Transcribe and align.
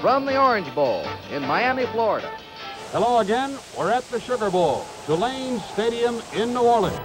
from 0.00 0.24
the 0.24 0.40
Orange 0.40 0.74
Bowl 0.74 1.04
in 1.30 1.42
Miami, 1.42 1.84
Florida. 1.86 2.30
Hello 2.90 3.18
again. 3.18 3.56
We're 3.78 3.90
at 3.90 4.02
the 4.04 4.18
Sugar 4.18 4.50
Bowl, 4.50 4.86
Tulane 5.04 5.60
Stadium 5.74 6.22
in 6.34 6.54
New 6.54 6.62
Orleans. 6.62 6.96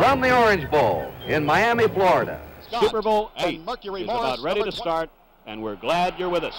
From 0.00 0.22
the 0.22 0.34
Orange 0.34 0.70
Bowl 0.70 1.12
in 1.26 1.44
Miami, 1.44 1.86
Florida. 1.88 2.40
Super 2.80 3.02
Bowl 3.02 3.30
eight 3.38 3.60
is 3.60 4.04
about 4.04 4.40
ready 4.40 4.62
to 4.62 4.72
start, 4.72 5.10
and 5.46 5.62
we're 5.62 5.76
glad 5.76 6.18
you're 6.18 6.30
with 6.30 6.44
us. 6.44 6.56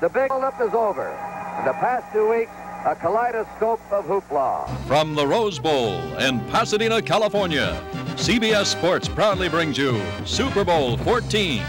The 0.00 0.08
big 0.08 0.30
up 0.30 0.60
is 0.60 0.72
over. 0.72 1.08
In 1.58 1.64
the 1.64 1.72
past 1.74 2.12
two 2.12 2.30
weeks, 2.30 2.52
a 2.86 2.94
kaleidoscope 2.94 3.80
of 3.90 4.04
hoopla. 4.04 4.86
From 4.86 5.14
the 5.14 5.26
Rose 5.26 5.58
Bowl 5.58 5.94
in 6.18 6.40
Pasadena, 6.50 7.02
California, 7.02 7.82
CBS 8.16 8.66
Sports 8.66 9.08
proudly 9.08 9.48
brings 9.48 9.76
you 9.76 10.00
Super 10.24 10.64
Bowl 10.64 10.96
14. 10.96 11.60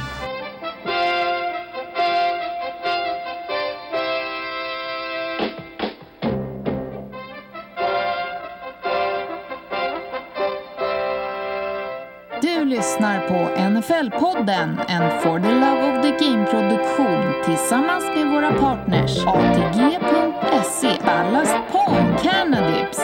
Du 12.42 12.66
lyssnar 12.66 13.28
på 13.28 13.62
NFL-podden, 13.62 14.80
en 14.88 15.22
For 15.22 15.40
the 15.40 15.52
Love 15.52 15.92
of 15.92 16.04
the 16.04 16.26
Game-produktion 16.26 17.34
tillsammans 17.46 18.04
med 18.16 18.28
våra 18.28 18.54
partners 18.54 19.26
ATG.se, 19.26 20.98
Ballast 21.06 21.56
Point, 21.72 22.22
Canadips, 22.24 23.00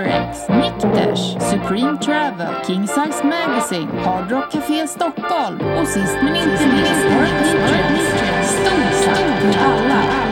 HyperX, 0.00 0.48
Nikters, 0.48 1.40
Supreme 1.50 1.98
Travel, 1.98 2.64
King 2.64 2.86
Size 2.86 3.22
Magazine, 3.24 3.88
Hard 3.88 4.30
Rock 4.30 4.50
Café 4.50 4.86
Stockholm 4.86 5.60
och 5.60 5.88
sist 5.88 6.16
men 6.22 6.36
inte 6.36 6.66
minst 6.66 7.04
World 7.04 7.34
Nitrate. 7.42 8.44
Stort 8.44 9.04
tack 9.04 9.40
till 9.40 9.58
alla! 9.60 10.29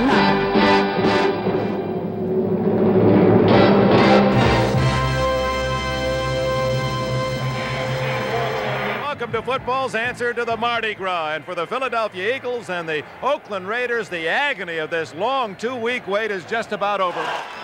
Welcome 9.29 9.45
to 9.45 9.59
football's 9.59 9.95
answer 9.95 10.33
to 10.33 10.43
the 10.47 10.57
Mardi 10.57 10.95
Gras. 10.95 11.35
And 11.35 11.45
for 11.45 11.55
the 11.55 11.67
Philadelphia 11.67 12.35
Eagles 12.35 12.71
and 12.71 12.89
the 12.89 13.05
Oakland 13.21 13.69
Raiders, 13.69 14.09
the 14.09 14.27
agony 14.27 14.79
of 14.79 14.89
this 14.89 15.15
long 15.15 15.55
two 15.55 15.77
week 15.77 16.09
wait 16.09 16.31
is 16.31 16.47
just 16.47 16.73
about 16.73 17.03
over. 17.03 17.21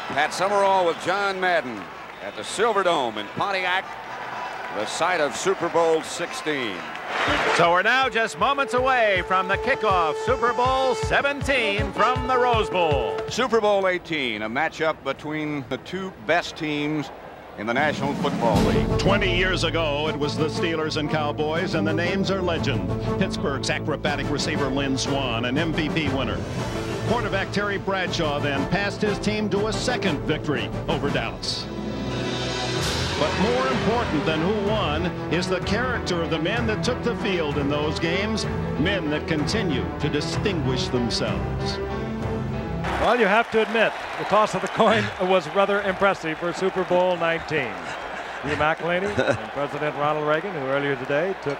Pat 0.08 0.34
Summerall 0.34 0.84
with 0.84 1.02
John 1.06 1.40
Madden 1.40 1.80
at 2.22 2.36
the 2.36 2.42
Silverdome 2.42 3.16
in 3.16 3.26
Pontiac, 3.28 3.86
the 4.76 4.84
site 4.84 5.22
of 5.22 5.34
Super 5.34 5.70
Bowl 5.70 6.02
16. 6.02 6.76
So 7.56 7.70
we're 7.70 7.80
now 7.80 8.10
just 8.10 8.38
moments 8.38 8.74
away 8.74 9.22
from 9.26 9.48
the 9.48 9.56
kickoff, 9.56 10.16
Super 10.26 10.52
Bowl 10.52 10.94
17 10.94 11.92
from 11.94 12.26
the 12.26 12.36
Rose 12.36 12.68
Bowl. 12.68 13.18
Super 13.30 13.62
Bowl 13.62 13.88
18, 13.88 14.42
a 14.42 14.50
matchup 14.50 15.02
between 15.02 15.64
the 15.70 15.78
two 15.78 16.12
best 16.26 16.56
teams 16.58 17.08
in 17.58 17.66
the 17.66 17.74
National 17.74 18.12
Football 18.14 18.60
League. 18.64 18.98
20 18.98 19.36
years 19.36 19.64
ago, 19.64 20.08
it 20.08 20.18
was 20.18 20.36
the 20.36 20.46
Steelers 20.46 20.96
and 20.96 21.08
Cowboys, 21.08 21.74
and 21.74 21.86
the 21.86 21.92
names 21.92 22.30
are 22.30 22.42
legend. 22.42 22.88
Pittsburgh's 23.18 23.70
acrobatic 23.70 24.28
receiver 24.30 24.68
Lynn 24.68 24.98
Swan, 24.98 25.44
an 25.44 25.56
MVP 25.56 26.16
winner. 26.16 26.38
Quarterback 27.08 27.52
Terry 27.52 27.78
Bradshaw 27.78 28.40
then 28.40 28.68
passed 28.70 29.02
his 29.02 29.18
team 29.18 29.48
to 29.50 29.68
a 29.68 29.72
second 29.72 30.18
victory 30.20 30.68
over 30.88 31.10
Dallas. 31.10 31.66
But 33.20 33.40
more 33.42 33.68
important 33.68 34.26
than 34.26 34.40
who 34.40 34.70
won 34.70 35.06
is 35.32 35.48
the 35.48 35.60
character 35.60 36.20
of 36.20 36.30
the 36.30 36.38
men 36.38 36.66
that 36.66 36.82
took 36.82 37.00
the 37.04 37.16
field 37.16 37.58
in 37.58 37.68
those 37.68 38.00
games, 38.00 38.44
men 38.80 39.08
that 39.10 39.28
continue 39.28 39.84
to 40.00 40.08
distinguish 40.08 40.88
themselves. 40.88 41.78
Well, 43.00 43.18
you 43.20 43.26
have 43.26 43.50
to 43.50 43.60
admit, 43.60 43.92
the 44.18 44.24
toss 44.24 44.54
of 44.54 44.62
the 44.62 44.68
coin 44.68 45.04
was 45.20 45.48
rather 45.50 45.82
impressive 45.82 46.38
for 46.38 46.52
Super 46.52 46.84
Bowl 46.84 47.16
19. 47.16 47.68
Hugh 48.44 48.56
McElhaney 48.56 49.06
and 49.06 49.50
President 49.52 49.96
Ronald 49.96 50.28
Reagan, 50.28 50.52
who 50.52 50.66
earlier 50.66 50.96
today 50.96 51.34
took 51.42 51.58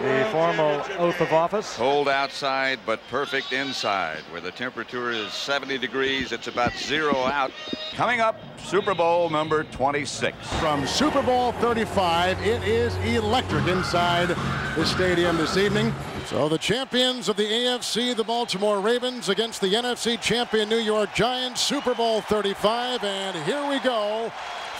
the 0.00 0.26
formal 0.32 0.82
oath 0.98 1.20
of 1.20 1.30
office. 1.30 1.76
Cold 1.76 2.08
outside, 2.08 2.78
but 2.86 3.00
perfect 3.10 3.52
inside, 3.52 4.20
where 4.30 4.40
the 4.40 4.50
temperature 4.50 5.10
is 5.10 5.30
70 5.34 5.76
degrees. 5.76 6.32
It's 6.32 6.46
about 6.46 6.72
zero 6.72 7.14
out. 7.14 7.52
Coming 7.92 8.20
up, 8.20 8.40
Super 8.58 8.94
Bowl 8.94 9.28
number 9.28 9.64
26. 9.64 10.36
From 10.58 10.86
Super 10.86 11.20
Bowl 11.20 11.52
35, 11.52 12.40
it 12.46 12.62
is 12.62 12.96
electric 12.96 13.66
inside 13.68 14.28
the 14.74 14.86
stadium 14.86 15.36
this 15.36 15.58
evening. 15.58 15.94
So 16.24 16.48
the 16.48 16.58
champions 16.58 17.28
of 17.28 17.36
the 17.36 17.44
AFC, 17.44 18.16
the 18.16 18.24
Baltimore 18.24 18.80
Ravens, 18.80 19.28
against 19.28 19.60
the 19.60 19.68
NFC 19.68 20.18
champion 20.20 20.70
New 20.70 20.78
York 20.78 21.14
Giants, 21.14 21.60
Super 21.60 21.94
Bowl 21.94 22.22
35, 22.22 23.04
and 23.04 23.36
here 23.44 23.68
we 23.68 23.78
go 23.80 24.32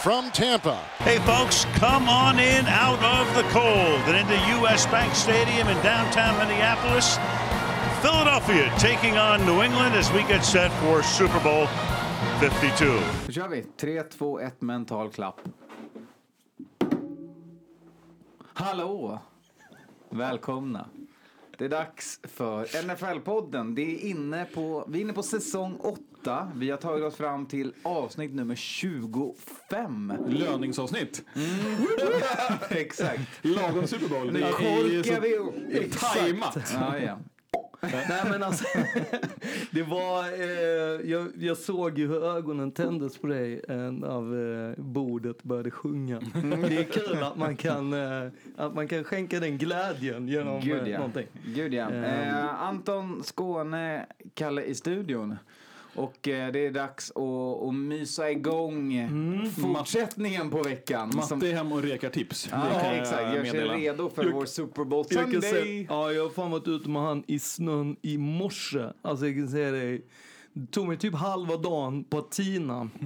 from 0.02 0.30
Tampa. 0.30 0.76
Hey, 0.98 1.18
folks, 1.20 1.64
come 1.74 2.08
on 2.08 2.38
in 2.38 2.66
out 2.66 3.02
of 3.02 3.34
the 3.34 3.42
cold 3.50 4.00
and 4.06 4.16
into 4.16 4.36
U.S. 4.58 4.86
Bank 4.86 5.14
Stadium 5.14 5.68
in 5.68 5.76
downtown 5.82 6.36
Minneapolis. 6.38 7.18
Philadelphia 8.02 8.72
taking 8.78 9.16
on 9.18 9.44
New 9.46 9.62
England 9.62 9.94
as 9.94 10.12
we 10.12 10.22
get 10.22 10.44
set 10.44 10.70
for 10.82 11.02
Super 11.02 11.40
Bowl 11.40 11.66
52. 12.40 12.84
Då 13.26 13.32
kör 13.32 13.48
vi. 13.48 13.64
3, 13.76 14.02
2, 14.02 14.40
1 14.40 14.60
mental 14.60 15.10
klapp. 15.10 15.40
Hallå! 18.54 19.20
Välkomna. 20.10 20.86
Det 21.58 21.64
är 21.64 21.68
dags 21.68 22.20
för 22.22 22.64
NFL-podden. 22.64 23.74
Det 23.74 23.82
är 23.82 24.10
inne 24.10 24.44
på, 24.44 24.84
vi 24.88 24.98
är 24.98 25.02
inne 25.02 25.12
på 25.12 25.22
säsong 25.22 25.76
8. 25.80 26.52
Vi 26.54 26.70
har 26.70 26.76
tagit 26.76 27.04
oss 27.04 27.16
fram 27.16 27.46
till 27.46 27.72
avsnitt 27.82 28.34
nummer 28.34 28.54
25. 28.54 30.12
Löningsavsnitt. 30.28 31.24
Mm. 31.34 31.86
Exakt. 32.70 33.20
Lagom 33.42 33.86
Super 33.86 34.08
Bowl. 34.08 34.32
Nu 34.32 34.40
Det 34.40 34.46
är 34.46 34.84
ju 34.84 35.02
så 35.04 35.08
korkar 35.08 35.20
vi 35.20 35.36
upp. 35.36 36.00
Tajmat. 36.00 36.58
Ja, 36.74 36.98
ja. 36.98 37.18
Nej 37.92 38.22
men 38.30 38.42
alltså, 38.42 38.64
det 39.70 39.82
var, 39.82 40.22
eh, 40.22 41.10
jag, 41.10 41.28
jag 41.38 41.56
såg 41.56 41.98
ju 41.98 42.08
hur 42.08 42.24
ögonen 42.36 42.72
tändes 42.72 43.18
på 43.18 43.26
dig 43.26 43.60
eh, 43.68 43.76
när 43.76 44.68
eh, 44.68 44.74
bordet 44.76 45.42
började 45.42 45.70
sjunga. 45.70 46.20
Det 46.68 46.76
är 46.76 46.84
kul 46.84 47.22
att 47.22 47.36
man 47.36 47.56
kan, 47.56 47.92
eh, 47.92 48.30
att 48.56 48.74
man 48.74 48.88
kan 48.88 49.04
skänka 49.04 49.40
den 49.40 49.58
glädjen 49.58 50.28
genom 50.28 50.60
Gud, 50.60 50.82
eh, 50.82 50.88
ja. 50.88 50.98
någonting. 50.98 51.26
Gud 51.54 51.74
ja. 51.74 51.90
Eh, 51.90 52.62
Anton 52.62 53.22
Skåne, 53.24 54.06
Kalle 54.34 54.62
i 54.62 54.74
studion. 54.74 55.36
Och 55.96 56.28
eh, 56.28 56.52
det 56.52 56.66
är 56.66 56.70
dags 56.70 57.10
att, 57.10 57.68
att 57.68 57.74
mysa 57.74 58.30
igång 58.30 59.08
fortsättningen 59.62 60.50
på 60.50 60.62
veckan. 60.62 61.12
Matte 61.14 61.48
är 61.48 61.52
hemma 61.54 61.74
och 61.74 61.82
rekar 61.82 62.10
tips. 62.10 62.48
Ja, 62.52 62.68
jag 62.84 62.98
exakt. 62.98 63.34
Gör 63.34 63.44
sig 63.44 63.60
redo 63.68 64.10
för 64.10 64.24
Jag- 64.24 64.32
vår 64.32 64.44
Super 64.46 64.84
Bowl 64.84 65.04
Jag 65.10 65.22
Sunday. 65.30 65.50
säga, 65.52 65.86
ja, 65.88 66.12
jag 66.12 66.22
har 66.22 66.30
fan 66.30 66.50
varit 66.50 66.68
ute 66.68 66.88
med 66.88 67.02
han 67.02 67.24
i 67.26 67.38
snön 67.38 67.96
i 68.02 68.18
morse. 68.18 68.84
Alltså 69.02 69.26
jag 69.26 69.34
kan 69.36 69.48
säga 69.48 69.70
det. 69.70 69.98
Det 70.58 70.66
tog 70.66 70.88
mig 70.88 70.96
typ 70.96 71.14
halva 71.14 71.56
dagen 71.56 72.04
på 72.04 72.18
att 72.18 72.30
tina. 72.30 72.88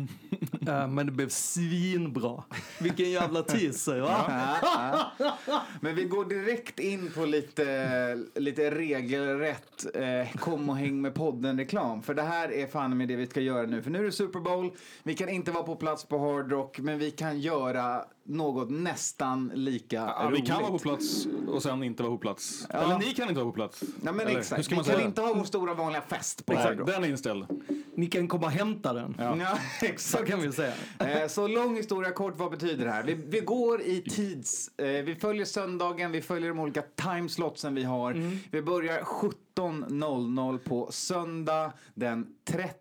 Eh, 0.68 0.88
men 0.88 1.06
det 1.06 1.12
blev 1.12 1.28
svinbra. 1.28 2.42
Vilken 2.80 3.10
jävla 3.10 3.42
teaser 3.42 4.00
va? 4.00 4.24
Ja, 4.62 5.12
ja. 5.46 5.62
Men 5.80 5.94
vi 5.94 6.04
går 6.04 6.24
direkt 6.24 6.78
in 6.78 7.10
på 7.14 7.24
lite, 7.24 8.18
lite 8.34 8.70
regelrätt 8.70 9.86
eh, 9.94 10.40
kom 10.40 10.68
och 10.68 10.76
häng 10.76 11.00
med 11.00 11.14
podden-reklam. 11.14 12.02
För 12.02 12.14
det 12.14 12.22
här 12.22 12.52
är 12.52 12.66
fan 12.66 12.96
med 12.96 13.08
det 13.08 13.16
vi 13.16 13.26
ska 13.26 13.40
göra 13.40 13.66
nu. 13.66 13.82
För 13.82 13.90
nu 13.90 13.98
är 13.98 14.02
det 14.02 14.12
Super 14.12 14.40
Bowl, 14.40 14.70
vi 15.02 15.14
kan 15.14 15.28
inte 15.28 15.50
vara 15.52 15.64
på 15.64 15.76
plats 15.76 16.04
på 16.04 16.18
Hard 16.18 16.52
Rock, 16.52 16.78
men 16.78 16.98
vi 16.98 17.10
kan 17.10 17.40
göra 17.40 18.04
något 18.24 18.70
nästan 18.70 19.50
lika 19.54 19.96
Ja, 19.96 20.28
vi 20.28 20.36
roligt. 20.36 20.46
kan 20.48 20.62
vara 20.62 20.70
på 20.72 20.78
plats 20.78 21.26
och 21.48 21.62
sen 21.62 21.82
inte 21.82 22.02
vara 22.02 22.12
på 22.12 22.18
plats. 22.18 22.66
Ja. 22.72 22.78
Eller 22.78 22.98
ni 22.98 23.04
kan 23.14 23.28
inte 23.28 23.40
vara 23.40 23.50
på 23.50 23.54
plats. 23.54 23.82
Ja, 24.04 24.12
men 24.12 24.26
Eller, 24.26 24.38
exakt. 24.38 24.64
ska 24.64 24.70
Vi 24.74 24.76
man 24.76 24.84
kan 24.84 24.94
säga? 24.94 25.06
inte 25.06 25.20
ha 25.20 25.34
vår 25.34 25.44
stora 25.44 25.74
vanliga 25.74 26.02
fest 26.02 26.46
på 26.46 26.52
Exakt, 26.52 26.86
den 26.86 27.04
är 27.04 27.08
inställd. 27.08 27.46
Ni 27.94 28.06
kan 28.06 28.28
komma 28.28 28.46
och 28.46 28.52
hämta 28.52 28.92
den. 28.92 29.14
Ja, 29.18 29.36
Så 29.80 29.86
exakt. 29.86 30.26
kan 30.28 30.40
vi 30.40 30.52
säga. 30.52 30.72
Eh, 30.98 31.28
Så 31.28 31.48
lång 31.48 31.76
historia 31.76 32.10
kort, 32.12 32.36
vad 32.36 32.50
betyder 32.50 32.84
det 32.84 32.90
här? 32.90 33.02
Vi, 33.04 33.14
vi 33.14 33.40
går 33.40 33.82
i 33.82 34.02
tids... 34.02 34.78
Eh, 34.78 34.86
vi 35.04 35.14
följer 35.14 35.44
söndagen, 35.44 36.12
vi 36.12 36.22
följer 36.22 36.48
de 36.48 36.58
olika 36.58 36.82
timeslotsen 36.82 37.74
vi 37.74 37.84
har. 37.84 38.10
Mm. 38.10 38.38
Vi 38.50 38.62
börjar 38.62 39.00
17.00 39.00 40.58
på 40.58 40.88
söndag 40.92 41.72
den 41.94 42.26
30... 42.44 42.74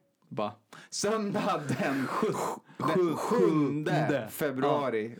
Söndag 0.90 1.62
den, 1.68 2.08
sju, 2.08 2.28
den 2.78 2.88
7 2.90 3.16
sjunde. 3.16 4.28
februari. 4.32 5.18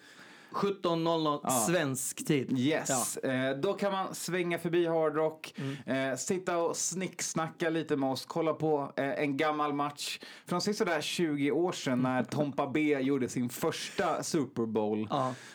17.00 0.52 1.40
Ja. 1.44 1.50
svensk 1.50 2.26
tid. 2.28 2.60
Yes, 2.60 3.18
eh, 3.18 3.58
då 3.58 3.74
kan 3.74 3.92
man 3.92 4.16
svänga 4.16 4.60
förbi 4.60 4.86
Hard 4.86 5.16
Rock, 5.16 5.54
Mm. 5.58 6.12
eh, 6.12 6.16
sitta 6.18 6.58
och 6.58 6.78
snicksnacka 6.78 7.70
lite 7.70 7.96
med 7.98 8.10
oss, 8.12 8.26
kolla 8.26 8.54
på 8.54 8.92
eh, 8.96 9.10
en 9.10 9.38
gammal 9.38 9.74
match 9.74 10.20
från 10.46 10.62
sådär 10.62 11.02
20 11.02 11.52
år 11.52 11.72
sedan 11.72 12.00
när 12.00 12.24
Tompa 12.40 12.68
B 12.68 12.98
gjorde 13.02 13.30
sin 13.30 13.50
första 13.50 14.24
Super 14.24 14.66
Bowl 14.66 15.08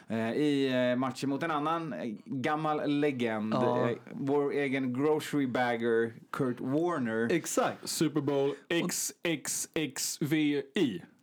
eh, 0.08 0.32
i 0.32 0.73
eh, 0.93 0.97
matchen 0.99 1.31
mot 1.31 1.43
en 1.43 1.50
annan 1.50 1.93
eh, 1.93 2.14
gammal 2.25 2.90
legend, 3.00 3.55
Ja. 3.55 3.90
eh, 3.90 3.97
vår 4.12 4.52
egen 4.52 4.93
grocery 4.94 5.47
bagger 5.47 6.12
Kurt 6.32 6.61
Warner. 6.61 7.32
Exakt. 7.32 7.88
Super 7.88 8.20
Bowl 8.20 8.55
XXXVI. 8.69 10.62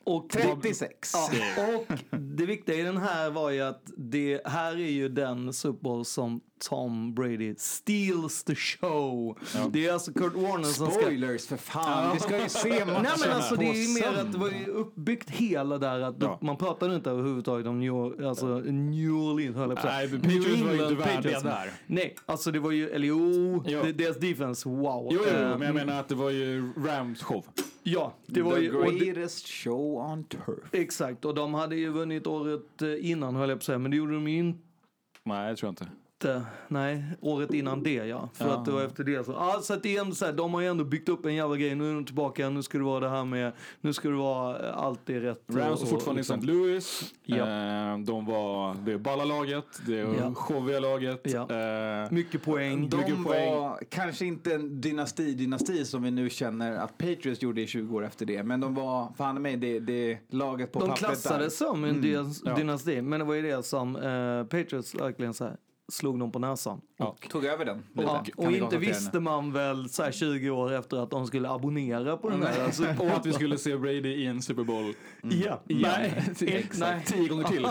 Och 0.04 0.30
36. 0.30 1.14
Ja, 1.14 1.30
och 1.78 1.98
det 2.20 2.46
viktiga 2.46 2.76
i 2.76 2.82
den 2.82 2.98
här 2.98 3.30
var 3.30 3.50
ju 3.52 3.62
att 3.62 3.84
det 3.98 4.42
här 4.46 4.72
är 4.72 4.92
ju 4.92 5.10
den 5.10 5.54
Super 5.54 5.82
Bowl 5.84 6.06
som 6.06 6.42
Tom 6.70 7.14
Brady 7.14 7.56
steals 7.58 8.44
the 8.44 8.56
show. 8.56 9.38
Det 9.72 9.88
är 9.88 9.94
alltså 9.94 10.14
Kurt 10.14 10.34
Warner 10.36 10.64
som 10.64 10.92
ska... 10.92 11.02
Spoilers 11.02 11.48
för 11.48 11.58
fan, 11.58 12.14
vi 12.14 12.20
ska 12.20 12.44
ju 12.44 12.50
se 12.50 12.70
matchen 12.86 13.04
Nej 13.04 13.12
men 13.26 13.32
alltså 13.32 13.56
det 13.56 13.66
är 13.66 13.74
ju 13.88 13.94
mer 14.02 14.20
att 14.22 14.32
det 14.32 14.38
var 14.38 14.50
ju 14.50 14.66
uppbyggt 14.66 15.30
hela 15.30 15.78
där 15.78 16.00
att 16.00 16.42
man 16.42 16.58
pratade 16.58 16.96
inte 16.96 17.10
överhuvudtaget 17.10 17.68
om 17.68 17.80
New, 17.80 18.26
alltså 18.28 18.46
New 18.60 19.12
Orleans 19.14 19.56
höll 19.56 19.70
jag 19.70 19.82
på 19.82 19.88
Nej, 19.88 20.08
men 20.08 20.22
Patriots 20.22 20.48
New 20.48 20.66
var 20.68 20.74
ju 20.74 20.80
inte 20.82 20.86
England 20.86 20.98
värdiga 21.24 21.40
där. 21.40 21.72
Nej, 21.88 22.16
alltså 22.26 22.52
det 22.52 22.60
var 22.60 22.72
ju, 22.72 22.90
eller 22.90 23.08
jo, 23.08 23.64
Jo. 23.68 23.82
det- 23.84 23.92
deras 23.94 24.18
defense, 24.18 24.70
wow. 24.70 25.10
Jo, 25.12 25.20
jo, 25.26 25.30
Eh, 25.38 25.58
men 25.58 25.62
jag 25.62 25.76
menar 25.76 26.00
att 26.00 26.10
det 26.10 26.16
var 26.16 26.30
ju 26.30 26.74
Rams 26.78 27.24
show. 27.24 27.46
Ja, 27.84 28.14
det 28.26 28.42
var 28.42 28.56
The 28.56 28.62
ju... 28.62 28.76
och 28.76 28.92
det- 28.94 29.00
greatest 29.06 29.48
show 29.48 29.98
on 30.12 30.24
turf. 30.24 30.70
Exakt, 30.74 31.26
och 31.26 31.36
de 31.36 31.54
hade 31.54 31.76
ju 31.76 31.90
vunnit 31.90 32.28
året 32.28 32.82
eh, 32.82 33.10
innan 33.12 33.36
höll 33.36 33.50
jag 33.50 33.58
på 33.58 33.62
att 33.62 33.66
säga, 33.66 33.78
men 33.78 33.92
det 33.92 33.98
gjorde 33.98 34.14
de 34.14 34.28
ju 34.28 34.40
inte. 34.40 34.60
Nej, 35.24 35.48
jag 35.50 35.58
tror 35.58 35.70
inte. 35.70 35.88
Nej, 36.68 37.04
året 37.22 37.54
innan 37.54 37.84
det 37.84 37.94
ja. 37.94 38.30
För 38.34 38.46
Ja. 38.48 38.54
att 38.54 38.66
det 38.66 38.72
var 38.72 38.82
efter 38.82 39.04
det 39.04 39.24
så. 39.26 39.32
Ja, 39.32 39.60
så 39.64 39.74
att 39.74 39.84
det 39.84 39.98
är 39.98 40.02
ändå 40.02 40.16
så 40.16 40.26
här, 40.26 40.34
de 40.34 40.54
har 40.54 40.62
ju 40.62 40.68
ändå 40.68 40.84
byggt 40.84 41.10
upp 41.10 41.26
en 41.26 41.36
jävla 41.36 41.56
grej. 41.58 41.76
Nu 41.76 41.90
är 41.90 41.94
de 41.94 42.06
tillbaka, 42.06 42.50
nu 42.50 42.64
ska 42.64 42.78
det 42.78 42.84
vara 42.84 43.00
det 43.00 43.10
här 43.10 43.26
med, 43.26 43.52
nu 43.82 43.94
ska 43.94 44.10
det 44.10 44.16
vara 44.16 44.68
eh, 44.70 44.78
allt 44.78 45.10
är 45.10 45.20
rätt. 45.20 45.44
Rams 45.48 45.82
och- 45.82 45.90
fortfarande 45.90 46.20
och 46.22 46.26
i 46.26 46.34
St. 46.34 46.46
Louis. 46.48 47.14
Ja. 47.24 47.36
Eh, 47.38 47.98
De 48.00 48.26
var 48.26 48.76
det 48.86 48.98
balla 48.98 49.26
laget, 49.26 49.66
det 49.88 50.00
är 50.00 50.06
Ja. 50.20 50.34
showiga 50.34 50.80
laget. 50.80 51.22
Ja. 51.24 51.50
Eh, 52.06 52.12
Mycket 52.12 52.44
poäng. 52.44 52.90
De 52.90 52.98
Mycket 52.98 53.24
poäng. 53.24 53.56
var 53.56 53.80
kanske 53.90 54.26
inte 54.26 54.54
en 54.54 54.82
dynasti-dynasti 54.82 55.86
som 55.86 56.04
vi 56.04 56.12
nu 56.12 56.30
känner 56.30 56.76
att 56.78 56.98
Patriots 56.98 57.42
gjorde 57.42 57.62
i 57.62 57.68
20 57.68 57.96
år 57.98 58.06
efter 58.06 58.26
det. 58.26 58.44
Men 58.44 58.60
de 58.60 58.76
var, 58.76 59.14
fan 59.18 59.42
mig, 59.42 59.58
det, 59.58 59.80
det 59.80 60.18
laget 60.30 60.72
på 60.72 60.80
De 60.80 60.90
pappret 60.90 61.02
där. 61.02 61.08
klassades 61.08 61.58
som 61.58 61.84
en 61.84 61.90
Mm. 61.90 62.56
dynasti, 62.56 63.02
men 63.02 63.20
det 63.20 63.26
var 63.26 63.34
ju 63.34 63.42
det 63.42 63.64
som 63.64 63.96
eh, 63.96 64.44
Patriots 64.44 64.96
verkligen 64.96 65.34
så 65.34 65.44
här, 65.44 65.56
slog 65.92 66.20
dem 66.20 66.32
på 66.32 66.40
näsan. 66.40 66.82
Och, 67.00 67.28
Tog 67.30 67.46
över 67.46 67.66
den. 67.66 67.78
lite, 67.94 68.02
ja, 68.02 68.24
och 68.36 68.50
vi 68.54 68.58
inte 68.58 68.78
visste 68.78 69.20
man 69.20 69.54
väl 69.54 69.90
så 69.90 70.04
här 70.04 70.12
20 70.12 70.50
år 70.50 70.74
efter 70.74 70.98
att 70.98 71.10
de 71.12 71.28
skulle 71.28 71.50
abonnera 71.50 72.18
på 72.18 72.30
den 72.30 72.44
här. 72.44 72.64
Alltså, 72.64 72.84
och 73.00 73.08
att 73.08 73.26
vi 73.26 73.34
skulle 73.34 73.58
se 73.58 73.78
Brady 73.78 74.10
i 74.10 74.26
en 74.26 74.42
Super 74.42 74.64
Bowl 74.64 74.94
Ja, 75.22 75.62
igen. 75.68 75.84
nej, 75.92 76.24
Exakt. 76.42 76.80
nej. 76.80 77.04
Tio 77.06 77.28
gånger 77.28 77.44
till. 77.44 77.68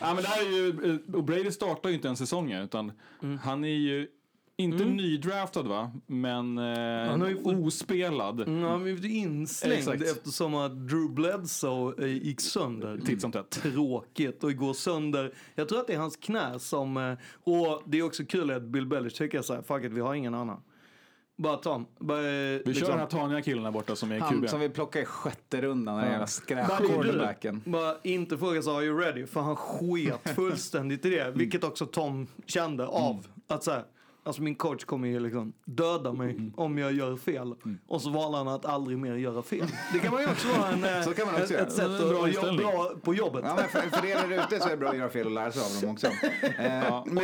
ja, 0.00 0.14
men 0.14 0.16
det 0.16 0.28
här 0.28 0.46
är 0.46 0.50
ju, 0.50 0.68
eh, 1.08 1.14
och 1.14 1.24
Brady 1.24 1.50
startar 1.50 1.88
ju 1.88 1.94
inte 1.94 2.08
en 2.08 2.16
säsong 2.16 2.52
utan 2.52 2.92
Mm. 3.22 3.38
han 3.38 3.64
är 3.64 3.68
ju 3.68 4.08
inte 4.56 4.84
nydraftad 4.84 5.62
va, 5.62 5.92
men 6.06 6.58
eh, 6.58 7.10
Han 7.10 7.20
har 7.20 7.28
ju 7.28 7.42
fått- 7.42 7.54
ospelad. 7.56 8.40
Mm, 8.40 8.62
han 8.62 8.82
blev 8.82 9.04
inslängd 9.06 9.78
Exakt. 9.78 10.02
eftersom 10.02 10.54
att 10.54 10.88
Drew 10.88 11.10
Bledsoe 11.14 11.94
eh, 12.04 12.06
gick 12.26 12.40
sönder. 12.40 12.98
Titt 13.06 13.20
som 13.20 13.32
tätt. 13.32 13.50
Tråkigt 13.50 14.44
och 14.44 14.54
går 14.56 14.72
sönder. 14.74 15.34
Jag 15.54 15.68
tror 15.68 15.80
att 15.80 15.86
det 15.86 15.94
är 15.94 15.98
hans 15.98 16.16
knä 16.16 16.58
som... 16.58 16.96
eh, 16.96 17.12
Och 17.44 17.82
det 17.86 17.98
är 17.98 18.02
också 18.02 18.24
kul 18.24 18.50
att 18.50 18.62
Bill 18.62 18.86
Belichick 18.86 19.18
tycker 19.18 19.42
så 19.42 19.54
här, 19.54 19.62
fuck 19.62 19.84
it, 19.84 19.92
vi 19.92 20.00
har 20.00 20.14
ingen 20.14 20.34
annan. 20.34 20.60
Bara 21.36 21.56
Tom. 21.56 21.86
Bara, 21.98 22.18
eh, 22.20 22.60
Vi 22.64 22.74
kör 22.74 22.88
den 22.88 22.98
här 22.98 23.06
taniga 23.06 23.42
killen 23.42 23.64
där 23.64 23.70
borta 23.70 23.96
som 23.96 24.12
är 24.12 24.20
Han 24.20 24.34
QB. 24.40 24.48
som 24.48 24.60
vi 24.60 24.68
plockar 24.68 25.00
i 25.00 25.04
sjätte 25.04 25.60
rundan, 25.62 25.98
den 25.98 26.10
jävla 26.10 26.26
skräp-quarterbacken. 26.26 27.60
det. 27.64 27.70
Bara 27.70 27.94
inte 28.02 28.38
fråga 28.38 28.62
så 28.62 28.76
are 28.76 28.84
you 28.84 29.00
ready? 29.00 29.26
För 29.26 29.40
han 29.40 29.56
sket 29.56 30.30
fullständigt 30.34 31.04
i 31.04 31.10
det. 31.10 31.32
Vilket 31.34 31.64
också 31.64 31.86
Tom 31.86 32.26
kände 32.46 32.86
av. 32.86 33.26
Att 33.48 33.64
så 33.64 33.70
här, 33.70 33.84
alltså 34.24 34.42
min 34.42 34.54
coach 34.54 34.84
kommer 34.84 35.08
ju 35.08 35.20
liksom 35.20 35.52
döda 35.64 36.12
mig 36.12 36.50
om 36.56 36.78
jag 36.78 36.92
gör 36.92 37.16
fel. 37.16 37.54
Och 37.86 38.02
så 38.02 38.10
valde 38.10 38.38
han 38.38 38.48
att 38.48 38.64
aldrig 38.64 38.98
mer 38.98 39.14
göra 39.14 39.42
fel. 39.42 39.66
Det 39.92 39.98
kan 39.98 40.12
man 40.12 40.22
ju 40.22 40.28
också 40.28 40.48
vara 40.48 40.68
en, 40.68 40.84
eh, 40.84 41.02
Så 41.04 41.14
kan 41.14 41.26
man 41.26 41.34
också 41.34 41.44
ett, 41.44 41.50
göra. 41.50 41.62
ett 41.62 41.72
sätt 41.72 41.84
att 41.86 42.08
bra 42.08 42.52
bra, 42.56 42.92
på 43.02 43.14
jobbet. 43.14 43.44
Ja, 43.46 43.54
men 43.56 43.68
för, 43.68 43.98
för 43.98 44.06
er 44.06 44.28
där 44.28 44.44
ute 44.44 44.60
så 44.60 44.66
är 44.66 44.70
det 44.70 44.76
bra 44.76 44.88
att 44.88 44.96
göra 44.96 45.08
fel 45.10 45.26
och 45.26 45.32
lära 45.32 45.52
sig 45.52 45.62
av 45.62 45.80
dem 45.82 45.90
också. 45.90 46.06
Eh, 46.58 46.84
Ja, 46.84 47.00
och, 47.00 47.14
då, 47.14 47.20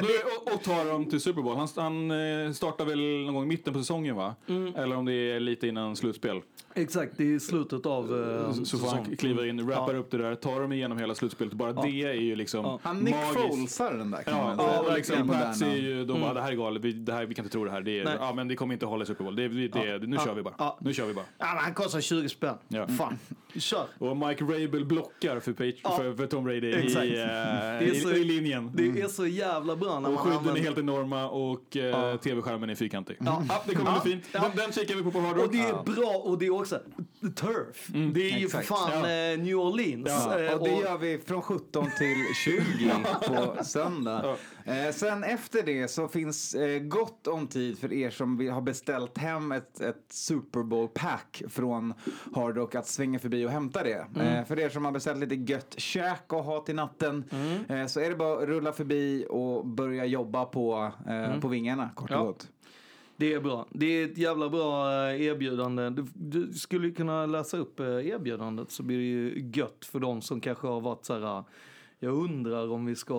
och, 0.47 0.55
och 0.55 0.63
tar 0.63 0.85
dem 0.85 1.11
till 1.11 1.21
Super 1.21 1.43
Bowl. 1.43 1.57
Han, 1.57 1.69
han 1.77 2.11
eh, 2.11 2.53
startar 2.53 2.85
väl 2.85 2.99
någon 3.25 3.35
gång 3.35 3.45
i 3.45 3.47
mitten 3.47 3.73
på 3.73 3.79
säsongen 3.79 4.17
va? 4.17 4.35
Mm. 4.49 4.75
Eller 4.75 4.97
om 4.97 5.05
det 5.05 5.13
är 5.13 5.41
lite 5.41 5.69
innan 5.69 5.97
slutspel. 5.97 6.41
Exakt, 6.75 7.13
det 7.17 7.23
är 7.25 7.27
i 7.35 7.41
slutet 7.41 7.87
av 7.87 8.05
eh, 8.49 8.53
Så 8.65 8.79
får 8.79 8.89
han 8.89 9.17
kliver 9.17 9.47
in, 9.47 9.71
rappar 9.71 9.95
Ja. 9.95 10.01
upp 10.01 10.11
det 10.11 10.19
där, 10.19 10.35
tar 10.35 10.61
dem 10.61 10.73
igenom 10.73 10.99
hela 10.99 11.15
slutspelet. 11.15 11.53
Bara 11.53 11.71
Ja. 11.77 11.83
det 11.83 12.03
är 12.03 12.13
ju 12.13 12.37
liksom 12.37 12.65
Ja. 12.65 12.79
Han 12.83 12.99
Nick. 12.99 13.15
Folesar 13.15 13.95
den 13.95 14.11
där 14.11 14.23
kan 14.23 14.37
Ja, 14.39 14.45
man 14.45 14.57
säga. 14.57 14.69
ja, 14.75 14.81
och 14.81 14.95
liksom 14.97 15.29
Pats 15.29 15.63
är 15.63 15.77
ju, 15.77 16.05
de 16.05 16.13
bara 16.13 16.23
Mm. 16.23 16.35
det 16.35 16.41
här 16.43 16.53
är 16.53 16.57
galet, 16.57 16.85
vi, 16.85 16.93
det 16.93 17.13
här, 17.13 17.27
vi 17.27 17.35
kan 17.35 17.45
inte 17.45 17.53
tro 17.53 17.65
det 17.65 17.71
här. 17.71 17.81
Det 17.81 18.01
är, 18.01 18.05
Nej. 18.05 18.15
ja, 18.21 18.33
men 18.35 18.49
det 18.49 18.57
kommer 18.57 18.73
inte 18.75 18.87
hålla 18.87 19.03
i 19.03 19.07
Super 19.07 19.25
Bowl. 19.25 19.37
Det, 19.37 19.49
det, 19.49 19.69
det. 19.99 20.07
Nu 20.07 20.17
Ja. 20.17 20.25
kör 20.25 20.35
vi 20.35 20.43
bara. 20.43 20.55
Ja. 20.59 20.79
Nu 20.81 20.95
kör 20.95 21.07
vi 21.07 21.15
bara. 21.15 21.25
Ja, 21.39 21.47
men 21.55 21.65
han 21.65 21.75
kostar 21.75 22.01
20 22.01 22.29
spänn. 22.29 22.55
Ja. 22.69 22.87
Fan, 22.89 23.19
kör. 23.57 23.85
Och 23.99 24.17
Mike 24.17 24.45
Rabel 24.45 24.85
blockar 24.85 25.41
för, 25.41 25.53
Page, 25.53 25.75
Ja. 25.83 25.91
för, 25.97 26.13
för 26.15 26.27
Tom 26.27 26.45
Brady 26.45 26.73
Exakt. 26.73 27.05
i, 27.05 27.09
eh, 27.21 27.27
Det 27.27 27.31
är 27.33 27.83
i, 27.83 28.01
så- 28.01 28.11
i 28.11 28.25
linjen. 28.25 28.71
Det 28.75 29.01
är 29.01 29.09
så 29.09 29.27
jävla 29.27 29.77
bra 29.77 30.01
när 30.01 30.13
Och 30.13 30.21
skydden 30.21 30.57
är 30.57 30.61
helt 30.61 30.79
enorma 30.79 31.29
och 31.29 31.77
eh, 31.77 31.85
Ja. 31.85 32.17
tv-skärmen 32.17 32.71
är 32.71 32.75
fyrkantig. 32.75 33.17
Ja. 33.21 33.43
Ja, 33.49 33.63
det 33.67 33.75
kommer 33.75 34.01
bli 34.03 34.13
fint. 34.13 34.25
Den, 34.33 34.43
den 34.57 34.73
kikar 34.73 34.95
vi 34.97 35.03
på 35.03 35.11
på 35.11 35.21
Hard 35.21 35.37
Rock. 35.37 35.47
Och 35.47 35.53
det 35.53 35.59
är 35.61 35.83
bra 35.95 36.21
och 36.25 36.39
det 36.39 36.47
är 36.47 36.60
också 36.61 36.81
turf. 37.37 37.87
det 38.15 38.31
är 38.31 38.39
ju 38.39 38.49
för 38.49 38.59
exakt. 38.59 38.69
fan 38.81 38.91
Ja. 39.11 39.33
eh, 39.33 39.39
New 39.39 39.57
Orleans. 39.57 40.07
Ja, 40.09 40.39
Eh, 40.41 40.53
och 40.55 40.65
det 40.69 40.75
gör 40.77 40.99
vi 40.99 41.19
från 41.19 41.43
17 41.43 41.87
till 41.99 42.25
20 42.45 42.91
på 43.27 43.65
söndag. 43.65 44.37
Eh, 44.65 44.93
sen 44.93 45.25
efter 45.25 45.63
det 45.63 45.89
så 45.89 46.09
finns 46.09 46.55
eh, 46.55 46.79
gott 46.83 47.27
om 47.27 47.47
tid 47.47 47.79
för 47.79 47.93
er 47.93 48.11
som 48.11 48.49
har 48.49 48.61
beställt 48.61 49.19
hem 49.19 49.53
ett, 49.53 49.81
ett 49.81 50.05
Super 50.09 50.63
Bowl-pack 50.63 51.43
från 51.49 51.95
Hard 52.35 52.57
Rock 52.57 52.75
att 52.75 52.87
svänga 52.87 53.19
förbi 53.19 53.47
och 53.47 53.51
hämta 53.51 53.83
det. 53.83 54.07
Eh, 54.21 54.45
för 54.45 54.59
er 54.59 54.69
som 54.69 54.85
har 54.85 54.93
beställt 54.93 55.19
lite 55.21 55.35
gött 55.53 55.75
käk 55.77 56.33
och 56.33 56.45
ha 56.45 56.61
till 56.61 56.75
natten 56.75 57.25
eh, 57.69 57.87
så 57.87 58.01
är 58.01 58.11
det 58.11 58.17
bara 58.17 58.43
att 58.43 58.49
rulla 58.49 58.73
förbi 58.73 59.27
och 59.31 59.67
börja 59.67 60.05
jobba 60.05 60.45
på, 60.45 60.93
eh, 61.09 61.41
på 61.41 61.49
vingarna 61.49 61.91
kort 61.95 62.11
och 62.11 62.17
Ja. 62.17 62.23
gott. 62.25 62.49
Det 63.21 63.33
är 63.33 63.41
bra. 63.41 63.67
Det 63.71 63.87
är 63.87 64.05
ett 64.05 64.19
jävla 64.19 64.49
bra 64.49 64.93
eh, 64.93 65.23
erbjudande. 65.23 65.91
Du, 65.91 66.07
du 66.15 66.53
skulle 66.53 66.87
ju 66.87 66.95
kunna 66.95 67.27
läsa 67.27 67.57
upp 67.57 67.81
eh, 67.81 67.87
erbjudandet 67.87 68.71
så 68.71 68.83
blir 68.83 68.97
det 68.97 69.05
ju 69.05 69.51
gött 69.55 69.85
för 69.85 70.01
de 70.01 70.23
som 70.23 70.41
kanske 70.41 70.67
har 70.67 70.81
varit 70.81 71.05
så 71.05 71.19
här. 71.19 71.45
Jag 72.03 72.15
undrar 72.15 72.71
om 72.73 72.87
vi 72.87 72.97
ska, 72.97 73.15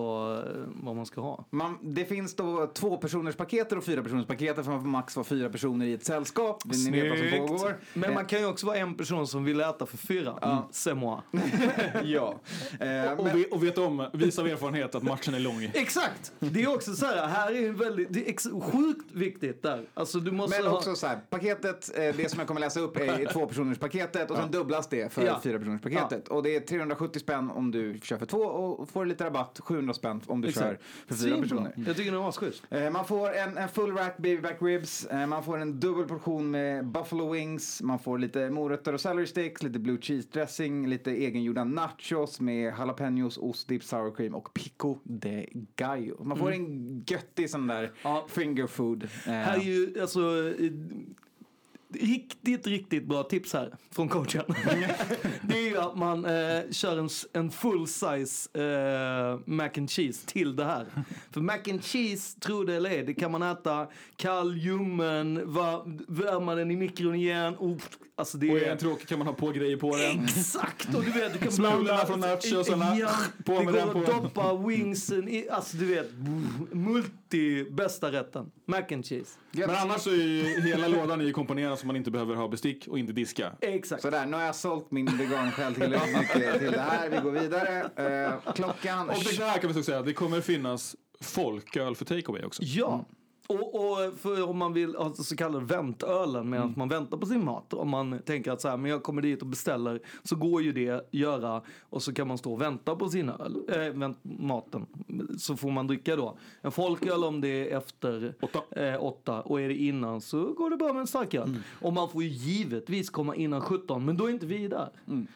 eh, 0.46 0.62
vad 0.82 0.96
man 0.96 1.06
ska 1.06 1.20
ha. 1.20 1.44
Man, 1.50 1.78
det 1.82 2.04
finns 2.04 2.36
då 2.36 2.66
två 2.74 2.96
personers 2.96 3.36
paketer 3.36 3.78
och 3.78 3.84
fyra 3.84 4.02
personers 4.02 4.26
paketer 4.26 4.62
för 4.62 4.70
man 4.70 4.80
får 4.80 4.88
max 4.88 5.16
vara 5.16 5.24
fyra 5.24 5.48
personer 5.48 5.86
i 5.86 5.92
ett 5.92 6.04
sällskap. 6.04 6.62
Ni 6.64 6.90
vet 6.90 7.10
vad 7.10 7.18
som 7.18 7.38
pågår. 7.58 7.76
Men 7.94 8.10
Eh, 8.10 8.14
man 8.14 8.24
kan 8.24 8.40
ju 8.40 8.46
också 8.46 8.66
vara 8.66 8.76
en 8.76 8.94
person 8.94 9.26
som 9.26 9.44
vill 9.44 9.60
äta 9.60 9.86
för 9.86 9.96
fyra. 9.96 10.38
Ja. 10.40 10.68
C'est 10.72 10.94
moi. 10.94 11.20
ja. 12.04 12.40
Eh, 12.80 13.12
Och, 13.12 13.24
men- 13.24 13.44
och 13.50 13.62
vet 13.64 13.78
om, 13.78 14.06
vis 14.12 14.38
av 14.38 14.46
erfarenhet, 14.46 14.94
att 14.94 15.02
matchen 15.02 15.34
är 15.34 15.40
lång. 15.40 15.70
Exakt! 15.74 16.32
Det 16.38 16.62
är 16.62 16.74
också 16.74 16.94
så 16.94 17.06
här, 17.06 17.26
här 17.26 17.52
är 17.52 17.60
ju 17.60 17.72
väldigt, 17.72 18.12
det 18.12 18.24
är 18.26 18.30
ex, 18.30 18.44
sjukt 18.72 19.12
viktigt 19.12 19.62
där. 19.62 19.84
Alltså 19.94 20.20
du 20.20 20.30
måste 20.30 20.60
Men 20.62 20.70
ha... 20.70 20.76
också 20.78 20.94
så 20.94 21.06
här, 21.06 21.18
paketet, 21.30 21.98
eh, 21.98 22.16
det 22.16 22.30
som 22.30 22.38
jag 22.38 22.48
kommer 22.48 22.60
läsa 22.60 22.80
upp 22.80 22.96
är 22.96 23.32
två 23.32 23.46
personers 23.46 23.78
paketet 23.78 24.30
och 24.30 24.36
sen 24.36 24.50
dubblas 24.50 24.88
det 24.88 25.12
för 25.12 25.26
Ja. 25.26 25.40
fyra 25.42 25.58
personers 25.58 25.82
paketet. 25.82 26.28
Och 26.28 26.42
det 26.42 26.56
är 26.56 26.60
370 26.60 27.20
spänn 27.20 27.50
om 27.50 27.70
du 27.70 27.98
kör 28.02 28.18
för 28.18 28.26
två 28.26 28.38
och 28.38 28.71
får 28.92 29.06
lite 29.06 29.24
rabatt, 29.24 29.60
700 29.64 29.94
spänn 29.94 30.20
om 30.26 30.40
du 30.40 30.48
Exakt. 30.48 30.66
kör 30.66 30.78
för 31.06 31.14
fyra 31.24 31.42
personer. 31.42 31.72
Jag 31.86 31.96
tycker 31.96 32.12
det 32.12 32.18
var 32.18 32.32
schysst. 32.32 32.62
Eh, 32.70 32.90
Man 32.90 33.04
får 33.04 33.34
en, 33.34 33.58
en 33.58 33.68
full 33.68 33.92
rack 33.96 34.16
baby 34.16 34.40
back 34.42 34.56
ribs, 34.62 35.06
eh, 35.06 35.26
man 35.26 35.44
får 35.44 35.58
en 35.58 35.80
dubbel 35.80 36.04
portion 36.08 36.50
med 36.50 36.86
buffalo 36.86 37.32
wings, 37.32 37.82
man 37.82 37.98
får 37.98 38.18
lite 38.18 38.50
morötter 38.50 38.92
och 38.92 39.00
celery 39.00 39.26
sticks, 39.26 39.62
lite 39.62 39.78
blue 39.78 39.98
cheese 40.00 40.28
dressing, 40.32 40.86
lite 40.88 41.10
egengjorda 41.10 41.64
nachos 41.64 42.40
med 42.40 42.74
jalapenos, 42.78 43.38
ost, 43.38 43.68
dip, 43.68 43.84
sour 43.84 44.14
cream 44.14 44.34
och 44.34 44.54
pico 44.54 44.98
de 45.04 45.46
gallo. 45.76 46.24
Man 46.24 46.38
får 46.38 46.52
Mm. 46.52 46.66
en 46.66 47.04
göttig 47.06 47.50
sån 47.50 47.66
där 47.66 47.90
finger 48.28 48.66
food. 48.66 49.04
Eh, 49.04 49.32
Här 49.32 49.56
är 49.58 49.62
ju, 49.62 50.00
alltså, 50.00 50.20
riktigt, 51.96 52.66
riktigt 52.66 53.06
bra 53.06 53.22
tips 53.22 53.52
här 53.52 53.74
från 53.90 54.08
coachen. 54.08 54.44
det 55.42 55.58
är 55.58 55.70
ju 55.70 55.78
att 55.78 55.96
man 55.96 56.24
eh, 56.24 56.60
kör 56.70 56.98
en, 56.98 57.08
en 57.32 57.50
full 57.50 57.86
size 57.86 58.48
eh, 58.54 59.40
mac 59.44 59.70
and 59.76 59.90
cheese 59.90 60.26
till 60.26 60.56
det 60.56 60.64
här. 60.64 60.86
För 61.30 61.40
mac 61.40 61.58
and 61.70 61.84
cheese, 61.84 62.40
tro 62.40 62.64
det 62.64 62.74
eller 62.74 62.90
ej, 62.90 63.02
det 63.02 63.14
kan 63.14 63.30
man 63.32 63.42
äta 63.42 63.86
kall, 64.16 64.56
ljummen, 64.56 65.34
värma 66.08 66.54
den 66.54 66.70
i 66.70 66.76
mikron 66.76 67.14
igen. 67.14 67.56
Oh, 67.58 67.78
alltså 68.16 68.38
det 68.38 68.50
Och 68.50 68.58
är 68.58 68.68
den 68.68 68.78
tråkig 68.78 69.08
kan 69.08 69.18
man 69.18 69.26
ha 69.26 69.34
på 69.34 69.50
grejer 69.50 69.76
på 69.76 69.96
den. 69.96 70.24
Exakt! 70.24 70.94
Och 70.94 71.04
du 71.04 71.10
vet, 71.10 71.32
du 71.32 71.38
kan 71.38 71.52
Smulorna 71.52 72.06
från 72.06 72.20
nachosarna, 72.20 72.96
Ja, 72.98 73.10
på 73.44 73.52
det 73.52 73.64
går 73.64 73.72
den 73.72 73.88
att 73.88 74.06
doppa 74.06 74.56
wingsen 74.56 75.28
i, 75.28 75.48
alltså 75.48 75.76
du 75.76 75.86
vet, 75.86 76.10
multi 76.70 77.64
bästa 77.70 78.12
rätten. 78.12 78.50
Mac 78.66 78.82
and 78.92 79.06
cheese. 79.06 79.38
Men 79.52 79.70
annars 79.70 80.00
så 80.00 80.10
är 80.10 80.14
ju 80.14 80.60
hela 80.60 80.88
lådan 80.88 81.20
är 81.20 81.24
ju 81.24 81.32
komponerad 81.32 81.78
så 81.78 81.86
man 81.86 81.96
inte 81.96 82.10
behöver 82.10 82.34
ha 82.34 82.48
bestick 82.48 82.88
och 82.88 82.98
inte 82.98 83.12
diska. 83.12 83.52
Exakt. 83.60 84.02
Sådär, 84.02 84.26
nu 84.26 84.36
har 84.36 84.44
jag 84.44 84.54
sålt 84.54 84.90
min 84.90 85.18
vegansjäl 85.18 85.74
tillräckligt 85.74 86.18
mycket 86.18 86.58
till 86.58 86.72
det 86.72 86.80
här. 86.80 87.08
Vi 87.10 87.16
går 87.16 87.30
vidare. 87.30 87.90
Eh, 87.96 88.52
klockan... 88.54 89.10
Och 89.10 89.16
det 89.38 89.44
här 89.44 89.58
kan 89.58 89.72
vi 89.72 89.78
också 89.78 89.82
säga, 89.82 90.02
det 90.02 90.12
kommer 90.12 90.40
finnas 90.40 90.96
folköl 91.20 91.96
för 91.96 92.04
takeaway 92.04 92.44
också. 92.44 92.62
Ja. 92.62 93.04
Och, 93.52 93.74
och 93.74 94.14
för 94.18 94.48
om 94.48 94.58
man 94.58 94.72
vill 94.72 94.94
ha 94.96 95.14
så 95.14 95.36
kallade 95.36 95.64
väntölen 95.64 96.50
medan 96.50 96.62
Mm. 96.66 96.74
man 96.78 96.88
väntar 96.88 97.16
på 97.16 97.26
sin 97.26 97.44
mat. 97.44 97.74
Om 97.74 97.88
man 97.90 98.18
tänker 98.26 98.50
att 98.52 98.60
så 98.60 98.68
här, 98.68 98.76
men 98.76 98.90
jag 98.90 99.02
kommer 99.02 99.22
dit 99.22 99.40
och 99.42 99.46
beställer 99.48 100.00
så 100.22 100.36
går 100.36 100.62
ju 100.62 100.72
det 100.72 101.08
göra 101.10 101.62
och 101.90 102.02
så 102.02 102.12
kan 102.14 102.28
man 102.28 102.38
stå 102.38 102.52
och 102.52 102.60
vänta 102.60 102.96
på 102.96 103.08
sin 103.08 103.28
öl, 103.28 103.56
äh, 103.68 103.76
vänt, 103.98 104.18
maten. 104.22 104.86
Så 105.38 105.56
får 105.56 105.70
man 105.70 105.86
dricka 105.86 106.16
då 106.16 106.38
en 106.62 106.72
folköl 106.72 107.24
om 107.24 107.40
det 107.40 107.48
är 107.72 107.76
efter 107.78 108.34
åtta. 108.42 108.80
Eh, 108.86 109.04
åtta 109.04 109.40
och 109.40 109.60
är 109.60 109.68
det 109.68 109.74
innan 109.74 110.20
så 110.20 110.42
går 110.52 110.70
det 110.70 110.76
bra 110.76 110.92
med 110.92 111.00
en 111.00 111.06
starköl. 111.06 111.48
Mm. 111.48 111.62
Och 111.80 111.92
man 111.92 112.08
får 112.08 112.22
ju 112.22 112.28
givetvis 112.28 113.10
komma 113.10 113.34
innan 113.36 113.60
17 113.60 114.04
men 114.04 114.16
då 114.16 114.26
är 114.26 114.30
inte 114.30 114.46
vi 114.46 114.68
där. 114.68 114.88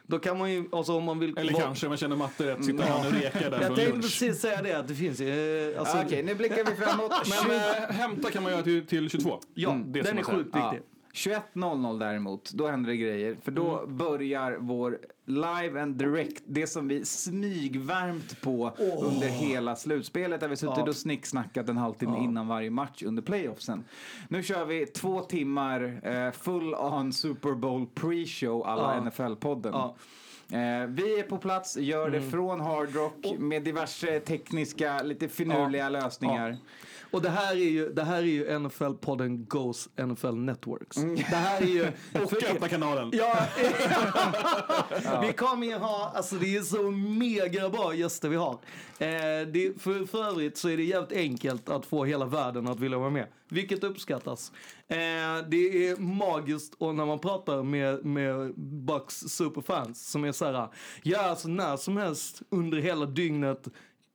Då 0.07 0.19
kan 0.19 0.39
man 0.39 0.53
ju, 0.53 0.65
alltså 0.73 0.93
om 0.97 1.05
man 1.05 1.19
vill 1.19 1.31
Mm. 1.31 1.41
Eller 1.43 1.53
vara- 1.53 1.63
kanske, 1.65 1.89
man 1.89 1.97
känner 1.97 2.17
matte 2.17 2.47
rätt, 2.47 2.65
sitter 2.65 2.85
han 2.85 3.07
och 3.07 3.13
rekar 3.13 3.51
där 3.51 3.61
Jag 3.61 3.61
tänkte 3.67 3.89
lunch. 3.89 4.03
precis 4.03 4.41
säga 4.41 4.63
det 4.63 4.73
att 4.79 4.89
det 4.89 4.95
finns 4.95 5.21
ju, 5.21 5.71
eh, 5.73 5.81
alltså, 5.81 5.97
Okej, 6.07 6.23
nu 6.23 6.35
blickar 6.35 6.65
vi 6.65 6.85
framåt. 6.85 7.13
Men 7.49 7.57
äh, 7.57 7.97
hämta 8.09 8.31
kan 8.31 8.43
man 8.43 8.53
göra 8.53 8.63
till, 8.63 8.87
till 8.87 9.11
22. 9.11 9.41
Ja, 9.55 9.79
Det 9.87 10.03
den 10.03 10.19
är 10.19 10.23
sjukt 10.23 10.57
viktig. 10.57 10.81
21.00 11.13 11.99
däremot, 11.99 12.51
då 12.53 12.67
händer 12.67 12.91
det 12.91 12.97
grejer. 12.97 13.37
För 13.43 13.53
då 13.53 13.79
Mm. 13.79 13.97
börjar 13.97 14.57
vår 14.61 14.99
live 15.25 15.83
and 15.83 15.97
direct, 15.97 16.43
det 16.47 16.67
som 16.67 16.89
vi 16.89 17.05
smygvärmt 17.05 18.41
på 18.41 18.73
under 19.03 19.29
hela 19.29 19.77
slutspelet. 19.77 20.41
Där 20.41 20.49
vi 20.49 20.57
suttit 20.57 20.77
Ja. 20.77 20.89
och 20.89 20.97
snicksnackat 20.97 21.69
en 21.69 21.77
halvtimme 21.77 22.19
innan 22.19 22.49
varje 22.49 22.71
match 22.71 23.03
under 23.03 23.23
playoffsen. 23.23 23.85
Nu 24.29 24.43
kör 24.43 24.65
vi 24.65 24.87
två 24.87 25.21
timmar 25.21 26.01
eh, 26.03 26.31
full 26.33 26.75
on 26.75 27.13
Super 27.13 27.53
Bowl 27.55 27.87
pre-show 27.95 28.63
alla 28.67 28.95
Ja. 28.95 29.01
NFL-podden. 29.11 29.73
Ja. 29.73 29.95
Eh, 30.57 30.87
vi 30.87 31.19
är 31.21 31.23
på 31.23 31.39
plats, 31.39 31.77
gör 31.77 32.11
det 32.11 32.19
Mm. 32.19 32.31
från 32.31 32.61
Hard 32.61 32.95
Rock 32.95 33.27
med 33.39 33.63
diverse 33.63 34.21
tekniska, 34.21 35.03
lite 35.03 35.29
finurliga 35.29 35.89
lösningar. 35.89 36.57
Och 37.11 37.23
det 37.23 37.31
här 37.31 37.53
är 37.53 37.57
ju, 37.71 37.93
det 37.93 38.05
här 38.05 38.17
är 38.17 38.23
ju 38.23 38.49
NFL-podden 38.59 39.47
Goes 39.47 39.89
NFL 39.97 40.35
Networks. 40.35 40.97
Det 41.31 41.37
här 41.37 41.63
är 41.63 41.67
ju... 41.67 41.83
Och 42.23 42.33
öppna 42.51 42.69
kanalen. 42.69 43.11
Ja, 45.05 45.21
vi 45.27 45.33
kommer 45.33 45.67
ju 45.67 45.75
ha, 45.75 46.13
alltså 46.15 46.35
det 46.37 46.57
är 46.57 46.63
så 46.63 46.91
mega 46.91 47.69
bra 47.71 47.95
gäster 47.95 48.29
vi 48.29 48.37
har. 48.37 48.53
Eh, 48.99 49.47
det, 49.53 49.83
för, 49.83 50.07
för 50.07 50.25
övrigt 50.25 50.59
så 50.59 50.69
är 50.69 50.77
det 50.77 50.83
jävligt 50.83 51.13
enkelt 51.19 51.69
att 51.69 51.87
få 51.87 52.05
hela 52.05 52.25
världen 52.25 52.69
att 52.69 52.81
vilja 52.81 52.99
vara 52.99 53.11
med. 53.11 53.27
Vilket 53.49 53.85
uppskattas. 53.85 54.53
Eh, 54.89 54.97
det 55.49 55.89
är 55.89 55.97
magiskt 55.97 56.75
och 56.79 56.95
när 56.95 57.07
man 57.07 57.19
pratar 57.19 57.63
med, 57.63 58.05
med 58.05 58.55
Bucks 58.57 59.15
superfans 59.19 60.11
som 60.11 60.25
är 60.25 60.33
så 60.33 60.45
här, 60.45 60.69
ja 61.03 61.21
alltså 61.23 61.49
när 61.49 61.77
som 61.77 61.97
helst 61.97 62.43
under 62.51 62.79
hela 62.79 63.07
dygnet 63.07 63.69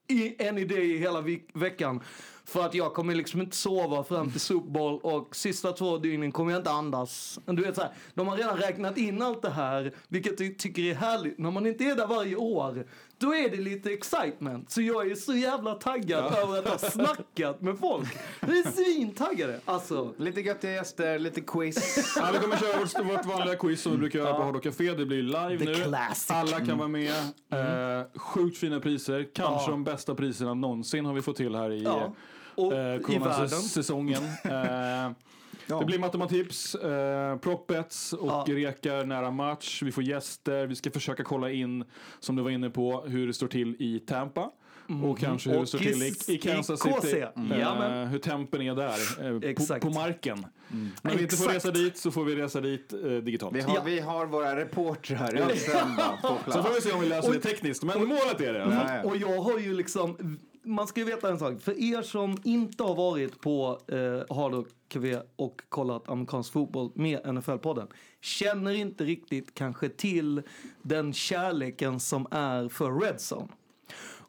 i, 0.08 0.44
en 0.44 0.58
idé 0.58 0.76
i 0.82 0.98
hela 0.98 1.22
veck- 1.22 1.50
veckan. 1.54 2.02
För 2.52 2.66
att 2.66 2.74
jag 2.74 2.94
kommer 2.94 3.16
liksom 3.16 3.42
inte 3.42 3.56
sova 3.58 4.04
fram 4.04 4.32
till 4.32 4.40
Super 4.40 4.70
Bowl 4.72 5.00
och 5.04 5.36
sista 5.36 5.72
två 5.72 5.98
dygnen 5.98 6.32
kommer 6.32 6.52
jag 6.52 6.60
inte 6.60 6.72
andas. 6.72 7.40
Du 7.46 7.62
vet 7.64 7.76
så 7.76 7.82
här, 7.82 7.92
de 8.14 8.28
har 8.28 8.38
redan 8.38 8.58
räknat 8.58 8.98
in 8.98 9.22
allt 9.22 9.42
det 9.42 9.50
här, 9.50 9.94
vilket 10.08 10.40
jag 10.40 10.58
tycker 10.58 10.82
är 10.82 10.94
härligt. 10.96 11.38
När 11.38 11.52
man 11.52 11.66
inte 11.68 11.84
är 11.84 11.96
där 11.96 12.08
varje 12.08 12.36
år, 12.36 12.86
då 13.18 13.36
är 13.36 13.50
det 13.50 13.58
lite 13.58 13.92
excitement. 13.94 14.72
Så 14.72 14.82
jag 14.82 15.12
är 15.12 15.16
så 15.16 15.34
jävla 15.34 15.74
taggad 15.74 16.34
över 16.36 16.60
att 16.60 16.68
ha 16.82 16.90
snackat 16.90 17.62
med 17.62 17.78
folk. 17.80 18.08
Vi 18.42 18.60
är 18.60 18.72
svintaggade. 18.72 19.60
Alltså. 19.66 20.14
Lite 20.18 20.42
göttiga 20.42 20.72
gäster, 20.72 21.20
lite 21.20 21.42
quiz. 21.42 21.98
Ja, 22.16 22.30
vi 22.34 22.40
kommer 22.40 22.58
köra 22.58 22.80
vårt, 22.80 23.18
vårt 23.18 23.26
vanliga 23.26 23.56
quiz 23.56 23.82
som 23.82 23.92
vi 23.92 23.98
brukar 23.98 24.20
göra 24.20 24.34
på 24.34 24.44
Hard 24.44 24.54
Rock 24.56 24.64
Café. 24.64 24.94
Det 24.94 25.06
blir 25.06 25.24
live 25.24 25.58
The 25.58 25.66
nu. 25.66 25.74
classic. 25.76 26.32
Alla 26.32 26.58
kan 26.58 26.62
Mm. 26.72 26.78
vara 26.78 26.88
med. 26.88 27.12
Eh, 28.02 28.06
sjukt 28.16 28.58
fina 28.58 28.80
priser. 28.80 29.28
Kanske 29.34 29.66
Ja. 29.66 29.72
de 29.72 29.84
bästa 29.84 30.16
priserna 30.16 30.54
någonsin 30.54 31.06
har 31.06 31.14
vi 31.14 31.22
fått 31.22 31.36
till 31.36 31.56
här 31.56 31.72
i 31.72 31.84
Ja. 31.84 32.14
Och 32.68 32.74
eh, 32.74 32.96
i 32.96 33.00
coronasäsongen. 33.04 34.24
Eh, 35.68 35.80
Det 35.80 35.86
blir 35.86 36.00
matematips, 36.00 36.76
eh, 36.76 37.38
propbets 37.38 38.14
och 38.14 38.28
Ja. 38.28 38.46
rekar 38.48 39.06
nära 39.06 39.32
match. 39.32 39.82
Vi 39.84 39.92
får 39.92 40.04
gäster. 40.04 40.68
Vi 40.68 40.76
ska 40.76 40.92
försöka 40.92 41.24
kolla 41.24 41.52
in, 41.52 41.84
som 42.20 42.36
du 42.36 42.44
var 42.44 42.50
inne 42.50 42.70
på, 42.70 43.02
hur 43.08 43.28
det 43.28 43.34
står 43.34 43.48
till 43.48 43.76
i 43.80 44.00
Tampa. 44.00 44.50
Mhm. 44.88 45.04
Och 45.04 45.20
kanske 45.20 45.50
hur 45.50 45.56
det 45.56 45.62
Och 45.62 45.68
står 45.68 45.78
till 45.80 46.04
i, 46.04 46.14
i 46.28 46.38
Kansas 46.38 46.86
i. 46.86 46.90
City. 47.02 47.26
Mm. 47.36 47.52
Eh, 47.52 47.58
Jajamän. 47.60 48.08
hur 48.08 48.20
tempen 48.20 48.62
är 48.62 48.76
där, 48.76 49.26
eh, 49.36 49.40
på, 49.40 49.48
Exakt. 49.48 49.84
på 49.84 49.90
marken. 49.90 50.46
När 51.02 51.16
vi 51.16 51.24
inte 51.24 51.36
får 51.36 51.50
resa 51.50 51.72
dit 51.72 51.98
så 51.98 52.12
får 52.12 52.26
vi 52.26 52.36
resa 52.36 52.62
dit 52.62 52.94
eh, 52.94 53.00
digitalt. 53.00 53.56
Vi 53.56 53.62
har, 53.62 53.76
Ja. 53.76 53.82
vi 53.86 54.00
har 54.00 54.26
våra 54.26 54.56
reportrar 54.56 55.52
utsända 55.52 56.18
på 56.22 56.28
plats. 56.28 56.44
Så 56.54 56.64
får 56.64 56.74
vi 56.76 56.82
se 56.82 56.92
om 56.92 57.02
vi 57.02 57.08
löser 57.08 57.34
det 57.34 57.40
tekniskt, 57.40 57.84
men 57.84 58.00
målet 58.08 58.42
är 58.42 58.54
det. 58.54 58.60
Ja, 58.60 58.96
ja. 58.98 59.04
Och 59.04 59.18
jag 59.18 59.42
har 59.42 59.60
ju 59.60 59.74
liksom, 59.74 60.40
man 60.64 60.88
ska 60.88 61.00
ju 61.00 61.06
veta 61.06 61.30
en 61.30 61.40
sak. 61.40 61.62
För 61.62 61.80
er 61.96 62.02
som 62.02 62.38
inte 62.44 62.84
har 62.84 62.96
varit 62.96 63.42
på 63.42 63.80
eh, 63.88 64.36
Hard 64.36 64.54
Rock 64.54 64.68
Café 64.88 65.20
och 65.36 65.62
kollat 65.70 66.10
amerikansk 66.10 66.54
fotboll 66.54 66.92
med 66.96 67.22
NFL-podden. 67.26 67.88
Känner 68.22 68.72
inte 68.74 69.04
riktigt 69.04 69.54
kanske 69.54 69.90
till 69.90 70.42
den 70.82 71.14
kärleken 71.14 72.00
som 72.00 72.28
är 72.32 72.70
för 72.70 73.00
Red 73.00 73.16
Zone. 73.32 73.48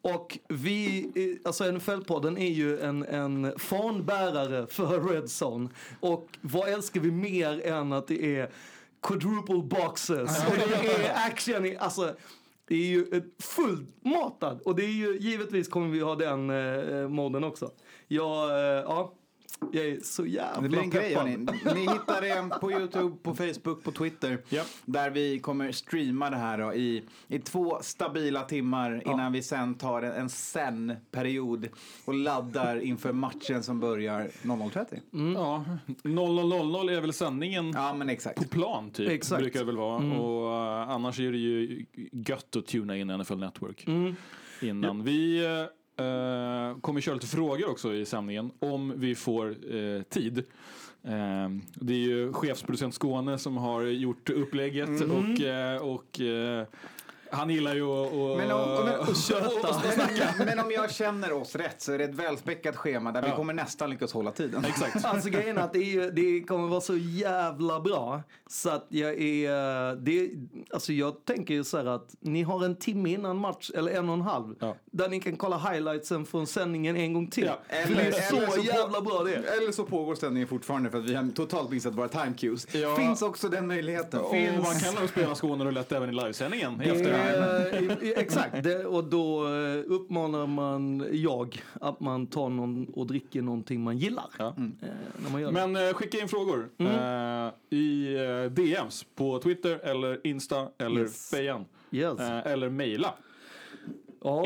Och 0.04 0.38
vi, 0.48 1.10
eh, 1.14 1.46
alltså 1.48 1.64
NFL-podden 1.64 2.38
är 2.38 2.50
ju 2.50 2.80
en, 2.80 3.02
en 3.06 3.58
fanbärare 3.58 4.66
för 4.66 5.00
Red 5.00 5.24
Zone. 5.42 5.68
Och 6.00 6.28
vad 6.40 6.68
älskar 6.68 7.00
vi 7.00 7.10
mer 7.10 7.66
än 7.66 7.92
att 7.92 8.06
det 8.06 8.36
är 8.36 8.50
quadruple 9.02 9.62
boxes 9.62 10.46
och 10.46 10.52
det 10.56 10.86
är 11.06 11.26
action, 11.26 11.66
i- 11.66 11.76
alltså 11.76 12.14
det 12.64 12.74
är 12.74 12.86
ju 12.86 13.22
fullmatad 13.42 14.60
och 14.64 14.76
det 14.76 14.84
är 14.84 14.92
ju 14.92 15.18
givetvis 15.18 15.68
kommer 15.68 15.88
vi 15.88 16.00
ha 16.00 16.14
den 16.14 16.50
eh, 16.50 16.56
eh 16.56 17.08
moden 17.08 17.44
också. 17.44 17.70
Ja, 18.08 18.50
eh, 18.50 18.84
ja, 18.84 19.14
jag 19.72 19.86
är 19.86 20.00
så 20.02 20.26
jävla 20.26 20.60
Det 20.62 20.68
blir 20.68 20.78
en 20.80 20.90
grej 20.90 21.14
hörni. 21.14 21.36
Ni 21.74 21.80
hittar 21.80 22.20
det 22.20 22.58
på 22.60 22.72
Youtube, 22.72 23.16
på 23.22 23.34
Facebook, 23.34 23.84
på 23.84 23.92
Twitter. 23.92 24.38
Japp. 24.48 24.66
Där 24.84 25.10
vi 25.10 25.38
kommer 25.38 25.72
streama 25.72 26.30
det 26.30 26.36
här 26.36 26.58
då, 26.58 26.74
i, 26.74 27.02
i 27.28 27.38
två 27.38 27.78
stabila 27.82 28.42
timmar 28.42 29.02
innan 29.06 29.32
vi 29.32 29.42
sen 29.42 29.74
tar 29.74 30.02
en, 30.02 30.12
en 30.12 30.28
sen-period 30.28 31.68
och 32.04 32.14
laddar 32.14 32.80
inför 32.80 33.12
matchen 33.12 33.62
som 33.62 33.80
börjar 33.80 34.20
00.30. 34.42 35.00
Mm. 35.12 35.32
Ja, 35.32 35.64
00.00 35.86 36.90
är 36.96 37.00
väl 37.00 37.12
sändningen 37.12 37.72
Ja 37.74 37.94
men 37.94 38.08
exakt. 38.08 38.38
på 38.38 38.44
plan 38.44 38.90
typ. 38.90 39.10
Exakt. 39.10 39.40
Brukar 39.42 39.60
det 39.60 39.66
väl 39.66 39.76
vara. 39.76 39.98
Mm. 39.98 40.18
Och 40.20 40.52
eh, 40.52 40.90
annars 40.90 41.20
är 41.20 41.32
det 41.32 41.38
ju 41.38 41.84
gött 42.12 42.56
att 42.56 42.66
tuna 42.66 42.96
in 42.96 43.06
NFL 43.08 43.36
Network 43.38 43.86
Mm. 43.86 44.14
innan. 44.62 45.04
Vi 45.04 45.44
eh, 46.02 46.80
kommer 46.80 47.00
köra 47.00 47.14
lite 47.14 47.26
frågor 47.26 47.70
också 47.70 47.94
i 47.94 48.06
sändningen 48.06 48.50
om 48.58 48.92
vi 48.96 49.14
får 49.14 49.74
eh, 49.74 50.02
tid. 50.02 50.38
Eh, 51.04 51.48
det 51.74 51.92
är 51.94 51.98
ju 51.98 52.32
chefsproducent 52.32 52.94
Skåne 52.94 53.38
som 53.38 53.56
har 53.56 53.82
gjort 53.82 54.30
upplägget 54.30 54.88
Mm. 54.88 55.10
och, 55.10 55.40
eh, 55.40 55.82
och 55.82 56.20
eh, 56.20 56.66
han 57.32 57.50
gillar 57.50 57.74
ju 57.74 57.82
att 57.82 58.12
och, 58.12 58.36
Men 58.36 58.50
om, 58.50 58.84
men, 58.84 59.00
Och 59.00 59.16
köta. 59.16 59.80
men, 60.38 60.46
men 60.46 60.58
om 60.58 60.70
jag 60.70 60.90
känner 60.94 61.32
oss 61.32 61.54
rätt 61.56 61.82
så 61.82 61.92
är 61.92 61.98
det 61.98 62.04
ett 62.04 62.14
välspäckat 62.14 62.76
schema 62.76 63.12
där 63.12 63.22
vi 63.22 63.28
Ja. 63.28 63.36
kommer 63.36 63.52
nästan 63.54 63.90
lyckas 63.90 64.12
hålla 64.12 64.30
tiden. 64.30 64.64
Exakt. 64.64 65.04
Alltså 65.12 65.28
grejen 65.30 65.58
är 65.58 65.62
att 65.62 65.72
det, 65.72 65.78
är, 65.94 66.10
det 66.10 66.40
kommer 66.46 66.68
vara 66.68 66.80
så 66.80 66.96
jävla 66.96 67.80
bra. 67.80 68.22
Så 68.46 68.70
att 68.70 68.86
jag 68.88 69.20
är, 69.20 69.94
det, 69.96 70.30
alltså 70.74 70.92
jag 70.92 71.24
tänker 71.24 71.54
ju 71.54 71.64
så 71.64 71.76
här 71.76 71.84
att 71.86 72.14
ni 72.20 72.42
har 72.42 72.64
en 72.64 72.76
timme 72.76 73.10
innan 73.12 73.36
match, 73.38 73.70
eller 73.74 73.92
en 73.92 74.08
och 74.08 74.14
en 74.14 74.20
halv. 74.20 74.54
Ja. 74.58 74.76
Där 74.92 75.08
ni 75.08 75.20
kan 75.20 75.36
kolla 75.36 75.58
highlightsen 75.58 76.26
från 76.26 76.46
sändningen 76.46 76.96
en 76.96 77.12
gång 77.12 77.26
till. 77.30 77.44
Ja. 77.44 77.58
För 77.86 77.94
det 77.94 78.00
är 78.02 78.12
så, 78.12 78.36
eller 78.36 78.46
så 78.46 78.56
på- 78.56 78.62
jävla 78.62 79.00
bra 79.00 79.22
det. 79.24 79.34
Eller 79.34 79.72
så 79.72 79.84
pågår 79.84 80.14
ställningen 80.14 80.48
fortfarande 80.48 80.90
för 80.90 80.98
att 80.98 81.04
vi 81.04 81.14
har 81.14 81.28
totalt 81.34 81.70
missat 81.70 81.94
våra 81.94 82.08
time 82.08 82.32
cues. 82.38 82.74
Ja. 82.74 82.96
Finns 82.96 83.22
också 83.22 83.48
den 83.48 83.66
möjligheten. 83.66 84.20
Och 84.20 84.30
Finns. 84.32 84.62
man 84.66 84.80
kan 84.80 84.94
nog 84.94 85.08
spela 85.08 85.34
Skåne 85.34 85.64
roulette 85.64 85.96
även 85.96 86.08
i 86.08 86.12
livesändningen 86.12 86.82
i 86.82 86.84
Det 86.84 86.90
efterhand. 86.90 87.21
Eh, 87.22 88.08
exakt, 88.16 88.62
det, 88.62 88.84
och 88.84 89.04
då 89.04 89.44
eh, 89.46 89.82
uppmanar 89.86 90.46
man 90.46 91.08
jag 91.12 91.62
att 91.80 92.00
man 92.00 92.26
tar 92.26 92.48
någon 92.48 92.86
och 92.94 93.06
dricker 93.06 93.42
någonting 93.42 93.80
man 93.82 93.98
gillar. 93.98 94.28
Eh, 94.38 94.52
när 94.58 95.30
man. 95.32 95.52
Men 95.72 95.88
eh, 95.88 95.92
skicka 95.94 96.18
in 96.20 96.28
frågor 96.28 96.68
Mm. 96.78 96.92
eh, 97.46 97.78
i 97.78 98.16
DMs 98.50 99.06
på 99.14 99.38
Twitter 99.38 99.78
eller 99.78 100.26
Insta 100.26 100.68
eller 100.78 101.00
Yes. 101.00 101.30
Fejan. 101.30 101.64
Yes. 101.90 102.20
Eller 102.20 102.68
mejla. 102.68 103.14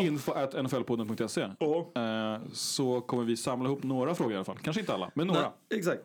Info 0.00 0.32
at 0.32 0.64
nflpodden.se. 0.64 1.40
Eh, 1.42 2.38
så 2.52 3.00
kommer 3.00 3.24
vi 3.24 3.36
samla 3.36 3.68
ihop 3.68 3.82
några 3.82 4.14
frågor 4.14 4.32
i 4.32 4.36
alla 4.36 4.44
fall. 4.44 4.58
Kanske 4.62 4.80
inte 4.80 4.94
alla, 4.94 5.10
men 5.14 5.26
några. 5.26 5.40
Nej, 5.40 5.78
exakt. 5.78 6.02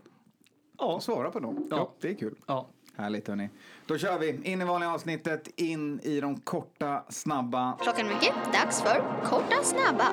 Ja. 0.77 0.99
Svara 0.99 1.31
på 1.31 1.39
dem. 1.39 1.67
Ja. 1.71 1.93
Det 2.01 2.09
är 2.09 2.13
kul. 2.13 2.35
Ja. 2.45 2.67
Härligt 2.97 3.27
hörni. 3.27 3.49
Då 3.85 3.97
kör 3.97 4.19
vi. 4.19 4.39
In 4.43 4.61
i 4.61 4.65
vanliga 4.65 4.91
avsnittet, 4.91 5.47
in 5.55 5.99
i 6.03 6.19
de 6.21 6.39
korta, 6.39 7.03
snabba. 7.09 7.77
Klockan 7.81 8.05
är 8.07 8.13
mycket, 8.13 8.33
dags 8.53 8.81
för 8.81 9.03
korta 9.25 9.63
snabba. 9.63 10.07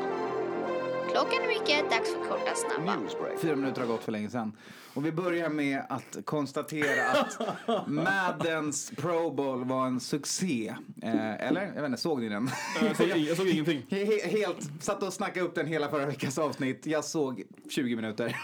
Klockan 1.12 1.42
är 1.42 1.48
mycket, 1.48 1.90
dags 1.90 2.12
för 2.14 2.24
korta 2.28 2.54
snabba. 2.54 2.96
Fyra 3.40 3.56
minuter 3.56 3.80
har 3.80 3.88
gått 3.88 4.04
för 4.04 4.12
länge 4.12 4.30
sedan. 4.30 4.52
Och 4.94 5.06
vi 5.06 5.12
börjar 5.12 5.48
med 5.48 5.82
att 5.88 6.16
konstatera 6.24 7.10
att 7.10 7.38
Maddens 7.88 8.92
Pro 8.96 9.30
Bowl 9.30 9.64
var 9.64 9.86
en 9.86 10.00
succé. 10.00 10.74
Eh, 11.02 11.46
eller? 11.48 11.62
Jag 11.74 11.82
vet 11.82 11.84
inte, 11.84 12.00
såg 12.00 12.20
ni 12.20 12.28
den? 12.28 12.50
Jag 12.82 12.96
såg, 12.96 13.06
jag 13.08 13.36
såg 13.36 13.48
ingenting. 13.48 13.86
He- 13.90 14.26
Helt, 14.28 14.82
satt 14.82 15.02
och 15.02 15.12
snackade 15.12 15.46
upp 15.46 15.54
den 15.54 15.66
hela 15.66 15.88
förra 15.88 16.06
veckans 16.06 16.38
avsnitt. 16.38 16.86
Jag 16.86 17.04
såg 17.04 17.42
20 17.70 17.96
minuter. 17.96 18.36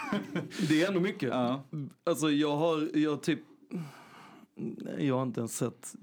Det 0.69 0.83
är 0.83 0.89
ändå 0.89 1.01
mycket. 1.01 1.33
Alltså 2.05 2.31
jag 2.31 2.57
har, 2.57 2.99
jag 2.99 3.23
typ 3.23 3.41
jag 4.99 5.15
har 5.15 5.23
inte 5.23 5.41
ens 5.41 5.57
sett 5.57 5.95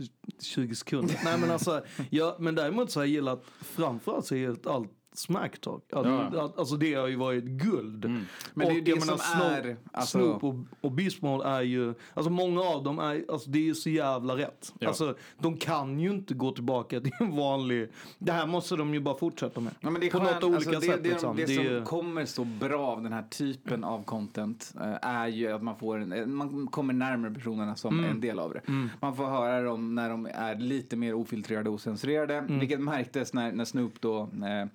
20 0.42 0.76
sekunder. 0.76 1.20
Nej 1.24 1.38
men 1.38 1.52
alltså, 1.52 1.84
jag, 2.10 2.40
men 2.40 2.56
däremot 2.56 2.92
så 2.92 3.00
har 3.00 3.06
jag 3.06 3.12
gillat 3.12 3.44
framförallt 3.62 4.26
så 4.26 4.36
har 4.36 4.40
jag 4.40 4.50
gillat 4.50 4.68
allt 4.68 4.92
smacktalk. 5.14 5.84
Alltså, 5.94 6.30
Ja. 6.34 6.54
alltså 6.58 6.76
det 6.76 6.94
har 6.94 7.08
ju 7.08 7.16
varit 7.16 7.44
guld. 7.44 8.06
Men 8.06 8.26
det 8.54 8.66
är 8.66 8.72
ju 8.72 8.80
Och 8.80 8.86
det 8.86 8.92
jag 8.92 9.04
som 9.04 9.18
Snoop, 9.18 9.44
är, 9.52 9.78
alltså- 9.92 10.18
Snoop 10.18 10.44
och, 10.44 10.56
och 10.82 10.92
Mode 11.22 11.46
är 11.46 11.62
ju, 11.62 11.94
alltså 12.14 12.30
många 12.32 12.62
av 12.62 12.84
dem 12.84 13.00
är, 13.00 13.26
alltså 13.32 13.50
det 13.50 13.60
är 13.60 13.64
ju 13.64 13.76
så 13.76 13.90
jävla 13.90 14.38
rätt. 14.38 14.74
Ja. 14.80 14.88
Alltså 14.88 15.16
de 15.40 15.58
kan 15.58 16.00
ju 16.00 16.12
inte 16.12 16.34
gå 16.34 16.52
tillbaka 16.52 17.02
till 17.02 17.12
en 17.20 17.36
vanlig, 17.36 17.90
det 18.20 18.32
här 18.32 18.48
måste 18.48 18.76
de 18.76 18.94
ju 18.94 19.00
bara 19.00 19.18
fortsätta 19.18 19.60
med. 19.60 19.74
Ja, 19.80 19.90
men 19.90 20.02
det 20.02 20.08
är 20.08 20.12
På 20.12 20.20
skönt. 20.20 20.32
något 20.32 20.44
olika 20.44 20.56
alltså, 20.58 20.72
det, 20.72 20.82
sätt 20.94 21.04
det, 21.04 21.10
liksom. 21.10 21.36
Det, 21.36 21.46
Det 21.46 21.56
som 21.56 21.66
är- 21.66 21.86
kommer 21.86 22.26
så 22.26 22.44
bra 22.46 22.80
av 22.88 23.04
den 23.04 23.14
här 23.14 23.24
typen 23.30 23.84
av 23.84 24.04
content 24.04 24.74
eh, 24.82 24.96
är 25.10 25.28
ju 25.28 25.48
att 25.52 25.64
man 25.64 25.76
får 25.76 25.98
en, 26.00 26.14
eh, 26.14 26.26
man 26.26 26.68
kommer 26.68 26.94
närmare 26.94 27.34
personerna 27.34 27.76
som 27.76 28.00
Mm. 28.00 28.12
en 28.12 28.22
del 28.22 28.40
av 28.40 28.54
det. 28.54 28.62
Mm. 28.68 28.90
Man 29.00 29.16
får 29.16 29.26
höra 29.26 29.62
dem 29.62 29.96
när 29.96 30.10
de 30.10 30.26
är 30.34 30.56
lite 30.56 30.96
mer 30.96 31.14
ofiltrerade 31.14 31.70
och 31.70 31.82
censurerade, 31.82 32.36
Mm. 32.36 32.60
vilket 32.60 32.80
märktes 32.80 33.34
när, 33.34 33.52
när 33.52 33.66
Snoop 33.66 34.02
då 34.02 34.20
eh, 34.22 34.68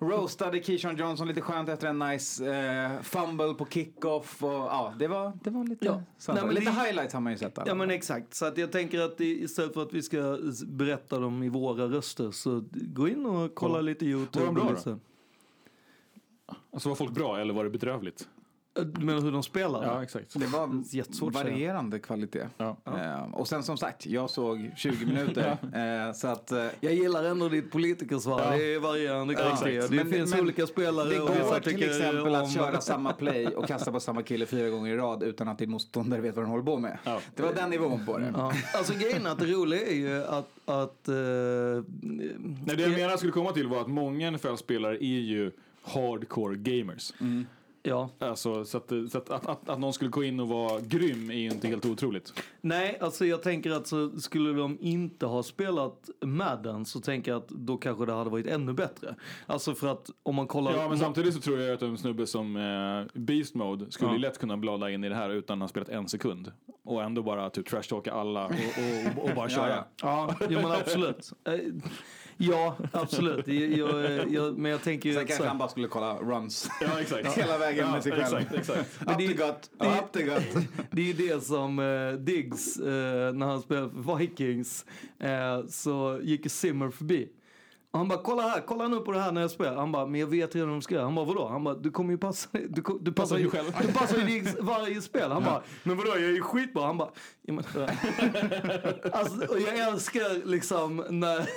Roastade 0.00 0.62
Keyshawn 0.62 0.96
Johnson 0.96 1.28
lite 1.28 1.40
skönt 1.40 1.68
efter 1.68 1.86
en 1.88 1.98
nice 1.98 2.54
eh, 2.56 3.00
fumble 3.02 3.54
på 3.54 3.66
kickoff. 3.66 4.42
Och, 4.42 4.50
ja, 4.50 4.94
det 4.98 5.08
var, 5.08 5.32
det 5.44 5.50
var 5.50 5.64
lite, 5.64 5.86
Ja. 5.86 6.02
Nej, 6.28 6.36
men 6.44 6.54
lite 6.54 6.70
det- 6.70 6.70
highlights 6.84 7.14
har 7.14 7.20
man 7.20 7.32
ju 7.32 7.38
sett. 7.38 7.58
alla. 7.58 7.68
Ja 7.68 7.74
men 7.74 7.90
exakt, 7.90 8.34
så 8.34 8.46
att 8.46 8.58
jag 8.58 8.72
tänker 8.72 9.00
att 9.00 9.20
istället 9.20 9.74
för 9.74 9.82
att 9.82 9.92
vi 9.92 10.02
ska 10.02 10.38
berätta 10.66 11.18
dem 11.18 11.42
i 11.42 11.48
våra 11.48 11.84
röster 11.86 12.30
så 12.30 12.64
gå 12.72 13.08
in 13.08 13.26
och 13.26 13.54
kolla 13.54 13.74
Ja. 13.74 13.80
lite 13.80 14.04
YouTube. 14.06 14.46
Var 14.46 14.52
de 14.52 14.54
bra 14.54 14.76
då? 14.84 14.98
Alltså 16.72 16.88
var 16.88 16.96
folk 16.96 17.10
bra 17.12 17.40
eller 17.40 17.54
var 17.54 17.64
det 17.64 17.70
bedrövligt? 17.70 18.28
Men 19.00 19.22
hur 19.22 19.32
de 19.32 19.42
spelar? 19.42 19.84
Ja, 19.84 20.02
exakt. 20.02 20.40
Det 20.40 20.46
var 20.46 20.82
Jättesvårt 20.90 21.34
att 21.34 21.40
säga. 21.42 21.52
varierande 21.54 21.98
kvalitet. 21.98 22.46
Ja. 22.56 22.76
Eh, 22.86 23.22
och 23.34 23.48
sen 23.48 23.62
som 23.62 23.76
sagt, 23.76 24.06
jag 24.06 24.30
såg 24.30 24.70
20 24.76 25.06
minuter. 25.06 25.56
eh, 26.08 26.12
så 26.14 26.28
att, 26.28 26.52
eh, 26.52 26.66
Jag 26.80 26.94
gillar 26.94 27.24
ändå 27.24 27.48
ditt 27.48 27.70
politikersvar, 27.72 28.40
Ja. 28.44 28.50
det 28.50 28.74
är 28.74 28.78
varierande 28.80 29.34
Ja, 29.34 29.38
kvalitet. 29.38 29.76
exakt. 29.76 29.90
Det 29.90 29.96
Men- 30.04 30.12
finns 30.12 30.30
men 30.30 30.40
olika 30.40 30.66
spelare 30.66 31.08
det 31.08 31.18
går 31.18 31.60
till 31.60 31.82
exempel 31.82 32.18
om... 32.28 32.34
att 32.34 32.52
köra 32.54 32.80
samma 32.80 33.12
play 33.12 33.46
och 33.46 33.66
kasta 33.68 33.92
på 33.92 34.00
samma 34.00 34.22
kille 34.22 34.46
fyra 34.46 34.68
gånger 34.70 34.94
i 34.94 34.96
rad 34.96 35.22
utan 35.22 35.48
att 35.48 35.58
din 35.58 35.70
motståndare 35.70 36.20
vet 36.20 36.34
vad 36.36 36.44
den 36.44 36.50
håller 36.50 36.64
på 36.64 36.76
med. 36.78 36.98
Det 37.34 37.42
var 37.42 37.54
den 37.54 37.70
nivån 37.70 38.06
på 38.06 38.18
det. 38.18 38.32
Ja. 38.36 38.52
Alltså 38.74 38.92
grejen 38.98 39.26
är 39.26 39.30
att 39.30 39.38
det 39.38 39.46
roliga 39.46 39.86
är 39.86 39.94
ju 39.94 40.24
att... 40.24 40.50
att 40.64 41.08
eh, 41.08 41.14
Nej, 42.00 42.76
det 42.76 42.82
jag 42.82 42.90
menar 42.90 43.16
skulle 43.16 43.32
komma 43.32 43.52
till 43.52 43.66
var 43.68 43.80
att 43.80 43.86
många 43.88 44.30
NFL-spelare 44.30 44.94
är 45.04 45.20
ju 45.20 45.50
hardcore 45.82 46.56
gamers. 46.56 47.12
Ja. 47.88 48.08
Alltså, 48.18 48.64
så 48.64 48.76
att, 48.76 48.92
så 49.10 49.18
att, 49.18 49.30
att, 49.30 49.46
att, 49.46 49.68
att 49.68 49.78
någon 49.78 49.92
skulle 49.92 50.10
gå 50.10 50.24
in 50.24 50.40
och 50.40 50.48
vara 50.48 50.80
grym 50.80 51.30
är 51.30 51.34
ju 51.34 51.50
inte 51.50 51.68
helt 51.68 51.86
otroligt. 51.86 52.32
Nej, 52.60 52.98
alltså 53.00 53.26
jag 53.26 53.42
tänker 53.42 53.70
att 53.70 53.86
så 53.86 54.10
skulle 54.20 54.52
de 54.52 54.78
inte 54.80 55.26
ha 55.26 55.42
spelat 55.42 56.10
Madden 56.24 56.84
så 56.84 57.00
tänker 57.00 57.30
jag 57.30 57.38
att 57.42 57.48
då 57.48 57.76
kanske 57.76 58.06
det 58.06 58.12
hade 58.12 58.30
varit 58.30 58.46
ännu 58.46 58.72
bättre. 58.72 59.14
Alltså 59.46 59.74
för 59.74 59.86
att 59.88 60.10
om 60.22 60.34
man 60.34 60.46
kollar... 60.46 60.72
Ja, 60.72 60.88
men 60.88 60.98
samtidigt 60.98 61.34
så 61.34 61.40
tror 61.40 61.60
jag 61.60 61.74
att 61.74 61.82
en 61.82 61.98
snubbe 61.98 62.26
som 62.26 62.56
eh, 62.56 63.20
Beast 63.20 63.54
Mode 63.54 63.90
skulle 63.90 64.12
Ja. 64.12 64.18
lätt 64.18 64.38
kunna 64.38 64.56
blada 64.56 64.90
in 64.90 65.04
i 65.04 65.08
det 65.08 65.14
här 65.14 65.30
utan 65.30 65.58
att 65.58 65.62
ha 65.62 65.68
spelat 65.68 65.88
en 65.88 66.08
sekund. 66.08 66.52
Och 66.84 67.02
ändå 67.02 67.22
bara 67.22 67.50
typ 67.50 67.66
trashtalka 67.68 68.12
alla 68.12 68.46
och, 68.46 68.52
och, 68.52 69.22
och, 69.24 69.28
och 69.30 69.36
bara 69.36 69.48
köra. 69.48 69.84
Ja, 70.02 70.34
jo, 70.48 70.60
men 70.62 70.72
absolut. 70.72 71.30
Ja, 72.40 72.76
absolut. 72.92 73.48
Jag, 73.48 73.70
jag, 73.78 74.32
jag, 74.32 74.58
men 74.58 74.70
jag 74.70 74.82
tänker 74.82 75.08
ju... 75.08 75.14
Sen 75.14 75.22
att 75.22 75.28
kanske 75.28 75.42
så- 75.44 75.48
han 75.48 75.58
bara 75.58 75.68
skulle 75.68 75.88
kolla 75.88 76.14
runs 76.14 76.70
Ja, 76.80 77.00
exakt. 77.00 77.28
hela 77.38 77.58
vägen 77.58 77.86
Ja, 77.86 77.92
med 77.92 78.02
sig 78.02 78.12
själv. 78.12 78.38
exakt, 78.38 78.54
exakt. 78.54 79.02
Up 79.06 79.18
the 79.18 79.26
gut, 79.26 79.70
up 79.78 80.12
the 80.12 80.22
gut. 80.22 80.68
Det 80.90 81.00
är 81.02 81.06
ju 81.06 81.12
det 81.12 81.44
som 81.44 81.78
eh, 81.78 82.12
Diggs, 82.12 82.76
eh, 82.76 83.32
när 83.34 83.46
han 83.46 83.60
spelade 83.62 83.90
för 84.04 84.16
Vikings, 84.16 84.84
eh, 85.18 85.66
så 85.68 86.18
gick 86.22 86.50
Simmer 86.50 86.90
förbi. 86.90 87.28
Och 87.90 87.98
han 87.98 88.08
bara, 88.08 88.22
kolla 88.22 88.42
här, 88.42 88.60
kolla 88.60 88.88
nu 88.88 89.00
på 89.00 89.12
det 89.12 89.20
här 89.20 89.32
när 89.32 89.40
jag 89.40 89.50
spelar. 89.50 89.76
Han 89.76 89.92
bara, 89.92 90.06
men 90.06 90.20
jag 90.20 90.26
vet 90.26 90.54
redan 90.54 90.68
hur 90.68 90.74
de 90.74 90.82
ska 90.82 90.94
göra. 90.94 91.04
Han 91.04 91.14
bara, 91.14 91.24
vadå? 91.24 91.48
Han 91.48 91.64
bara, 91.64 91.74
du 91.74 91.90
kommer 91.90 92.10
ju 92.10 92.18
passa, 92.18 92.48
du, 92.52 92.82
du 93.00 93.12
passar 93.12 93.38
ju 93.38 93.50
själv. 93.50 93.76
Du 93.82 93.92
passar 93.92 94.18
ju 94.18 94.44
varje 94.60 95.00
spel. 95.00 95.30
Han 95.32 95.44
bara, 95.44 95.62
men 95.82 95.96
vadå, 95.96 96.10
jag 96.10 96.22
är 96.22 96.28
ju 96.28 96.42
skitbra. 96.42 96.86
Han 96.86 96.98
bara, 96.98 97.10
ja, 97.42 97.52
men, 97.52 97.64
alltså, 99.12 99.46
och 99.46 99.60
jag 99.60 99.78
älskar 99.78 100.46
liksom 100.46 101.04
när, 101.10 101.48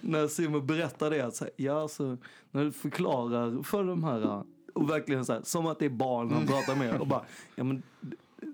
när 0.06 0.28
Simmer 0.28 0.60
berättar 0.60 1.10
det. 1.10 1.34
Så 1.34 1.44
här, 1.44 1.52
ja, 1.56 1.82
alltså, 1.82 2.16
när 2.50 2.64
du 2.64 2.72
förklarar 2.72 3.62
för 3.62 3.84
de 3.84 4.04
här 4.04 4.42
och 4.74 4.90
verkligen 4.90 5.24
så 5.24 5.32
här, 5.32 5.42
som 5.44 5.66
att 5.66 5.78
det 5.78 5.84
är 5.84 5.90
barn 5.90 6.30
han 6.32 6.46
pratar 6.46 6.76
med. 6.76 7.00
Och 7.00 7.06
bara, 7.06 7.24
ja 7.54 7.64
men 7.64 7.82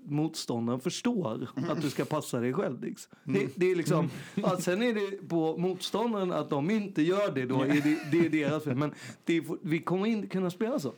motståndaren 0.09 0.79
förstår 0.79 1.47
att 1.69 1.81
du 1.81 1.89
ska 1.89 2.05
passa 2.05 2.39
dig 2.39 2.53
själv. 2.53 2.81
Diggs. 2.81 3.09
Det, 3.23 3.47
det 3.55 3.71
är 3.71 3.75
liksom, 3.75 4.09
ja, 4.35 4.57
sen 4.59 4.83
är 4.83 4.93
det 4.93 5.29
på 5.29 5.57
motståndaren 5.57 6.31
att 6.31 6.49
de 6.49 6.69
inte 6.69 7.01
gör 7.01 7.31
det 7.31 7.45
då, 7.45 7.61
är 7.61 7.67
det, 7.67 7.97
det 8.11 8.25
är 8.25 8.29
deras 8.29 8.63
fel. 8.63 8.75
Men 8.75 8.93
det 9.25 9.37
är, 9.37 9.43
vi 9.61 9.79
kommer 9.79 10.05
inte 10.05 10.27
kunna 10.27 10.49
spela 10.49 10.79
så. 10.79 10.93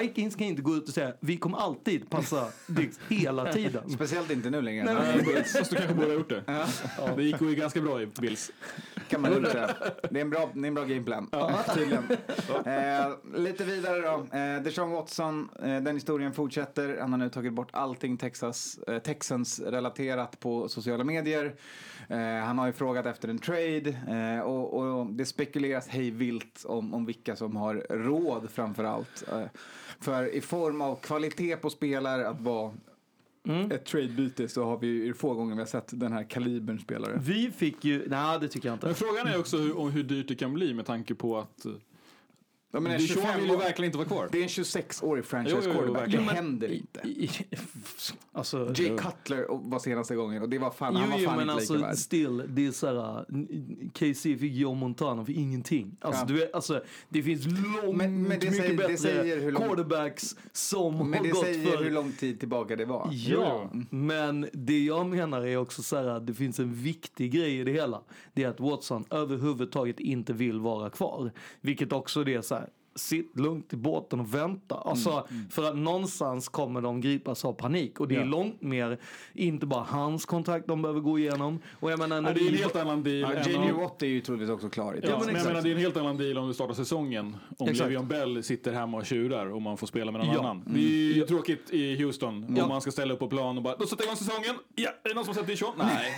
Vikings 0.00 0.36
kan 0.36 0.46
inte 0.46 0.62
gå 0.62 0.76
ut 0.76 0.88
och 0.88 0.94
säga 0.94 1.12
vi 1.20 1.36
kommer 1.36 1.58
alltid 1.58 2.10
passa 2.10 2.48
Diggs 2.66 3.00
hela 3.08 3.52
tiden. 3.52 3.90
Speciellt 3.90 4.30
inte 4.30 4.50
nu 4.50 4.62
längre. 4.62 4.84
Nej, 4.84 5.22
Bills. 5.26 5.52
Fast 5.58 5.70
du 5.70 5.76
kanske 5.76 5.94
borde 5.94 6.06
ha 6.06 6.14
gjort 6.14 6.28
det. 6.28 6.66
Det 7.16 7.22
gick 7.22 7.40
ju 7.40 7.54
ganska 7.54 7.80
bra 7.80 8.02
i 8.02 8.06
Bills. 8.06 8.50
kan 9.08 9.20
man 9.20 9.30
lugnt 9.30 9.48
säga. 9.48 9.74
Det 10.10 10.18
är 10.18 10.22
en 10.22 10.30
bra, 10.30 10.50
det 10.54 10.60
är 10.60 10.66
en 10.66 10.74
bra 10.74 10.84
gameplan, 10.84 11.28
tydligen. 11.74 12.04
Eh, 12.64 13.40
lite 13.40 13.64
vidare 13.64 14.00
då. 14.00 14.38
Eh, 14.38 14.62
Deshaun 14.62 14.90
Watson, 14.90 15.48
eh, 15.62 15.64
den 15.64 15.94
historien 15.94 16.32
fortsätter. 16.32 16.98
Han 17.00 17.12
har 17.12 17.18
nu 17.18 17.30
tagit 17.30 17.52
bort 17.52 17.68
allting 17.72 18.16
Texas, 18.16 18.53
eh, 18.86 18.98
Texans 18.98 19.60
relaterat 19.60 20.40
på 20.40 20.68
sociala 20.68 21.04
medier. 21.04 21.54
Eh, 22.08 22.18
han 22.18 22.58
har 22.58 22.66
ju 22.66 22.72
frågat 22.72 23.06
efter 23.06 23.28
en 23.28 23.38
trade 23.38 23.96
eh, 24.08 24.40
och, 24.40 24.74
och 24.74 25.06
det 25.06 25.26
spekuleras 25.26 25.88
hej 25.88 26.10
vilt 26.10 26.64
om, 26.64 26.94
om 26.94 27.06
vilka 27.06 27.36
som 27.36 27.56
har 27.56 27.86
råd 27.90 28.50
framför 28.50 28.84
allt. 28.84 29.24
För 30.00 30.34
i 30.34 30.40
form 30.40 30.80
av 30.80 30.96
kvalitet 30.96 31.56
på 31.56 31.70
spelare 31.70 32.28
att 32.28 32.40
vara 32.40 32.72
ett 33.70 33.84
tradebyte 33.84 34.48
så 34.48 34.64
har 34.64 34.78
vi 34.78 34.86
ju 34.86 35.14
få 35.14 35.34
gånger 35.34 35.54
vi 35.54 35.60
har 35.60 35.66
sett 35.66 36.00
den 36.00 36.12
här 36.12 36.30
kalibern 36.30 36.78
spelare. 36.78 37.20
Vi 37.22 37.50
fick 37.50 37.84
ju, 37.84 38.08
nej 38.08 38.40
det 38.40 38.48
tycker 38.48 38.68
jag 38.68 38.76
inte. 38.76 38.86
Men 38.86 38.94
frågan 38.94 39.26
är 39.26 39.38
också 39.38 39.56
hur, 39.56 39.78
om 39.78 39.90
hur 39.90 40.02
dyrt 40.02 40.28
det 40.28 40.34
kan 40.34 40.54
bli 40.54 40.74
med 40.74 40.86
tanke 40.86 41.14
på 41.14 41.38
att 41.38 41.66
Ja, 42.74 42.80
men 42.80 42.98
25 43.00 43.40
vill 43.40 43.50
ju 43.50 43.56
verkligen 43.56 43.86
inte 43.86 43.98
vara 43.98 44.08
kvar. 44.08 44.28
Det 44.32 44.38
är 44.38 44.42
en 44.42 44.48
26-årig 44.48 45.24
franchise 45.24 45.56
Jo, 45.56 45.62
jo, 45.64 45.70
jo, 45.74 45.78
quarterback. 45.78 46.10
det 46.10 46.16
Jo, 46.16 46.22
men- 46.26 46.34
händer 46.34 46.72
inte. 46.72 47.02
Alltså, 48.32 48.72
Jay 48.76 48.96
Cutler 48.98 49.46
var 49.70 49.78
senaste 49.78 50.14
gången 50.16 50.42
och 50.42 50.48
det 50.48 50.58
var 50.58 50.70
fan, 50.70 50.92
Jo, 50.94 51.00
han 51.00 51.10
var 51.10 51.18
jo 51.18 51.24
fan 51.26 51.36
men 51.36 51.42
inte 51.42 51.54
alltså 51.54 51.74
lika 51.74 51.86
värd. 51.86 51.96
still, 51.96 52.42
det 52.48 52.66
är 52.66 52.70
såhär, 52.72 53.24
KC 53.92 54.36
fick 54.38 54.52
Joe 54.54 54.74
Montana 54.74 55.24
för 55.24 55.32
ingenting. 55.32 55.96
Alltså, 56.00 56.20
Ja. 56.22 56.26
du 56.26 56.34
vet, 56.34 56.54
alltså 56.54 56.82
det 57.08 57.22
finns 57.22 57.46
långt 57.46 57.96
Men- 57.96 58.22
men 58.22 58.22
det 58.22 58.28
mycket 58.28 58.56
säger- 58.56 58.68
det 58.70 58.76
bättre 58.76 58.96
säger 58.96 59.40
hur 59.40 59.52
lång- 59.52 59.62
quarterbacks 59.62 60.36
som 60.52 61.10
Men 61.10 61.18
har 61.18 61.24
det 61.24 61.30
gått 61.30 61.44
säger 61.44 61.70
för... 61.76 61.84
hur 61.84 61.90
lång 61.90 62.12
tid 62.12 62.40
tillbaka 62.40 62.76
det 62.76 62.84
var. 62.84 63.08
Ja, 63.12 63.70
men 63.90 64.48
det 64.52 64.84
jag 64.84 65.06
menar 65.06 65.46
är 65.46 65.56
också 65.56 65.82
så 65.82 65.96
här 65.96 66.04
att 66.04 66.26
det 66.26 66.34
finns 66.34 66.60
en 66.60 66.74
viktig 66.74 67.32
grej 67.32 67.58
i 67.60 67.64
det 67.64 67.72
hela. 67.72 68.00
Det 68.34 68.42
är 68.44 68.48
att 68.48 68.60
Watson 68.60 69.04
överhuvudtaget 69.10 70.00
inte 70.00 70.32
vill 70.32 70.60
vara 70.60 70.90
kvar. 70.90 71.32
Vilket 71.60 71.92
också 71.92 72.24
det 72.24 72.34
är 72.34 72.42
så 72.42 72.54
här, 72.54 72.63
sitt 72.96 73.38
lugnt 73.40 73.72
i 73.72 73.76
båten 73.76 74.20
och 74.20 74.34
vänta. 74.34 74.74
Alltså, 74.74 75.26
För 75.50 75.64
att 75.68 75.76
någonstans 75.76 76.48
kommer 76.48 76.80
de 76.80 77.00
gripas 77.00 77.44
av 77.44 77.52
panik. 77.52 78.00
Och 78.00 78.08
det 78.08 78.14
är 78.14 78.18
Ja. 78.18 78.24
långt 78.24 78.62
mer, 78.62 78.98
inte 79.34 79.66
bara 79.66 79.84
hans 79.88 80.24
kontrakt 80.26 80.66
de 80.66 80.82
behöver 80.82 81.00
gå 81.00 81.18
igenom. 81.18 81.58
Och 81.80 81.90
jag 81.92 81.98
menar, 81.98 82.20
när 82.20 82.30
Ja, 82.30 82.34
det 82.34 82.46
är 82.46 82.48
en 82.48 82.54
helt 82.58 82.76
annan 82.76 83.02
deal. 83.02 83.36
Ja, 83.46 83.58
om- 83.72 83.80
Watt 83.80 84.02
är 84.02 84.06
ju 84.06 84.20
troligtvis 84.20 84.50
också 84.50 84.68
klar. 84.68 84.94
i 84.94 85.00
Ja, 85.02 85.06
tid. 85.18 85.26
men 85.26 85.34
jag 85.36 85.46
menar, 85.46 85.62
det 85.62 85.68
är 85.68 85.72
en 85.74 85.78
helt 85.80 85.96
annan 85.96 86.16
deal 86.16 86.38
om 86.38 86.48
du 86.48 86.54
startar 86.54 86.74
säsongen. 86.74 87.36
Om 87.58 87.68
Exakt. 87.68 87.90
Le'Veon 87.90 88.06
Bell 88.06 88.42
sitter 88.42 88.72
hemma 88.72 88.96
och 88.98 89.06
tjurar 89.06 89.46
och 89.46 89.62
man 89.62 89.76
får 89.76 89.86
spela 89.86 90.12
med 90.12 90.20
någon 90.26 90.34
Ja. 90.34 90.40
annan. 90.40 90.62
Det 90.66 90.78
är 90.80 91.14
ju 91.14 91.26
tråkigt 91.26 91.70
i 91.70 91.96
Houston 92.02 92.44
om 92.44 92.56
Ja. 92.56 92.66
man 92.68 92.80
ska 92.80 92.90
ställa 92.90 93.14
upp 93.14 93.20
på 93.20 93.28
plan 93.28 93.56
och 93.56 93.62
bara 93.62 93.76
då 93.76 93.86
sätter 93.86 94.02
jag 94.02 94.06
igång 94.06 94.16
säsongen. 94.16 94.54
Ja, 94.74 94.90
är 95.04 95.08
det 95.08 95.14
någon 95.14 95.24
som 95.24 95.34
har 95.34 95.42
sett 95.44 95.58
Dijon? 95.58 95.72
Nej, 95.78 96.12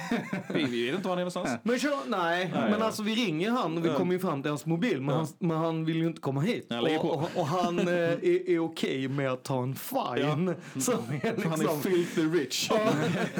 vi, 0.54 0.64
vi 0.64 0.86
vet 0.86 0.94
inte 0.94 1.08
var 1.08 1.16
han 1.16 1.18
är 1.18 1.22
någonstans. 1.22 1.60
Men 1.62 1.78
nej, 2.06 2.50
Nej, 2.54 2.70
men 2.70 2.80
ja. 2.80 2.86
alltså 2.86 3.02
vi 3.02 3.14
ringer 3.14 3.50
han 3.50 3.78
och 3.78 3.84
vi 3.84 3.88
kommer 3.88 4.12
ju 4.12 4.18
fram 4.18 4.42
till 4.42 4.50
hans 4.50 4.66
mobil. 4.66 5.00
Men, 5.00 5.14
Ja. 5.14 5.16
han, 5.20 5.26
men 5.38 5.56
han 5.56 5.84
vill 5.84 5.96
ju 5.96 6.06
inte 6.06 6.20
komma 6.20 6.40
hit. 6.40 6.65
Han 6.70 6.84
lägger 6.84 6.98
på. 6.98 7.08
och, 7.08 7.30
och, 7.36 7.46
han 7.46 7.78
eh, 7.78 7.94
är, 7.94 8.48
är 8.50 8.58
okej 8.58 9.08
med 9.08 9.32
att 9.32 9.44
ta 9.44 9.62
en 9.62 9.74
fine. 9.74 10.54
Som 10.80 10.94
är 11.22 11.34
liksom, 11.34 11.50
Han 11.50 11.60
är 11.60 11.80
filthy 11.80 12.22
rich. 12.22 12.68
Ja, 12.70 12.92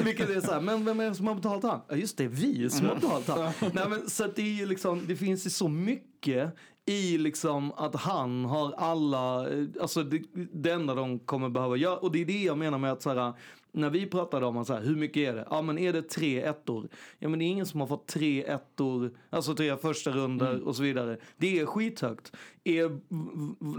vilket 0.03 0.29
är 0.29 0.41
så 0.41 0.51
här, 0.51 0.61
men 0.61 0.85
vem 0.85 0.99
är 0.99 1.09
det 1.09 1.15
som 1.15 1.27
har 1.27 1.35
betalat 1.35 1.63
han? 1.63 1.81
Ja 1.87 1.95
just 1.95 2.17
det, 2.17 2.27
vi 2.27 2.69
som 2.69 2.85
har 2.85 2.95
betalat 2.95 3.27
han. 3.27 3.71
Nej, 3.73 3.89
men, 3.89 4.09
så 4.09 4.27
det 4.35 4.41
är 4.41 4.45
ju 4.53 4.65
liksom, 4.65 5.03
det 5.07 5.15
finns 5.15 5.45
ju 5.45 5.49
så 5.49 5.67
mycket 5.67 6.53
i 6.87 7.17
liksom 7.17 7.71
att 7.71 7.95
han 7.95 8.45
har 8.45 8.73
alla, 8.77 9.49
eh, 9.49 9.65
alltså 9.81 10.03
det, 10.03 10.21
det 10.53 10.71
enda 10.71 10.95
de 10.95 11.19
kommer 11.19 11.49
behöva 11.49 11.75
göra. 11.75 11.97
Och 11.97 12.11
det 12.11 12.21
är 12.21 12.25
det 12.25 12.43
jag 12.43 12.57
menar 12.57 12.77
med 12.77 12.91
att 12.91 13.01
så 13.01 13.13
här, 13.13 13.33
när 13.71 13.89
vi 13.89 14.05
pratade 14.05 14.45
om 14.45 14.65
så 14.65 14.73
här, 14.73 14.81
hur 14.81 14.95
mycket 14.95 15.17
är 15.17 15.33
det? 15.35 15.47
Ja 15.49 15.61
men 15.61 15.77
är 15.77 15.93
det 15.93 16.01
tre 16.01 16.41
ettor? 16.41 16.87
Ja 17.19 17.29
men 17.29 17.39
det 17.39 17.45
är 17.45 17.47
ingen 17.47 17.65
som 17.65 17.79
har 17.79 17.87
fått 17.87 18.07
tre 18.07 18.43
ettor, 18.43 19.11
alltså 19.29 19.55
tre 19.55 19.77
första 19.77 20.11
runder 20.11 20.67
och 20.67 20.75
så 20.75 20.83
vidare. 20.83 21.17
Det 21.37 21.59
är 21.59 21.65
skithögt. 21.65 22.31
Är 22.63 22.99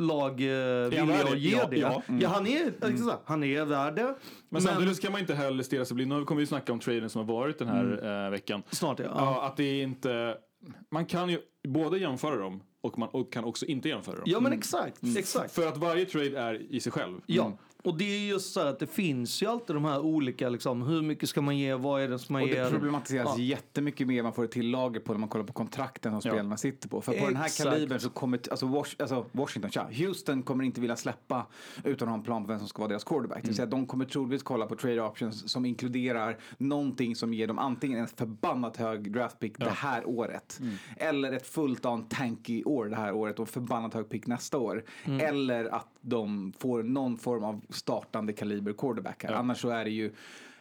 lag 0.07 0.31
eh, 0.31 0.89
villiga 0.91 1.25
att 1.25 1.39
ge 1.39 1.51
Ja, 1.51 1.67
det? 1.71 1.77
ja. 1.77 2.03
Ja, 2.21 2.29
han 2.29 2.47
är, 2.47 2.73
exakt, 2.89 3.23
han 3.25 3.45
är 3.45 3.65
värd 3.65 3.95
det. 3.97 4.15
Men 4.49 4.63
samtidigt 4.63 5.01
kan 5.03 5.13
man 5.13 5.21
inte 5.21 5.35
heller 5.35 5.63
stirra 5.63 5.85
sig 5.85 5.95
blind. 5.95 6.11
Nu 6.13 6.25
kommer 6.25 6.41
vi 6.41 6.47
snacka 6.47 6.73
om 6.73 6.79
traden 6.81 7.11
som 7.11 7.27
har 7.27 7.35
varit 7.35 7.59
den 7.59 7.69
här 7.69 8.25
eh, 8.25 8.31
veckan. 8.31 8.63
Snart 8.71 8.99
ja. 8.99 9.05
Ja, 9.15 9.47
att 9.47 9.57
det 9.57 9.65
är 9.65 9.83
inte... 9.83 10.37
Man 10.91 11.07
kan 11.07 11.29
ju 11.31 11.39
både 11.69 11.99
jämföra 11.99 12.37
dem 12.37 12.63
och 12.81 12.99
man 12.99 13.09
och 13.09 13.33
kan 13.33 13.45
också 13.45 13.67
inte 13.67 13.89
jämföra 13.89 14.15
dem. 14.15 14.25
Ja 14.27 14.41
men 14.41 14.53
exakt, 14.53 15.01
exakt. 15.17 15.55
För 15.55 15.67
att 15.67 15.77
varje 15.77 16.05
trade 16.05 16.39
är 16.39 16.55
i 16.73 16.81
sig 16.81 16.93
själv. 16.93 17.21
Ja, 17.27 17.53
och 17.85 17.99
det 17.99 18.05
är 18.05 18.29
just 18.29 18.53
så 18.53 18.61
här 18.61 18.67
att 18.67 18.79
det 18.79 18.87
finns 18.87 19.43
ju 19.43 19.47
alltid 19.47 19.77
de 19.77 19.85
här 19.85 20.01
olika 20.01 20.49
liksom, 20.49 20.83
hur 20.83 21.03
mycket 21.03 21.29
ska 21.29 21.41
man 21.41 21.59
ge, 21.59 21.75
vad 21.75 22.03
är 22.03 22.09
det 22.09 22.19
som 22.19 22.33
man 22.33 22.43
Och 22.43 22.49
ger? 22.49 22.65
det 22.65 22.71
problematiseras 22.71 23.29
Ja. 23.39 23.43
jättemycket 23.45 24.07
mer 24.07 24.23
man 24.23 24.33
får 24.33 24.45
ett 24.45 24.51
till 24.51 24.71
lager 24.71 25.01
på 25.01 25.13
när 25.13 25.21
man 25.21 25.29
kollar 25.29 25.45
på 25.45 25.53
kontrakten 25.53 26.13
som 26.21 26.29
Ja. 26.29 26.35
spelarna 26.35 26.57
sitter 26.57 26.89
på. 26.89 27.01
För 27.01 27.13
på 27.21 27.27
den 27.27 27.37
här 27.37 27.65
kalibern 27.65 28.01
så 28.01 28.11
kommer, 28.11 28.41
alltså, 28.51 28.67
alltså 28.99 29.25
Washington, 29.33 29.71
tja, 29.71 29.89
Houston 29.93 30.43
kommer 30.43 30.65
inte 30.65 30.81
vilja 30.81 30.97
släppa 30.97 31.47
utan 31.85 32.09
att 32.09 32.13
ha 32.13 32.19
en 32.19 32.25
plan 32.25 32.43
på 32.45 32.49
vem 32.49 32.59
som 32.59 32.69
ska 32.69 32.79
vara 32.83 32.89
deras 32.89 33.05
quarterback. 33.05 33.43
Det 33.43 33.47
vill 33.49 33.57
säga 33.57 33.67
de 33.67 33.87
kommer 33.87 34.05
troligtvis 34.05 34.43
kolla 34.43 34.67
på 34.67 34.77
trade 34.77 35.03
options 35.03 35.51
som 35.53 35.65
inkluderar 35.65 36.39
någonting 36.59 37.17
som 37.17 37.35
ger 37.35 37.47
dem 37.47 37.59
antingen 37.59 37.99
en 37.99 38.07
förbannat 38.07 38.77
hög 38.77 39.13
draft 39.13 39.39
pick 39.39 39.59
det 39.59 39.71
här 39.71 40.09
året. 40.09 40.61
Eller 40.97 41.33
ett 41.33 41.47
fullt 41.47 41.87
on 41.87 42.09
tanky 42.09 42.65
år 42.65 42.87
det 42.87 42.97
här 42.97 43.13
året 43.13 43.39
och 43.39 43.49
förbannat 43.49 43.95
hög 43.95 44.09
pick 44.09 44.27
nästa 44.27 44.59
år. 44.59 44.85
Mm. 45.05 45.21
Eller 45.21 45.65
att 45.65 45.89
de 46.01 46.53
får 46.59 46.83
någon 46.83 47.17
form 47.19 47.45
av 47.45 47.61
startande 47.79 48.33
kaliber 48.33 48.73
quarterback 48.73 49.25
här. 49.25 49.33
Annars 49.33 49.61
så 49.61 49.69
är 49.69 49.85
det 49.85 49.91
ju 49.91 50.13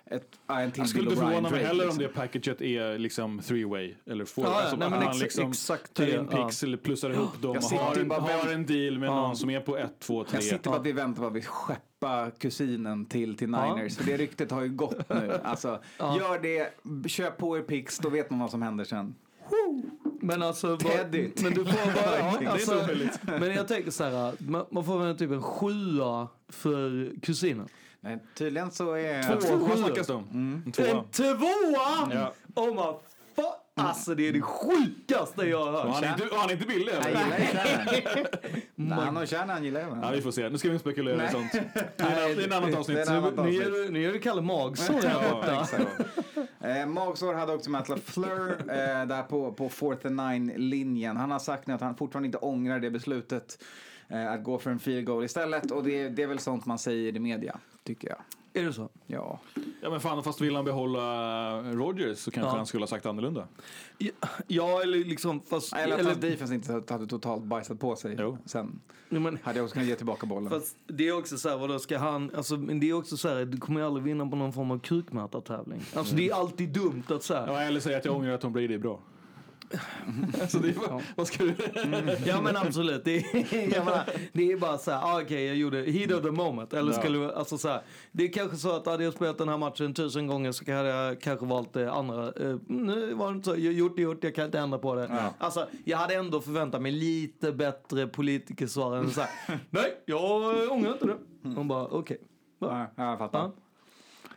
ett, 0.10 0.28
ja, 0.48 0.60
en 0.62 0.72
till 0.72 0.82
Jag 0.82 0.90
skulle 0.90 1.10
inte 1.10 1.22
förvåna 1.22 1.50
mig 1.50 1.64
heller 1.64 1.86
liksom. 1.86 2.04
om 2.04 2.08
det 2.08 2.14
packaget 2.14 2.62
är 2.62 2.98
liksom 2.98 3.40
three 3.40 3.66
way 3.66 3.94
eller 4.06 4.26
four. 4.26 4.46
Ja, 4.46 4.52
ja, 4.52 4.62
alltså, 4.62 4.76
nej, 4.76 4.90
men 4.90 5.04
ex- 5.10 5.20
liksom 5.20 5.50
exakt 5.50 5.94
tar 5.94 6.08
in 6.08 6.28
ja. 6.32 6.50
eller 6.64 6.78
plussar 6.78 7.10
ihop 7.10 7.30
dem 7.42 7.56
Jag 7.56 7.64
och 7.64 7.80
har 7.80 8.04
bara 8.04 8.22
har 8.22 8.54
en 8.54 8.66
deal 8.66 9.00
med 9.00 9.10
Ja. 9.10 9.16
någon 9.16 9.38
som 9.38 9.50
är 9.50 9.60
på 9.60 9.78
ett, 9.78 10.00
två, 10.00 10.24
tre. 10.24 10.38
Jag 10.38 10.44
sitter 10.44 10.70
bara 10.70 10.82
vi 10.82 10.92
väntar 10.92 11.22
på 11.22 11.28
att 11.28 11.34
vi 11.34 11.42
skeppar 11.42 12.30
kusinen 12.32 13.06
till, 13.06 13.38
till 13.38 13.50
Niners. 13.50 13.98
För 13.98 14.04
det 14.06 14.18
ryktet 14.18 14.52
har 14.52 14.62
ju 14.62 14.70
gått 14.70 15.10
nu. 15.10 15.40
Alltså, 15.44 15.80
Ja. 15.98 16.18
Gör 16.18 16.40
det, 16.40 16.74
köp 17.10 17.38
på 17.38 17.58
er 17.58 17.62
pix, 17.62 17.98
då 18.00 18.10
vet 18.10 18.30
man 18.30 18.40
vad 18.40 18.52
som 18.52 18.62
händer 18.62 18.84
sen. 18.84 19.16
Men 20.28 20.44
alltså, 20.44 20.68
vad- 20.68 20.80
Teddy. 20.80 21.30
men 21.36 21.54
du 21.54 21.66
får 21.66 21.94
bara, 22.04 22.50
alltså, 22.52 22.88
men 23.26 23.52
jag 23.56 23.68
tänker 23.68 23.92
så 23.92 24.04
här, 24.04 24.34
man, 24.38 24.66
man 24.72 24.86
får 24.86 25.00
väl 25.00 25.18
typ 25.18 25.32
en 25.32 25.42
sjua 25.42 26.28
för 26.50 27.12
kusinen. 27.22 27.68
Nej, 28.02 28.24
tydligen 28.36 28.72
så 28.72 28.94
är... 28.94 29.24
Två 29.42 29.76
snackas 29.78 30.08
det 30.08 30.14
om? 30.14 30.24
Mm. 30.34 30.64
En 30.66 30.72
tvåa. 30.72 32.10
Ja. 32.14 32.34
Oh 32.56 32.74
my! 32.76 32.98
Alltså 33.78 34.16
det 34.16 34.28
är 34.28 34.34
det 34.34 34.42
sjukaste 34.42 35.46
jag 35.46 35.66
har 35.66 35.72
Och 35.74 35.80
hört. 35.80 35.94
han 35.94 36.04
är 36.04 36.24
inte, 36.24 36.36
han 36.36 36.50
är 36.50 36.54
inte 36.54 36.66
billig 36.66 36.94
Jag 36.94 37.06
eller? 37.10 37.24
gillar 37.24 37.38
ju 37.40 37.46
Shannon. 37.46 38.26
Nej, 38.76 38.98
Han 39.00 39.18
och 39.18 39.30
Shannon 39.30 39.64
gillar 39.64 39.82
jag. 39.82 40.00
Ja, 40.02 40.12
vi 40.12 40.22
får 40.22 40.32
se. 40.32 40.50
Nu 40.50 40.58
ska 40.58 40.68
vi 40.68 40.74
inte 40.74 40.82
spekulera 40.84 41.28
i 41.28 41.32
sånt. 41.32 41.52
Det 41.52 41.60
är, 42.04 42.36
det 42.36 42.44
är 42.44 42.48
ett 42.48 42.54
annat 42.54 42.76
avsnitt. 42.76 42.98
Det 42.98 43.12
är 43.12 43.18
en 43.18 43.24
annan 43.24 43.46
Nu 43.46 43.52
gör 43.52 43.92
nu 43.92 44.02
gör 44.02 44.14
du 44.14 44.20
Kalle 44.20 44.42
magsår 44.42 44.94
här 45.08 45.32
borta. 45.34 45.68
Eh, 46.62 46.86
Magsår 46.86 47.34
hade 47.34 47.54
också 47.54 47.70
Matt 47.70 47.90
LaFleur 47.90 48.50
eh, 48.60 49.06
där 49.08 49.24
på, 49.24 49.52
på 49.54 49.70
fourth 49.70 50.08
and 50.08 50.16
nine-linjen. 50.16 51.18
Han 51.18 51.32
har 51.32 51.40
sagt 51.40 51.68
nu 51.68 51.74
att 51.74 51.82
han 51.82 51.96
fortfarande 51.96 52.26
inte 52.26 52.38
ångrar 52.38 52.80
det 52.80 52.90
beslutet 52.92 53.64
eh, 54.10 54.32
att 54.32 54.44
gå 54.44 54.60
för 54.60 54.72
en 54.72 54.80
field 54.80 55.06
goal 55.08 55.24
istället. 55.24 55.72
Och 55.72 55.84
det, 55.84 56.10
det 56.10 56.24
är 56.24 56.28
väl 56.28 56.40
sånt 56.40 56.66
man 56.66 56.80
säger 56.80 57.16
i 57.16 57.20
media, 57.20 57.58
tycker 57.88 58.10
jag. 58.10 58.18
Är 58.54 58.66
det 58.66 58.74
så? 58.74 58.90
Ja. 59.08 59.40
Ja, 59.82 59.90
men 59.90 60.00
fan, 60.00 60.24
fast 60.24 60.42
vill 60.42 60.56
han 60.56 60.66
behålla 60.66 61.62
Rodgers 61.74 62.18
så 62.18 62.32
kanske 62.32 62.52
Ja. 62.52 62.58
han 62.58 62.66
skulle 62.66 62.82
ha 62.82 62.88
sagt 62.88 63.06
annorlunda. 63.06 63.48
Ja, 63.98 64.12
Ja, 64.48 64.82
eller 64.82 64.98
liksom 64.98 65.42
fast... 65.42 65.74
Eller 65.74 66.00
att 66.00 66.06
hans 66.06 66.18
defense 66.18 66.56
inte 66.56 66.94
hade 66.94 67.08
totalt 67.08 67.44
bajsat 67.44 67.80
på 67.80 67.96
sig 67.96 68.16
Jo. 68.20 68.38
sen. 68.46 68.80
Nej, 69.10 69.22
men, 69.22 69.38
Hade 69.44 69.60
jag 69.60 69.64
också 69.64 69.74
kunnat 69.74 69.88
ge 69.90 69.96
tillbaka 69.96 70.26
bollen. 70.26 70.50
Fast 70.50 70.76
det 70.88 71.08
är 71.08 71.18
också 71.18 71.38
så 71.38 71.50
här, 71.50 71.58
vadå 71.58 71.80
ska 71.80 71.98
han, 71.98 72.32
alltså, 72.36 72.58
men 72.58 72.80
det 72.80 72.90
är 72.90 72.94
också 72.94 73.18
så 73.18 73.30
här, 73.30 73.46
du 73.46 73.58
kommer 73.58 73.80
ju 73.80 73.86
aldrig 73.86 74.04
vinna 74.04 74.28
på 74.28 74.36
någon 74.36 74.54
form 74.54 74.72
av 74.72 74.80
kukmätartävling. 74.80 75.82
Alltså 75.96 76.16
det 76.16 76.30
är 76.30 76.34
alltid 76.36 76.70
dumt 76.70 77.04
att 77.10 77.24
så 77.24 77.34
här. 77.34 77.48
Ja, 77.48 77.62
eller 77.62 77.80
säga 77.80 77.98
att 77.98 78.06
jag 78.06 78.16
ångrar 78.16 78.32
att 78.34 78.42
Tom 78.42 78.54
Brady 78.54 78.74
är 78.74 78.78
bra. 78.78 79.00
alltså, 80.42 80.60
det 80.60 80.70
är, 80.70 80.74
bara- 80.74 81.02
vad 81.16 81.28
ska 81.28 81.44
du... 81.44 81.56
Ja 82.26 82.42
men 82.42 82.58
absolut, 82.58 83.06
det 83.06 83.18
är, 83.18 83.74
jag 83.76 83.86
menar, 83.86 84.04
det 84.34 84.52
är 84.52 84.58
bara 84.58 84.78
så 84.78 84.92
här, 84.92 85.00
ah, 85.04 85.22
okej 85.22 85.46
jag 85.46 85.56
gjorde 85.56 85.78
heat 85.82 86.12
of 86.12 86.22
the 86.24 86.32
moment. 86.32 86.74
Eller 86.74 86.92
Ja. 86.94 87.00
skulle, 87.00 87.32
alltså 87.34 87.58
så 87.58 87.68
här, 87.68 87.82
det 88.12 88.24
är 88.24 88.34
kanske 88.34 88.58
så 88.58 88.76
att 88.76 88.86
hade 88.86 89.04
jag 89.04 89.14
spelat 89.14 89.38
den 89.38 89.50
här 89.50 89.58
matchen 89.58 89.94
tusen 89.94 90.28
gånger 90.28 90.52
så 90.52 90.72
hade 90.72 90.90
jag 90.90 91.22
kanske 91.22 91.46
valt 91.46 91.74
det 91.74 91.92
andra. 91.92 92.24
Eh, 92.32 92.56
nu 92.68 93.14
var 93.14 93.32
det 93.32 93.36
inte 93.36 93.50
så, 93.50 93.56
jag 93.58 93.74
gjort 93.74 93.96
det 93.96 94.02
gjort, 94.02 94.24
jag 94.24 94.36
kan 94.36 94.46
inte 94.46 94.60
ändra 94.60 94.80
på 94.80 94.96
det. 94.96 95.08
Ja. 95.12 95.34
Alltså 95.38 95.68
jag 95.86 95.98
hade 95.98 96.16
ändå 96.16 96.42
förväntat 96.42 96.82
mig 96.82 96.92
lite 96.92 97.52
bättre 97.52 98.08
politikersvar 98.08 98.98
än 98.98 99.12
så 99.12 99.22
här, 99.22 99.30
nej 99.70 99.98
jag 100.06 100.22
ångrar 100.72 100.92
inte 100.94 101.06
det. 101.06 101.18
Hon 101.56 101.68
bara 101.68 101.86
okej. 101.88 102.18
Ja, 102.60 102.88
jag 102.96 103.18
fattar. 103.18 103.52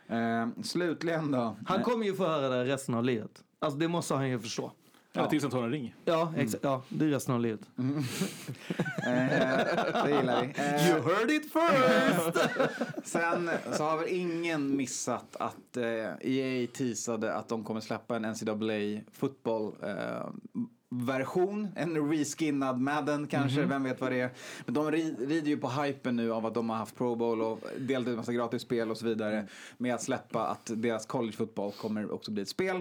Eh, 0.07 0.47
slutligen 0.63 1.31
då. 1.31 1.55
Han 1.67 1.83
kommer 1.83 2.05
ju 2.05 2.13
få 2.15 2.25
höra 2.27 2.49
det 2.49 2.65
resten 2.65 2.95
av 2.95 3.03
livet. 3.03 3.31
Alltså 3.59 3.79
det 3.79 3.87
måste 3.87 4.13
han 4.13 4.29
ju 4.29 4.39
förstå. 4.39 4.71
Ja. 5.13 5.29
Tills 5.29 5.43
han 5.43 5.51
tar 5.51 5.63
en 5.63 5.71
ring. 5.71 5.95
Ja, 6.05 6.33
exakt. 6.37 6.63
Ja, 6.63 6.81
det 6.89 7.05
är 7.05 7.09
resten 7.09 7.35
av 7.35 7.41
livet. 7.41 7.59
Eh, 7.77 7.85
det 10.03 10.09
gillar 10.17 10.41
vi. 10.41 10.53
Eh, 10.61 10.89
You 10.89 11.01
heard 11.01 11.31
it 11.31 11.53
first! 11.53 12.49
Sen 13.03 13.49
så 13.73 13.83
har 13.83 13.97
väl 13.97 14.07
ingen 14.09 14.75
missat 14.77 15.35
att 15.39 15.77
eh, 15.77 15.83
EA 16.21 16.67
teasade 16.73 17.33
att 17.33 17.47
de 17.47 17.63
kommer 17.63 17.81
släppa 17.81 18.15
en 18.15 18.21
NCAA 18.21 19.01
fotboll 19.11 19.73
eh, 19.83 20.27
version, 20.93 21.67
en 21.75 22.09
reskinnad 22.11 22.79
Madden 22.81 23.27
kanske, 23.27 23.65
vem 23.65 23.83
vet 23.83 24.01
vad 24.01 24.11
det 24.11 24.19
är. 24.19 24.29
Men 24.65 24.73
de 24.73 24.91
ri- 24.91 25.27
rider 25.27 25.47
ju 25.47 25.57
på 25.57 25.69
hypen 25.69 26.15
nu 26.15 26.33
av 26.33 26.45
att 26.45 26.53
de 26.53 26.69
har 26.69 26.77
haft 26.77 26.95
Pro 26.95 27.15
Bowl 27.15 27.41
och 27.41 27.59
delat 27.79 28.07
ut 28.07 28.17
massa 28.17 28.33
gratis 28.33 28.61
spel 28.61 28.91
och 28.91 28.97
så 28.97 29.05
vidare 29.05 29.47
med 29.77 29.95
att 29.95 30.01
släppa 30.03 30.47
att 30.47 30.71
deras 30.75 31.05
collegefotboll 31.05 31.71
kommer 31.71 32.11
också 32.11 32.31
bli 32.31 32.41
ett 32.41 32.49
spel. 32.49 32.75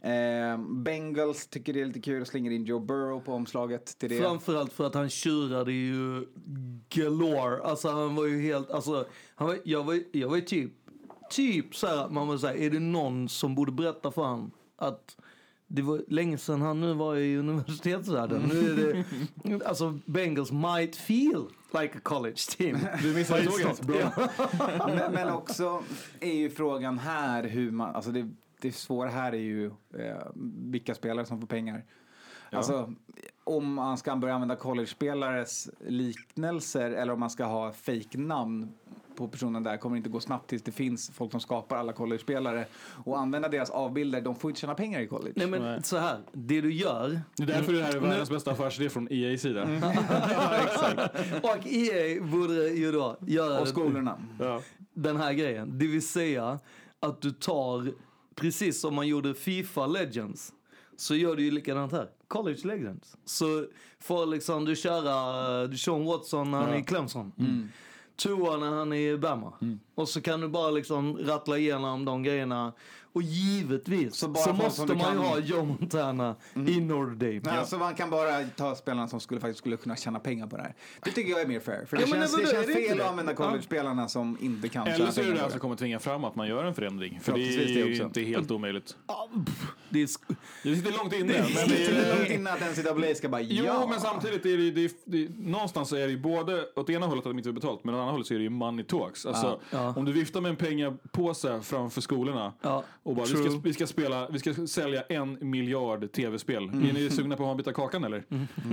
Eh, 0.00 0.58
Bengals 0.68 1.46
tycker 1.46 1.72
det 1.72 1.80
är 1.80 1.86
lite 1.86 2.00
kul 2.00 2.20
och 2.22 2.28
slänger 2.28 2.50
in 2.50 2.64
Joe 2.64 2.78
Burrow 2.80 3.20
på 3.20 3.32
omslaget 3.32 3.98
till 3.98 4.08
det. 4.08 4.18
Framförallt 4.20 4.72
för 4.72 4.86
att 4.86 4.94
han 4.94 5.10
tjurade 5.10 5.72
ju 5.72 6.26
galore. 6.88 7.62
Alltså 7.62 7.88
han 7.90 8.14
var 8.14 8.26
ju 8.26 8.40
helt, 8.42 8.70
alltså, 8.70 9.06
han 9.34 9.46
var, 9.48 9.58
jag, 9.64 9.84
var, 9.84 10.00
jag 10.12 10.28
var 10.28 10.36
ju 10.36 10.42
typ, 10.42 10.72
typ 11.30 11.76
så 11.76 11.86
här 11.86 12.08
man 12.08 12.26
måste 12.26 12.46
säga, 12.48 12.66
är 12.66 12.70
det 12.70 12.80
någon 12.80 13.28
som 13.28 13.54
borde 13.54 13.72
berätta 13.72 14.10
för 14.10 14.22
han 14.24 14.50
att 14.76 15.16
det 15.74 15.82
var 15.82 16.02
länge 16.08 16.38
sedan 16.38 16.62
han 16.62 16.80
nu 16.80 16.94
var 16.94 17.16
i 17.16 17.36
universitetsvärlden. 17.36 18.42
Nu 18.42 18.72
är 18.72 19.04
det, 19.44 19.64
alltså 19.66 19.98
Bengals 20.04 20.52
might 20.52 20.96
feel 20.96 21.46
like 21.80 21.98
a 21.98 22.00
college 22.02 22.36
team. 22.56 22.78
Du 23.02 23.14
missade 23.14 23.44
tåget. 23.44 23.80
Bra. 23.82 24.12
men, 24.86 25.12
men 25.12 25.28
också 25.32 25.82
är 26.20 26.34
ju 26.34 26.50
frågan 26.50 26.98
här 26.98 27.42
hur 27.44 27.70
man, 27.70 27.94
alltså 27.94 28.10
det, 28.10 28.30
det 28.60 28.72
svåra 28.72 29.10
här 29.10 29.32
är 29.32 29.36
ju 29.36 29.66
eh, 29.66 30.26
vilka 30.70 30.94
spelare 30.94 31.26
som 31.26 31.40
får 31.40 31.46
pengar. 31.46 31.84
Alltså 32.50 32.94
om 33.44 33.74
man 33.74 33.98
ska 33.98 34.16
börja 34.16 34.34
använda 34.34 34.56
college-spelares 34.56 35.70
liknelser 35.86 36.90
eller 36.90 37.12
om 37.12 37.20
man 37.20 37.30
ska 37.30 37.44
ha 37.44 37.72
fake-namn 37.72 38.68
på 39.01 39.01
på 39.22 39.28
personen 39.28 39.62
där 39.62 39.76
kommer 39.76 39.96
inte 39.96 40.08
gå 40.08 40.20
snabbt 40.20 40.48
tills 40.50 40.62
det 40.62 40.72
finns 40.72 41.10
folk 41.10 41.30
som 41.30 41.40
skapar 41.40 41.76
alla 41.76 41.92
college-spelare 41.92 42.66
och 43.04 43.18
använda 43.18 43.48
deras 43.48 43.70
avbilder. 43.70 44.20
De 44.20 44.34
får 44.36 44.50
inte 44.50 44.60
tjäna 44.60 44.74
pengar 44.74 45.00
i 45.00 45.06
college. 45.06 45.32
Nej 45.36 45.46
men 45.46 45.82
så 45.82 45.96
här, 45.96 46.20
det 46.32 46.60
du 46.60 46.72
gör. 46.72 47.20
Det 47.36 47.42
är 47.42 47.46
därför 47.46 47.72
det 47.72 47.82
här 47.82 47.96
är 47.96 48.00
världens 48.00 48.30
bästa 48.30 48.50
affärsidé 48.52 48.88
från 48.90 49.08
EA's 49.08 49.36
sida. 49.36 49.62
Och 51.42 51.66
EA 51.66 52.22
borde 52.22 52.68
ju 52.68 52.92
då 52.92 53.16
göra 53.20 53.60
Och 53.60 53.68
skolorna. 53.68 54.18
den 54.94 55.16
här 55.16 55.32
grejen. 55.32 55.78
Det 55.78 55.86
vill 55.86 56.06
säga 56.08 56.58
att 57.00 57.20
du 57.22 57.30
tar, 57.30 57.92
precis 58.34 58.80
som 58.80 58.94
man 58.94 59.08
gjorde 59.08 59.34
Fifa 59.34 59.86
Legends, 59.86 60.52
så 60.96 61.14
gör 61.14 61.36
du 61.36 61.42
ju 61.44 61.50
likadant 61.50 61.92
här. 61.92 62.08
College 62.28 62.60
Legends. 62.64 63.16
Så 63.24 63.66
får 64.00 64.26
liksom 64.26 64.64
du 64.64 64.76
köra 64.76 65.62
uh, 65.64 65.74
Sean 65.74 66.04
Watson 66.04 66.50
när 66.50 66.58
han 66.58 66.68
Ja. 66.68 66.74
är 66.74 66.80
i 66.80 66.84
Clemson. 66.84 67.32
Mm. 67.38 67.68
Tua 68.16 68.56
när 68.56 68.70
han 68.70 68.92
är 68.92 68.96
i 68.96 69.18
Bama. 69.18 69.52
Mm. 69.62 69.80
Och 69.94 70.08
så 70.08 70.20
kan 70.20 70.40
du 70.40 70.48
bara 70.48 70.70
liksom 70.70 71.18
rattla 71.18 71.58
igenom 71.58 72.04
de 72.04 72.22
grejerna. 72.22 72.72
Och 73.14 73.22
givetvis 73.22 74.16
så, 74.16 74.34
som 74.34 74.56
måste 74.56 74.80
man 74.86 74.96
ju 74.96 75.02
kan- 75.04 75.18
ha 75.18 75.38
Joe 75.38 75.64
Montana 75.64 76.36
i 76.68 76.80
Notre 76.80 77.14
Dame. 77.14 77.40
Nej, 77.44 77.58
alltså 77.58 77.78
man 77.78 77.94
kan 77.94 78.10
bara 78.10 78.42
ta 78.56 78.74
spelarna 78.74 79.08
som 79.08 79.20
skulle, 79.20 79.40
faktiskt 79.40 79.58
skulle 79.58 79.76
kunna 79.76 79.96
tjäna 79.96 80.18
pengar 80.18 80.46
på 80.46 80.56
det 80.56 80.62
här. 80.62 80.74
Det 81.04 81.10
tycker 81.10 81.30
jag 81.30 81.40
är 81.40 81.46
mer 81.46 81.60
fair. 81.60 81.84
För 81.86 81.96
det 81.96 82.02
Ja, 82.02 82.08
känns, 82.08 82.36
det- 82.36 82.42
det 82.42 82.48
det- 82.48 82.52
känns 82.52 82.66
fel 82.88 82.96
det. 82.96 83.04
att 83.04 83.10
använda 83.10 83.32
Ja. 83.32 83.36
college-spelarna 83.36 84.08
som 84.08 84.38
inte 84.40 84.68
kan 84.68 84.86
Eller 84.86 84.96
tjäna 84.98 85.12
så 85.12 85.20
är 85.20 85.24
det 85.24 85.32
det 85.32 85.38
här 85.38 85.44
på 85.44 85.50
som 85.50 85.60
kommer 85.60 85.76
tvinga 85.76 85.98
fram 85.98 86.24
att 86.24 86.36
man 86.36 86.48
gör 86.48 86.64
en 86.64 86.74
förändring. 86.74 87.20
För 87.22 87.32
det 87.32 87.40
är 87.54 87.58
det 87.58 87.64
ju 87.72 88.02
inte 88.02 88.20
helt 88.20 88.50
omöjligt. 88.50 88.96
Det, 89.90 90.02
är 90.02 90.06
sk- 90.06 90.36
Det 90.62 90.76
sitter 90.76 90.92
långt 90.98 91.12
inne. 91.12 91.32
Det 91.32 91.38
men 91.54 91.68
det 91.68 91.84
är 91.86 92.16
långt 92.18 92.30
innan 92.30 92.52
att 92.52 92.60
NCAA 92.78 93.14
ska 93.14 93.28
bara 93.28 93.40
Jo, 93.40 93.64
ja. 93.64 93.86
men 93.90 94.00
samtidigt 94.00 94.46
är 94.46 94.56
det, 94.56 94.62
ju- 94.62 94.70
det, 94.70 94.84
är- 94.84 94.90
det, 95.04 95.28
någonstans 95.38 95.88
så 95.88 95.96
är 95.96 96.06
det 96.06 96.12
ju 96.12 96.18
både 96.20 96.64
åt 96.76 96.90
ena 96.90 97.06
hållet 97.06 97.26
att 97.26 97.30
de 97.32 97.38
inte 97.38 97.50
är 97.50 97.52
betalt, 97.52 97.84
men 97.84 97.94
åt 97.94 97.98
andra 97.98 98.12
hållet 98.12 98.26
så 98.26 98.34
är 98.34 98.38
det 98.38 98.44
ju 98.44 98.50
money 98.50 98.84
talks. 98.84 99.26
Alltså, 99.26 99.60
Ja. 99.70 99.81
Ja. 99.82 99.94
Om 99.96 100.04
du 100.04 100.12
viftar 100.12 100.40
med 100.40 100.50
en 100.50 100.56
pengapåse 100.56 101.60
framför 101.62 102.00
skolorna 102.00 102.52
Ja, 102.62 102.84
och 103.02 103.16
bara 103.16 103.26
vi 103.26 103.36
ska, 103.36 103.60
vi, 103.64 103.72
ska 103.72 103.86
spela, 103.86 104.28
vi 104.28 104.38
ska 104.38 104.66
sälja 104.66 105.02
en 105.02 105.38
miljard 105.40 106.12
tv-spel. 106.12 106.62
Är 106.62 106.92
ni 106.92 107.10
sugna 107.10 107.36
på 107.36 107.42
att 107.42 107.46
ha 107.46 107.50
en 107.50 107.56
bit 107.56 107.66
av 107.68 107.72
kakan 107.72 108.04
eller? 108.04 108.24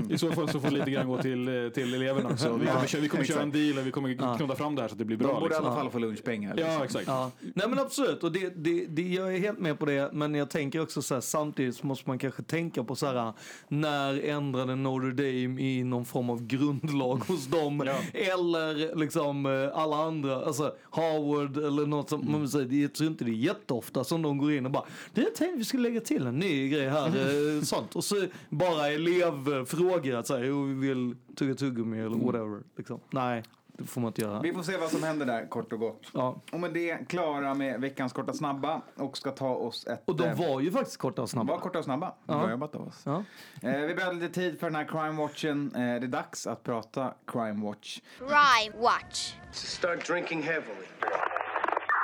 I 0.09 0.17
så 0.17 0.31
fall 0.31 0.49
så 0.49 0.59
får 0.59 0.71
lite 0.71 0.91
grann 0.91 1.07
gå 1.07 1.21
till, 1.21 1.47
eh, 1.47 1.69
till 1.69 1.93
eleverna 1.93 2.29
också. 2.29 2.53
Vi 2.53 2.65
kommer, 2.65 2.81
Ja, 2.81 2.87
köra, 2.87 3.01
vi 3.01 3.09
kommer 3.09 3.23
köra 3.23 3.41
en 3.41 3.51
deal 3.51 3.77
och 3.77 3.87
vi 3.87 3.91
kommer 3.91 4.37
knodda 4.37 4.55
fram 4.55 4.75
det 4.75 4.81
här 4.81 4.89
så 4.89 4.93
att 4.93 4.99
det 4.99 5.05
blir 5.05 5.17
bra. 5.17 5.27
De 5.27 5.33
borde 5.33 5.45
i 5.45 5.49
liksom. 5.49 5.65
alla 5.65 5.75
fall 5.75 5.91
få 5.91 5.99
lunchpengar. 5.99 6.55
liksom. 6.55 6.73
Ja, 6.73 6.83
exakt. 6.85 7.07
Ja. 7.07 7.31
Nej 7.39 7.69
men 7.69 7.79
absolut, 7.79 8.23
och 8.23 8.31
det, 8.31 8.49
det, 8.55 8.85
det, 8.85 9.01
jag 9.01 9.35
är 9.35 9.39
helt 9.39 9.59
med 9.59 9.79
på 9.79 9.85
det. 9.85 10.09
Men 10.13 10.35
jag 10.35 10.49
tänker 10.49 10.81
också 10.81 11.01
så 11.01 11.13
här, 11.13 11.21
samtidigt 11.21 11.75
så 11.75 11.87
måste 11.87 12.09
man 12.09 12.19
kanske 12.19 12.43
tänka 12.43 12.83
på 12.83 12.95
så 12.95 13.05
här, 13.05 13.33
när 13.67 14.19
ändrade 14.25 14.75
Notre 14.75 15.11
Dame 15.11 15.61
i 15.61 15.83
någon 15.83 16.05
form 16.05 16.29
av 16.29 16.47
grundlag 16.47 17.15
hos 17.27 17.47
dem? 17.47 17.81
Eller 18.13 18.95
liksom 18.95 19.45
eh, 19.45 19.77
alla 19.81 19.95
andra, 19.97 20.45
alltså 20.45 20.75
Harvard 20.99 21.57
eller 21.57 21.85
något 21.85 22.09
som, 22.09 22.47
säger, 22.47 22.81
jag 22.81 22.93
tror 22.93 23.09
inte 23.09 23.25
det 23.25 23.31
är 23.31 23.33
jätteofta 23.33 24.03
som 24.03 24.21
de 24.21 24.37
går 24.37 24.51
in 24.51 24.65
och 24.65 24.71
bara, 24.71 24.83
"Du, 25.13 25.21
jag 25.21 25.35
tänkte 25.35 25.57
vi 25.57 25.63
skulle 25.65 25.83
lägga 25.83 26.01
till 26.01 26.27
en 26.27 26.39
ny 26.39 26.69
grej 26.69 26.89
här, 26.89 27.07
eh, 27.57 27.61
sånt. 27.61 27.95
Och 27.95 28.03
så 28.03 28.25
bara 28.49 28.87
elevfrågor, 28.87 30.15
att 30.15 30.27
säga, 30.27 30.39
vi 30.39 30.73
vill 30.73 31.15
tugga 31.35 31.55
tuggummi 31.55 31.99
eller 31.99 32.17
whatever. 32.17 32.61
Liksom. 32.77 32.99
Nej, 33.11 33.43
det 33.79 33.87
får 33.87 34.01
man 34.01 34.07
inte 34.07 34.21
göra. 34.21 34.39
Vi 34.39 34.53
får 34.53 34.63
se 34.63 34.77
vad 34.77 34.89
som 34.89 35.03
händer 35.03 35.25
där, 35.25 35.45
kort 35.49 35.73
och 35.73 35.79
gott. 35.79 36.07
Ja. 36.13 36.41
Och 36.51 36.59
med 36.59 36.73
det 36.73 37.09
klara 37.09 37.53
med 37.53 37.81
veckans 37.81 38.13
korta 38.13 38.33
snabba 38.33 38.81
och 38.95 39.17
ska 39.17 39.31
ta 39.31 39.49
oss 39.49 39.87
ett... 39.87 40.01
Och 40.05 40.15
de 40.15 40.23
eh, 40.23 40.37
var 40.37 40.59
ju 40.59 40.71
faktiskt 40.71 40.97
korta 40.97 41.21
och 41.21 41.29
snabba. 41.29 41.53
var 41.53 41.59
korta 41.59 41.79
och 41.79 41.85
snabba. 41.85 42.13
Ja. 42.25 42.39
Bra 42.39 42.51
jobbat 42.51 42.75
av 42.75 42.87
oss. 42.87 43.01
Ja. 43.05 43.23
Eh, 43.61 43.79
vi 43.79 43.95
behöver 43.95 44.15
lite 44.15 44.33
tid 44.33 44.59
för 44.59 44.67
den 44.67 44.75
här 44.75 44.85
crime 44.85 45.21
watchen. 45.21 45.71
Eh, 45.75 45.79
det 45.79 45.83
är 45.83 45.99
dags 45.99 46.47
att 46.47 46.63
prata 46.63 47.13
crime 47.27 47.65
watch. 47.65 47.99
Crime 48.17 48.83
Watch. 48.83 49.33
Start 49.51 50.07
drinking 50.07 50.43
heavily. 50.43 50.85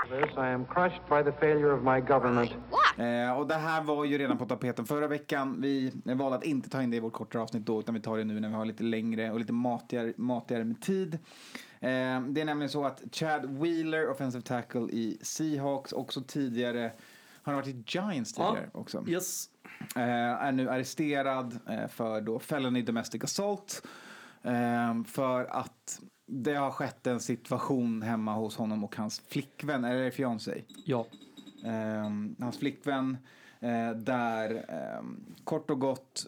This, 0.10 0.38
I 0.38 0.54
am 0.54 0.66
crushed 0.66 1.02
by 1.10 1.24
the 1.24 1.32
failure 1.32 1.74
of 1.74 1.84
my 1.84 2.02
government. 2.02 2.52
Eh, 2.98 3.38
och 3.38 3.48
det 3.48 3.56
här 3.56 3.84
var 3.84 4.06
ju 4.06 4.18
redan 4.18 4.38
på 4.38 4.46
tapeten 4.46 4.86
förra 4.86 5.08
veckan. 5.08 5.62
Vi 5.62 5.92
valde 6.04 6.38
att 6.38 6.44
inte 6.44 6.70
ta 6.70 6.84
in 6.84 6.90
det 6.90 6.98
i 6.98 7.00
vårt 7.00 7.14
kortare 7.14 7.42
avsnitt 7.42 7.66
då, 7.66 7.80
utan 7.80 7.96
vi 7.96 8.02
tar 8.02 8.18
det 8.18 8.24
nu 8.24 8.40
när 8.40 8.50
vi 8.50 8.56
har 8.56 8.66
lite 8.66 8.84
längre 8.84 9.32
och 9.32 9.40
lite 9.40 9.54
matigare, 9.54 10.14
matigare 10.18 10.64
med 10.64 10.82
tid. 10.82 11.14
Eh, 11.80 12.22
det 12.22 12.42
är 12.42 12.46
nämligen 12.46 12.70
så 12.70 12.86
att 12.86 13.04
Chad 13.12 13.46
Wheeler, 13.46 14.10
offensive 14.10 14.42
tackle 14.42 14.82
i 14.82 15.18
Seahawks, 15.22 15.94
också 15.94 16.22
tidigare, 16.22 16.92
har 17.44 17.54
han 17.54 17.56
varit 17.56 17.68
i 17.68 17.84
Giants 17.88 18.34
tidigare 18.34 18.70
också. 18.72 19.04
Yes. 19.08 19.50
Eh, 19.96 20.46
är 20.46 20.52
nu 20.52 20.70
arresterad 20.70 21.60
eh, 21.70 21.88
för 21.88 22.22
då 22.22 22.40
felony 22.40 22.82
domestic 22.82 23.24
assault. 23.24 23.88
Eh, 24.44 25.04
för 25.08 25.46
att 25.46 26.00
det 26.26 26.54
har 26.54 26.72
skett 26.72 27.08
en 27.08 27.20
situation 27.20 28.02
hemma 28.02 28.34
hos 28.34 28.56
honom 28.58 28.84
och 28.84 28.96
hans 28.96 29.20
flickvän, 29.28 29.84
eller 29.86 30.12
fiancé. 30.12 30.64
Ja. 30.86 31.06
Eh, 31.66 32.10
hans 32.40 32.58
flickvän 32.58 33.18
eh, 33.60 33.92
där 33.92 34.66
eh, 34.70 35.04
kort 35.44 35.70
och 35.70 35.80
gott 35.80 36.26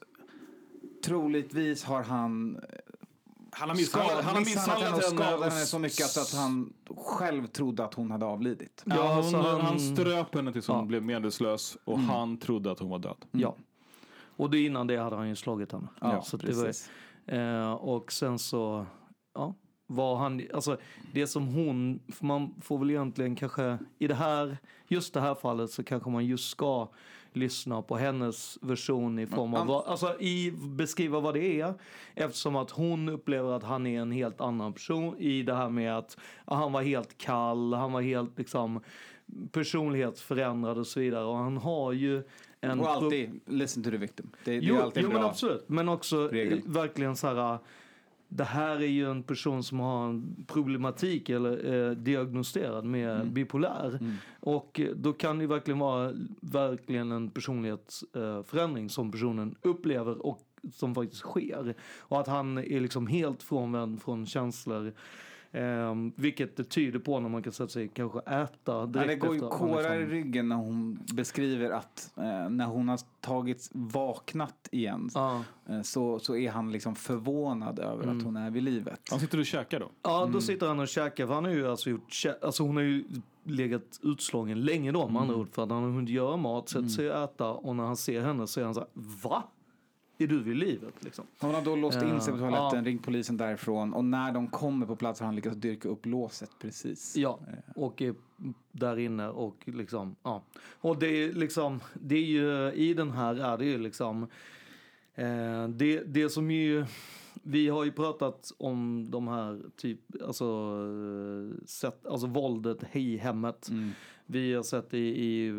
troligtvis 1.06 1.84
har 1.84 2.04
han 2.04 2.56
eh, 2.56 2.62
Han 3.52 3.70
har 3.70 3.76
misshandlat- 3.76 4.24
han 4.24 4.34
har 4.36 4.40
misshandlat 4.42 4.82
henne 4.84 4.96
och 4.98 5.04
skadat 5.04 5.54
henne 5.54 5.66
så 5.66 5.80
mycket 5.80 6.06
att, 6.06 6.18
att 6.18 6.34
han 6.34 6.74
själv 6.98 7.48
trodde 7.48 7.84
att 7.86 7.94
hon 7.94 8.12
hade 8.12 8.26
avlidit. 8.26 8.84
Ja, 8.86 9.22
hon, 9.22 9.34
han- 9.46 9.62
han 9.62 9.80
ströp 9.80 10.36
henne 10.36 10.52
tills 10.54 10.68
hon 10.68 10.78
Ja. 10.78 10.84
blev 10.86 11.04
medvetslös 11.04 11.78
och 11.84 11.98
Mm. 11.98 12.10
han 12.10 12.38
trodde 12.38 12.72
att 12.72 12.80
hon 12.80 12.90
var 12.90 13.00
död. 13.00 13.26
Ja. 13.32 13.56
Och 14.38 14.50
det 14.50 14.60
innan 14.60 14.88
det 14.88 14.98
hade 14.98 15.16
han 15.16 15.30
ju 15.30 15.36
slagit 15.36 15.72
henne. 15.72 15.88
Ja, 16.02 16.22
så 16.22 16.38
det 16.38 16.46
precis. 16.48 16.90
var, 17.28 17.38
eh, 17.38 17.72
och 17.74 18.12
sen 18.12 18.40
så, 18.40 18.86
ja, 19.34 19.54
var 19.88 20.16
han, 20.18 20.42
alltså 20.54 20.78
det 21.14 21.28
som 21.28 21.48
hon, 21.48 22.00
för 22.08 22.26
man 22.26 22.54
får 22.62 22.78
väl 22.80 22.90
egentligen 22.90 23.36
kanske, 23.36 23.78
i 24.00 24.08
det 24.08 24.16
här, 24.16 24.58
just 24.88 25.14
det 25.14 25.22
här 25.22 25.36
fallet 25.36 25.72
så 25.72 25.84
kanske 25.84 26.10
man 26.10 26.26
just 26.26 26.50
ska 26.50 26.88
lyssna 27.34 27.82
på 27.82 27.96
hennes 27.98 28.58
version 28.62 29.20
i 29.20 29.28
form 29.28 29.54
av, 29.54 29.68
vad, 29.68 29.86
alltså 29.86 30.20
i, 30.22 30.52
beskriva 30.52 31.20
vad 31.20 31.34
det 31.34 31.62
är. 31.62 31.74
Eftersom 32.16 32.56
att 32.56 32.72
hon 32.72 33.10
upplever 33.10 33.52
att 33.54 33.64
han 33.64 33.88
är 33.88 34.02
en 34.02 34.12
helt 34.12 34.42
annan 34.42 34.74
person 34.74 35.18
i 35.18 35.44
det 35.44 35.54
här 35.56 35.70
med 35.70 35.98
att 35.98 36.18
han 36.46 36.72
var 36.72 36.82
helt 36.82 37.18
kall, 37.18 37.74
han 37.74 37.92
var 37.92 38.02
helt 38.02 38.38
liksom 38.38 38.80
personlighetsförändrad 39.52 40.78
och 40.78 40.88
så 40.88 41.00
vidare. 41.00 41.26
Och 41.26 41.38
han 41.38 41.58
har 41.58 41.92
ju 41.92 42.24
en... 42.62 42.80
och 42.80 42.90
alltid 42.90 43.40
listen 43.46 43.84
to 43.84 43.90
the 43.92 43.98
victim. 43.98 44.30
Det, 44.46 44.52
det 44.60 44.66
Jo, 44.66 44.76
är 44.76 44.82
alltid 44.82 45.04
jo 45.04 45.10
bra. 45.10 45.20
men 45.20 45.28
absolut. 45.30 45.70
Men 45.70 45.90
också 45.90 46.28
regel. 46.28 46.58
eh, 46.58 46.72
verkligen 46.72 47.16
så 47.16 47.28
här. 47.28 47.58
Det 48.30 48.44
här 48.44 48.76
är 48.76 48.88
ju 48.88 49.12
en 49.12 49.24
person 49.24 49.64
som 49.64 49.80
har 49.80 50.10
en 50.10 50.46
problematik 50.48 51.30
eller 51.30 51.74
eh, 51.74 51.92
diagnostiserad 51.92 52.86
med 52.86 53.16
Mm. 53.16 53.34
bipolär. 53.34 54.00
Och 54.40 54.80
eh, 54.80 54.90
då 54.96 55.14
kan 55.14 55.40
det 55.40 55.48
verkligen 55.48 55.80
vara 55.80 56.14
verkligen 56.42 57.12
en 57.12 57.30
personlighetsförändring 57.30 58.86
eh, 58.86 58.90
som 58.90 59.12
personen 59.12 59.56
upplever 59.62 60.26
och 60.26 60.40
som 60.74 60.96
faktiskt 60.96 61.22
sker. 61.22 61.76
Och 62.00 62.20
att 62.20 62.28
han 62.28 62.58
är 62.58 62.80
liksom 62.80 63.08
helt 63.08 63.44
frånvänd 63.44 64.02
från 64.02 64.26
känslor. 64.26 64.94
Eh, 65.52 65.96
vilket 66.16 66.58
det 66.58 66.64
tyder 66.64 67.00
på 67.00 67.20
när 67.20 67.30
man 67.30 67.44
kan 67.44 67.54
sätta 67.54 67.70
sig 67.70 67.88
kanske 67.88 68.20
äta 68.20 68.50
Ja, 68.66 68.86
direkt 68.86 69.08
det 69.22 69.28
går 69.28 69.36
ju 69.36 69.42
kårar 69.42 69.96
i 69.96 70.00
liksom- 70.00 70.12
ryggen 70.14 70.50
när 70.50 70.56
hon 70.56 71.00
beskriver 71.14 71.70
att 71.70 72.12
eh, 72.18 72.50
när 72.50 72.66
hon 72.66 72.90
har 72.90 73.00
tagit 73.22 73.70
vaknat 73.74 74.68
igen 74.72 75.10
eh, 75.16 75.82
så, 75.82 76.20
så 76.20 76.36
är 76.36 76.52
han 76.52 76.72
liksom 76.72 76.96
förvånad 76.96 77.80
över 77.80 78.04
Mm. 78.04 78.18
att 78.18 78.24
hon 78.24 78.36
är 78.38 78.52
vid 78.52 78.64
livet. 78.64 79.00
Han 79.12 79.20
sitter 79.20 79.40
och 79.40 79.46
käkar 79.46 79.80
då? 79.80 79.90
Ja, 80.04 80.22
Mm. 80.22 80.34
då 80.34 80.42
sitter 80.42 80.68
han 80.68 80.80
och 80.80 80.88
käkar. 80.88 81.28
För 81.28 81.34
han 81.34 81.46
har 81.46 81.52
ju 81.52 81.68
alltså 81.68 81.90
gjort, 81.90 82.14
alltså 82.42 82.64
hon 82.64 82.76
har 82.76 82.84
ju 82.84 83.04
legat 83.44 84.00
utslagen 84.04 84.62
länge 84.62 84.92
då 84.92 85.08
med 85.08 85.22
andra 85.22 85.34
Mm. 85.34 85.42
ord. 85.42 85.50
För 85.52 85.64
att 85.64 85.70
han 85.72 85.84
har 85.84 85.90
hunnit 85.90 86.10
göra 86.10 86.38
mat, 86.38 86.70
sätter 86.70 86.88
sig 86.88 87.12
och 87.12 87.24
äta 87.24 87.50
och 87.52 87.76
när 87.76 87.84
han 87.84 87.98
ser 87.98 88.22
henne 88.22 88.48
så 88.48 88.60
är 88.60 88.66
han 88.66 88.74
så 88.74 88.80
här, 88.80 88.90
va? 89.24 89.44
Är 90.18 90.28
du 90.28 90.44
vid 90.44 90.56
livet 90.56 91.04
liksom? 91.04 91.26
Hon 91.40 91.56
har 91.56 91.62
då 91.62 91.76
låst 91.76 92.02
in 92.02 92.22
sig 92.22 92.34
på 92.34 92.40
Eh, 92.40 92.50
toaletten, 92.50 92.86
ringt 92.86 93.04
polisen 93.04 93.38
därifrån 93.38 93.94
och 93.94 94.06
när 94.06 94.32
de 94.32 94.48
kommer 94.48 94.86
på 94.86 94.96
plats 94.96 95.20
har 95.20 95.26
han 95.26 95.36
lyckats 95.36 95.58
dyrka 95.58 95.90
upp 95.90 96.06
låset 96.06 96.52
precis. 96.60 97.16
Ja, 97.18 97.40
och 97.76 98.02
är 98.02 98.16
där 98.72 99.00
inne 99.00 99.30
och 99.30 99.56
liksom, 99.66 100.16
ja. 100.24 100.44
Och 100.80 101.00
det 101.00 101.08
är 101.08 101.34
liksom, 101.34 101.80
det 101.94 102.16
är 102.16 102.26
ju, 102.26 102.72
i 102.72 102.94
den 102.94 103.12
här 103.12 103.36
är 103.36 103.58
det 103.58 103.66
ju 103.66 103.78
liksom, 103.78 104.24
eh, 105.16 105.68
det, 105.68 106.04
det 106.04 106.30
som 106.30 106.52
ju, 106.52 106.86
vi 107.44 107.68
har 107.70 107.84
ju 107.86 107.92
pratat 107.92 108.52
om 108.58 109.08
de 109.12 109.28
här 109.28 109.62
typ, 109.76 110.00
alltså, 110.26 110.46
eh, 110.46 111.66
sätt, 111.66 112.06
alltså 112.06 112.28
våldet 112.28 112.96
i 112.96 113.18
hemmet. 113.18 113.70
Vi 114.26 114.54
har 114.54 114.64
sett 114.64 114.90
det 114.90 114.98
i, 114.98 115.10
i 115.10 115.48
eh, 115.48 115.54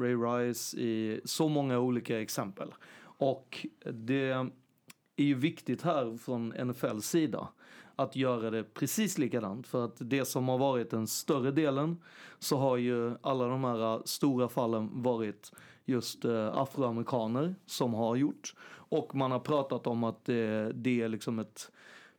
Ray 0.00 0.14
Rice 0.14 0.80
i 0.80 1.20
så 1.24 1.48
många 1.48 1.78
olika 1.78 2.20
exempel. 2.20 2.74
Och 3.18 3.66
det 3.92 4.30
är 5.16 5.24
ju 5.24 5.34
viktigt 5.34 5.82
här 5.82 6.16
från 6.16 6.48
NFLs 6.48 7.06
sida 7.06 7.48
att 7.96 8.16
göra 8.16 8.50
det 8.50 8.74
precis 8.74 9.18
likadant. 9.18 9.66
För 9.66 9.84
att 9.84 9.96
det 9.98 10.24
som 10.24 10.48
har 10.48 10.58
varit 10.58 10.90
den 10.90 11.06
större 11.06 11.50
delen 11.50 11.96
så 12.38 12.56
har 12.56 12.76
ju 12.76 13.14
alla 13.20 13.46
de 13.46 13.64
här 13.64 14.02
stora 14.04 14.48
fallen 14.48 15.02
varit 15.02 15.52
just 15.84 16.24
eh, 16.24 16.58
afroamerikaner 16.58 17.54
som 17.66 17.94
har 17.94 18.16
gjort. 18.16 18.54
Och 18.70 19.14
man 19.14 19.30
har 19.30 19.38
pratat 19.38 19.86
om 19.86 20.04
att 20.04 20.24
det, 20.24 20.72
det 20.72 21.02
är 21.02 21.08
liksom 21.08 21.38
ett 21.38 21.70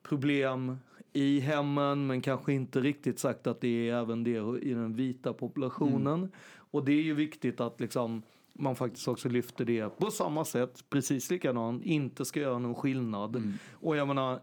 problem 0.03 0.77
i 1.13 1.39
hemmen 1.39 2.07
men 2.07 2.21
kanske 2.21 2.53
inte 2.53 2.81
riktigt 2.81 3.19
sagt 3.19 3.47
att 3.47 3.61
det 3.61 3.89
är 3.89 3.95
även 3.95 4.23
det 4.23 4.59
i 4.61 4.73
den 4.73 4.95
vita 4.95 5.33
populationen. 5.33 6.19
Mm. 6.19 6.31
Och 6.71 6.85
det 6.85 6.91
är 6.91 7.01
ju 7.01 7.13
viktigt 7.13 7.61
att 7.61 7.79
liksom 7.79 8.21
man 8.59 8.75
faktiskt 8.75 9.07
också 9.07 9.29
lyfter 9.29 9.65
det 9.65 9.97
på 9.97 10.11
samma 10.11 10.45
sätt, 10.45 10.83
precis 10.89 11.29
likadant, 11.31 11.83
inte 11.83 12.25
ska 12.25 12.39
göra 12.39 12.59
någon 12.59 12.75
skillnad. 12.75 13.35
Mm. 13.35 13.53
Och 13.71 13.95
jag 13.97 14.07
menar, 14.07 14.39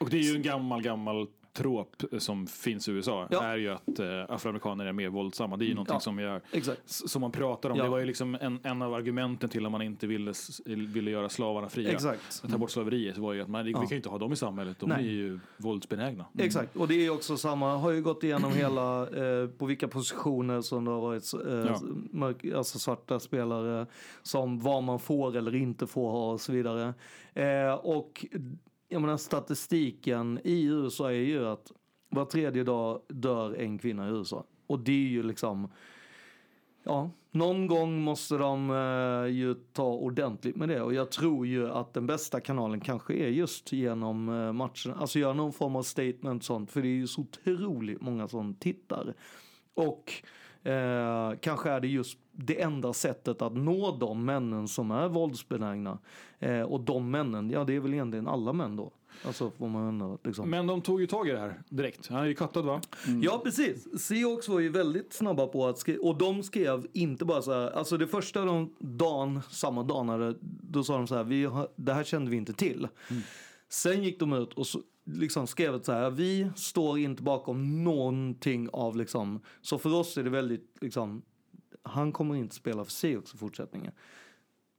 Och 0.00 0.10
det 0.10 0.16
är 0.16 0.22
ju 0.22 0.36
en 0.36 0.42
gammal, 0.42 0.82
gammal 0.82 1.26
trop 1.52 2.02
som 2.18 2.46
finns 2.46 2.88
i 2.88 2.92
USA. 2.92 3.26
är 3.30 3.56
ju 3.56 3.68
att 3.68 3.98
eh, 3.98 4.06
afroamerikaner 4.28 4.86
är 4.86 4.92
mer 4.92 5.08
våldsamma. 5.08 5.56
Det 5.56 5.64
är 5.64 5.66
ju 5.66 5.74
någonting 5.74 5.94
Ja, 5.94 6.00
som, 6.00 6.18
s- 6.86 7.10
som 7.10 7.20
man 7.20 7.32
pratar 7.32 7.70
om. 7.70 7.76
Ja. 7.76 7.84
Det 7.84 7.90
var 7.90 7.98
ju 7.98 8.04
liksom 8.06 8.34
en, 8.40 8.60
en 8.62 8.82
av 8.82 8.94
argumenten 8.94 9.48
till 9.48 9.66
att 9.66 9.72
man 9.72 9.82
inte 9.82 10.06
ville, 10.06 10.32
ville 10.66 11.10
göra 11.10 11.28
slavarna 11.28 11.68
fria. 11.68 11.90
Exakt. 11.90 12.42
Ta 12.50 12.58
bort 12.58 12.70
slaveriet 12.70 13.18
var 13.18 13.32
ju 13.32 13.42
att 13.42 13.48
man, 13.48 13.64
vi 13.64 13.70
Ja. 13.70 13.78
kan 13.78 13.88
ju 13.88 13.96
inte 13.96 14.08
ha 14.08 14.18
dem 14.18 14.32
i 14.32 14.36
samhället. 14.36 14.76
De 14.80 14.88
Nej. 14.88 14.98
blir 15.02 15.10
ju 15.12 15.40
våldsbenägna. 15.56 16.24
Exakt, 16.38 16.76
och 16.76 16.88
det 16.88 17.06
är 17.06 17.10
också 17.10 17.36
samma, 17.36 17.76
har 17.76 17.90
ju 17.90 18.02
gått 18.02 18.24
igenom 18.24 18.52
hela, 18.52 19.02
eh, 19.02 19.48
på 19.48 19.66
vilka 19.66 19.88
positioner 19.88 20.60
som 20.60 20.84
det 20.84 20.90
har 20.90 21.00
varit 21.00 21.34
eh, 21.34 21.52
Ja. 21.52 21.80
mörk, 22.10 22.44
alltså 22.56 22.78
svarta 22.78 23.20
spelare, 23.20 23.86
som 24.22 24.58
vad 24.60 24.82
man 24.82 24.98
får 24.98 25.36
eller 25.36 25.54
inte 25.54 25.86
får 25.86 26.10
ha 26.10 26.32
och 26.32 26.40
så 26.40 26.52
vidare. 26.52 26.94
Eh, 27.34 27.74
och 27.74 28.26
jag 28.92 29.02
menar 29.02 29.16
statistiken 29.16 30.40
i 30.44 30.64
USA 30.64 31.10
är 31.10 31.14
ju 31.14 31.46
att 31.46 31.72
var 32.08 32.24
tredje 32.24 32.64
dag 32.64 33.00
dör 33.08 33.54
en 33.54 33.78
kvinna 33.78 34.08
i 34.08 34.10
USA. 34.10 34.44
Och 34.66 34.78
det 34.78 34.92
är 34.92 35.08
ju 35.08 35.22
liksom, 35.22 35.70
ja, 36.82 37.10
någon 37.30 37.66
gång 37.66 38.02
måste 38.02 38.36
de 38.36 38.70
eh, 38.70 39.32
ju 39.32 39.54
ta 39.54 39.86
ordentligt 39.86 40.56
med 40.56 40.68
det. 40.68 40.82
Och 40.82 40.94
jag 40.94 41.10
tror 41.10 41.46
ju 41.46 41.70
att 41.70 41.94
den 41.94 42.06
bästa 42.06 42.40
kanalen 42.40 42.80
kanske 42.80 43.14
är 43.14 43.28
just 43.28 43.72
genom 43.72 44.28
eh, 44.28 44.52
matchen. 44.52 44.94
Alltså 44.94 45.18
göra 45.18 45.32
någon 45.32 45.52
form 45.52 45.76
av 45.76 45.82
statement 45.82 46.44
sånt. 46.44 46.70
För 46.70 46.82
det 46.82 46.88
är 46.88 46.96
ju 46.96 47.06
så 47.06 47.20
otroligt 47.20 48.00
många 48.00 48.28
som 48.28 48.54
tittar. 48.54 49.14
Och 49.74 50.12
eh, 50.68 51.32
kanske 51.40 51.70
är 51.70 51.80
det 51.80 51.88
just 51.88 52.18
det 52.32 52.60
enda 52.60 52.92
sättet 52.92 53.42
att 53.42 53.56
nå 53.56 53.96
de 53.96 54.24
männen 54.24 54.68
som 54.68 54.90
är 54.90 55.08
våldsbenägna. 55.08 55.98
Eh, 56.38 56.62
och 56.62 56.80
de 56.80 57.10
männen, 57.10 57.50
ja 57.50 57.64
det 57.64 57.76
är 57.76 57.80
väl 57.80 57.94
egentligen 57.94 58.28
alla 58.28 58.52
män 58.52 58.76
då. 58.76 58.92
Alltså 59.24 59.50
får 59.50 59.68
man 59.68 60.18
liksom. 60.24 60.50
Men 60.50 60.66
de 60.66 60.80
tog 60.80 61.00
ju 61.00 61.06
tag 61.06 61.28
i 61.28 61.32
det 61.32 61.38
här 61.38 61.62
direkt. 61.68 62.08
Han 62.08 62.22
är 62.22 62.26
ju 62.26 62.34
cuttad 62.34 62.64
va? 62.64 62.80
Ja, 63.22 63.40
precis. 63.44 64.02
Seahawks 64.02 64.48
var 64.48 64.60
ju 64.60 64.68
väldigt 64.68 65.12
snabba 65.12 65.46
på 65.46 65.66
att 65.66 65.78
skriva. 65.78 66.02
Och 66.02 66.18
de 66.18 66.42
skrev 66.42 66.86
inte 66.92 67.24
bara 67.24 67.42
så 67.42 67.52
här. 67.52 67.70
Alltså 67.70 67.96
det 67.96 68.06
första 68.06 68.44
de 68.44 68.74
dagen, 68.78 69.40
samma 69.50 69.82
dag, 69.82 70.06
när 70.06 70.18
det, 70.18 70.34
då 70.40 70.84
sa 70.84 70.96
de 70.96 71.06
så 71.06 71.14
här. 71.14 71.24
Vi 71.24 71.44
har, 71.44 71.68
det 71.76 71.92
här 71.94 72.04
kände 72.04 72.30
vi 72.30 72.36
inte 72.36 72.52
till. 72.52 72.88
Sen 73.68 74.02
gick 74.02 74.20
de 74.20 74.32
ut 74.32 74.52
och 74.52 74.66
så, 74.66 74.80
liksom 75.04 75.46
skrev 75.46 75.74
ett 75.74 75.84
så 75.84 75.92
här. 75.92 76.10
Vi 76.10 76.50
står 76.56 76.98
inte 76.98 77.22
bakom 77.22 77.84
någonting 77.84 78.68
av 78.72 78.96
liksom. 78.96 79.40
Så 79.60 79.78
för 79.78 79.94
oss 79.94 80.18
är 80.18 80.22
det 80.22 80.30
väldigt 80.30 80.76
liksom. 80.80 81.22
Han 81.82 82.12
kommer 82.12 82.34
inte 82.34 82.54
spela 82.54 82.84
för 82.84 82.90
Seahawks 82.92 83.34
i 83.34 83.38
fortsättningen. 83.38 83.92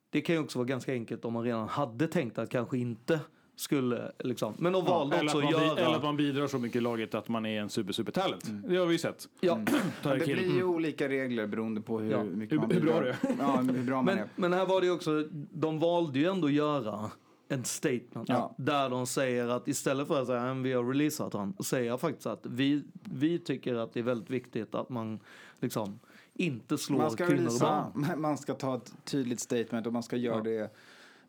Det 0.09 0.21
kan 0.21 0.35
ju 0.35 0.41
också 0.41 0.59
vara 0.59 0.67
ganska 0.67 0.91
enkelt 0.93 1.25
om 1.25 1.33
man 1.33 1.43
redan 1.43 1.67
hade 1.67 2.07
tänkt 2.07 2.37
att 2.37 2.49
kanske 2.49 2.77
inte 2.77 3.19
skulle 3.55 4.11
liksom. 4.19 4.53
Men 4.57 4.73
de 4.73 4.85
valde 4.85 5.15
eller, 5.17 5.25
också 5.27 5.37
att 5.39 5.51
göra. 5.51 5.79
eller 5.79 5.95
att 5.95 6.03
man 6.03 6.17
bidrar 6.17 6.47
så 6.47 6.59
mycket 6.59 6.75
i 6.75 6.79
laget 6.81 7.15
att 7.15 7.29
man 7.29 7.45
är 7.45 7.61
en 7.61 7.69
super, 7.69 7.93
super 7.93 8.11
talent. 8.11 8.43
Det 8.67 8.75
har 8.77 8.85
vi 8.85 8.91
ju 8.93 8.99
sett. 8.99 9.27
Ja. 9.41 9.55
Men 10.03 10.19
det 10.19 10.25
blir 10.25 10.55
ju 10.55 10.63
olika 10.63 11.09
regler 11.09 11.47
beroende 11.47 11.81
på 11.81 11.99
hur 11.99 12.11
Ja. 12.11 12.23
mycket 12.23 12.51
Hur- 12.55 12.59
man 12.61 12.71
hur 12.71 12.81
bra 12.81 13.01
är. 13.05 13.15
Ja, 13.39 13.55
hur 13.57 13.83
bra 13.83 13.95
man 13.95 14.05
Men, 14.05 14.17
är. 14.17 14.27
men 14.35 14.53
här 14.53 14.65
var 14.65 14.81
det 14.81 14.87
ju 14.87 14.93
också, 14.93 15.23
de 15.51 15.79
valde 15.79 16.19
ju 16.19 16.25
ändå 16.25 16.47
att 16.47 16.53
göra 16.53 17.11
en 17.49 17.63
statement. 17.63 18.29
Ja. 18.29 18.55
Där 18.57 18.89
de 18.89 19.07
säger 19.07 19.47
att 19.47 19.67
istället 19.67 20.07
för 20.07 20.21
att 20.21 20.27
säga 20.27 20.51
att 20.51 20.57
vi 20.57 20.73
har 20.73 20.83
releasat 20.83 21.33
han, 21.33 21.53
säger 21.63 21.97
faktiskt 21.97 22.27
att 22.27 22.45
vi, 22.45 22.83
vi 23.03 23.39
tycker 23.39 23.75
att 23.75 23.93
det 23.93 23.99
är 23.99 24.03
väldigt 24.03 24.29
viktigt 24.29 24.75
att 24.75 24.89
man 24.89 25.19
liksom 25.59 25.99
inte 26.35 26.77
slår 26.77 26.97
Man 26.97 27.11
ska, 27.11 27.25
kvinnor 27.25 27.39
och 27.39 27.45
releasa, 27.45 27.91
barn. 27.95 28.21
man 28.21 28.37
ska 28.37 28.53
ta 28.53 28.75
ett 28.75 28.93
tydligt 29.03 29.39
statement 29.39 29.87
och 29.87 29.93
man 29.93 30.03
ska 30.03 30.17
göra 30.17 30.41
det 30.41 30.73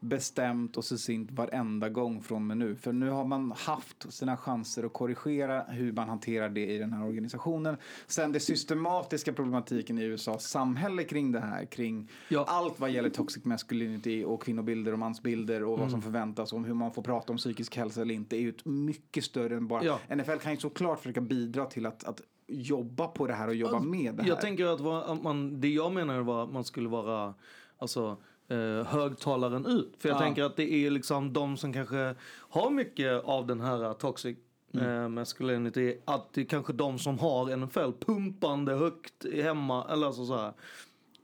bestämt 0.04 0.76
och 0.76 0.84
succinkt 0.84 1.32
varenda 1.32 1.88
gång 1.88 2.22
från 2.22 2.50
och 2.50 2.56
nu. 2.56 2.76
För 2.76 2.92
nu 2.92 3.10
har 3.10 3.24
man 3.24 3.52
haft 3.56 4.12
sina 4.12 4.36
chanser 4.36 4.84
att 4.84 4.92
korrigera 4.92 5.62
hur 5.62 5.92
man 5.92 6.08
hanterar 6.08 6.48
det 6.48 6.66
i 6.66 6.78
den 6.78 6.92
här 6.92 7.04
organisationen. 7.04 7.76
Sen 8.06 8.32
det 8.32 8.40
systematiska 8.40 9.32
problematiken 9.32 9.98
i 9.98 10.02
USAs 10.02 10.44
samhälle 10.48 11.04
kring 11.04 11.32
det 11.32 11.40
här, 11.40 11.64
kring 11.64 12.10
allt 12.46 12.80
vad 12.80 12.90
gäller 12.90 13.10
toxic 13.10 13.44
masculinity 13.44 14.24
och 14.24 14.42
kvinnobilder 14.42 14.92
och 14.92 14.98
mansbilder 14.98 15.62
och 15.62 15.70
vad 15.70 15.80
Mm. 15.84 15.90
som 15.90 16.02
förväntas 16.02 16.52
om 16.52 16.64
hur 16.64 16.74
man 16.74 16.92
får 16.92 17.02
prata 17.02 17.32
om 17.32 17.38
psykisk 17.38 17.76
hälsa 17.76 18.00
eller 18.02 18.14
inte 18.14 18.36
är 18.36 18.40
ju 18.40 18.54
mycket 18.64 19.24
större 19.24 19.56
än 19.56 19.68
bara... 19.68 19.84
Ja. 19.84 19.98
NFL 20.16 20.36
kan 20.36 20.52
ju 20.52 20.58
såklart 20.58 20.98
försöka 20.98 21.20
bidra 21.20 21.66
till 21.66 21.86
att, 21.86 22.04
att 22.04 22.20
jobba 22.46 23.06
på 23.06 23.26
det 23.26 23.34
här 23.34 23.48
och 23.48 23.54
jobba 23.54 23.80
med 23.80 24.14
det 24.14 24.22
här. 24.22 24.28
Jag 24.28 24.40
tänker 24.40 24.66
att, 24.66 24.80
vad- 24.80 25.22
man, 25.22 25.60
det 25.60 25.68
jag 25.68 25.92
menar 25.92 26.20
var 26.20 26.44
att 26.44 26.52
man 26.52 26.64
skulle 26.64 26.88
vara 26.88 27.34
alltså, 27.78 28.16
eh, 28.48 28.86
högtalaren 28.86 29.66
ut. 29.66 29.94
För 29.98 30.08
jag 30.08 30.16
Ja. 30.16 30.20
tänker 30.20 30.44
att 30.44 30.56
det 30.56 30.72
är 30.72 30.90
liksom 30.90 31.32
de 31.32 31.56
som 31.56 31.72
kanske 31.72 32.14
har 32.30 32.70
mycket 32.70 33.24
av 33.24 33.46
den 33.46 33.60
här 33.60 33.94
toxic 33.94 34.36
Mm. 34.74 34.86
eh, 35.02 35.08
masculinity. 35.08 35.96
Att 36.04 36.32
det 36.32 36.40
är 36.40 36.44
kanske 36.44 36.72
de 36.72 36.98
som 36.98 37.18
har 37.18 37.50
NFL 37.56 37.92
pumpande 38.06 38.72
högt 38.74 39.26
hemma. 39.34 39.86
Eller 39.90 40.06
alltså 40.06 40.26
så 40.26 40.36
här. 40.36 40.52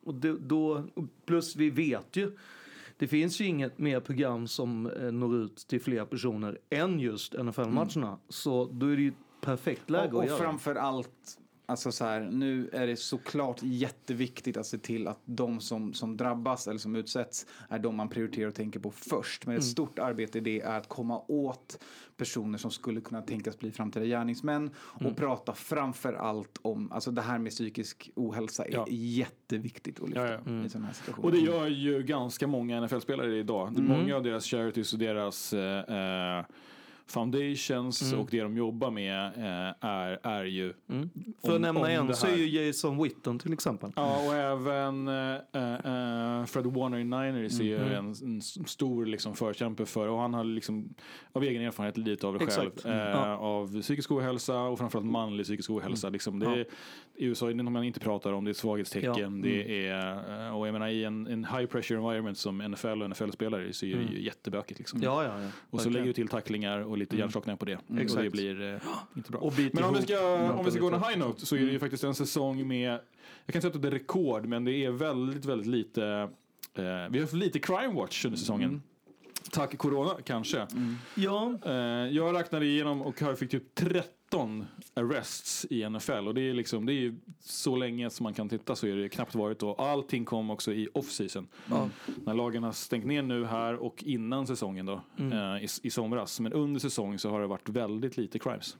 Och 0.05 0.15
det, 0.15 0.37
då, 0.39 0.85
plus 1.27 1.57
vi 1.57 1.71
vet 1.71 2.17
ju. 2.17 2.37
Det 2.99 3.09
finns 3.09 3.41
ju 3.41 3.45
inget 3.45 3.79
mer 3.79 4.01
program 4.01 4.47
som 4.49 4.87
eh, 4.91 5.13
når 5.13 5.37
ut 5.37 5.57
till 5.57 5.81
fler 5.81 6.05
personer 6.05 6.59
än 6.71 7.01
just 7.01 7.35
NFL-matcherna. 7.35 8.19
Så 8.29 8.69
då 8.73 8.87
är 8.87 8.97
det 8.97 9.03
ju 9.03 9.13
perfekt 9.41 9.91
läge 9.91 10.09
och, 10.09 10.15
och 10.15 10.23
att 10.23 10.29
göra. 10.29 10.39
framför 10.39 10.75
allt, 10.75 11.39
alltså 11.67 11.93
så 11.93 12.05
här, 12.05 12.21
nu 12.21 12.69
är 12.73 12.87
det 12.87 12.97
såklart 12.97 13.59
jätteviktigt 13.63 14.57
att 14.57 14.67
se 14.67 14.79
till 14.79 15.09
att 15.09 15.21
de 15.25 15.61
som, 15.61 15.95
som 15.95 16.17
drabbas 16.17 16.69
eller 16.69 16.79
som 16.79 16.97
utsätts 16.97 17.47
är 17.69 17.79
de 17.79 17.97
man 17.97 18.09
prioriterar 18.09 18.49
och 18.49 18.55
tänker 18.55 18.81
på 18.81 18.91
först. 18.91 19.47
Men 19.47 19.57
ett 19.57 19.63
Mm. 19.63 19.71
stort 19.73 19.99
arbete 19.99 20.39
i 20.39 20.41
det 20.41 20.61
är 20.61 20.77
att 20.79 20.89
komma 20.89 21.23
åt 21.29 21.79
personer 22.17 22.59
som 22.59 22.71
skulle 22.71 23.01
kunna 23.01 23.23
tänkas 23.23 23.59
bli 23.59 23.71
framtida 23.73 24.05
gärningsmän 24.07 24.71
och 24.77 25.01
Mm. 25.03 25.15
prata 25.15 25.53
framför 25.55 26.13
allt 26.13 26.59
om, 26.63 26.93
alltså 26.93 27.11
det 27.11 27.23
här 27.23 27.39
med 27.39 27.53
psykisk 27.53 28.11
ohälsa 28.17 28.65
är 28.65 28.73
Ja. 28.73 28.87
jätteviktigt 28.91 30.01
att 30.01 30.09
lyfta 30.09 30.29
Ja, 30.33 30.39
ja. 30.47 30.65
i 30.65 30.69
sådana 30.69 30.87
här 30.87 30.95
situationer. 30.95 31.27
Och 31.27 31.33
det 31.33 31.39
gör 31.41 31.67
ju 31.67 32.03
ganska 32.03 32.47
många 32.47 32.77
NFL-spelare 32.81 33.39
idag. 33.39 33.69
Mm. 33.69 33.85
Många 33.85 34.17
av 34.17 34.23
deras 34.23 34.45
charities 34.45 34.93
och 34.93 34.99
deras 34.99 35.53
eh, 35.53 36.39
eh, 36.39 36.45
foundations 37.11 38.03
Mm. 38.13 38.21
och 38.21 38.29
det 38.31 38.41
de 38.41 38.57
jobbar 38.57 38.91
med 38.91 39.27
eh, 39.27 39.75
är, 39.89 40.19
är 40.23 40.45
ju... 40.45 40.73
För 41.45 41.55
att 41.55 41.61
nämna 41.61 41.91
en 41.91 42.15
så 42.15 42.27
är 42.27 42.37
ju 42.37 42.67
Jason 42.67 43.03
Witten 43.03 43.39
till 43.39 43.53
exempel. 43.53 43.93
Ja, 43.97 44.27
och 44.29 44.35
även 44.35 45.09
eh, 45.09 45.35
eh, 45.35 46.45
Fred 46.47 46.67
Warner 46.67 46.99
i 46.99 47.05
Niners 47.05 47.61
är 47.61 47.65
ju 47.65 47.77
Mm. 47.81 47.93
en, 47.93 48.15
en 48.25 48.41
stor 48.67 49.07
liksom, 49.07 49.35
förkämpe 49.35 49.87
för, 49.87 50.09
och 50.09 50.19
han 50.19 50.35
har 50.35 50.45
liksom 50.45 50.95
av 51.33 51.43
egen 51.45 51.63
erfarenhet 51.63 51.97
lite 51.99 52.27
av 52.27 52.39
det 52.39 52.47
själv. 52.47 52.71
Eh, 52.85 52.93
Ja. 52.93 53.37
Av 53.37 53.83
psykisk 53.83 54.11
ohälsa 54.11 54.61
och 54.63 54.79
framförallt 54.79 55.07
manlig 55.07 55.45
psykisk 55.47 55.71
ohälsa. 55.71 56.07
Mm. 56.07 56.13
Liksom, 56.13 56.39
det 56.39 56.47
Ja. 56.47 56.57
är, 56.57 56.65
I 57.15 57.25
USA 57.25 57.47
är 57.51 57.55
det 57.55 57.63
något 57.63 57.73
man 57.73 57.85
inte 57.85 58.01
pratar 58.01 58.33
om, 58.33 58.45
det 58.45 58.49
är 58.49 58.51
ett 58.51 58.57
svaghetstecken. 58.57 59.13
Ja. 59.17 59.27
Mm. 59.27 59.43
Det 59.43 59.87
är, 59.89 60.47
eh, 60.49 60.57
och 60.57 60.67
jag 60.67 60.73
menar 60.73 60.89
i 60.89 61.05
en, 61.05 61.27
en 61.27 61.45
high 61.45 61.67
pressure 61.67 61.99
environment 61.99 62.39
som 62.39 62.59
NFL 62.59 63.03
och 63.03 63.11
NFL-spelare 63.11 63.73
så 63.73 63.87
är 63.87 63.91
det 63.97 64.01
Mm. 64.03 64.13
ju 64.15 64.23
jättebökigt. 64.23 64.79
Liksom. 64.79 65.01
Ja, 65.03 65.25
ja, 65.25 65.43
ja. 65.43 65.49
Och 65.49 65.53
så 65.53 65.77
Verkligen. 65.77 65.93
lägger 65.93 66.07
du 66.07 66.13
till 66.13 66.29
tacklingar 66.29 66.79
och 66.81 66.99
lite 67.01 67.15
Mm. 67.17 67.21
hjärnskakningar 67.21 67.57
på 67.57 67.65
det. 67.65 67.79
Mm. 67.91 68.07
Och 68.17 68.23
det 68.23 68.31
blir 68.31 68.63
eh, 68.75 68.81
inte 69.17 69.31
bra. 69.33 69.53
Men 69.73 69.85
om 69.85 69.95
vi 69.95 70.03
ska, 70.03 70.53
om 70.53 70.65
vi 70.65 70.71
ska 70.71 70.81
gå 70.81 70.91
en 70.91 71.03
high 71.03 71.19
note 71.19 71.47
så 71.47 71.57
är 71.57 71.61
det 71.61 71.73
ju 71.73 71.79
faktiskt 71.79 72.05
en 72.05 72.15
säsong 72.15 72.69
med, 72.69 72.91
jag 72.91 73.01
kan 73.47 73.57
inte 73.57 73.61
säga 73.61 73.75
att 73.75 73.83
det 73.83 73.89
är 73.89 73.93
rekord, 73.93 74.47
men 74.47 74.65
det 74.65 74.73
är 74.85 74.91
väldigt, 74.91 75.45
väldigt 75.45 75.67
lite, 75.67 76.05
eh, 76.75 76.83
vi 76.85 77.19
har 77.19 77.21
haft 77.21 77.33
lite 77.33 77.59
crime 77.59 77.95
watch 77.95 78.25
under 78.25 78.39
säsongen. 78.39 78.83
Tack 79.51 79.79
corona 79.79 80.11
kanske. 80.25 80.67
Ja. 81.15 81.59
Eh, 81.67 81.73
jag 82.17 82.35
räknade 82.37 82.67
igenom 82.67 83.03
och 83.03 83.21
har 83.21 83.35
fick 83.35 83.51
typ 83.51 83.75
13 84.31 84.65
arrests 84.95 85.67
i 85.71 85.89
NFL 85.91 86.13
och 86.29 86.35
det 86.35 86.41
är 86.51 86.55
liksom, 86.55 86.87
det 86.87 86.93
är 86.93 87.01
ju 87.01 87.15
så 87.41 87.77
länge 87.77 88.11
som 88.11 88.25
man 88.25 88.35
kan 88.35 88.49
titta 88.49 88.77
så 88.77 88.87
är 88.87 88.97
det 88.97 89.09
knappt 89.09 89.35
varit 89.35 89.63
och 89.63 89.83
allting 89.83 90.25
kom 90.25 90.51
också 90.51 90.73
i 90.73 90.89
off-season. 90.95 91.47
Ja. 91.71 91.89
När 92.25 92.35
lagen 92.35 92.63
har 92.63 92.73
stängt 92.73 93.07
ner 93.07 93.23
nu 93.23 93.45
här 93.45 93.75
och 93.77 94.05
innan 94.05 94.47
säsongen 94.47 94.87
då, 94.87 95.01
Mm. 95.19 95.33
eh, 95.57 95.63
i, 95.65 95.69
i 95.83 95.91
somras. 95.91 96.41
Men 96.41 96.53
under 96.53 96.81
säsong 96.81 97.19
så 97.19 97.31
har 97.31 97.41
det 97.41 97.47
varit 97.47 97.69
väldigt 97.69 98.17
lite 98.17 98.39
crimes. 98.39 98.77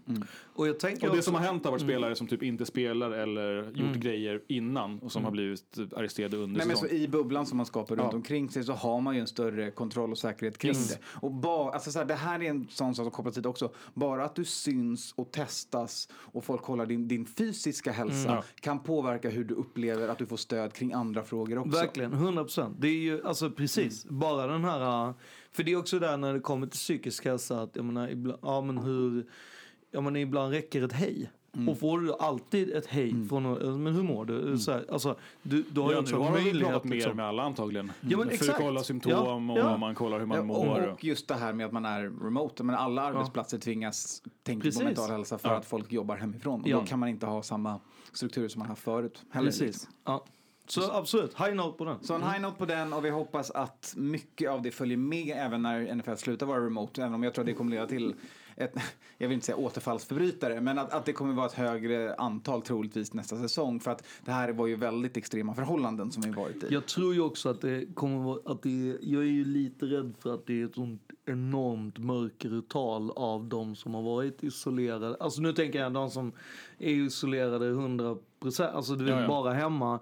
Och 0.55 0.69
jag 0.69 0.81
tänker 0.81 1.07
Och 1.07 1.13
det 1.13 1.19
också- 1.19 1.23
som 1.31 1.35
har 1.35 1.43
hänt 1.43 1.65
har 1.65 1.71
varit 1.73 1.83
Mm. 1.83 1.93
spelare 1.95 2.15
som 2.17 2.27
typ 2.27 2.43
inte 2.43 2.67
spelar 2.67 3.11
eller 3.11 3.63
gjort 3.65 3.77
Mm. 3.81 4.01
grejer 4.01 4.43
innan 4.49 4.99
och 4.99 5.13
som 5.13 5.21
Mm. 5.21 5.25
har 5.25 5.33
blivit 5.33 5.79
arresterade 5.97 6.37
under 6.37 6.59
Nej, 6.59 6.67
men 6.67 6.77
så 6.77 6.83
säsong. 6.83 6.99
I 6.99 7.09
bubblan 7.09 7.47
som 7.47 7.57
man 7.57 7.67
skapar 7.67 7.97
runt 7.97 8.09
Ja. 8.13 8.17
omkring 8.17 8.49
sig 8.51 8.65
så 8.65 8.73
har 8.73 9.01
man 9.01 9.15
ju 9.15 9.21
en 9.21 9.27
större 9.27 9.71
kontroll 9.71 10.11
och 10.11 10.19
säkerhet 10.19 10.59
kring 10.59 10.73
det. 10.73 10.99
Och 11.05 11.33
ba, 11.33 11.71
alltså 11.71 11.93
så 11.93 11.99
här, 11.99 12.07
det 12.07 12.15
här 12.15 12.43
är 12.43 12.51
en 12.51 12.67
sån 12.71 12.95
sak 12.95 13.05
som 13.05 13.11
kopplas 13.11 13.39
hit 13.39 13.47
också. 13.47 13.73
Bara 13.95 14.25
att 14.25 14.35
du 14.35 14.45
syns 14.45 15.13
och 15.17 15.33
testas 15.41 16.09
och 16.13 16.45
folk 16.45 16.63
kollar 16.63 16.87
din, 16.87 17.09
din 17.09 17.27
fysiska 17.27 17.93
hälsa 17.93 18.11
Mm. 18.21 18.35
Ja. 18.35 18.45
kan 18.61 18.83
påverka 18.83 19.31
hur 19.31 19.45
du 19.45 19.55
upplever 19.55 20.09
att 20.09 20.19
du 20.19 20.27
får 20.27 20.37
stöd 20.37 20.73
kring 20.73 20.93
andra 20.93 21.23
frågor 21.23 21.59
också. 21.59 21.71
Verkligen, 21.79 22.13
100 22.13 22.43
procent. 22.45 22.77
Det 22.81 22.89
är 22.89 23.01
ju, 23.01 23.27
alltså 23.27 23.51
precis, 23.51 24.05
bara 24.05 24.47
den 24.47 24.65
här, 24.65 25.09
äh, 25.09 25.15
för 25.53 25.63
det 25.63 25.73
är 25.73 25.77
också 25.77 25.99
där 25.99 26.17
när 26.17 26.35
det 26.35 26.41
kommer 26.41 26.67
till 26.67 26.79
psykisk 26.79 27.25
hälsa, 27.25 27.63
att 27.63 27.77
jag 27.77 27.85
menar, 27.85 28.09
ibland, 28.09 28.39
ja 28.43 28.61
men 28.61 28.79
hur, 28.79 29.27
ja 29.91 30.01
men 30.01 30.17
ibland 30.17 30.53
räcker 30.53 30.83
ett 30.83 30.93
hej. 30.93 31.31
Mm. 31.57 31.69
Och 31.69 31.79
får 31.79 32.01
du 32.01 32.15
alltid 32.15 32.71
ett 32.71 32.87
hej 32.87 33.15
från 33.29 33.43
någon, 33.43 33.83
men 33.83 33.95
hur 33.95 34.03
mår 34.03 34.25
du? 34.25 34.59
Så 34.59 34.73
här, 34.73 34.85
alltså, 34.93 35.17
du, 35.43 35.65
du 35.71 35.81
har 35.81 35.89
ju 35.89 35.95
Ja, 35.95 36.01
också 36.01 36.17
nu 36.19 36.25
har 36.25 36.31
möjlighet. 36.31 36.69
pratat 36.69 36.85
mer 36.85 36.95
liksom. 36.95 37.17
med 37.17 37.27
alla 37.27 37.43
antagligen. 37.43 37.93
Ja, 38.01 38.19
men 38.19 38.27
för 38.27 38.35
exakt. 38.35 38.51
att 38.51 38.57
kolla 38.57 38.83
symptom 38.83 39.13
Ja, 39.13 39.53
och 39.53 39.59
ja. 39.59 39.77
man 39.77 39.95
kollar 39.95 40.19
hur 40.19 40.27
man 40.27 40.37
Ja, 40.37 40.45
mår. 40.45 40.81
och, 40.87 40.93
och 40.93 41.05
just 41.05 41.29
det 41.29 41.35
här 41.35 41.53
med 41.53 41.67
att 41.67 41.73
man 41.73 41.85
är 41.85 42.25
remote. 42.25 42.63
Men 42.65 42.75
alla 42.77 43.03
arbetsplatser 43.03 43.59
tvingas 43.59 44.23
tänka 44.43 44.63
Precis. 44.63 44.79
på 44.81 44.85
mental 44.85 45.11
hälsa 45.11 45.39
för 45.39 45.49
Ja. 45.49 45.57
att 45.57 45.67
folk 45.67 45.93
jobbar 45.93 46.17
hemifrån. 46.17 46.61
Och 46.63 46.69
Ja. 46.69 46.77
då 46.81 46.87
kan 46.87 46.99
man 46.99 47.09
inte 47.09 47.27
ha 47.27 47.43
samma 47.43 47.81
strukturer 48.13 48.49
som 48.49 48.59
man 48.59 48.69
haft 48.69 48.83
förut. 48.83 49.23
Heller, 49.31 49.47
Precis. 49.47 49.67
liksom. 49.67 49.93
Ja. 50.05 50.25
Så 50.67 50.93
absolut, 50.93 51.35
high 51.41 51.55
note 51.55 51.79
på 51.79 51.85
den. 51.85 51.97
Så 52.03 52.15
en 52.15 52.23
high 52.23 52.41
note 52.41 52.59
på 52.59 52.65
den 52.65 52.93
och 52.93 53.05
vi 53.05 53.11
hoppas 53.11 53.51
att 53.51 53.95
mycket 53.97 54.51
av 54.51 54.63
det 54.63 54.71
följer 54.71 54.97
med 54.97 55.35
även 55.37 55.63
när 55.63 55.95
NFL 55.95 56.15
slutar 56.17 56.47
vara 56.47 56.65
remote. 56.67 57.03
Även 57.03 57.15
om 57.15 57.23
jag 57.23 57.35
tror 57.35 57.43
att 57.43 57.47
det 57.47 57.53
kommer 57.53 57.71
leda 57.71 57.87
till 57.87 58.15
ett, 58.61 58.75
jag 59.19 59.29
vill 59.29 59.35
inte 59.35 59.47
säga 59.47 59.57
återfallsförbrytare, 59.57 60.61
men 60.61 60.79
att, 60.79 60.93
att 60.93 61.05
det 61.05 61.13
kommer 61.13 61.35
vara 61.35 61.47
ett 61.47 61.53
högre 61.53 62.15
antal 62.15 62.63
troligtvis 62.63 63.15
nästa 63.15 63.37
säsong. 63.37 63.81
För 63.81 63.91
att 63.91 64.05
det 64.25 64.33
här 64.33 64.53
var 64.53 64.67
ju 64.67 64.77
väldigt 64.77 65.17
extrema 65.17 65.55
förhållanden 65.55 66.11
som 66.13 66.23
vi 66.23 66.31
varit 66.31 66.65
i. 66.65 66.67
Jag 66.71 66.87
tror 66.87 67.15
ju 67.15 67.21
också 67.21 67.49
att 67.49 67.61
det 67.61 67.95
kommer 67.95 68.19
vara, 68.25 68.39
att 68.45 68.63
det, 68.63 68.97
jag 69.01 69.23
är 69.23 69.27
ju 69.27 69.45
lite 69.45 69.87
rädd 69.87 70.15
för 70.19 70.35
att 70.35 70.47
det 70.47 70.61
är 70.61 70.65
ett 70.65 70.75
sånt 70.75 71.03
enormt 71.27 71.99
mörkertal 71.99 73.11
av 73.11 73.45
de 73.45 73.77
som 73.77 73.95
har 73.95 74.03
varit 74.03 74.43
isolerade. 74.43 75.17
Alltså 75.21 75.41
nu 75.41 75.53
tänker 75.53 75.79
jag 75.79 75.93
de 75.93 76.11
som 76.11 76.33
är 76.79 76.91
isolerade 76.91 77.69
100 77.69 78.17
procent, 78.41 78.75
alltså 78.75 78.95
du 78.95 79.05
vet 79.05 79.15
Ja, 79.15 79.21
ja. 79.21 79.29
bara 79.29 79.53
hemma. 79.53 80.01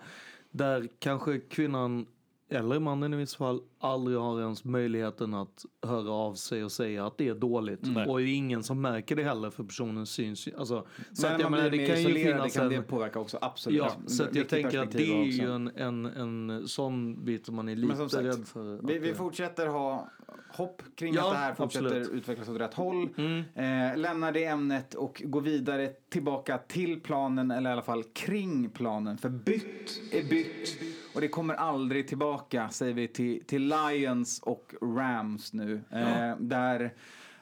Där 0.51 0.89
kanske 0.99 1.39
kvinnan, 1.39 2.07
eller 2.49 2.79
mannen 2.81 3.15
i 3.15 3.17
vissa 3.17 3.39
fall, 3.39 3.61
aldrig 3.81 4.19
har 4.19 4.41
ens 4.41 4.65
möjligheten 4.65 5.35
att 5.35 5.65
höra 5.87 6.11
av 6.13 6.35
sig 6.35 6.65
och 6.65 6.73
säga 6.73 7.07
att 7.07 7.19
det 7.19 7.29
är 7.29 7.35
dåligt. 7.35 7.81
Nej. 7.83 8.07
Och 8.07 8.19
det 8.19 8.25
är 8.25 8.35
ingen 8.35 8.63
som 8.63 8.81
märker 8.81 9.17
det 9.17 9.23
heller 9.23 9.51
för 9.51 9.65
personen 9.65 10.07
syns 10.07 10.49
ju. 10.49 10.53
Alltså, 10.59 10.87
så 11.13 11.27
Men 11.27 11.35
att 11.35 11.41
jag 11.41 11.51
menar, 11.51 11.71
det 11.71 11.87
kan 11.87 12.03
ju 12.03 12.15
finnas 12.15 12.55
kan 12.55 12.65
en... 12.65 12.73
det 12.73 12.83
påverka 12.83 13.19
också, 13.19 13.39
absolut. 13.41 13.79
Ja, 13.79 13.93
så 14.07 14.23
att 14.25 14.35
jag 14.35 14.49
tänker 14.49 14.79
att 14.79 14.91
det 14.93 15.03
är 15.03 15.25
ju 15.25 15.43
också. 15.43 15.53
en, 15.53 15.69
en, 15.77 16.07
en 16.07 16.69
sån 16.69 17.25
bit 17.25 17.47
som 17.47 17.55
man 17.57 17.69
är 17.69 17.77
lite 17.77 17.97
sagt, 17.97 18.15
rädd 18.15 18.47
för. 18.47 18.87
Vi, 18.87 18.99
vi 18.99 19.09
det- 19.09 19.15
fortsätter 19.15 19.67
ha 19.67 20.09
hopp 20.53 20.83
kring 20.97 21.15
Ja, 21.15 21.27
att 21.27 21.33
det 21.33 21.39
här 21.39 21.55
fortsätter 21.55 21.87
absolut. 21.87 22.09
utvecklas 22.11 22.49
åt 22.49 22.61
rätt 22.61 22.75
håll. 22.75 23.09
Mm. 23.17 23.39
Eh, 23.55 23.99
lämnar 23.99 24.33
det 24.33 24.45
ämnet 24.45 24.95
och 24.95 25.23
går 25.27 25.41
vidare 25.41 25.89
tillbaka 26.09 26.59
till 26.59 27.01
planen, 27.01 27.51
eller 27.51 27.71
i 27.71 27.73
alla 27.73 27.83
fall 27.83 28.05
kring 28.05 28.71
planen. 28.71 29.19
För 29.19 29.29
bytt 29.29 30.01
är 30.13 30.23
bytt 30.31 30.79
och 31.15 31.21
det 31.21 31.29
kommer 31.29 31.55
aldrig 31.55 32.09
tillbaka, 32.09 32.69
säger 32.69 32.95
vi 32.95 33.09
till, 33.09 33.45
till 33.47 33.68
Lions 33.69 34.41
och 34.43 34.75
Rams 34.83 35.53
nu. 35.53 35.81
Eh, 35.91 36.37
där 36.39 36.93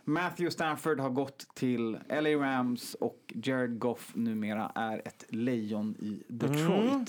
Matthew 0.09 0.51
Stafford 0.51 1.01
har 1.01 1.11
gått 1.11 1.55
till 1.55 1.99
LA 2.09 2.31
Rams 2.31 2.95
och 2.95 3.33
Jared 3.35 3.79
Goff 3.79 4.12
numera 4.14 4.72
är 4.74 5.03
ett 5.05 5.24
lejon 5.29 5.95
i 5.99 6.22
Detroit. 6.29 6.93
Mm. 6.93 7.05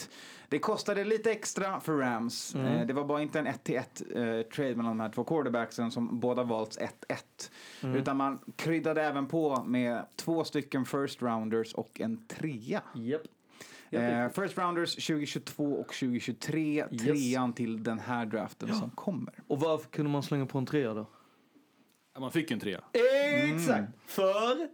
Det 0.50 0.60
kostade 0.60 1.04
lite 1.04 1.32
extra 1.32 1.80
för 1.80 1.98
Rams. 1.98 2.56
Mm. 2.56 2.68
Eh, 2.68 2.88
det 2.88 2.94
var 2.94 3.06
bara 3.06 3.22
inte 3.22 3.40
en 3.40 3.48
1-1 3.48 3.78
eh, 3.78 4.44
trade 4.44 4.76
mellan 4.76 4.98
de 4.98 5.00
här 5.00 5.10
två 5.10 5.24
quarterbacksen 5.24 5.92
som 5.92 6.20
båda 6.20 6.44
valts 6.44 6.80
1-1. 6.80 6.90
Mm. 7.84 7.96
Utan 7.96 8.18
man 8.18 8.40
kryddade 8.56 9.04
även 9.04 9.28
på 9.28 9.64
med 9.64 10.06
två 10.16 10.44
stycken 10.44 10.86
first 10.86 11.22
rounders 11.22 11.74
och 11.74 12.02
en 12.02 12.28
trea. 12.28 12.82
Yep. 12.96 13.22
Eh, 13.92 14.30
first 14.30 14.58
rounders 14.58 14.96
2022 14.96 15.64
och 15.64 15.88
2023. 15.88 16.86
Yes. 16.92 17.02
Trean 17.02 17.54
till 17.54 17.84
den 17.84 18.00
här 18.00 18.26
draften 18.26 18.76
som 18.76 18.90
kommer. 18.90 19.34
Och 19.48 19.60
varför 19.60 19.90
kunde 19.90 20.12
man 20.12 20.24
slänga 20.24 20.46
på 20.46 20.58
en 20.58 20.66
trea 20.66 20.94
då? 20.94 21.08
Ja, 22.14 22.20
Man 22.20 22.32
fick 22.32 22.52
ju 22.52 22.54
en 22.54 22.60
trea. 22.60 22.84
Exakt! 23.54 23.92
För 24.06 24.68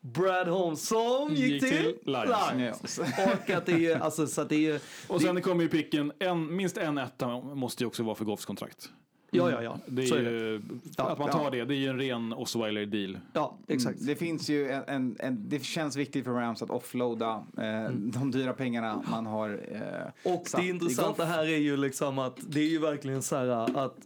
Brad 0.00 0.48
Holmes 0.48 0.88
som 0.88 1.34
gick, 1.34 1.52
Gick 1.52 1.62
till, 1.62 1.98
till 1.98 2.16
Lions. 2.56 2.98
Och 2.98 3.50
att 3.50 3.66
det 3.66 3.86
är, 3.86 4.00
alltså 4.00 4.26
så 4.26 4.40
att 4.40 4.48
det 4.48 4.66
är... 4.70 4.80
Och 5.08 5.22
sen 5.22 5.42
kommer 5.42 5.62
ju 5.62 5.68
picken, 5.68 6.12
en, 6.18 6.56
minst 6.56 6.76
en 6.76 6.98
etta 6.98 7.40
måste 7.40 7.82
ju 7.82 7.86
också 7.86 8.02
vara 8.02 8.14
för 8.14 8.24
Goffs 8.24 8.44
kontrakt. 8.44 8.90
Ja, 9.34 9.50
ja, 9.50 9.62
ja. 9.62 9.78
Det 9.86 10.02
är 10.02 10.06
Så 10.06 10.14
är 10.14 10.20
ju, 10.20 10.62
att 10.96 11.18
man 11.18 11.30
tar 11.30 11.50
det, 11.50 11.64
det 11.64 11.74
är 11.74 11.78
ju 11.78 11.88
en 11.88 11.98
ren 11.98 12.32
Osweiler 12.32 12.86
deal. 12.86 13.18
Ja, 13.32 13.58
exakt. 13.68 13.96
Mm. 13.96 14.06
Det 14.06 14.16
finns 14.16 14.48
ju 14.48 14.70
en, 14.70 14.82
en, 14.86 15.16
en, 15.18 15.48
det 15.48 15.64
känns 15.64 15.96
viktigt 15.96 16.24
för 16.24 16.32
Rams 16.32 16.62
att 16.62 16.70
offloada 16.70 17.46
eh, 17.58 17.90
de 17.92 18.30
dyra 18.30 18.52
pengarna 18.52 19.04
man 19.10 19.26
har 19.26 19.60
eh, 19.72 20.32
Och 20.32 20.46
det 20.56 20.68
intressanta 20.68 21.24
här 21.24 21.44
är 21.44 21.58
ju 21.58 21.76
liksom 21.76 22.18
att 22.18 22.38
det 22.48 22.60
är 22.60 22.68
ju 22.68 22.78
verkligen 22.78 23.22
så 23.22 23.36
här 23.36 23.78
att 23.78 23.96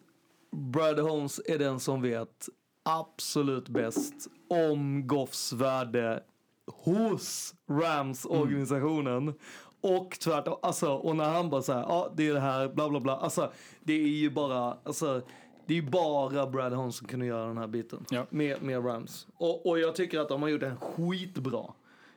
Brad 0.50 0.98
Holmes 0.98 1.40
är 1.46 1.58
den 1.58 1.80
som 1.80 2.02
vet 2.02 2.48
absolut 2.82 3.68
bäst 3.68 4.14
om 4.48 5.06
Goffs 5.06 5.52
värde 5.52 6.22
hos 6.66 7.54
Rams-organisationen. 7.70 9.34
Och 9.80 10.10
tvärtom, 10.20 10.56
alltså, 10.62 10.92
och 10.92 11.16
när 11.16 11.24
han 11.24 11.50
bara 11.50 11.62
säger 11.62 11.80
ja 11.80 12.12
det 12.16 12.28
är 12.28 12.34
det 12.34 12.40
här, 12.40 12.68
bla 12.68 12.88
bla 12.88 13.00
bla. 13.00 13.16
Alltså, 13.16 13.52
det 13.80 13.92
är 13.92 14.08
ju 14.08 14.30
bara, 14.30 14.76
alltså, 14.84 15.22
det 15.66 15.74
är 15.74 15.76
ju 15.82 15.90
bara 15.90 16.46
Brad 16.46 16.72
Holmes 16.72 16.96
som 16.96 17.06
kunde 17.06 17.26
göra 17.26 17.46
den 17.46 17.58
här 17.58 17.66
biten. 17.66 18.04
Med, 18.30 18.62
med 18.62 18.86
Rams. 18.86 19.26
Och, 19.36 19.66
och 19.66 19.78
jag 19.78 19.94
tycker 19.96 20.20
att 20.20 20.28
de 20.28 20.42
har 20.42 20.48
gjort 20.48 20.60
den 20.60 20.76
skitbra. 20.76 21.64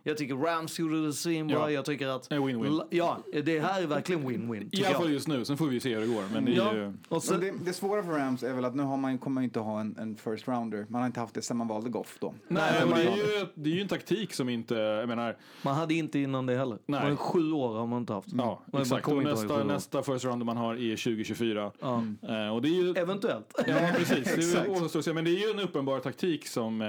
Jag 0.03 0.17
tycker 0.17 0.35
Rams 0.35 0.79
gjorde 0.79 1.05
det 1.05 1.13
svinbra. 1.13 1.57
Ja. 1.57 1.71
Jag 1.71 1.85
tycker 1.85 2.07
att... 2.07 2.31
Win-win. 2.31 2.81
Ja, 2.89 3.17
det 3.43 3.59
här 3.59 3.81
är 3.81 3.87
verkligen 3.87 4.29
win-win. 4.29 4.69
I 4.71 4.85
alla 4.85 4.95
fall 4.97 5.11
just 5.11 5.27
nu, 5.27 5.45
sen 5.45 5.57
får 5.57 5.67
vi 5.67 5.79
se 5.79 5.93
hur 5.95 6.01
det 6.01 6.07
går. 6.07 6.23
Men 6.33 6.45
det 6.45 6.51
är 6.51 6.55
Ja. 6.55 6.75
ju... 6.75 6.93
Och 7.09 7.23
så, 7.23 7.31
Men 7.33 7.41
det, 7.41 7.53
det 7.65 7.73
svåra 7.73 8.03
för 8.03 8.11
Rams 8.11 8.43
är 8.43 8.53
väl 8.53 8.65
att 8.65 8.75
nu 8.75 8.83
har 8.83 8.97
man, 8.97 9.17
kommer 9.17 9.33
man 9.35 9.43
inte 9.43 9.59
ha 9.59 9.79
en, 9.79 9.95
en 9.99 10.15
first 10.15 10.47
rounder. 10.47 10.85
Man 10.89 11.01
har 11.01 11.05
inte 11.07 11.19
haft 11.19 11.33
det 11.33 11.41
sen 11.41 11.57
man 11.57 11.67
valde 11.67 11.89
Goff 11.89 12.17
då. 12.19 12.33
Nej, 12.47 12.73
men 12.79 12.89
men 12.89 12.97
det, 12.97 13.03
är 13.03 13.15
ju, 13.39 13.45
det 13.55 13.69
är 13.69 13.73
ju 13.75 13.81
en 13.81 13.87
taktik 13.87 14.33
som 14.33 14.49
inte, 14.49 14.75
jag 14.75 15.07
menar, 15.09 15.37
man 15.61 15.75
hade 15.75 15.93
inte 15.93 16.19
innan 16.19 16.45
det 16.45 16.57
heller. 16.57 16.77
Nej. 16.85 17.01
Men 17.03 17.17
sju 17.17 17.51
år 17.51 17.77
har 17.77 17.87
man 17.87 17.99
inte 17.99 18.13
haft. 18.13 18.27
ja 18.37 18.61
Man 18.65 18.81
exakt. 18.81 19.07
Och 19.07 19.23
nästa, 19.23 19.63
nästa 19.63 20.03
first 20.03 20.25
round 20.25 20.45
man 20.45 20.57
har 20.57 20.73
är 20.73 20.95
2024. 21.03 21.71
Ja. 21.79 22.03
Eh, 22.21 22.53
och 22.55 22.61
det 22.61 22.67
är 22.67 22.83
ju, 22.83 22.91
Eventuellt. 22.91 23.53
ja 23.67 23.89
precis, 23.95 24.53
det 24.53 25.09
är 25.09 25.13
men 25.13 25.23
det 25.25 25.31
är 25.31 25.47
ju 25.47 25.51
en 25.51 25.59
uppenbar 25.59 25.99
taktik 25.99 26.47
som, 26.47 26.81
eh, 26.81 26.87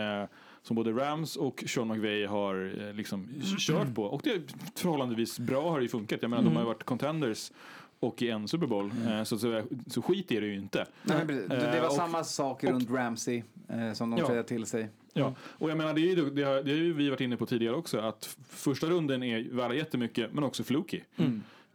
som 0.63 0.77
både 0.77 0.93
Rams 0.93 1.37
och 1.37 1.65
Sean 1.67 1.89
McVay 1.89 2.27
har 2.27 2.75
eh, 2.89 2.95
liksom 2.95 3.29
kört 3.59 3.95
på. 3.95 4.05
Och 4.05 4.21
det 4.25 4.31
är 4.31 4.43
förhållandevis 4.75 5.39
bra 5.39 5.71
har 5.71 5.79
det 5.79 5.83
ju 5.83 5.89
funkat. 5.89 6.19
Jag 6.23 6.29
menar 6.31 6.43
Mm. 6.43 6.53
de 6.55 6.57
har 6.57 6.65
ju 6.65 6.67
varit 6.75 6.85
contenders 6.85 7.53
och 8.01 8.23
i 8.23 8.31
en 8.31 8.49
Super 8.49 8.67
Bowl. 8.67 8.91
Eh, 9.09 9.23
så, 9.23 9.39
så, 9.39 9.63
så 9.87 10.03
skit 10.03 10.33
är 10.33 10.41
det 10.41 10.47
ju 10.47 10.55
inte. 10.57 10.87
Nej, 11.03 11.25
det, 11.27 11.47
det 11.49 11.57
Eh, 11.77 11.81
var 11.83 11.89
och- 11.89 11.95
samma 11.95 12.25
sak 12.25 12.65
runt 12.65 12.91
Ramsey 12.91 13.43
eh, 13.69 13.93
som 13.93 14.11
de 14.11 14.19
Ja. 14.37 14.43
till 14.43 14.67
sig. 14.67 14.89
Ja, 15.15 15.35
och 15.43 15.71
jag 15.71 15.79
menar 15.79 15.95
det, 15.95 16.01
är 16.01 16.17
ju, 16.17 16.31
det, 16.31 16.43
har, 16.43 16.55
det 16.63 16.71
har 16.71 16.79
ju 16.79 16.93
vi 16.93 17.11
varit 17.11 17.21
inne 17.21 17.37
på 17.37 17.47
tidigare 17.47 17.75
också 17.75 17.99
att 17.99 18.37
första 18.49 18.87
runden 18.87 19.23
är 19.23 19.49
värda 19.51 19.75
jättemycket 19.75 20.33
men 20.33 20.45
också 20.45 20.65
fluky. 20.65 21.01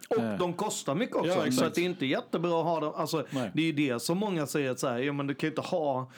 Och 0.09 0.17
Eh. 0.19 0.37
de 0.37 0.53
kostar 0.53 0.95
mycket 0.95 1.15
också. 1.15 1.29
Ja, 1.29 1.35
så 1.35 1.41
exakt. 1.43 1.67
att 1.67 1.75
det 1.75 1.81
är 1.81 1.85
inte 1.85 2.05
jättebra 2.05 2.59
att 2.59 2.65
ha 2.65 2.79
dem. 2.79 2.93
Alltså, 2.95 3.25
Nej. 3.31 3.51
det 3.53 3.61
är 3.61 3.65
ju 3.65 3.71
det 3.71 3.99
som 4.01 4.17
många 4.17 4.47
säger 4.47 4.71
att 4.71 4.79
så 4.79 4.87
här, 4.87 4.97
ja, 4.99 5.13
men 5.13 5.27
du 5.27 5.33
kan 5.35 5.47
ju 5.47 5.51
inte 5.51 5.61
ha 5.61 6.11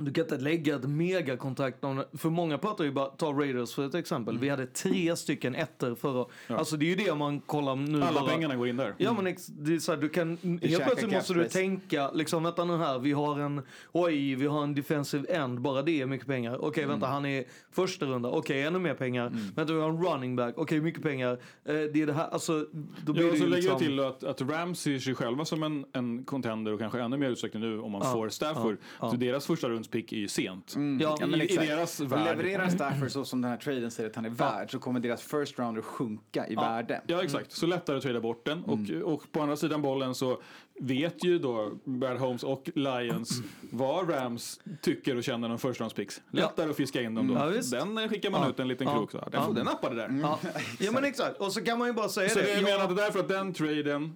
du 0.00 0.12
kan 0.12 0.24
inte 0.24 0.38
lägga 0.38 0.76
ett 0.76 0.84
megakontrakt 0.88 1.80
För 2.12 2.30
många 2.30 2.58
pratar 2.58 2.84
ju 2.84 2.90
bara, 2.92 3.06
ta 3.06 3.32
Raiders 3.32 3.74
för 3.74 3.86
ett 3.86 3.94
exempel. 3.94 4.38
Vi 4.38 4.48
hade 4.48 4.66
tre 4.66 5.16
stycken 5.16 5.54
ettor 5.54 5.94
förra 5.94 6.26
Ja. 6.46 6.56
Alltså 6.56 6.76
det 6.76 6.84
är 6.84 6.88
ju 6.98 7.04
det 7.04 7.14
man 7.14 7.40
kollar 7.40 7.76
nu. 7.76 8.02
Alla 8.02 8.20
bara. 8.20 8.30
pengarna 8.30 8.56
går 8.56 8.68
in 8.68 8.76
där. 8.76 8.94
Ja 8.98 9.12
men 9.12 9.26
ex, 9.26 9.46
det 9.46 9.74
är 9.74 9.78
så 9.78 9.92
här, 9.92 9.98
du 10.00 10.08
kan, 10.08 10.38
helt 10.62 10.84
plötsligt 10.84 11.12
måste 11.12 11.34
du 11.34 11.48
tänka, 11.48 12.10
liksom 12.10 12.42
vänta 12.42 12.64
nu 12.64 12.76
här, 12.76 12.98
vi 12.98 13.12
har 13.12 13.40
en, 13.40 13.62
oj, 13.92 14.34
vi 14.34 14.46
har 14.46 14.62
en 14.62 14.74
defensive 14.74 15.34
end, 15.34 15.60
bara 15.60 15.82
det 15.82 16.00
är 16.00 16.06
mycket 16.06 16.26
pengar. 16.26 16.64
Okej, 16.64 16.86
vänta, 16.86 17.06
han 17.06 17.26
är 17.26 17.44
första 17.72 18.06
runda, 18.06 18.28
okej, 18.28 18.62
ännu 18.62 18.78
mer 18.78 18.94
pengar. 18.94 19.30
Vänta, 19.56 19.72
vi 19.72 19.80
har 19.80 19.88
en 19.88 20.04
running 20.04 20.36
back, 20.36 20.54
okej, 20.56 20.80
mycket 20.80 21.02
pengar. 21.02 21.32
Eh, 21.32 21.38
det 21.64 22.02
är 22.02 22.06
det 22.06 22.12
här, 22.12 22.28
alltså, 22.28 22.66
då 23.04 23.12
blir 23.12 23.24
Ja, 23.24 23.32
det 23.32 23.38
så 23.38 23.44
ju 23.44 23.50
lägger 23.50 23.56
liksom... 23.62 23.70
jag 23.72 23.78
till 23.78 24.00
att, 24.28 24.40
att 24.40 24.50
Rams 24.50 24.80
ser 24.80 24.98
sig 24.98 25.14
själva 25.14 25.44
som 25.44 25.62
en, 25.62 25.84
en 25.92 26.24
contender 26.24 26.72
och 26.72 26.78
kanske 26.78 27.00
ännu 27.00 27.16
mer 27.16 27.30
utsträckning 27.30 27.62
nu 27.62 27.80
om 27.80 27.92
man 27.92 28.00
Ja, 28.04 28.12
får 28.12 28.28
Stafford. 28.28 28.76
ja. 29.00 29.10
Så 29.10 29.16
deras 29.16 29.46
första 29.46 29.68
rundspick 29.82 30.12
är 30.12 30.16
ju 30.16 30.28
sent. 30.28 30.74
Ja, 31.00 31.16
Ja, 31.20 31.26
men 31.26 31.40
I, 31.40 31.44
I 31.44 31.56
deras 31.56 32.00
värld. 32.00 32.24
levererar 32.38 32.68
Stafford 32.68 33.10
så 33.10 33.24
som 33.24 33.40
den 33.42 33.50
här 33.50 33.58
traden 33.58 33.90
säger 33.90 34.10
att 34.10 34.16
han 34.16 34.24
är 34.24 34.30
värd 34.30 34.70
så 34.70 34.78
kommer 34.78 35.00
deras 35.00 35.22
first 35.22 35.58
rounder 35.58 35.82
sjunka 35.82 36.46
i 36.48 36.54
värde. 36.54 37.02
Ja, 37.06 37.22
exakt. 37.24 37.52
Så 37.52 37.66
lättare 37.66 37.96
att 37.96 38.02
trada 38.02 38.20
bort 38.20 38.46
den. 38.46 38.64
Och, 38.64 38.78
och 39.12 39.32
på 39.32 39.40
andra 39.42 39.56
sidan 39.56 39.82
bollen 39.82 40.14
så 40.14 40.42
vet 40.80 41.24
ju 41.24 41.38
då 41.38 41.72
Brad 41.84 42.18
Holmes 42.18 42.42
och 42.42 42.70
Lions 42.74 43.42
vad 43.70 44.10
Rams 44.10 44.60
tycker 44.82 45.16
och 45.16 45.24
känner 45.24 45.50
om 45.50 45.58
first 45.58 45.80
round 45.80 45.94
picks. 45.94 46.22
Lättare 46.30 46.70
att 46.70 46.76
fiska 46.76 47.02
in 47.02 47.14
dem 47.14 47.28
då. 47.28 47.34
Ja, 47.34 47.46
den 47.84 48.08
skickar 48.08 48.30
man 48.30 48.42
Ja. 48.42 48.50
ut 48.50 48.60
en 48.60 48.68
liten 48.68 48.86
Ja. 48.86 48.94
krok 48.98 49.10
så. 49.10 49.18
här. 49.18 49.30
Den, 49.30 49.42
Ja. 49.46 49.52
den 49.52 49.64
nappade 49.64 49.94
där. 49.96 50.18
Ja. 50.22 50.38
ja 50.80 50.92
men 50.92 51.04
exakt, 51.04 51.36
och 51.36 51.52
så 51.52 51.64
kan 51.64 51.78
man 51.78 51.88
ju 51.88 51.94
bara 51.94 52.08
säga 52.08 52.28
Så 52.28 52.38
det. 52.38 52.48
jag 52.50 52.58
Ja. 52.58 52.62
menar 52.62 52.80
att 52.84 52.96
det 52.96 53.02
är 53.02 53.04
därför 53.04 53.20
att 53.20 53.28
den 53.28 53.54
traden 53.54 54.14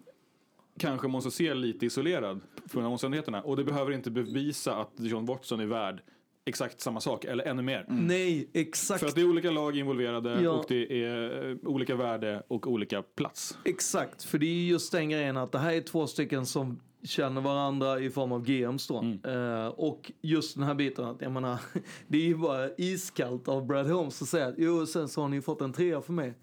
kanske 0.79 1.09
måste 1.09 1.31
se 1.31 1.55
lite 1.55 1.87
isolerad 1.87 2.41
från 2.66 2.85
omständigheterna. 2.85 3.43
Och 3.43 3.57
det 3.57 3.64
behöver 3.64 3.93
inte 3.93 4.11
bevisa 4.11 4.77
att 4.77 4.93
John 4.97 5.24
Watson 5.27 5.61
är 5.61 5.66
värd 5.66 6.03
exakt 6.49 6.81
samma 6.81 7.01
sak 7.01 7.24
eller 7.24 7.45
ännu 7.45 7.62
mer. 7.62 7.85
Nej, 7.89 8.51
exakt. 8.53 9.01
För 9.01 9.09
att 9.09 9.14
det 9.14 9.20
är 9.20 9.29
olika 9.31 9.51
lag 9.51 9.77
involverade 9.77 10.43
Ja. 10.43 10.51
och 10.51 10.64
det 10.68 11.05
är 11.05 11.49
eh, 11.51 11.57
olika 11.62 11.95
värde 11.97 12.43
och 12.49 12.66
olika 12.66 13.03
plats. 13.03 13.59
Exakt, 13.64 14.24
för 14.24 14.39
det 14.39 14.47
är 14.47 14.55
ju 14.55 14.66
just 14.68 14.93
den 14.93 15.11
grejen 15.11 15.37
att 15.37 15.53
det 15.53 15.59
här 15.59 15.72
är 15.72 15.81
två 15.81 16.07
stycken 16.07 16.47
som 16.47 16.81
känner 17.03 17.41
varandra 17.41 18.01
i 18.01 18.11
form 18.11 18.33
av 18.33 18.43
GMs 18.45 18.87
då. 18.87 19.05
Eh, 19.31 19.67
och 19.67 20.13
just 20.21 20.55
den 20.57 20.65
här 20.65 20.75
biten 20.75 21.05
att, 21.05 21.23
jag 21.23 21.33
menar, 21.33 21.59
det 22.09 22.19
är 22.19 22.23
ju 22.27 22.37
bara 22.37 22.69
iskallt 22.79 23.49
av 23.49 23.67
Brad 23.67 23.87
Holmes 23.87 24.23
att 24.23 24.29
säga 24.29 24.47
att 24.47 24.55
jo, 24.59 24.87
sen 24.87 25.09
så 25.09 25.21
har 25.23 25.29
ni 25.29 25.41
fått 25.41 25.61
en 25.61 25.73
trea 25.73 26.01
för 26.01 26.13
mig. 26.13 26.35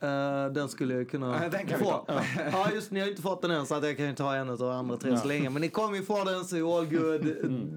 Eh, 0.00 0.52
den 0.52 0.68
skulle 0.68 0.94
jag 0.94 1.10
kunna 1.10 1.42
Ja, 1.42 1.48
den 1.48 1.66
kan 1.66 1.78
få. 1.78 1.84
ta. 1.90 2.20
Ja. 2.52 2.68
just 2.74 2.90
ni 2.90 3.00
har 3.00 3.06
ju 3.06 3.10
inte 3.10 3.22
fått 3.22 3.42
den 3.42 3.50
än 3.50 3.66
så 3.66 3.74
att 3.74 3.84
jag 3.84 3.96
kan 3.96 4.06
ju 4.06 4.14
ta 4.14 4.34
en 4.34 4.50
av 4.50 4.62
andra 4.62 4.96
tre 4.96 5.18
så 5.18 5.28
länge. 5.28 5.50
Men 5.50 5.62
ni 5.62 5.68
kommer 5.68 5.96
ju 5.96 6.02
få 6.02 6.24
den 6.24 6.44
så 6.44 6.78
all 6.78 6.86
good. 6.86 7.26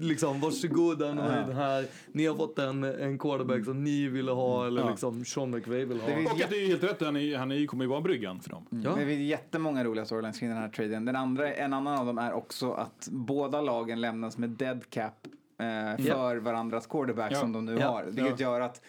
Liksom, 0.00 0.40
varsågoda 0.40 1.14
nu 1.14 1.20
är 1.20 1.46
den 1.46 1.56
här. 1.56 1.84
Ni 2.12 2.26
har 2.26 2.34
fått 2.36 2.58
en, 2.58 2.84
en 2.84 3.18
quarterback 3.18 3.64
som 3.64 3.84
ni 3.84 4.08
ville 4.08 4.32
ha 4.32 4.66
eller 4.66 4.82
Ja. 4.82 4.90
liksom 4.90 5.24
Sean 5.24 5.50
McVay 5.50 5.84
vill 5.84 6.00
ha. 6.00 6.06
Det 6.06 6.12
är 6.14 6.24
Och 6.26 6.40
att 6.40 6.50
det 6.50 6.56
är 6.56 6.66
helt 6.66 6.82
rätt, 6.84 7.00
han, 7.02 7.16
är, 7.16 7.36
han 7.36 7.52
är, 7.52 7.66
kommer 7.66 7.84
ju 7.84 7.88
vara 7.90 8.00
bryggan 8.00 8.40
för 8.40 8.50
dem. 8.50 8.66
Ja. 8.70 8.90
Det 8.96 9.06
finns 9.06 9.30
jättemånga 9.30 9.84
roliga 9.84 10.04
storylines 10.04 10.38
kring 10.38 10.48
den 10.48 10.58
här 10.58 10.68
traden. 10.68 11.04
Den 11.04 11.16
andra, 11.16 11.54
en 11.54 11.72
annan 11.72 11.98
av 11.98 12.06
dem 12.06 12.18
är 12.18 12.29
också 12.32 12.72
att 12.72 13.08
båda 13.10 13.60
lagen 13.60 14.00
lämnas 14.00 14.38
med 14.38 14.50
dead 14.50 14.90
cap 14.90 15.26
eh, 15.58 15.96
för 16.06 16.36
varandras 16.36 16.86
quarterback 16.86 17.32
Ja. 17.32 17.40
som 17.40 17.52
de 17.52 17.64
nu 17.64 17.78
Ja. 17.78 17.88
har. 17.88 18.04
Vilket 18.04 18.40
gör 18.40 18.60
att 18.60 18.82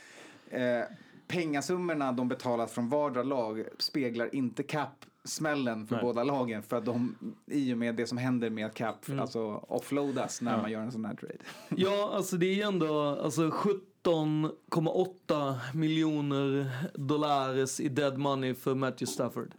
eh, 0.50 0.82
pengasummorna 1.28 2.12
de 2.12 2.28
betalat 2.28 2.72
från 2.72 2.90
vardera 2.90 3.24
lag 3.24 3.64
speglar 3.80 4.36
inte 4.36 4.64
cap 4.64 5.06
smällen 5.24 5.88
för 5.88 5.96
Nej. 5.96 6.04
båda 6.04 6.24
lagen 6.24 6.64
för 6.64 6.78
att 6.78 6.86
de 6.86 7.16
i 7.46 7.74
och 7.74 7.78
med 7.78 7.96
det 7.96 8.08
som 8.08 8.18
händer 8.18 8.50
med 8.50 8.66
att 8.66 8.74
cap 8.74 9.06
alltså 9.22 9.40
offloadas 9.68 10.42
när 10.42 10.52
Ja. 10.52 10.62
man 10.62 10.72
gör 10.72 10.82
en 10.82 10.92
sån 10.92 11.06
här 11.06 11.16
trade. 11.16 11.36
Ja, 11.70 12.12
alltså 12.14 12.38
det 12.38 12.46
är 12.46 12.54
ju 12.56 12.62
ändå 12.62 13.20
alltså 13.24 13.42
17,8 13.50 15.56
miljoner 15.74 16.70
dollars 16.94 17.80
i 17.80 17.90
dead 17.90 18.18
money 18.18 18.54
för 18.54 18.76
Matthew 18.76 19.06
Stafford. 19.14 19.52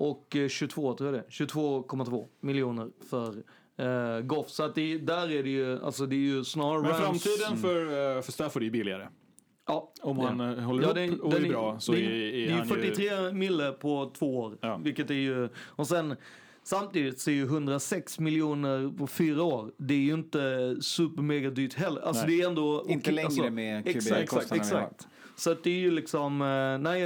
Och 0.00 0.36
eh, 0.36 0.48
22 0.48 0.94
tror 0.94 1.14
jag 1.14 1.14
det 1.14 1.26
är. 1.26 1.46
22,2 1.46 2.26
miljoner 2.40 2.88
för 3.10 3.34
eh, 4.16 4.20
Goff. 4.20 4.50
Så 4.50 4.62
att 4.62 4.74
det, 4.74 4.98
där 4.98 5.30
är 5.32 5.42
det 5.42 5.50
ju, 5.50 5.84
alltså 5.84 6.06
det 6.06 6.16
är 6.16 6.18
ju 6.18 6.44
snarare 6.44 6.82
Men 6.82 6.90
Rams- 6.90 6.96
framtiden 7.02 7.56
för, 7.58 8.16
eh, 8.16 8.22
för 8.22 8.32
Stafford 8.32 8.62
är 8.62 8.64
ju 8.64 8.70
billigare. 8.70 9.08
Ja, 9.66 9.92
Om 10.02 10.18
han 10.18 10.38
den. 10.38 10.58
eh, 10.58 10.64
håller 10.64 10.82
Ja, 10.82 10.92
den- 10.92 11.20
och 11.20 11.30
den 11.30 11.44
är 11.44 11.48
bra 11.48 11.80
så 11.80 11.92
det, 11.92 11.98
är, 11.98 12.10
är 12.10 12.32
det 12.32 12.46
är 12.46 12.50
han 12.50 12.68
ju... 12.68 12.74
43 12.74 13.32
mille 13.32 13.72
på 13.72 14.12
två 14.18 14.38
år. 14.38 14.78
Vilket 14.84 15.10
är 15.10 15.14
ju, 15.14 15.48
och 15.56 15.86
sen 15.86 16.16
samtidigt 16.62 17.20
så 17.20 17.30
är 17.30 17.34
ju 17.34 17.44
106 17.44 18.18
miljoner 18.18 18.98
på 18.98 19.06
fyra 19.06 19.42
år, 19.42 19.72
det 19.76 19.94
är 19.94 19.98
ju 19.98 20.14
inte 20.14 20.76
supermega 20.80 21.50
dyrt 21.50 21.74
heller. 21.74 22.00
Alltså 22.00 22.26
Nej. 22.26 22.36
det 22.36 22.42
är 22.42 22.48
ändå... 22.48 22.84
Inte 22.88 23.10
längre 23.10 23.26
alltså, 23.26 23.50
med 23.50 23.88
Exakt, 23.88 23.96
exakt, 23.96 24.30
QB-kostnaderna 24.30 24.76
har. 24.80 24.82
exakt. 24.86 25.08
Så 25.36 25.50
att 25.52 25.64
det 25.64 25.70
är 25.70 25.78
ju 25.80 25.90
liksom, 25.90 26.42
eh, 26.42 26.78
nej... 26.90 27.02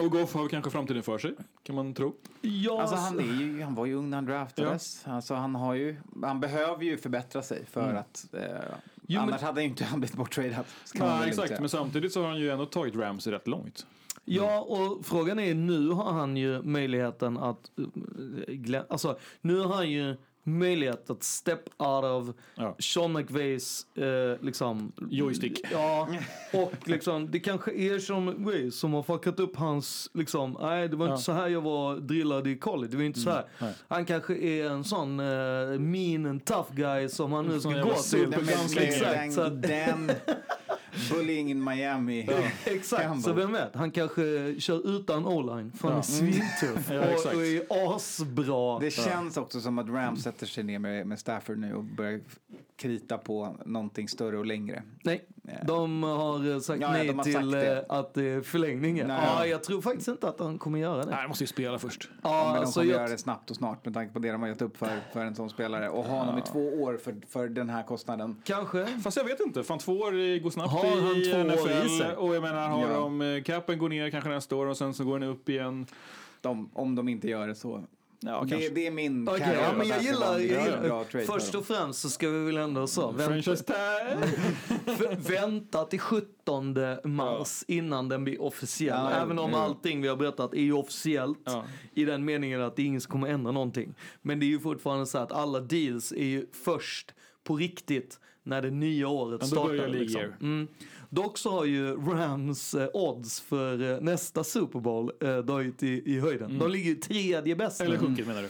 Och 0.00 0.10
Goff 0.10 0.34
har 0.34 0.48
kanske 0.48 0.70
framtiden 0.70 1.02
för 1.02 1.18
sig, 1.18 1.34
kan 1.62 1.74
man 1.76 1.94
tro. 1.94 2.14
Ja, 2.40 2.80
Alltså 2.80 2.96
han, 2.96 3.18
är 3.18 3.40
ju, 3.40 3.62
han 3.62 3.74
var 3.74 3.86
ju 3.86 3.94
ung 3.94 4.10
när 4.10 4.16
han 4.16 4.24
draftades. 4.24 5.02
Alltså 5.06 5.34
han, 5.34 5.54
har 5.54 5.74
ju, 5.74 5.96
han 6.22 6.40
behöver 6.40 6.84
ju 6.84 6.96
förbättra 6.98 7.42
sig 7.42 7.66
för 7.66 7.84
Mm. 7.84 7.96
att 7.96 8.26
eh, 8.32 8.40
Jo, 9.06 9.20
men- 9.20 9.28
annars 9.28 9.40
hade 9.40 9.54
han 9.54 9.62
ju 9.62 9.68
inte 9.68 9.84
han 9.84 10.00
blivit 10.00 10.16
borttradad. 10.16 10.64
Nej, 10.94 11.28
exakt, 11.28 11.48
säga. 11.48 11.60
men 11.60 11.68
samtidigt 11.68 12.12
så 12.12 12.20
har 12.22 12.28
han 12.28 12.38
ju 12.40 12.50
ändå 12.50 12.66
tagit 12.66 12.96
Ramsey 12.96 13.32
rätt 13.32 13.46
långt. 13.48 13.86
Ja, 14.24 14.60
och 14.60 15.06
frågan 15.06 15.38
är 15.38 15.54
nu 15.54 15.88
har 15.88 16.12
han 16.12 16.36
ju 16.36 16.62
möjligheten 16.62 17.38
att... 17.38 17.70
eh, 18.72 18.82
Alltså, 18.88 19.18
nu 19.40 19.60
har 19.60 19.74
han 19.74 19.90
ju 19.90 20.16
möjlighet 20.48 21.10
att 21.10 21.22
step 21.22 21.60
out 21.78 22.04
of 22.04 22.34
Sean 22.78 23.12
McVays 23.12 23.86
eh, 23.96 24.44
liksom... 24.44 24.92
Joystick. 25.10 25.60
Ja, 25.72 26.08
och 26.52 26.72
liksom 26.88 27.30
det 27.30 27.40
kanske 27.40 27.72
är 27.72 27.98
Sean 27.98 28.24
McVay 28.24 28.70
som 28.70 28.92
har 28.92 29.02
fuckat 29.02 29.40
upp 29.40 29.56
hans 29.56 30.10
liksom, 30.14 30.56
nej 30.60 30.88
det 30.88 30.96
var 30.96 31.06
Ja. 31.06 31.12
inte 31.12 31.24
så 31.24 31.32
här 31.32 31.48
jag 31.48 31.60
var 31.60 31.96
drillad 31.96 32.46
i 32.46 32.56
college, 32.58 32.90
det 32.90 32.96
var 32.96 33.04
inte 33.04 33.20
så 33.20 33.30
här. 33.30 33.38
Mm, 33.38 33.48
nej. 33.58 33.72
Han 33.88 34.04
kanske 34.04 34.36
är 34.36 34.70
en 34.70 34.84
sån 34.84 35.20
uh, 35.20 35.78
mean 35.80 36.26
and 36.26 36.44
tough 36.44 36.74
guy 36.74 37.08
som 37.08 37.32
han 37.32 37.46
nu 37.46 37.60
ska 37.60 37.70
gå 37.70 37.94
till. 37.94 38.34
Exakt, 38.78 39.62
Den 39.62 40.10
bullying 41.10 41.50
in 41.50 41.64
Miami. 41.64 42.28
Exakt, 42.64 43.02
Campbell. 43.02 43.22
så 43.22 43.32
vem 43.32 43.52
vet? 43.52 43.74
Han 43.74 43.90
kanske 43.90 44.54
kör 44.60 44.96
utan 44.96 45.26
o-line 45.26 45.72
för 45.72 45.88
han 45.88 45.92
Ja. 45.96 45.98
är 45.98 46.02
svintuff 46.02 46.90
Ja, 46.90 47.00
och, 47.00 47.34
och 47.36 47.46
är 47.46 47.94
asbra. 47.96 48.78
Det 48.78 48.90
känns 48.90 49.36
också 49.36 49.60
som 49.60 49.78
att 49.78 49.88
Rams 49.88 50.22
sätter 50.22 50.46
sig 50.46 50.64
ner 50.64 50.78
med, 50.78 51.06
med 51.06 51.18
Stafford 51.18 51.58
nu 51.58 51.74
och 51.74 51.84
börjar 51.84 52.20
krita 52.78 53.18
på 53.18 53.56
någonting 53.66 54.08
större 54.08 54.38
och 54.38 54.46
längre. 54.46 54.82
Nej, 55.02 55.24
de 55.66 56.02
har 56.02 56.50
eh, 56.52 56.58
sagt 56.58 56.80
Ja, 56.80 56.86
ja, 56.86 56.92
nej 56.92 57.06
de 57.06 57.18
har 57.18 57.24
till 57.24 57.32
sagt 57.34 57.50
det. 57.52 57.78
eh, 57.78 57.84
att 57.88 58.14
det 58.14 58.24
är 58.24 58.40
förlängning. 58.40 58.94
Nej. 59.06 59.20
Ja, 59.26 59.46
jag 59.46 59.62
tror 59.64 59.82
faktiskt 59.82 60.08
inte 60.08 60.28
att 60.28 60.40
han 60.40 60.58
kommer 60.58 60.78
göra 60.78 61.04
det. 61.04 61.10
Nej, 61.10 61.14
han 61.20 61.28
måste 61.28 61.44
ju 61.44 61.48
spela 61.48 61.78
först. 61.78 62.08
Ja, 62.22 62.44
men 62.44 62.54
de 62.54 62.60
alltså 62.60 62.80
kommer 62.80 62.92
jag- 62.92 63.00
göra 63.00 63.08
det 63.08 63.18
snabbt 63.18 63.50
och 63.50 63.56
snart 63.56 63.84
med 63.84 63.94
tanke 63.94 64.12
på 64.12 64.18
det 64.18 64.32
de 64.32 64.40
har 64.42 64.48
gett 64.48 64.62
upp 64.62 64.76
för, 64.76 64.88
för 65.12 65.24
en 65.24 65.34
sån 65.34 65.50
spelare. 65.50 65.88
Och 65.88 66.04
ha 66.04 66.18
honom 66.18 66.38
i 66.38 66.42
två 66.42 66.68
år 66.82 66.96
för, 66.96 67.14
för 67.28 67.48
den 67.48 67.68
här 67.70 67.82
kostnaden. 67.82 68.36
Kanske. 68.44 68.86
Fast 68.86 69.16
jag 69.16 69.24
vet 69.24 69.40
inte, 69.40 69.62
fan 69.62 69.78
två 69.78 69.92
år 69.92 70.38
går 70.42 70.50
snabbt 70.50 70.70
Har 70.72 70.84
han 71.00 71.16
i 71.16 71.24
två 71.24 71.38
år 71.38 71.44
NFL. 71.44 71.86
i 71.86 71.98
sig? 71.98 72.12
Och 72.16 72.34
jag 72.34 72.42
menar, 72.42 72.68
har 72.68 72.82
Ja. 72.88 72.94
de 73.00 73.20
eh, 73.20 73.42
capen 73.42 73.78
går 73.78 73.88
ner 73.88 74.10
kanske 74.10 74.30
nästa 74.30 74.56
år 74.56 74.66
och 74.66 74.76
sen 74.76 74.94
så 74.94 75.04
går 75.04 75.18
den 75.18 75.28
upp 75.28 75.48
igen. 75.48 75.86
De, 76.40 76.70
om 76.74 76.94
de 76.94 77.08
inte 77.08 77.28
gör 77.28 77.48
det 77.48 77.54
så. 77.54 77.84
Ja, 78.20 78.44
det, 78.48 78.68
det 78.74 78.86
är 78.86 78.90
min 78.90 79.26
carry 79.26 79.40
ja, 79.62 79.72
men 79.76 79.88
jag 79.88 80.02
gillar, 80.02 80.32
jag 80.38 80.42
gillar 80.42 81.26
först 81.26 81.50
för 81.50 81.58
och 81.58 81.66
främst 81.66 82.00
så 82.00 82.10
ska 82.10 82.28
vi 82.28 82.44
väl 82.44 82.56
ändå 82.56 82.86
så 82.86 83.10
vänta, 83.10 83.24
Franchise 83.24 83.64
tag! 83.64 83.76
v- 84.98 85.16
vänta 85.34 85.84
till 85.84 86.00
17 86.00 86.74
mars 87.04 87.64
innan 87.68 88.08
den 88.08 88.24
blir 88.24 88.42
officiell. 88.42 88.98
Ja, 89.10 89.10
Även 89.10 89.38
om 89.38 89.50
ja. 89.50 89.58
allting 89.58 90.02
vi 90.02 90.08
har 90.08 90.16
berättat 90.16 90.54
är 90.54 90.60
ju 90.62 90.72
officiellt 90.72 91.38
Ja. 91.44 91.64
i 91.94 92.04
den 92.04 92.24
meningen 92.24 92.62
att 92.62 92.78
ingen 92.78 93.00
kommer 93.00 93.28
ändra 93.28 93.52
någonting. 93.52 93.94
Men 94.22 94.40
det 94.40 94.46
är 94.46 94.48
ju 94.48 94.60
fortfarande 94.60 95.06
så 95.06 95.18
att 95.18 95.32
alla 95.32 95.60
deals 95.60 96.12
är 96.12 96.24
ju 96.24 96.46
först 96.64 97.14
på 97.44 97.56
riktigt 97.56 98.20
när 98.42 98.62
det 98.62 98.70
nya 98.70 99.08
året 99.08 99.46
startar. 99.46 99.88
liksom. 99.88 100.22
mm. 100.40 100.68
Dock 101.10 101.38
så 101.38 101.50
har 101.50 101.64
ju 101.64 101.96
Rams 101.96 102.74
eh, 102.74 102.88
odds 102.94 103.40
för 103.40 103.92
eh, 103.94 104.00
nästa 104.00 104.44
Super 104.44 104.80
Bowl 104.80 105.12
eh, 105.20 105.36
dragit 105.38 105.82
i, 105.82 106.02
i 106.14 106.20
höjden. 106.20 106.58
De 106.58 106.70
ligger 106.70 106.90
ju 106.90 106.96
tredje 106.96 107.56
bäst. 107.56 107.80
Mm. 107.80 107.92
Eller 107.92 108.06
sjunkit 108.06 108.26
menar 108.26 108.42
du? 108.42 108.48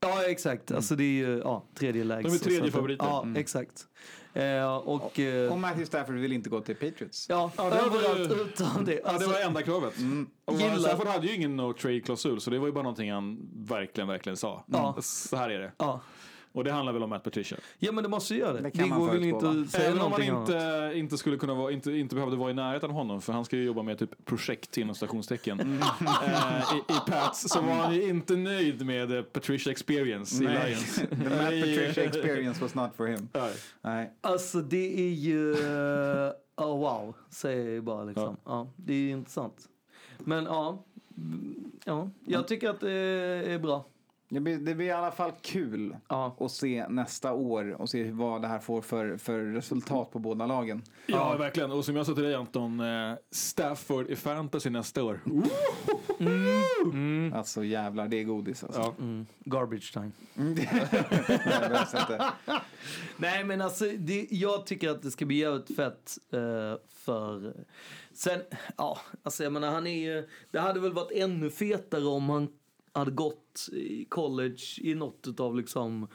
Ja, 0.00 0.24
exakt. 0.24 0.72
Alltså 0.72 0.96
det 0.96 1.04
är 1.04 1.28
ju 1.28 1.38
ja, 1.38 1.64
tredje 1.78 2.04
lägst. 2.04 2.28
De 2.28 2.34
är 2.34 2.38
tredje 2.38 2.70
favoriter. 2.72 3.06
Ja, 3.06 3.22
Mm. 3.22 3.36
exakt. 3.36 3.86
Eh, 4.34 4.76
och... 4.76 5.20
Eh, 5.20 5.52
Och 5.52 5.58
Matthew 5.58 5.86
Stafford 5.86 6.14
vill 6.14 6.32
inte 6.32 6.50
gå 6.50 6.60
till 6.60 6.74
Patriots. 6.76 7.26
ja, 7.28 7.50
Ja, 7.56 7.64
det 7.64 7.70
var 7.70 7.86
överallt 7.98 8.28
det- 8.28 8.34
utom 8.34 8.84
det. 8.84 8.92
Ja, 8.94 9.00
det 9.02 9.08
Alltså, 9.08 9.30
var 9.30 9.40
enda 9.40 9.62
kravet. 9.62 9.94
Och 10.44 10.54
Gillar- 10.54 10.78
Stafford 10.78 11.06
hade 11.06 11.26
ju 11.26 11.34
ingen 11.34 11.56
no 11.56 11.72
trade-klausul 11.72 12.40
så 12.40 12.50
det 12.50 12.58
var 12.58 12.66
ju 12.66 12.72
bara 12.72 12.82
någonting 12.82 13.12
han 13.12 13.38
verkligen, 13.68 14.08
verkligen 14.08 14.36
sa. 14.36 14.64
Ja. 14.66 14.96
Så 15.02 15.36
här 15.36 15.50
är 15.50 15.58
det. 15.58 15.72
ja. 15.78 16.00
Och 16.56 16.64
det 16.64 16.72
handlar 16.72 16.92
väl 16.92 17.02
om 17.02 17.10
Matt 17.10 17.24
Patricia. 17.24 17.58
ja, 17.78 17.92
men 17.92 18.04
det 18.04 18.10
måste 18.10 18.34
ju 18.34 18.40
göra 18.40 18.52
det. 18.52 18.58
Det 18.58 18.64
Det, 18.70 18.78
kan 18.78 18.88
man 18.88 19.00
går 19.00 19.06
väl 19.06 19.20
förutspå, 19.20 19.50
inte 19.52 19.70
säga 19.72 19.84
Även 19.88 20.00
om 20.02 20.10
man 20.10 20.20
någonting 20.20 20.30
annat. 20.30 20.48
inte, 20.88 20.98
inte 20.98 21.18
skulle 21.18 21.36
kunna 21.36 21.54
vara, 21.54 21.72
inte, 21.72 21.92
inte 21.92 22.14
behövde 22.14 22.36
vara 22.36 22.50
i 22.50 22.54
närheten 22.54 22.90
av 22.90 22.96
honom 22.96 23.20
för 23.20 23.32
han 23.32 23.44
ska 23.44 23.56
ju 23.56 23.64
jobba 23.64 23.82
med 23.82 23.98
typ 23.98 24.24
projekt 24.24 24.78
inom 24.78 24.94
stationstecken 24.94 25.60
eh, 26.26 26.74
i, 26.74 26.92
i 26.92 27.10
Pats 27.10 27.48
så 27.48 27.60
var 27.60 27.72
han 27.74 27.94
ju 27.94 28.08
inte 28.08 28.36
nöjd 28.36 28.86
med 28.86 29.16
eh, 29.16 29.22
Patricia 29.22 29.70
experience 29.72 30.44
i 30.44 30.46
Nej. 30.46 30.68
Lions. 30.70 30.94
The 31.10 31.16
Matt. 31.16 31.38
Patricia 31.38 32.04
experience 32.04 32.62
was 32.62 32.74
not 32.74 32.90
for 32.96 33.06
him. 33.06 33.28
Nej. 33.32 33.52
Nej. 33.82 34.12
Alltså 34.20 34.60
det 34.60 34.98
är 35.00 35.12
ju... 35.14 35.52
eh, 35.52 36.32
Oh, 36.58 36.78
wow, 36.78 37.14
säger 37.30 37.74
jag 37.74 37.84
bara 37.84 38.04
liksom. 38.04 38.36
Ja. 38.44 38.68
det 38.76 38.92
är 38.92 38.96
ju 38.98 39.10
intressant. 39.10 39.68
Men 40.18 40.44
ja, 40.44 40.84
mm, 41.16 41.72
ja, 41.84 42.10
jag 42.26 42.48
tycker 42.48 42.70
att 42.70 42.80
det 42.80 42.92
är 42.92 43.58
bra. 43.58 43.84
Det 44.28 44.40
blir, 44.40 44.58
det 44.58 44.74
blir 44.74 44.86
i 44.86 44.90
alla 44.90 45.10
fall 45.10 45.32
kul 45.42 45.96
Ja. 46.08 46.36
att 46.40 46.52
se 46.52 46.88
nästa 46.88 47.32
år 47.32 47.80
och 47.80 47.88
se 47.90 48.10
vad 48.10 48.42
det 48.42 48.48
här 48.48 48.58
får 48.58 48.80
för, 48.82 49.16
för 49.16 49.40
resultat 49.40 50.10
på 50.10 50.18
båda 50.18 50.46
lagen. 50.46 50.82
Ja, 51.06 51.36
verkligen. 51.36 51.70
Och 51.72 51.84
som 51.84 51.96
jag 51.96 52.06
sa 52.06 52.14
till 52.14 52.22
dig 52.22 52.34
Anton, 52.34 52.80
eh, 52.80 53.14
Stafford 53.30 54.06
i 54.10 54.16
fantasy 54.16 54.70
nästa 54.70 55.02
år. 55.02 55.20
Alltså 57.34 57.64
jävlar, 57.64 58.08
det 58.08 58.20
är 58.20 58.24
godis 58.24 58.64
alltså. 58.64 58.80
Ja. 58.80 58.94
Mm. 58.98 59.26
Garbage 59.38 59.92
time. 59.92 60.10
Mm. 60.36 60.56
Nej 63.16 63.44
men 63.44 63.60
alltså 63.60 63.84
det, 63.98 64.26
jag 64.30 64.66
tycker 64.66 64.90
att 64.90 65.02
det 65.02 65.10
ska 65.10 65.24
bli 65.26 65.36
jävligt 65.36 65.76
fett 65.76 66.18
eh, 66.32 66.80
för 66.88 67.54
sen, 68.12 68.40
ja 68.76 68.98
alltså 69.22 69.42
jag 69.44 69.52
menar 69.52 69.70
han 69.70 69.86
är 69.86 70.04
ju, 70.14 70.28
det 70.50 70.60
hade 70.60 70.80
väl 70.80 70.92
varit 70.92 71.12
ännu 71.12 71.50
fetare 71.50 72.04
om 72.04 72.28
han 72.30 72.48
hade 72.98 73.10
gått 73.10 73.68
i 73.72 74.04
college 74.04 74.62
i 74.78 74.94
något 74.94 75.40
av 75.40 75.56
liksom 75.56 76.08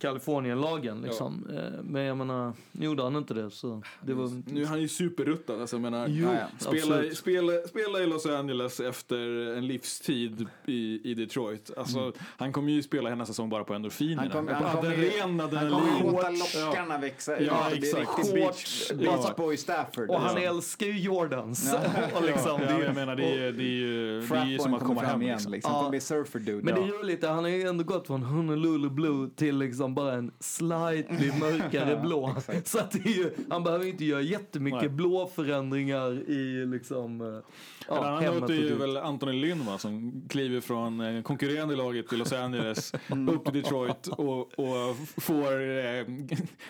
Kalifornienlagen 0.00 1.00
liksom. 1.00 1.46
Eh, 1.56 1.82
Men 1.82 2.02
jag 2.02 2.16
menar, 2.16 2.52
gjorde 2.72 3.02
han 3.02 3.16
inte 3.16 3.34
det 3.34 3.50
så 3.50 3.82
det 4.00 4.14
var... 4.14 4.42
Nu 4.52 4.62
är 4.62 4.66
han 4.66 4.80
ju 4.80 4.88
superruttad. 4.88 5.60
Alltså, 5.60 5.76
jag 5.76 5.80
menar, 5.82 6.06
Jo, 6.08 6.28
spela, 6.58 7.14
spela, 7.14 7.52
spela 7.68 8.00
i 8.00 8.06
Los 8.06 8.26
Angeles 8.26 8.80
efter 8.80 9.18
en 9.56 9.66
livstid 9.66 10.46
i, 10.66 11.10
i 11.10 11.14
Detroit. 11.14 11.70
Alltså, 11.76 12.12
Han 12.36 12.52
kommer 12.52 12.72
ju 12.72 12.82
spela 12.82 13.08
hela 13.10 13.26
säsong 13.26 13.48
bara 13.50 13.64
på 13.64 13.74
endorfinerna. 13.74 14.20
Han 14.22 14.30
kommer- 14.30 14.52
han 14.52 14.84
ju- 15.02 15.10
han 15.20 15.40
adrenalin. 15.40 15.70
kommer 15.70 15.98
ju 15.98 16.12
låta 16.12 16.30
lockarna 16.66 16.98
växa 16.98 17.36
ut. 17.36 17.46
Ja, 17.46 17.66
Det 17.70 17.76
är 17.76 17.78
exakt. 17.78 18.18
riktigt 18.18 18.34
beach- 18.34 18.94
beach 18.98 19.22
Ja. 19.28 19.34
boy 19.36 19.56
Stafford. 19.56 20.10
Och 20.10 20.20
han 20.20 20.42
Ja. 20.42 20.48
älskar 20.48 20.86
ju 20.86 20.98
Jordans. 20.98 21.70
Ja. 21.72 21.80
och 22.18 22.22
liksom, 22.24 22.60
ja, 22.60 22.66
det 22.66 22.72
är- 22.72 22.84
jag 22.84 22.94
menar, 22.94 23.16
det 23.16 23.24
är, 23.24 23.34
ju- 23.46 23.52
det 23.52 23.62
är 23.62 23.66
ju, 23.66 24.10
det 24.10 24.16
är 24.16 24.20
ju 24.20 24.22
Fratboyn 24.22 24.58
som 24.58 24.74
att 24.74 24.82
komma 24.84 25.00
hem. 25.00 25.22
igen, 25.22 25.34
Liksom. 25.36 25.52
liksom. 25.52 25.72
Han 25.72 25.80
kommer 25.80 25.90
bli 25.90 26.00
surfer 26.00 26.38
dude. 26.38 26.62
Men 26.62 26.74
det 26.74 26.80
Ja. 26.80 26.86
är 26.86 27.02
roligt, 27.02 27.24
han 27.24 27.38
har 27.38 27.48
ju 27.48 27.62
ändå 27.62 27.84
gått 27.84 28.06
från 28.06 28.22
Honolulu 28.22 28.88
Blue 28.90 29.30
till 29.36 29.58
liksom 29.58 29.87
bara 29.94 30.12
en 30.14 30.32
slightly 30.40 31.32
mörkare 31.40 31.90
Ja, 31.90 31.96
blå. 32.02 32.34
Så 32.64 32.78
att 32.78 32.90
det 32.90 32.98
är 33.08 33.12
ju, 33.14 33.30
han 33.50 33.64
behöver 33.64 33.86
inte 33.86 34.04
göra 34.04 34.20
jättemycket 34.20 34.80
Nej. 34.80 34.88
blå 34.88 35.26
förändringar 35.34 36.30
i 36.30 36.66
liksom, 36.66 37.20
eh, 37.20 37.26
en 37.26 37.42
ja, 37.88 38.06
annan 38.06 38.22
hemmet 38.22 38.40
låt 38.40 38.50
är 38.50 38.58
och 38.58 38.62
ju 38.64 38.74
väl 38.74 38.96
Anthony 38.96 39.32
Lynn 39.32 39.64
va, 39.66 39.78
som 39.78 40.22
kliver 40.28 40.60
från 40.60 41.00
eh, 41.00 41.22
konkurrerande 41.22 41.76
laget 41.76 42.12
i 42.12 42.16
Los 42.16 42.32
Angeles 42.32 42.94
upp 43.30 43.44
till 43.44 43.62
Detroit 43.62 44.06
och, 44.06 44.38
och 44.58 44.96
får 45.16 45.52
eh, 45.78 46.04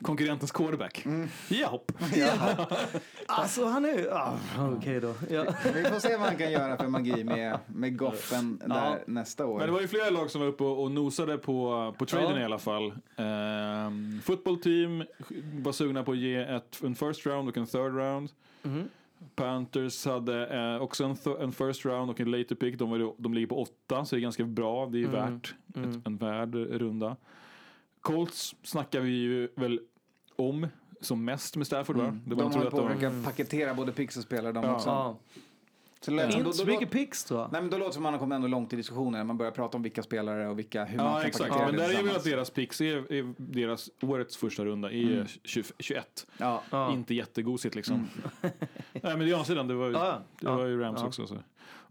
konkurrentens 0.02 0.52
quarterback. 0.52 1.06
Japp. 1.48 1.92
Alltså 3.30 3.64
han 3.64 3.84
är 3.84 3.98
ju, 3.98 4.10
ah, 4.10 4.32
okej 4.78 5.00
då. 5.00 5.14
Ja. 5.30 5.44
Vi 5.74 5.84
får 5.84 6.00
se 6.00 6.16
vad 6.16 6.26
han 6.28 6.36
kan 6.36 6.52
göra 6.52 6.76
för 6.76 6.86
magi 6.88 7.24
med, 7.24 7.58
med 7.66 7.98
Goffen 7.98 8.58
där 8.66 8.66
Ja. 8.90 8.98
nästa 9.06 9.46
år. 9.46 9.58
Men 9.58 9.66
det 9.66 9.72
var 9.72 9.80
ju 9.80 9.88
flera 9.88 10.10
lag 10.10 10.30
som 10.30 10.40
var 10.40 10.48
uppe 10.48 10.64
och, 10.64 10.82
och 10.82 10.90
nosade 10.90 11.38
på, 11.38 11.94
på 11.98 12.06
traden 12.06 12.30
Ja. 12.36 12.40
i 12.40 12.44
alla 12.44 12.58
fall. 12.58 12.92
Um, 13.16 14.20
football 14.24 14.58
team 14.60 15.04
var 15.62 15.72
sugna 15.72 16.02
på 16.02 16.12
att 16.12 16.18
ge 16.18 16.34
ett, 16.36 16.80
en 16.84 16.94
first 16.94 17.26
round 17.26 17.48
och 17.48 17.56
en 17.56 17.66
third 17.66 17.94
round. 17.94 18.30
Mhm. 18.62 18.88
Panthers 19.34 20.06
hade 20.06 20.46
eh, 20.46 20.82
också 20.82 21.04
en, 21.04 21.14
th- 21.14 21.42
en 21.42 21.52
first 21.52 21.84
round 21.84 22.10
och 22.10 22.20
en 22.20 22.30
later 22.30 22.54
pick. 22.54 22.78
De, 22.78 22.90
var, 22.90 23.14
de 23.18 23.34
ligger 23.34 23.46
på 23.46 23.62
åtta, 23.62 24.04
så 24.04 24.16
det 24.16 24.20
är 24.20 24.22
ganska 24.22 24.44
bra. 24.44 24.86
Det 24.86 24.98
är 24.98 25.04
Mm. 25.08 25.12
värt 25.12 25.54
Mm. 25.76 25.90
Ett, 25.90 26.06
en 26.06 26.16
värd 26.16 26.54
runda. 26.54 27.16
Colts 28.00 28.54
snackar 28.62 29.00
vi 29.00 29.10
ju 29.10 29.48
väl 29.54 29.80
om 30.36 30.66
som 31.00 31.24
mest 31.24 31.56
med 31.56 31.66
Stafford 31.66 31.96
va? 31.96 32.04
Mm. 32.04 32.20
Det 32.24 32.30
de 32.34 32.42
man 32.42 32.52
håller 32.52 32.70
tror 32.70 32.80
på 32.80 32.86
att 32.86 32.92
försöka 33.00 33.22
paketera 33.24 33.74
både 33.74 33.92
pix 33.92 34.16
och 34.16 34.22
spelare 34.22 34.52
de 34.52 34.64
Ja. 34.64 34.74
också. 34.74 34.88
Ja. 34.88 35.16
Så 36.00 36.10
det 36.10 36.16
lät 36.16 36.26
Inte 36.32 36.44
då- 36.44 36.52
så 36.52 36.64
då- 36.64 36.70
mycket 36.72 36.90
picks 36.90 37.24
tror 37.24 37.40
jag. 37.40 37.52
Nej 37.52 37.60
men 37.60 37.70
då 37.70 37.76
låter 37.78 37.88
det 37.88 37.94
som 37.94 38.02
man 38.02 38.12
har 38.12 38.18
kommit 38.20 38.36
ändå 38.36 38.48
långt 38.48 38.72
i 38.72 38.76
diskussionen. 38.76 39.26
Man 39.26 39.38
börjar 39.38 39.52
prata 39.52 39.76
om 39.76 39.82
vilka 39.82 40.02
spelare 40.02 40.48
och 40.48 40.58
vilka, 40.58 40.84
hur 40.84 40.96
man 40.96 41.06
Ja 41.06 41.18
kan 41.18 41.26
exakt, 41.26 41.50
paketera 41.50 41.66
men 41.72 41.76
det 41.80 41.86
där 41.88 41.98
är 41.98 42.02
väl 42.02 42.16
att 42.16 42.24
deras 42.24 42.50
picks 42.50 42.80
är, 42.80 43.12
är 43.12 43.34
deras 43.36 43.90
årets 44.02 44.36
första 44.36 44.64
runda 44.64 44.90
är 44.92 45.12
Mm. 45.12 45.26
20, 45.44 45.62
21. 45.78 46.26
Ja. 46.38 46.92
Inte 46.92 47.14
jättegosigt 47.14 47.74
liksom. 47.74 48.08
Nej 48.40 48.52
men 49.02 49.18
det 49.18 49.24
är 49.24 49.32
å 49.32 49.34
andra 49.36 49.44
sidan, 49.44 49.68
det 49.68 49.74
var, 49.74 49.86
ju- 49.86 49.92
Ja, 49.92 50.22
ja. 50.40 50.50
det 50.50 50.56
var 50.56 50.66
ju 50.66 50.80
Rams 50.80 51.00
Ja. 51.00 51.06
också. 51.06 51.26
Så. 51.26 51.36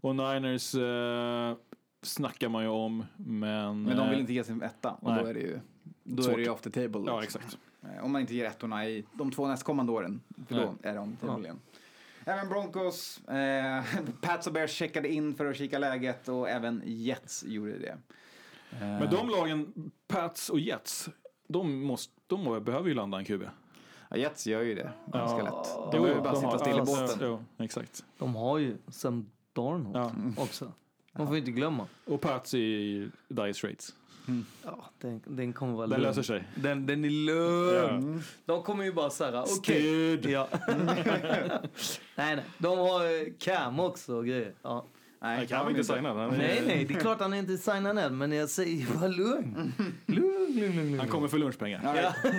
Och 0.00 0.16
Niners 0.16 0.74
eh, 0.74 1.56
snackar 2.02 2.48
man 2.48 2.62
ju 2.62 2.68
om, 2.68 3.04
men... 3.16 3.82
Men 3.82 3.96
de 3.96 4.04
vill 4.08 4.14
eh, 4.14 4.20
inte 4.20 4.32
ge 4.32 4.44
sin 4.44 4.62
etta 4.62 4.90
och 4.90 5.10
nej. 5.12 5.22
då 5.22 5.28
är 5.28 5.34
det 5.34 5.40
ju 5.40 5.60
då 6.04 6.22
Svårt. 6.22 6.32
är 6.32 6.36
det 6.36 6.42
ju 6.42 6.50
off 6.50 6.60
the 6.60 6.70
table. 6.70 7.02
Ja, 7.06 7.20
liksom. 7.20 7.40
exakt. 7.44 7.58
Eh, 7.82 8.04
Om 8.04 8.12
man 8.12 8.20
inte 8.20 8.34
ger 8.34 8.44
ettorna 8.44 8.86
i 8.88 9.04
de 9.12 9.30
två 9.30 9.46
nästkommande 9.46 9.92
åren. 9.92 10.20
För 10.48 10.54
då 10.54 10.60
Nej. 10.82 10.92
är 10.92 10.96
de 10.96 11.16
förmodligen. 11.20 11.58
Även 12.28 12.48
Broncos, 12.48 13.20
eh, 13.28 13.84
Pats 14.20 14.46
och 14.46 14.52
Bears 14.52 14.70
checkade 14.70 15.08
in 15.08 15.34
för 15.34 15.46
att 15.46 15.56
kika 15.56 15.78
läget 15.78 16.28
och 16.28 16.48
även 16.48 16.82
Jets 16.86 17.44
gjorde 17.44 17.78
det. 17.78 17.98
Eh, 18.70 18.78
Men 18.80 19.10
de 19.10 19.28
lagen, 19.28 19.90
Pats 20.06 20.48
och 20.50 20.60
Jets, 20.60 21.08
de, 21.48 21.82
måste, 21.82 22.12
de 22.26 22.64
behöver 22.64 22.88
ju 22.88 22.94
landa 22.94 23.18
en 23.18 23.24
QB. 23.24 23.42
Ja, 24.10 24.16
Jets 24.16 24.46
gör 24.46 24.62
ju 24.62 24.74
det 24.74 24.92
ganska 25.12 25.42
lätt. 25.42 25.52
De 25.74 25.90
Jo, 25.92 26.02
behöver 26.02 26.20
bara 26.20 26.32
de 26.32 26.36
sitta 26.36 26.48
har- 26.50 26.58
still 26.58 26.74
i 26.74 26.76
ja, 26.76 26.84
båten. 26.84 27.18
Jo, 27.20 27.44
exakt. 27.64 28.04
De 28.18 28.34
har 28.36 28.58
ju 28.58 28.76
Sam 28.88 29.30
Darnold 29.52 30.38
också. 30.38 30.72
Man 31.12 31.26
får 31.26 31.36
inte 31.36 31.50
glömma. 31.50 31.86
Och 32.06 32.20
Pats 32.20 32.54
i 32.54 33.10
Dire 33.28 33.54
Straits. 33.54 33.94
Ja, 34.64 34.90
den, 35.00 35.20
den 35.26 35.52
kommer 35.52 35.74
vara 35.74 35.86
Den 35.86 36.00
lugn. 36.00 36.08
löser 36.08 36.22
sig. 36.22 36.44
Den, 36.54 36.86
den 36.86 37.04
är 37.04 37.10
lugn. 37.10 38.22
De 38.44 38.62
kommer 38.62 38.84
ju 38.84 38.92
bara 38.92 39.10
säga 39.10 39.42
okej. 39.42 39.54
Stud. 39.56 40.26
Ja. 40.30 40.48
nej, 40.68 42.36
nej. 42.36 42.44
De 42.58 42.78
har 42.78 43.04
eh, 43.04 43.26
Cam 43.38 43.80
också 43.80 44.14
och 44.14 44.26
grejer. 44.26 44.52
Ja. 44.62 44.84
Nej, 45.20 45.46
Cam 45.46 45.66
är 45.66 45.70
inte 45.70 45.84
signad. 45.84 46.16
Han 46.16 46.30
är- 46.34 46.38
Nej, 46.38 46.62
nej, 46.66 46.84
det 46.84 46.94
är 46.94 47.00
klart 47.00 47.20
han 47.20 47.32
är 47.32 47.38
inte 47.38 47.58
signad 47.58 47.98
än, 47.98 48.18
men 48.18 48.32
jag 48.32 48.48
säger 48.48 48.86
bara 48.98 49.08
lugn. 49.08 49.72
Lugn, 50.06 50.52
lugn, 50.60 50.76
lugn. 50.76 50.98
Han 50.98 51.08
kommer 51.08 51.28
för 51.28 51.38
lunchpengar. 51.38 51.80
Ja. 52.02 52.14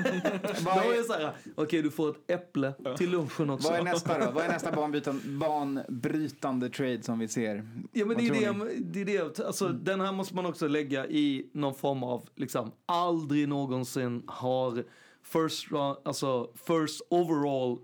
Vad 0.66 0.76
De 0.84 0.90
är- 1.00 1.04
så 1.04 1.14
här, 1.14 1.32
okej 1.56 1.82
du 1.82 1.92
får 1.92 2.10
ett 2.10 2.32
äpple 2.32 2.74
till 2.98 3.10
lunchen 3.12 3.50
också. 3.50 3.70
Vad 3.70 3.80
är 3.80 3.84
nästa 3.84 4.26
då? 4.26 4.32
Vad 4.32 4.44
är 4.44 4.48
nästa 4.50 4.72
banbrytande, 4.76 5.22
banbrytande 5.30 6.70
trade 6.70 7.04
som 7.04 7.20
vi 7.20 7.28
ser? 7.28 7.68
Ja 7.92 8.06
men 8.06 8.18
det 8.18 8.28
är 8.28 8.34
det? 8.34 8.46
Mm. 8.46 8.68
det 8.80 9.02
är 9.02 9.06
det, 9.06 9.40
alltså 9.40 9.68
den 9.68 10.02
här 10.02 10.12
måste 10.12 10.36
man 10.36 10.46
också 10.46 10.68
lägga 10.68 11.08
i 11.08 11.50
någon 11.54 11.76
form 11.76 12.04
av, 12.04 12.28
liksom, 12.36 12.72
aldrig 12.86 13.48
någonsin 13.50 14.24
har 14.28 14.84
first, 15.24 15.68
alltså 16.06 16.50
first 16.68 17.02
overall 17.10 17.78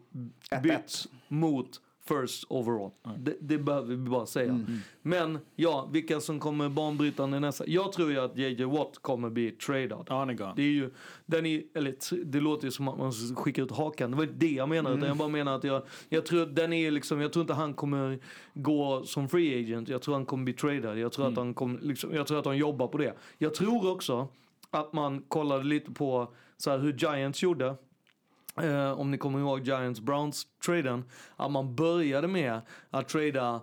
bytt 0.64 1.06
mot 1.28 1.82
first 2.08 2.46
overall. 2.50 2.92
Det, 3.18 3.36
det 3.40 3.58
behöver 3.58 3.88
vi 3.88 3.98
bara 3.98 4.26
säga. 4.26 4.50
Mm. 4.50 4.78
Men 5.02 5.40
ja, 5.56 5.90
vilka 5.92 6.20
som 6.20 6.40
kommer 6.40 6.70
banbrytande 6.70 7.40
nästa? 7.40 7.68
Jag 7.68 7.92
tror 7.92 8.12
ju 8.12 8.20
att 8.20 8.38
JJ 8.38 8.64
Watt 8.64 8.98
kommer 9.02 9.30
bli 9.30 9.52
tradad. 9.52 10.06
Ja, 10.10 10.20
han 10.20 10.30
är 10.30 10.34
gone. 10.34 10.54
Det 10.56 10.62
är 10.62 10.66
ju, 10.66 10.92
den 11.26 11.46
är, 11.46 11.64
eller 11.74 12.24
det 12.26 12.40
låter 12.40 12.66
ju 12.66 12.72
som 12.72 12.88
att 12.88 12.98
man 12.98 13.12
skickar 13.12 13.64
ut 13.64 13.72
hakan. 13.72 14.12
Det 14.12 14.18
var 14.18 14.24
inte 14.24 14.36
det 14.36 14.52
jag 14.52 14.70
menade. 14.70 14.90
Mm. 14.90 15.00
Utan 15.00 15.08
jag 15.08 15.18
bara 15.18 15.30
menar 15.30 15.56
att 15.56 15.64
jag, 15.64 15.84
jag 16.10 16.26
tror 16.26 16.46
den 16.46 16.74
är 16.74 16.92
liksom, 16.92 17.22
jag 17.22 17.34
tror 17.34 17.42
inte 17.42 17.54
han 17.54 17.74
kommer 17.74 18.20
gå 18.54 19.04
som 19.04 19.30
free 19.30 19.60
agent. 19.60 19.90
Jag 19.90 20.02
tror 20.02 20.14
han 20.14 20.26
kommer 20.26 20.44
bli 20.44 20.54
tradad. 20.54 21.00
Jag 21.00 21.12
tror 21.12 21.28
att 21.28 21.38
han 21.38 21.54
kommer, 21.54 21.80
liksom, 21.82 22.14
jag 22.14 22.28
tror 22.28 22.40
att 22.40 22.46
han 22.46 22.58
jobbar 22.58 22.88
på 22.88 22.98
det. 22.98 23.14
Jag 23.38 23.54
tror 23.54 23.92
också 23.92 24.28
att 24.70 24.94
man 24.94 25.22
kollade 25.22 25.64
lite 25.64 25.92
på 25.92 26.34
så 26.58 26.72
här, 26.72 26.80
hur 26.80 26.94
Giants 26.94 27.44
gjorde. 27.44 27.76
Eh, 28.62 29.00
om 29.00 29.12
ni 29.12 29.18
kommer 29.18 29.40
ihåg 29.40 29.68
Giants 29.68 30.00
Browns-traden. 30.02 31.04
Att 31.36 31.52
man 31.52 31.76
började 31.76 32.28
med 32.28 32.62
att 32.90 33.10
trada 33.10 33.62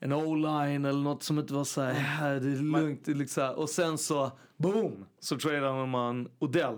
en 0.00 0.12
o-line 0.12 0.84
eller 0.84 1.00
något 1.00 1.22
som 1.22 1.38
inte 1.38 1.54
var 1.54 1.64
så 1.64 1.80
här, 1.82 2.34
"Äh, 2.34 2.40
det 2.42 2.48
är 2.52 2.62
lugnt. 2.62 3.04
det 3.04 3.10
är 3.10 3.14
liksom, 3.14 3.50
och 3.56 3.68
sen 3.68 3.98
så, 3.98 4.30
boom, 4.56 5.04
så 5.20 5.38
tradade 5.38 5.86
man 5.86 6.28
Odell 6.38 6.76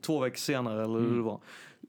två 0.00 0.20
veckor 0.20 0.36
senare 0.36 0.84
eller 0.84 0.98
hur 1.00 1.16
det 1.16 1.22
var. 1.22 1.40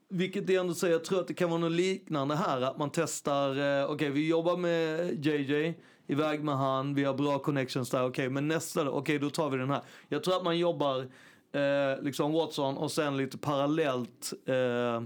Vilket 0.10 0.48
det 0.48 0.56
ändå 0.56 0.74
säger, 0.74 0.94
jag 0.94 1.04
tror 1.06 1.20
att 1.20 1.28
det 1.28 1.34
kan 1.34 1.50
vara 1.50 1.60
något 1.60 1.72
liknande 1.72 2.36
här, 2.36 2.62
att 2.62 2.78
man 2.78 2.90
testar, 2.94 3.80
eh, 3.82 3.92
okej 3.92 4.10
vi 4.10 4.28
jobbar 4.28 4.58
med 4.58 5.26
JJ, 5.26 5.74
iväg 6.08 6.44
med 6.44 6.58
han, 6.58 6.94
vi 6.94 7.04
har 7.04 7.14
bra 7.14 7.40
connections 7.40 7.90
där, 7.90 8.06
okej 8.06 8.30
men 8.30 8.48
nästa 8.48 8.84
då, 8.84 8.92
okej 8.92 9.20
då 9.20 9.30
tar 9.30 9.50
vi 9.50 9.58
den 9.58 9.70
här. 9.70 9.82
Jag 10.10 10.24
tror 10.24 10.36
att 10.38 10.44
man 10.44 10.58
jobbar 10.58 11.08
eh, 11.52 12.04
liksom 12.04 12.32
Watson 12.34 12.78
och 12.78 12.92
sen 12.92 13.18
lite 13.18 13.38
parallellt 13.38 14.34
eh, 14.46 15.02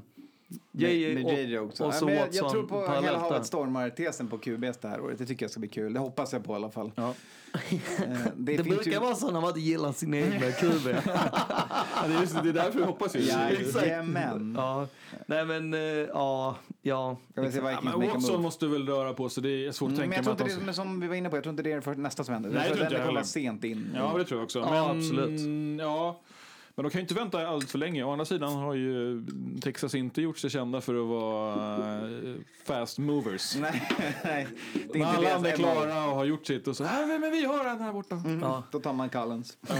JJ 0.71 1.13
med, 1.15 1.25
och, 1.25 1.31
med 1.33 1.49
JJ 1.49 1.57
också. 1.59 1.83
och 1.85 1.93
så 1.93 2.05
Ja, 2.05 2.05
men 2.05 2.15
jag, 2.15 2.25
Watson 2.25 2.43
jag 2.43 2.51
tror 2.51 2.63
på 2.63 2.93
hela 3.01 3.17
havet 3.19 3.45
stormar-tesen 3.45 4.27
på 4.27 4.37
QBs 4.37 4.77
det 4.81 4.87
här 4.87 5.01
året. 5.01 5.17
Det 5.17 5.25
tycker 5.25 5.43
jag 5.45 5.51
ska 5.51 5.59
bli 5.59 5.69
kul. 5.69 5.93
Det 5.93 5.99
hoppas 5.99 6.33
jag 6.33 6.43
på 6.43 6.53
i 6.53 6.55
alla 6.55 6.69
fall. 6.69 6.91
Ja. 6.95 7.13
Det, 8.35 8.55
finns 8.55 8.67
brukar 8.67 8.91
ju- 8.91 8.99
vara 8.99 9.15
så 9.15 9.31
när 9.31 9.41
man 9.41 9.47
inte 9.49 9.59
gillar 9.59 9.91
sin 9.91 10.13
egna 10.13 10.51
QB. 10.51 10.87
Ja, 11.95 12.07
det, 12.07 12.13
är 12.13 12.21
just, 12.21 12.43
det 12.43 12.49
är 12.49 12.53
därför 12.53 12.79
jag 12.79 12.87
hoppas 12.87 13.15
ju. 13.15 13.19
Jajamän. 13.81 14.53
Ja. 14.57 14.87
Nej 15.25 15.45
men, 15.45 15.73
eh, 15.73 15.79
ja, 15.79 16.55
ja. 16.81 17.17
Vi 17.35 17.41
Ja, 17.55 17.61
Watson 17.95 18.21
move. 18.31 18.37
måste 18.37 18.67
väl 18.67 18.87
röra 18.87 19.13
på 19.13 19.29
sig. 19.29 19.43
Det 19.43 19.49
är 19.67 19.71
svårt 19.71 19.87
att 19.91 19.97
Mm, 19.97 19.99
tänka 19.99 20.09
men 20.09 20.15
jag 20.29 20.37
tror 20.37 20.47
mig 20.47 20.53
inte 20.53 20.65
det, 20.65 20.73
som 20.73 20.99
vi 20.99 21.07
var 21.07 21.15
inne 21.15 21.29
på, 21.29 21.37
jag 21.37 21.43
tror 21.43 21.51
inte 21.51 21.63
det 21.63 21.71
är 21.71 21.81
för 21.81 21.95
nästa 21.95 22.23
som 22.23 22.33
händer. 22.33 22.49
Nej, 22.49 22.57
jag 22.59 22.69
jag 22.69 22.75
tror 22.77 22.83
den 22.85 22.91
inte 22.93 23.05
kommer 23.07 23.19
jag 23.19 23.27
sent 23.27 23.63
in. 23.63 23.87
Ja, 23.95 24.13
det 24.17 24.23
tror 24.25 24.39
jag 24.39 24.43
också. 24.45 24.59
Ja, 24.59 24.69
men, 24.93 24.97
absolut. 24.97 25.41
Ja, 25.81 26.19
men 26.75 26.83
de 26.83 26.89
kan 26.89 26.99
ju 26.99 27.01
inte 27.01 27.13
vänta 27.13 27.47
allt 27.47 27.69
för 27.69 27.77
länge. 27.77 28.03
Å 28.03 28.11
andra 28.11 28.25
sidan 28.25 28.53
har 28.53 28.73
ju 28.75 29.25
Texas 29.61 29.95
inte 29.95 30.21
gjort 30.21 30.37
sig 30.37 30.49
kända 30.49 30.81
för 30.81 30.95
att 31.01 31.07
vara 31.07 31.97
eh, 32.07 32.35
fast 32.65 32.97
movers. 32.99 33.55
Nej, 33.59 33.89
nej. 34.23 34.47
Det 34.73 34.79
är 34.79 34.87
När 34.99 35.07
inte 35.07 35.07
alla 35.17 35.35
andra 35.35 35.49
är 35.49 35.55
klara 35.55 36.05
och 36.05 36.15
har 36.15 36.25
gjort 36.25 36.45
sitt 36.47 36.67
och 36.67 36.77
så 36.77 36.83
här, 36.83 37.19
men 37.19 37.31
vi 37.31 37.45
har 37.45 37.65
en 37.65 37.79
här 37.81 37.93
borta. 37.93 38.15
Mm, 38.15 38.61
Då 38.71 38.79
tar 38.79 38.93
man 38.93 39.09
Collins. 39.09 39.57
Eh, 39.69 39.75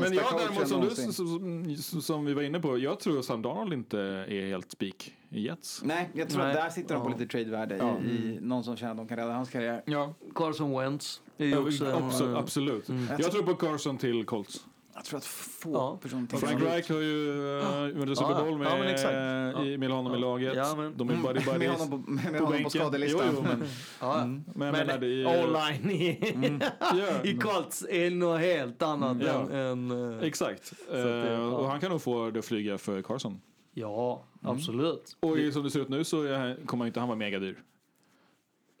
men 0.00 0.12
jag 0.14 0.24
däremot 0.38 0.68
som, 0.68 0.80
du, 0.80 1.76
som, 1.76 2.02
som, 2.02 2.24
vi 2.24 2.34
var 2.34 2.42
inne 2.42 2.60
på, 2.60 2.78
jag 2.78 3.00
tror 3.00 3.18
att 3.18 3.24
Sam 3.24 3.42
Darnold 3.42 3.72
inte 3.72 3.98
är 4.00 4.46
helt 4.48 4.70
spik 4.72 5.14
i 5.30 5.40
Jets. 5.46 5.80
Nej, 5.84 6.10
jag 6.14 6.28
tror 6.28 6.42
Nej. 6.42 6.50
att 6.50 6.56
där 6.56 6.70
sitter 6.70 6.94
de 6.94 7.02
på 7.04 7.10
Ja. 7.10 7.16
lite 7.18 7.30
tradevärde 7.32 7.76
Ja. 7.76 7.98
i, 8.04 8.10
i 8.10 8.38
någon 8.40 8.64
som 8.64 8.76
känner 8.76 8.90
att 8.92 8.96
de 8.96 9.08
kan 9.08 9.16
rädda 9.18 9.32
hans 9.32 9.50
karriär. 9.50 9.82
Ja, 9.86 10.14
Carson 10.34 10.78
Wentz 10.78 11.20
är 11.38 11.44
ju 11.46 11.56
också... 11.58 11.86
absolut. 11.86 12.32
eh, 12.34 12.38
absolut. 12.38 12.88
Mm. 12.88 13.06
Jag 13.18 13.32
tror 13.32 13.42
på 13.42 13.54
Carson 13.54 13.98
till 13.98 14.24
Colts. 14.24 14.64
Jag 14.94 15.04
tror 15.04 15.18
att 15.18 15.24
få 15.24 15.72
Ja. 15.72 15.98
personer 16.02 16.26
tänker 16.26 16.46
Frank. 16.46 16.62
Reich 16.62 16.88
har 16.90 17.00
ju 17.00 17.28
uh, 17.30 17.98
vunnit 17.98 18.18
Super 18.18 18.30
Ja, 18.32 18.44
Bowl 18.44 18.58
med, 18.58 18.66
ja, 18.66 18.76
men 18.76 18.86
exakt. 18.88 19.14
eh, 19.56 19.62
i, 19.66 19.78
med 19.78 19.90
honom 19.90 20.14
i 20.14 20.18
laget. 20.18 20.56
Ja, 20.56 20.74
men- 20.76 20.96
De 20.96 21.10
är 21.10 21.14
buddy 21.14 21.44
buddies. 21.44 21.46
Med 21.58 21.70
honom 21.70 22.04
på- 22.04 22.10
med 22.10 22.40
honom 22.40 22.62
på 22.64 22.70
skadelistan. 22.70 23.26
Jo, 23.26 23.32
jo, 23.36 23.42
men, 23.42 23.64
Ja, 24.00 24.26
men 24.26 24.44
jag 24.74 24.86
men 24.86 25.00
det 25.00 25.06
är 25.06 25.10
ju- 25.10 25.26
online 25.44 25.90
i, 25.90 26.60
Ja. 26.80 27.22
i 27.24 27.36
Colts 27.36 27.86
är 27.90 28.10
något 28.10 28.40
helt 28.40 28.82
annat 28.82 29.16
Ja. 29.20 29.50
än... 29.50 29.90
än 29.90 30.12
eh, 30.20 30.26
Exakt. 30.26 30.72
det- 30.90 31.32
ja. 31.32 31.38
Och 31.46 31.66
han 31.68 31.80
kan 31.80 31.90
nog 31.90 32.02
få 32.02 32.30
det 32.30 32.38
att 32.38 32.44
flyga 32.44 32.78
för 32.78 33.02
Carson. 33.02 33.40
ja, 33.74 34.24
absolut. 34.42 35.16
Och 35.20 35.38
i- 35.38 35.52
som 35.52 35.62
det 35.62 35.70
ser 35.70 35.80
ut 35.80 35.88
nu 35.88 36.04
så 36.04 36.22
är, 36.22 36.66
kommer 36.66 36.86
inte 36.86 37.00
han 37.00 37.08
vara 37.08 37.18
megadyr. 37.18 37.58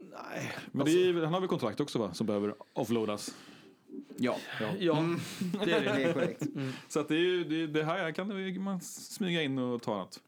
Nej, 0.00 0.52
Men 0.72 0.86
det 0.86 0.92
är, 1.08 1.14
han 1.24 1.32
har 1.32 1.40
väl 1.40 1.48
kontrakt 1.48 1.80
också 1.80 1.98
va, 1.98 2.14
som 2.14 2.26
behöver 2.26 2.54
offloadas. 2.72 3.34
Ja. 4.16 4.36
Ja, 4.78 5.04
det 5.64 5.72
är 5.72 5.80
det. 5.80 5.92
Det 5.92 6.02
är 6.02 6.12
korrekt. 6.12 6.42
Så 6.88 7.00
att 7.00 7.08
det, 7.08 7.14
är, 7.14 7.18
ju- 7.18 7.44
det, 7.44 7.66
det 7.66 7.84
här 7.84 8.12
kan 8.12 8.62
man 8.64 8.80
smyga 8.80 9.42
in 9.42 9.58
och 9.58 9.82
ta 9.82 9.96
något. 9.98 10.20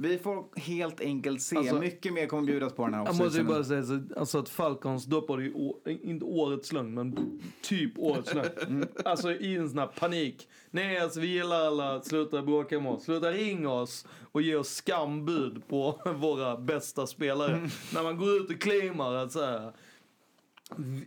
Vi 0.00 0.18
får 0.18 0.44
helt 0.60 1.00
enkelt 1.00 1.42
se. 1.42 1.56
Alltså- 1.56 1.78
Mycket 1.78 2.12
mer 2.12 2.26
kommer 2.26 2.42
bjudas 2.46 2.72
på 2.72 2.84
den 2.84 2.94
här 2.94 3.04
Jag 3.04 3.16
måste 3.16 3.22
ju 3.22 3.28
offseasonen. 3.28 3.46
bara 3.46 3.64
säga 3.64 3.82
så, 4.14 4.20
alltså 4.20 4.38
att 4.38 4.48
Falcons 4.48 5.04
doppade 5.04 5.42
ju, 5.44 5.52
å, 5.54 5.76
inte 5.86 6.24
årets 6.24 6.72
lögn, 6.72 6.94
men 6.94 7.40
typ 7.62 7.92
årets 7.98 8.34
lögn. 8.34 8.48
Mm. 8.68 8.88
Alltså 9.04 9.32
i 9.32 9.56
en 9.56 9.68
sån 9.68 9.78
här 9.78 9.86
panik. 9.86 10.48
Nej, 10.70 10.98
alltså 10.98 11.20
vi 11.20 11.26
gillar 11.26 11.66
alla, 11.66 12.02
sluta 12.02 12.42
bråka 12.42 12.80
med 12.80 12.92
oss. 12.92 13.04
Sluta 13.04 13.30
ringa 13.32 13.70
oss 13.72 14.06
och 14.32 14.42
ge 14.42 14.56
oss 14.56 14.68
skambud 14.74 15.68
på 15.68 16.00
våra 16.18 16.56
bästa 16.56 17.06
spelare. 17.06 17.54
Mm. 17.56 17.68
När 17.94 18.02
man 18.02 18.16
går 18.16 18.36
ut 18.36 18.50
och 18.50 18.60
claimar 18.60 19.14
att 19.14 19.32
så 19.32 19.44
här, 19.44 19.72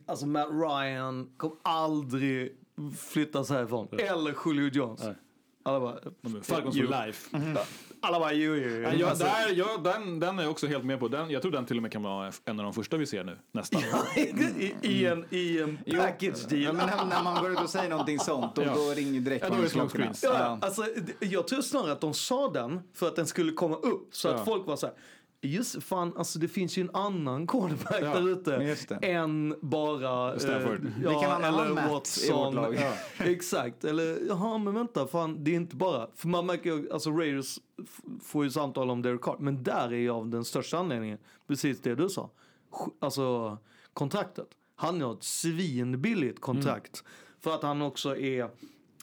alltså 0.05 0.26
Matt 0.28 0.47
Ryan 0.51 1.30
kommer 1.38 1.57
aldrig 1.64 2.55
flyttas 2.97 3.49
härifrån. 3.49 3.88
Eller 3.91 4.36
Julio 4.45 4.70
Jones. 4.74 5.01
Alla 5.64 5.80
bara, 5.80 5.95
Falcons 6.43 6.76
for 6.78 7.05
life. 7.05 7.38
Alla 8.03 8.20
bara, 8.20 8.34
jo, 8.34 8.55
jo. 8.55 8.70
Ja, 8.97 9.09
Alltså- 9.09 9.24
där, 9.24 9.53
ja, 9.55 9.78
den, 9.78 10.20
den 10.20 10.39
är 10.39 10.43
jag 10.43 10.51
också 10.51 10.68
helt 10.68 10.84
med 10.86 10.99
på. 10.99 11.07
Den, 11.07 11.30
jag 11.30 11.41
tror 11.41 11.51
den 11.51 11.66
till 11.66 11.78
och 11.78 11.82
med 11.84 11.91
kan 11.91 12.03
vara 12.03 12.32
en 12.45 12.59
av 12.59 12.64
de 12.64 12.74
första 12.74 12.97
vi 12.97 13.05
ser 13.05 13.24
nu, 13.24 13.38
nästan. 13.51 13.82
I, 14.16 14.74
i 14.82 15.05
en, 15.05 15.26
i 15.30 15.59
en 15.59 15.78
package 15.97 16.47
deal. 16.49 16.62
Ja, 16.64 16.74
men 16.74 16.88
när, 16.88 17.05
när 17.05 17.24
man 17.24 17.41
går 17.43 17.51
ut 17.51 17.59
och 17.62 17.70
säger 17.70 17.89
någonting 17.89 18.20
sånt, 18.20 18.55
då, 18.55 18.62
Ja. 18.64 18.74
då 18.76 18.82
ringer 18.95 19.20
direkt 19.20 19.45
Ja, 19.49 19.70
smoke 19.70 20.12
Ja, 20.24 20.57
alltså, 20.62 20.84
jag 21.20 21.47
tror 21.47 21.62
snarare 21.62 21.91
att 21.91 22.01
de 22.01 22.14
sa 22.14 22.49
den 22.51 22.80
för 22.93 23.07
att 23.07 23.16
den 23.16 23.28
skulle 23.28 23.51
komma 23.51 23.76
upp. 23.76 24.07
Så 24.16 24.28
Ja. 24.28 24.34
att 24.34 24.45
folk 24.45 24.68
var 24.68 24.76
så 24.76 24.86
här. 24.86 24.95
Just 25.43 25.83
fan, 25.83 26.13
alltså 26.17 26.39
det 26.39 26.47
finns 26.47 26.77
ju 26.77 26.81
en 26.81 26.95
annan 26.95 27.47
quarterback 27.47 28.01
Ja, 28.01 28.13
där 28.19 28.29
ute 28.29 28.55
än 29.01 29.55
bara... 29.61 30.39
Stafford. 30.39 30.85
eh, 30.85 30.91
Vi 30.97 31.03
kan 31.03 31.13
ha 31.13 31.35
en 31.35 31.43
annan 31.43 31.65
eller 31.65 31.75
Matt 31.75 31.85
i 31.87 31.91
Watson. 31.91 32.45
vårt 32.45 32.53
lag. 32.55 32.75
Ja, 32.75 32.93
exakt. 33.25 33.83
Eller, 33.83 34.19
jaha, 34.27 34.57
men 34.57 34.73
vänta, 34.73 35.07
fan, 35.07 35.43
det 35.43 35.51
är 35.51 35.55
inte 35.55 35.75
bara... 35.75 36.07
För 36.15 36.27
man 36.27 36.45
märker 36.45 36.69
ju, 36.75 36.91
alltså 36.91 37.09
Raiders 37.11 37.59
får 38.23 38.43
ju 38.43 38.49
samtal 38.49 38.89
om 38.89 39.01
Derek 39.01 39.21
Carr, 39.21 39.37
men 39.39 39.63
där 39.63 39.87
är 39.93 39.97
ju 39.97 40.09
av 40.09 40.29
den 40.29 40.45
största 40.45 40.77
anledningen, 40.77 41.17
precis 41.47 41.81
det 41.81 41.95
du 41.95 42.09
sa. 42.09 42.29
Alltså, 42.99 43.57
kontraktet. 43.93 44.47
Han 44.75 45.01
har 45.01 45.13
ett 45.13 45.23
svinbilligt 45.23 46.41
kontrakt. 46.41 47.03
För 47.39 47.55
att 47.55 47.63
han 47.63 47.81
också 47.81 48.17
är... 48.17 48.49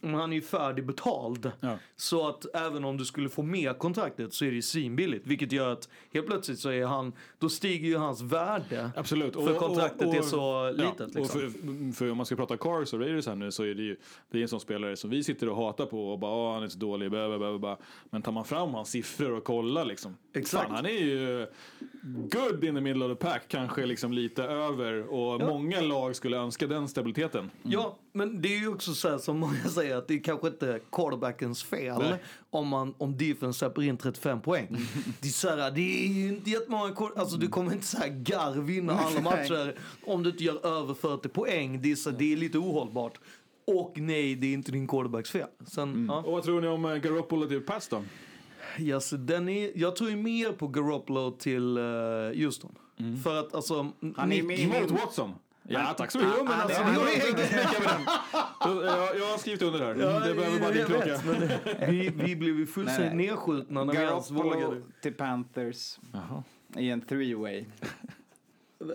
men 0.03 0.15
Han 0.15 0.33
är 0.33 0.37
ju 0.37 0.43
färdigbetald. 0.43 1.51
Ja. 1.61 1.79
Så 1.97 2.29
att 2.29 2.55
även 2.55 2.85
om 2.85 2.97
du 2.97 3.05
skulle 3.05 3.29
få 3.29 3.43
med 3.43 3.79
kontraktet 3.79 4.35
så 4.35 4.45
är 4.45 4.49
det 4.49 4.55
ju 4.55 4.63
svinbilligt. 4.63 5.27
Vilket 5.27 5.53
gör 5.53 5.73
att 5.73 5.89
helt 6.13 6.27
plötsligt 6.27 6.59
så 6.59 6.71
är 6.71 6.85
han, 6.87 7.13
då 7.39 7.49
stiger 7.49 7.89
ju 7.89 7.97
hans 7.97 8.23
värde. 8.23 8.91
Absolut. 8.97 9.35
För 9.35 9.55
kontraktet 9.55 10.15
är 10.15 10.23
så 10.23 10.71
litet, 10.71 10.95
Ja, 10.99 11.07
liksom. 11.07 11.23
och 11.23 11.31
för, 11.31 11.93
för 11.93 12.11
om 12.11 12.17
man 12.17 12.27
ska 12.27 12.37
prata 12.37 12.57
Cars 12.57 12.93
och 12.93 13.01
Raiders 13.01 13.27
här 13.27 13.35
nu 13.35 13.51
så 13.51 13.63
är 13.63 13.75
det 13.75 13.83
ju 13.83 13.97
det 14.31 14.39
är 14.39 14.43
en 14.43 14.49
sån 14.49 14.61
spelare 14.61 14.97
som 14.97 15.11
vi 15.11 15.25
sitter 15.25 15.49
och 15.49 15.57
hatar 15.57 15.87
på 15.87 16.13
och 16.13 16.19
bara 16.19 16.33
Åh, 16.35 16.55
han 16.55 16.63
är 16.63 16.69
så 16.69 16.79
dålig. 16.79 17.11
Blah, 17.11 17.39
blah, 17.39 17.59
blah. 17.59 17.77
Men 18.11 18.23
tar 18.23 18.33
man 18.33 18.45
fram 18.45 18.75
hans 18.75 18.91
siffror 18.91 19.33
och 19.33 19.45
kollar 19.45 19.85
liksom. 19.85 20.17
Exakt. 20.35 20.67
Fan, 20.67 20.75
han 20.75 20.87
är 20.87 20.91
ju 20.91 21.47
good 22.05 22.65
in 22.65 22.75
the 22.75 22.81
middle 22.81 23.05
of 23.05 23.19
the 23.19 23.25
pack. 23.27 23.45
Kanske 23.49 23.87
liksom 23.87 24.13
lite 24.13 24.43
över 24.45 25.13
och 25.13 25.41
många 25.41 25.81
lag 25.81 26.17
skulle 26.17 26.37
önska 26.37 26.67
den 26.67 26.89
stabiliteten. 26.89 27.51
Ja, 27.63 27.99
men 28.13 28.43
det 28.43 28.55
är 28.55 28.61
ju 28.61 28.69
också 28.69 28.95
så 28.95 29.09
här 29.09 29.19
som 29.19 29.39
många 29.39 29.65
säger 29.69 29.88
att 29.93 30.09
det 30.09 30.15
är 30.15 30.19
kanske 30.19 30.47
inte 30.47 30.81
quarterbackens 30.93 31.65
fel 31.65 31.99
Nej. 31.99 32.23
om, 32.51 32.69
man, 32.69 32.95
om 32.99 33.17
defense 33.17 33.59
släpper 33.59 33.83
in 33.83 33.97
35 33.97 34.41
poäng. 34.41 34.67
det, 35.21 35.29
är 35.29 35.33
så 35.33 35.49
här, 35.49 35.71
det 35.71 36.05
är 36.05 36.09
ju 36.09 36.29
inte 36.29 36.51
jättemånga 36.51 36.95
alltså 37.17 37.37
du 37.37 37.49
kommer 37.49 37.73
inte 37.73 37.87
så 37.87 37.99
här 37.99 38.09
gar 38.09 38.61
vinna 38.61 38.93
alla 38.93 39.21
matcher 39.21 39.75
om 40.07 40.23
du 40.23 40.31
inte 40.31 40.45
gör 40.45 40.67
över 40.67 40.95
40 40.95 41.29
poäng. 41.29 41.83
Det 41.83 41.93
är, 41.93 41.97
så, 41.97 42.11
det 42.11 42.33
är 42.33 42.37
lite 42.37 42.59
ohållbart. 42.59 43.21
Och 43.67 43.93
nej, 43.97 44.35
det 44.35 44.47
är 44.47 44.53
inte 44.53 44.73
din 44.73 44.89
quarterbacks 44.89 45.31
fel. 45.31 45.49
Sen, 45.67 46.07
ja. 46.09 46.19
Och 46.19 46.33
vad 46.33 46.43
tror 46.43 46.61
ni 46.61 46.69
om 46.69 46.85
eh, 46.85 46.97
Garoppolo 46.97 47.47
till 47.47 47.61
Pats 47.61 47.89
då? 47.89 48.05
Yes, 48.79 49.11
den 49.11 49.49
är, 49.49 49.73
jag 49.75 49.97
tror 49.97 50.11
ju 50.11 50.17
mer 50.17 50.53
på 50.53 50.69
Garoppolo 50.69 51.31
till 51.31 51.79
uh, 51.79 52.45
Houston. 52.45 52.75
För 53.25 53.41
att 53.41 53.55
alltså... 53.55 53.93
Han 54.17 54.33
är 54.33 54.43
Nick- 54.43 54.69
med 54.69 54.83
Mot 54.83 54.91
Watson? 54.91 55.35
Ja, 55.71 55.95
tack 55.99 56.11
så 56.11 56.19
mycket. 56.19 56.33
Jo, 56.39 56.45
men 56.45 56.53
alltså, 56.61 56.83
det. 56.83 56.99
Då- 58.65 58.85
Jag, 58.85 59.17
jag 59.19 59.27
har 59.31 59.39
skrivit 59.39 59.63
under 59.63 59.79
här. 59.81 59.95
det 60.29 60.35
behöver 60.35 60.61
bara 60.61 60.71
din 60.73 60.85
klocka. 60.87 61.21
vi, 61.91 62.09
vi 62.11 62.37
blev 62.37 62.59
ju 62.59 62.67
fullständigt 62.67 63.15
nedskjutna 63.15 63.85
när 63.85 63.93
vi 63.93 63.99
ens 63.99 64.31
vågade. 64.31 64.83
till 65.03 65.15
Panthers 65.15 65.99
i 66.77 66.91
en 66.91 67.03
three-way. 67.03 67.65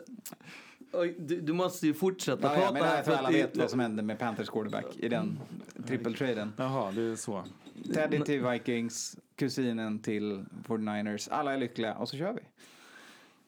Du, 1.17 1.41
du 1.41 1.53
måste 1.53 1.87
ju 1.87 1.93
fortsätta 1.93 2.41
Ja, 2.47 2.49
prata 2.49 2.65
ja, 2.65 2.71
men 2.73 2.83
här. 2.83 2.95
jag 2.95 3.05
för 3.05 3.13
alla 3.15 3.29
det- 3.31 3.37
vet 3.41 3.57
vad 3.57 3.69
som 3.69 3.79
hände 3.79 4.03
med 4.03 4.19
Panthers 4.19 4.49
quarterback 4.49 4.85
i 4.97 5.09
den 5.09 5.39
trippeltraden. 5.87 6.53
Jaha, 6.57 6.91
det 6.91 7.01
är 7.01 7.15
så. 7.15 7.43
Teddy 7.93 8.19
till 8.19 8.45
Vikings, 8.47 9.17
kusinen 9.35 9.99
till 9.99 10.45
49ers. 10.67 11.27
Alla 11.31 11.53
är 11.53 11.57
lyckliga 11.57 11.93
och 11.93 12.09
så 12.09 12.17
kör 12.17 12.33
vi. 12.33 12.39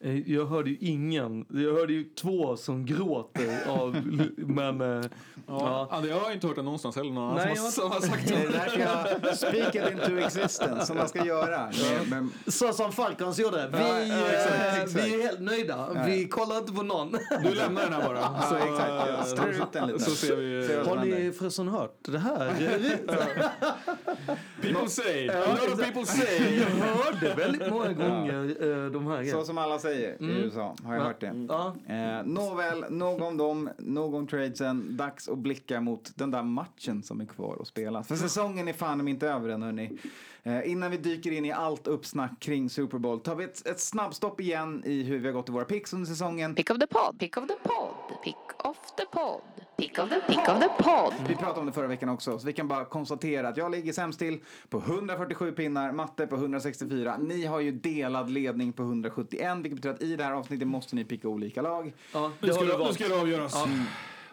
Eh, 0.00 0.30
Jag 0.32 0.46
hörde 0.46 0.70
ju 0.70 0.76
ingen. 0.80 1.46
Jag 1.48 1.74
hörde 1.74 1.92
ju 1.92 2.04
två 2.04 2.56
som 2.56 2.86
gråter 2.86 3.58
av... 3.68 3.96
Men... 4.36 4.80
eh, 4.80 5.04
Ja. 5.48 5.88
Ja. 5.90 6.00
Ja. 6.02 6.06
Jag 6.06 6.20
har 6.20 6.32
inte 6.32 6.46
hört 6.46 6.56
det 6.56 6.62
någonstans 6.62 6.96
heller. 6.96 7.10
Någon 7.12 7.34
Nej, 7.34 7.56
som, 7.56 7.64
har, 7.64 7.66
jag- 7.66 7.72
som 7.72 7.90
har 7.90 8.00
sagt 8.16 8.28
Det 8.28 8.34
är 8.34 8.46
det. 8.46 8.52
därför 8.52 8.80
jag 9.26 9.36
speak 9.38 9.74
it 9.74 9.92
into 9.92 10.18
existence 10.26 10.86
som 10.86 10.96
man 10.96 11.08
ska 11.08 11.24
göra. 11.24 11.70
Med, 12.10 12.12
med, 12.22 12.28
Så 12.52 12.72
som 12.72 12.92
Falcons 12.92 13.38
gjorde. 13.38 13.68
Vi, 13.72 13.78
Ja, 13.78 14.00
ja, 14.00 14.26
exakt, 14.26 14.54
eh, 14.60 14.82
exakt. 14.82 15.06
vi 15.06 15.14
är 15.14 15.22
helt 15.22 15.40
nöjda. 15.40 15.88
Ja. 15.94 16.02
Vi 16.06 16.28
kollar 16.28 16.58
inte 16.58 16.72
på 16.72 16.82
någon. 16.82 17.12
Du 17.42 17.54
lämnar 17.54 17.82
den 17.82 17.92
här 17.92 18.04
bara. 18.04 18.18
Ja, 18.18 18.58
exakt. 18.58 19.28
Strör 19.28 19.48
ut 19.48 19.72
den 19.72 19.86
lite. 19.88 19.98
Så 20.00 20.10
ser 20.10 20.36
vi. 20.36 20.66
Ser 20.68 20.84
Har 20.84 20.96
ni 21.04 21.32
förresten 21.38 21.68
hört 21.68 21.98
det 22.02 22.18
här? 22.18 22.46
People 24.62 24.88
say. 24.88 25.28
A 25.28 25.58
lot 25.60 25.72
of 25.72 25.84
people 25.84 26.06
say. 26.06 26.58
Jag 26.58 26.66
hörde 26.94 27.34
väldigt 27.34 27.70
många 27.70 27.92
gånger 27.92 28.56
eh, 28.60 28.90
de 28.90 29.06
här 29.06 29.16
Så 29.16 29.22
grejerna. 29.22 29.44
som 29.44 29.58
alla 29.58 29.78
säger 29.86 30.22
i 30.22 30.26
USA, 30.26 30.76
har 30.84 30.94
jag 30.94 31.02
hört 31.02 31.20
det. 31.20 31.46
Ja. 31.48 31.74
Eh, 31.86 32.26
nåväl, 32.26 32.84
nog 32.90 33.22
om 33.22 33.36
dem, 33.36 33.70
nog 33.78 34.14
om 34.14 34.26
tradesen. 34.26 34.96
Dags 34.96 35.28
att 35.28 35.38
blicka 35.38 35.80
mot 35.80 36.12
den 36.14 36.30
där 36.30 36.42
matchen 36.42 37.02
som 37.02 37.20
är 37.20 37.24
kvar 37.24 37.58
att 37.60 37.66
spela. 37.66 38.02
För 38.02 38.16
säsongen 38.16 38.68
är 38.68 38.72
fan 38.72 39.08
inte 39.08 39.28
över 39.28 39.48
än 39.48 39.62
hörni. 39.62 39.98
Eh, 40.42 40.70
innan 40.70 40.90
vi 40.90 40.96
dyker 40.96 41.30
in 41.30 41.44
i 41.44 41.52
allt 41.52 41.86
uppsnack 41.86 42.40
kring 42.40 42.70
Super 42.70 42.98
Bowl 42.98 43.20
tar 43.20 43.34
vi 43.34 43.44
ett, 43.44 43.66
ett 43.66 43.80
snabbstopp 43.80 44.40
igen 44.40 44.82
i 44.84 45.02
hur 45.02 45.18
vi 45.18 45.26
har 45.26 45.32
gått 45.32 45.48
i 45.48 45.52
våra 45.52 45.64
picks 45.64 45.92
under 45.92 46.06
säsongen. 46.06 46.54
Pick 46.54 46.70
of 46.70 46.78
the 46.78 46.86
pod, 46.86 47.18
pick 47.18 47.36
of 47.36 47.46
the 47.46 47.54
pod, 47.62 48.22
pick 48.24 48.36
of 48.58 48.76
the 48.96 49.04
pod, 49.12 49.40
pick 49.76 49.98
of 49.98 50.08
the, 50.08 50.20
pick 50.20 50.48
of 50.48 50.60
the 50.60 50.68
pod. 50.82 51.14
Vi 51.28 51.36
pratade 51.36 51.60
om 51.60 51.66
det 51.66 51.72
förra 51.72 51.86
veckan 51.86 52.08
också, 52.08 52.38
så 52.38 52.46
vi 52.46 52.52
kan 52.52 52.68
bara 52.68 52.84
konstatera 52.84 53.48
att 53.48 53.56
jag 53.56 53.70
ligger 53.70 53.92
sämst 53.92 54.18
till 54.18 54.40
på 54.68 54.78
147 54.78 55.52
pinnar, 55.52 55.92
matte 55.92 56.26
på 56.26 56.36
164. 56.36 57.16
Ni 57.16 57.44
har 57.44 57.60
ju 57.60 57.72
delad 57.72 58.30
ledning 58.30 58.72
på 58.72 58.82
171, 58.82 59.56
vilket 59.56 59.74
betyder 59.74 59.94
att 59.94 60.02
i 60.02 60.16
det 60.16 60.24
här 60.24 60.32
avsnittet 60.32 60.68
måste 60.68 60.96
ni 60.96 61.04
picka 61.04 61.28
olika 61.28 61.62
lag. 61.62 61.92
Ja, 62.12 62.32
Nu 62.40 62.46
det 62.48 62.54
ska, 62.54 62.64
har 62.64 62.66
du 62.66 62.78
det, 62.78 62.84
nu 62.88 62.92
ska 62.92 63.08
det 63.08 63.20
avgöras. 63.20 63.52
Ja. 63.54 63.68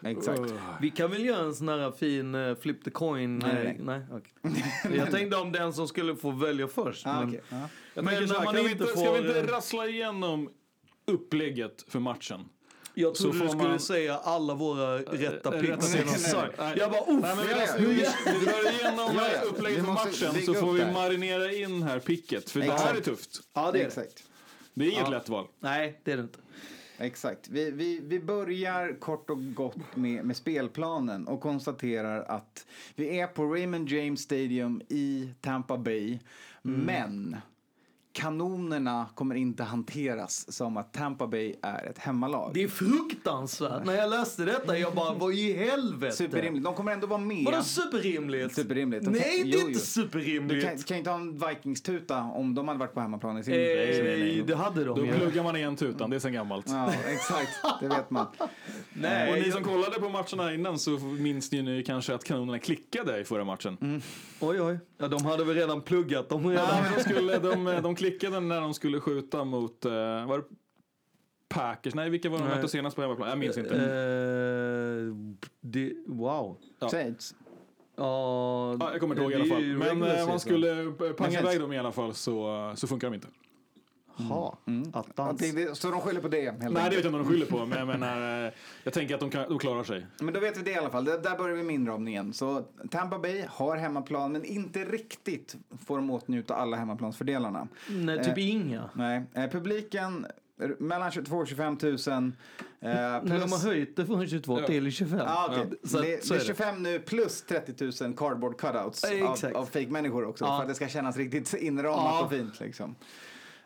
Exakt. 0.06 0.54
Vi 0.82 0.90
kan 0.90 1.12
väl 1.12 1.26
göra 1.26 1.46
en 1.46 1.56
sån 1.56 1.70
här 1.70 1.92
fin 1.92 2.36
uh, 2.36 2.56
flip 2.56 2.84
the 2.84 2.92
coin. 2.92 3.40
Nej, 3.40 3.52
eh, 3.52 3.64
nej. 3.64 3.78
nej 3.80 4.02
okej. 4.12 4.98
Jag 4.98 5.12
tänkte 5.12 5.38
om 5.38 5.52
den 5.52 5.74
som 5.74 5.88
skulle 5.88 6.16
få 6.16 6.32
välja 6.32 6.68
först. 6.68 7.08
Ah, 7.08 7.22
men, 7.22 7.40
Men 7.94 8.06
när 8.06 8.44
man 8.44 8.58
inte 8.58 8.86
får, 8.86 9.02
Ska 9.02 9.12
vi 9.12 9.18
inte 9.18 9.52
rassla 9.52 9.88
igenom 9.88 10.50
upplägget 11.08 11.86
för 11.88 12.00
matchen? 12.00 12.50
Jag 12.96 13.16
trodde 13.16 13.34
Så 13.38 13.44
du 13.44 13.50
får 13.50 13.56
skulle 13.58 13.70
man- 13.70 13.80
säga 13.80 14.18
alla 14.18 14.54
våra 14.54 14.98
rätta 14.98 15.56
Eh, 15.56 15.62
picks 15.62 15.94
rätta 15.96 16.04
picks. 16.08 16.34
Jag 16.76 16.92
bara 16.92 17.02
uff! 17.02 17.08
Nej, 17.22 17.36
men 17.36 17.46
ja. 17.50 17.68
vi, 17.78 17.86
vi 17.86 18.46
drar 18.46 18.72
igenom 18.74 19.16
Ja, 19.16 19.28
ja. 19.36 19.42
upplägget 19.42 19.86
för 19.86 19.92
måste 19.92 20.26
matchen 20.32 20.42
så 20.46 20.54
får 20.54 20.74
vi 20.74 20.80
det 20.80 20.86
här. 20.86 20.94
marinera 20.94 21.52
in 21.54 21.84
här 21.84 22.00
picket. 22.00 22.50
För 22.50 22.60
det 22.60 22.66
här 22.66 22.74
Exakt. 22.74 22.98
är 22.98 23.02
tufft. 23.02 23.42
Ja, 23.54 23.72
det 23.72 23.82
är. 23.82 23.88
Exakt. 23.88 24.24
Det 24.74 24.86
är 24.86 24.90
inget 24.90 25.04
Ja. 25.04 25.10
lätt 25.10 25.30
val. 25.30 25.46
Nej, 25.60 26.00
det 26.04 26.12
är 26.12 26.18
det 26.18 26.24
inte. 26.24 26.40
Exakt. 26.98 27.48
Vi, 27.50 27.72
vi, 27.72 28.00
vi 28.04 28.20
börjar 28.20 29.00
kort 29.00 29.30
och 29.30 29.54
gott 29.54 29.76
med, 29.96 30.26
med 30.26 30.38
spelplanen 30.38 31.28
och 31.28 31.42
konstaterar 31.42 32.24
att 32.24 32.66
vi 32.96 33.20
är 33.20 33.28
på 33.28 33.46
Raymond 33.46 33.90
James 33.90 34.22
Stadium 34.22 34.82
i 34.90 35.30
Tampa 35.42 35.78
Bay. 35.78 36.20
Men 36.62 37.38
kanonerna 38.14 39.06
kommer 39.16 39.36
inte 39.36 39.64
hanteras 39.64 40.54
som 40.54 40.78
att 40.78 40.94
Tampa 40.94 41.28
Bay 41.28 41.56
är 41.62 41.86
ett 41.90 41.98
hemmalag. 41.98 42.52
Det 42.54 42.64
är 42.64 42.68
fruktansvärt. 42.68 43.86
När 43.86 43.94
jag 43.94 44.10
läste 44.10 44.46
detta, 44.46 44.78
jag 44.78 44.94
bara, 44.94 45.14
vad 45.14 45.34
i 45.34 45.54
helvete? 45.54 46.16
Superrimligt. 46.16 46.66
De 46.66 46.74
kommer 46.74 46.92
ändå 46.92 47.08
vara 47.08 47.20
med. 47.20 47.46
Vadå 47.46 47.64
superrimligt? 47.64 48.56
Superrimligt. 48.56 49.06
De 49.06 49.12
Nej, 49.12 49.44
det 49.44 49.58
är 49.58 49.68
inte 49.68 49.80
superrimligt. 49.80 50.62
Du 50.62 50.62
kan, 50.62 50.78
kan 50.78 50.98
inte 50.98 51.10
ha 51.10 51.18
en 51.18 51.38
Vikings-tuta 51.38 52.22
om 52.22 52.56
de 52.56 52.68
hade 52.68 52.80
varit 52.80 52.94
på 52.94 53.00
hemmaplan 53.00 53.38
i 53.38 53.44
sin... 53.44 53.54
Eh, 53.54 54.46
det 54.46 54.56
hade 54.56 54.84
de 54.84 55.00
Då 55.00 55.06
ju. 55.06 55.14
pluggar 55.14 55.44
man 55.44 55.56
igen 55.56 55.76
tutan, 55.76 56.10
det 56.10 56.16
är 56.16 56.20
sen 56.20 56.34
gammalt. 56.34 56.66
Ja, 56.70 56.94
exakt. 57.08 57.50
Det 57.82 57.88
vet 57.88 58.10
man. 58.10 58.28
Nej, 58.94 59.32
och 59.32 59.46
ni 59.46 59.52
som 59.52 59.64
kollade 59.64 60.00
på 60.00 60.10
matcherna 60.10 60.54
innan 60.54 60.80
så 60.80 60.92
minns 61.00 61.52
ni 61.52 61.62
nu 61.62 61.84
kanske 61.84 62.16
att 62.16 62.24
kanonerna 62.24 62.60
klickade 62.60 63.20
i 63.20 63.24
förra 63.24 63.44
matchen. 63.44 63.78
Mm. 63.82 64.02
Oj, 64.40 64.62
oj. 64.62 64.80
Ja, 64.98 65.08
de 65.08 65.26
hade 65.26 65.44
väl 65.44 65.56
redan 65.56 65.82
pluggat 65.82 66.30
dem 66.30 66.50
redan. 66.50 66.84
Men 66.84 66.94
de, 66.94 67.04
skulle, 67.04 67.38
de, 67.40 67.66
de 67.84 67.96
klickade 68.04 68.40
när 68.40 68.62
de 68.62 68.74
skulle 68.74 69.00
skjuta 69.00 69.44
mot, 69.44 69.86
eh, 69.86 69.92
var 70.26 70.38
det 70.38 70.44
Packers? 71.48 71.96
Nej, 71.96 72.10
vilka 72.10 72.30
var 72.30 72.40
de 72.40 72.48
mötte 72.48 72.68
senast 72.68 72.96
på 72.96 73.02
hemmaplan? 73.02 73.30
Jag 73.30 73.38
minns 73.38 73.58
inte. 73.58 73.76
Eh, 73.76 75.36
det, 75.62 75.94
wow. 76.06 76.58
Ja. 76.80 76.90
Saints. 76.90 77.36
Ja, 77.96 78.78
Ja, 78.80 78.92
jag 78.92 79.00
kommer 79.00 79.16
inte 79.16 79.22
ihåg 79.24 79.32
i 79.32 79.36
alla 79.36 79.46
fall. 79.46 79.64
Men 79.64 79.80
regular 79.88 80.16
eh, 80.16 80.24
om 80.24 80.30
man 80.30 80.40
skulle 80.40 80.92
panga 81.18 81.40
iväg 81.40 81.60
dem 81.60 81.74
i 81.74 81.78
alla 81.78 81.92
fall 81.92 82.14
så, 82.14 82.72
så 82.76 82.88
funkar 82.88 83.08
de 83.10 83.14
inte. 83.16 83.28
Ha, 84.16 84.58
attans. 84.94 85.40
Det- 85.42 85.52
det- 85.52 85.76
Så 85.78 85.92
de 85.92 86.02
skyller 86.02 86.22
på 86.22 86.28
det 86.28 86.42
helt 86.42 86.58
Nej, 86.60 86.70
det 86.70 86.74
vet 86.74 86.84
jag 86.94 86.94
inte 86.96 87.08
om 87.08 87.14
de 87.14 87.26
skyller 87.26 87.46
på, 87.46 87.66
men 87.66 87.78
jag 87.78 87.88
menar, 87.88 88.46
eh, 88.48 88.52
jag 88.84 88.94
tänker 88.94 89.14
att 89.14 89.20
de, 89.20 89.30
kan, 89.30 89.50
de 89.50 89.60
klarar 89.60 89.84
sig. 89.84 90.06
Men 90.20 90.34
då 90.34 90.40
vet 90.40 90.58
vi 90.58 90.62
det 90.62 90.72
i 90.72 90.76
alla 90.76 90.90
fall. 90.90 91.06
Där, 91.06 91.18
där 91.18 91.38
börjar 91.38 91.56
vi 91.56 91.64
med 91.64 91.76
inramningen. 91.76 92.34
Så 92.34 92.64
Tampa 92.92 93.20
Bay 93.20 93.46
har 93.50 93.78
hemmaplan, 93.78 94.32
men 94.32 94.46
inte 94.46 94.84
riktigt 94.86 95.56
får 95.86 95.96
de 95.98 96.10
åtnjuta 96.12 96.56
alla 96.56 96.78
hemmaplansfördelarna. 96.78 97.68
Nej, 97.90 98.24
typ 98.24 98.38
Eh, 98.38 98.50
inga. 98.50 98.90
Nej, 98.94 99.24
eh, 99.34 99.48
publiken 99.50 100.26
mellan 100.80 101.12
22 101.12 101.38
och 101.38 101.48
25 101.48 101.78
000. 101.82 101.92
Eh, 101.94 102.00
När 102.82 103.22
de 103.22 103.30
plus- 103.40 103.52
har 103.64 103.70
höjt 103.70 103.96
det 103.96 104.06
från 104.06 104.28
22 104.28 104.60
till 104.60 104.92
25. 104.92 105.20
Ja, 105.20 105.48
okej. 105.52 105.66
Så, 105.84 106.02
det, 106.02 106.26
så 106.26 106.34
det 106.34 106.40
är 106.40 106.40
är 106.40 106.40
det. 106.40 106.46
25 106.46 106.84
nu 106.84 107.00
plus 107.00 107.42
30 107.42 108.04
000 108.04 108.14
cardboard 108.18 108.58
cutouts 108.58 109.06
Ja, 109.20 109.28
av, 109.50 109.58
av 109.58 109.66
fake-människor 109.66 110.26
också. 110.26 110.46
Ja. 110.46 110.56
För 110.58 110.62
att 110.64 110.70
det 110.70 110.76
ska 110.76 110.88
kännas 110.88 111.18
riktigt 111.18 111.54
inramat 111.54 112.00
Ja. 112.06 112.24
och 112.24 112.30
fint. 112.32 112.60
Liksom. 112.60 112.96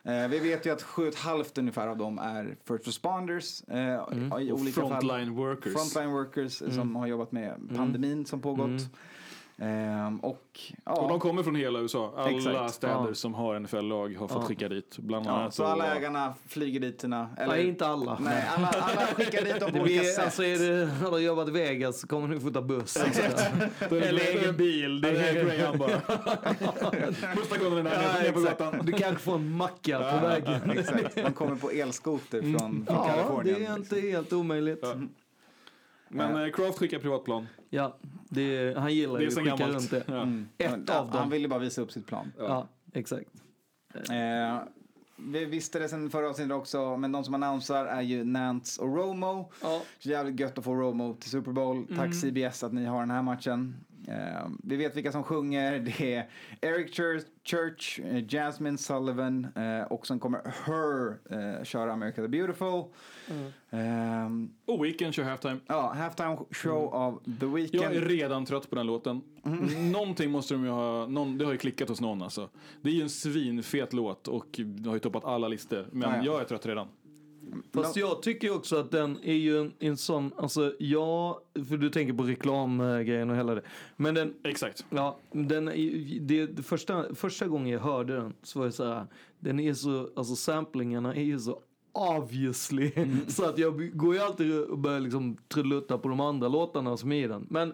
Eh, 0.08 0.28
vi 0.28 0.40
vet 0.40 0.66
ju 0.66 0.70
att 0.74 0.82
7,5 0.84 1.60
ungefär 1.60 1.88
av 1.88 1.98
dem 1.98 2.20
är 2.20 2.56
first 2.68 2.88
responders. 2.88 3.62
Eh, 3.68 3.78
i 3.78 3.82
Mm. 4.12 4.32
Och 4.32 4.40
olika 4.40 4.82
fall. 4.82 4.90
frontline 4.90 5.36
workers. 5.36 5.74
Frontline 5.74 6.12
workers 6.12 6.62
eh, 6.62 6.70
som 6.70 6.80
Mm. 6.82 6.96
har 6.96 7.08
jobbat 7.08 7.32
med 7.32 7.54
pandemin 7.76 8.26
som 8.26 8.42
pågått. 8.42 8.82
Ehm, 9.62 10.20
och, 10.20 10.60
ja. 10.86 10.92
Och 10.92 11.10
de 11.10 11.20
kommer 11.20 11.44
från 11.44 11.56
hela 11.56 11.80
USA. 11.80 12.14
Alla 12.18 12.38
Exakt. 12.38 12.74
städer 12.74 13.06
Ja. 13.08 13.14
som 13.14 13.34
har 13.34 13.56
NFL-lag 13.60 14.16
har 14.20 14.28
fått 14.28 14.38
Ja. 14.42 14.48
skicka 14.48 14.70
dit. 14.70 14.98
Bland 15.00 15.26
Ja, 15.26 15.32
annat. 15.32 15.54
så 15.54 15.64
och- 15.64 15.70
alla 15.70 15.96
ägarna 15.96 16.34
flyger 16.48 16.80
dit 16.80 17.02
sina... 17.02 17.30
Nej, 17.48 17.68
inte 17.68 17.88
alla. 17.88 18.18
Nej, 18.22 18.44
alla, 18.56 18.68
alla 18.68 19.02
skickar 19.08 19.42
dit 19.46 19.60
dem 19.60 19.72
på 19.72 19.80
olika 19.80 19.84
blir, 20.02 20.04
sätt. 20.12 20.24
alltså 20.26 20.44
är 20.44 20.58
det, 20.60 20.86
har 20.86 21.12
du 21.12 21.20
jobbat 21.20 21.48
i 21.48 21.52
Vegas 21.52 22.00
så 22.02 22.08
kommer 22.08 22.28
du 22.28 22.40
få 22.40 22.50
ta 22.50 22.62
buss. 22.62 22.94
Det 23.90 23.96
Eller 24.08 24.22
egen 24.38 24.58
bil. 24.58 25.02
Det 25.02 25.10
är 25.10 25.58
Graham 25.58 25.78
bara. 25.78 26.02
Bussa 27.36 27.58
kunden 27.58 27.84
ner, 27.84 27.92
Ja, 27.94 28.20
ner 28.24 28.32
på 28.32 28.40
gatan. 28.40 28.80
Du 28.84 28.92
kanske 28.92 29.24
får 29.24 29.36
en 29.36 29.52
macka 29.52 29.92
Ja, 29.92 30.20
på 30.20 30.28
vägen. 30.28 30.72
Exakt. 30.72 31.16
De 31.16 31.34
kommer 31.34 31.56
på 31.56 31.70
elskoter 31.72 32.42
från, 32.42 32.60
från 32.60 32.86
Ja, 32.88 33.08
Kalifornien. 33.08 33.60
det 33.60 33.66
är 33.66 33.76
inte 33.76 34.00
helt 34.00 34.34
omöjligt. 34.34 34.84
Ja. 36.10 36.16
Men 36.16 36.44
eh, 36.46 36.52
Kraft 36.52 36.78
skickar 36.78 37.00
privatplan. 37.00 37.48
Ja, 37.70 37.98
det, 38.30 38.78
han 38.78 38.94
gillar 38.94 39.14
Det 39.14 39.20
är 39.20 39.22
ju 39.22 39.28
att 39.28 39.34
skicka 39.36 39.56
gammalt. 39.56 39.74
runt 39.76 39.92
det. 39.92 40.04
Ja. 40.08 40.22
Mm. 40.22 40.48
Ett 40.58 40.80
Ja, 40.88 41.00
av 41.00 41.06
dem. 41.12 41.18
Han 41.20 41.30
ville 41.30 41.48
bara 41.48 41.60
visa 41.60 41.82
upp 41.82 41.92
sitt 41.92 42.08
plan. 42.08 42.32
Ja, 42.38 42.68
exakt. 42.94 43.30
Eh, 44.10 44.60
vi 45.20 45.46
visste 45.46 45.80
det 45.80 45.90
sen 45.90 46.10
förra 46.10 46.30
avsnittet 46.30 46.54
också, 46.54 46.98
men 46.98 47.12
de 47.12 47.24
som 47.24 47.34
annonsar 47.34 47.86
är 47.86 48.02
ju 48.02 48.24
Nance 48.24 48.82
och 48.82 48.96
Romo. 48.96 49.52
Ja. 49.64 49.82
Så 50.00 50.10
jävligt 50.10 50.40
gött 50.40 50.58
att 50.58 50.64
få 50.64 50.76
Romo 50.76 51.14
till 51.14 51.30
Super 51.30 51.52
Bowl. 51.52 51.88
Tack 51.88 51.98
Mm. 52.00 52.14
CBS 52.14 52.64
att 52.64 52.74
ni 52.74 52.86
har 52.86 53.00
den 53.00 53.12
här 53.12 53.22
matchen. 53.22 53.76
Eh, 54.08 54.48
vi 54.64 54.76
vet 54.76 54.96
vilka 54.98 55.12
som 55.12 55.24
sjunger. 55.24 55.80
Det 55.80 56.14
är 56.14 56.30
Eric 56.62 56.96
Church, 56.96 57.24
Church 57.44 58.00
eh, 58.00 58.26
Jasmine 58.28 58.78
Sullivan 58.78 59.48
eh, 59.56 59.82
och 59.82 60.08
sen 60.08 60.20
kommer 60.20 60.40
Her 60.66 61.18
eh, 61.58 61.64
köra 61.64 61.94
America 61.94 62.22
the 62.22 62.28
Beautiful. 62.28 62.84
Mm. 63.30 64.50
Eh, 64.66 64.74
Och 64.76 64.86
Weekend 64.86 65.14
kör 65.14 65.24
halftime. 65.24 65.60
ja, 65.68 65.94
halftime 65.94 66.38
show 66.52 66.94
av 66.94 67.24
The 67.40 67.46
Weeknd. 67.46 67.82
Jag 67.84 67.96
är 67.96 68.02
redan 68.02 68.46
trött 68.46 68.70
på 68.70 68.76
den 68.76 68.88
låten. 68.88 69.22
Mm. 69.46 69.92
Någonting 69.92 70.32
måste 70.32 70.54
de 70.54 70.64
ju 70.64 70.70
ha, 70.70 71.06
någon, 71.08 71.38
det 71.38 71.46
har 71.46 71.52
ju 71.52 71.58
klickat 71.58 71.90
hos 71.90 72.02
någon 72.02 72.22
alltså. 72.22 72.50
Det 72.82 72.90
är 72.90 72.94
ju 72.94 73.02
en 73.02 73.10
svinfet 73.10 73.94
låt 73.94 74.28
och 74.28 74.48
det 74.66 74.90
har 74.90 74.96
ju 74.96 75.00
toppat 75.00 75.26
alla 75.26 75.48
listor. 75.48 75.88
Men 75.92 76.10
Ja, 76.10 76.18
ja. 76.18 76.24
jag 76.26 76.42
är 76.42 76.46
trött 76.46 76.66
redan. 76.66 76.88
Fast 77.74 77.96
jag 77.96 78.22
tycker 78.22 78.56
också 78.56 78.76
att 78.76 78.92
den 78.92 79.20
är 79.24 79.34
ju 79.34 79.60
en, 79.60 79.74
en 79.80 79.98
sån, 79.98 80.32
alltså 80.38 80.74
ja, 80.80 81.42
för 81.70 81.78
du 81.78 81.90
tänker 81.90 82.14
på 82.14 82.24
reklamgrejen 82.24 83.30
och 83.30 83.36
hela 83.36 83.56
det. 83.56 83.62
Men 83.96 84.16
den, 84.16 84.34
Exakt. 84.44 84.86
ja, 84.90 85.20
den 85.32 85.66
det, 86.22 86.64
första, 86.64 87.16
första 87.16 87.48
gången 87.48 87.68
jag 87.68 87.80
hörde 87.80 88.16
den 88.16 88.34
så 88.44 88.60
var 88.60 88.66
det 88.66 88.72
så 88.72 88.86
här, 88.86 89.08
den 89.40 89.60
är 89.60 89.74
så, 89.74 90.10
alltså 90.16 90.36
samplingarna 90.36 91.16
är 91.16 91.24
ju 91.24 91.40
så 91.40 91.62
obviously. 91.92 92.92
så 93.28 93.46
att 93.46 93.58
jag 93.58 93.98
går 93.98 94.16
ju 94.16 94.22
alltid 94.22 94.60
och 94.60 94.78
börjar 94.78 95.00
liksom 95.00 95.38
trullutta 95.48 95.98
på 95.98 96.10
de 96.10 96.20
andra 96.20 96.48
låtarna 96.48 96.98
som 96.98 97.12
är 97.12 97.24
i 97.24 97.28
den. 97.28 97.48
Men 97.50 97.74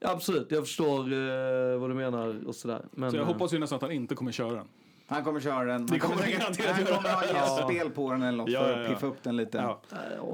absolut, 0.00 0.50
jag 0.50 0.66
förstår 0.66 1.12
eh, 1.12 1.78
vad 1.78 1.90
du 1.90 1.94
menar 1.94 2.46
och 2.46 2.54
sådär. 2.54 2.86
Men, 2.90 3.10
Så 3.10 3.16
jag 3.16 3.22
eh, 3.22 3.32
hoppas 3.32 3.52
ju 3.52 3.58
nästan 3.58 3.76
att 3.76 3.82
han 3.82 3.92
inte 3.92 4.14
kommer 4.14 4.32
köra 4.32 4.54
den. 4.54 4.66
Han 5.06 5.24
kommer 5.24 5.40
köra 5.40 5.64
den. 5.64 5.86
Han 5.90 5.98
kommer 6.00 6.16
säkert- 6.16 6.66
han 6.76 6.84
kommer 6.84 7.08
ha 7.12 7.22
Ja. 7.32 7.34
gästspel 7.34 7.90
på 7.90 8.10
den 8.12 8.22
eller 8.22 8.38
något 8.38 8.50
Ja, 8.50 8.60
för 8.60 8.70
ja, 8.72 8.78
att 8.78 8.88
ja. 8.88 8.94
piffa 8.94 9.06
upp 9.06 9.22
den 9.22 9.36
lite. 9.36 9.58
Ja. 9.58 9.80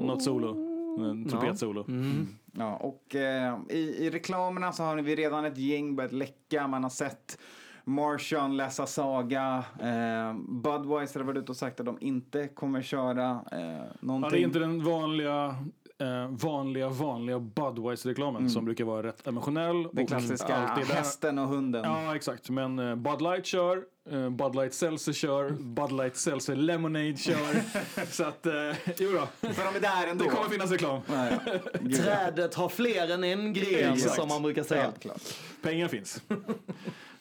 Något 0.01 0.23
solo. 0.23 0.65
En 1.09 1.29
trumpetsolo. 1.29 1.85
Mm. 1.87 2.27
Ja, 2.57 2.75
och 2.75 3.15
eh, 3.15 3.57
i, 3.69 3.77
i 3.79 4.09
reklamerna 4.09 4.71
så 4.71 4.83
har 4.83 4.95
vi 4.97 5.15
redan 5.15 5.45
ett 5.45 5.57
gäng 5.57 5.95
börjat 5.95 6.11
läcka. 6.11 6.67
Man 6.67 6.83
har 6.83 6.89
sett 6.89 7.37
Marshawn 7.83 8.57
läsa 8.57 8.85
saga. 8.85 9.63
Eh, 9.81 10.33
Budweiser 10.49 11.19
har 11.19 11.27
varit 11.27 11.37
ute 11.43 11.51
och 11.51 11.57
sagt 11.57 11.79
att 11.79 11.85
de 11.85 11.97
inte 12.01 12.47
kommer 12.47 12.81
köra 12.81 13.39
eh, 13.51 13.59
Ja, 13.61 13.83
någonting. 13.99 14.31
det 14.31 14.37
är 14.37 14.45
inte 14.47 14.59
den 14.59 14.83
vanliga, 14.83 15.55
eh, 15.99 16.27
vanliga, 16.29 16.89
vanliga 16.89 17.39
Budweiser-reklamen 17.39 18.49
som 18.49 18.65
brukar 18.65 18.83
vara 18.83 19.03
rätt 19.07 19.27
emotionell. 19.27 19.75
Mm. 19.75 19.89
Den 19.93 20.03
och 20.03 20.09
klassiska 20.09 20.55
alltid 20.55 20.95
hästen 20.95 21.39
och 21.39 21.47
hunden. 21.47 21.83
Ja, 21.83 22.15
exakt. 22.15 22.49
Men 22.49 22.79
eh, 22.79 22.95
Bud 22.95 23.21
Light 23.21 23.45
kör, 23.45 23.83
eh, 24.09 24.29
Bud 24.29 24.55
Light 24.55 24.73
Seltzer 24.73 25.13
kör, 25.13 25.49
Bud 25.49 25.91
Light 25.91 26.15
Seltzer 26.15 26.55
Lemonade 26.55 27.17
kör. 27.17 27.61
så 28.11 28.23
att, 28.23 28.45
eh, 28.45 28.53
jo 28.97 29.11
då. 29.11 29.47
För 29.53 29.65
de 29.65 29.75
är 29.75 29.81
där 29.81 30.07
ändå. 30.07 30.23
Det 30.23 30.29
kommer 30.29 30.49
finnas 30.49 30.71
reklam. 30.71 31.01
Nej, 31.07 31.39
ja. 31.45 31.97
Trädet 31.97 32.55
har 32.55 32.69
fler 32.69 33.13
än 33.13 33.23
en 33.23 33.53
gren 33.53 33.93
Exakt. 33.93 34.15
som 34.15 34.27
man 34.27 34.41
brukar 34.41 34.63
säga. 34.63 34.81
Helt 34.81 34.99
klart. 34.99 35.21
Pengar 35.61 35.87
finns. 35.87 36.23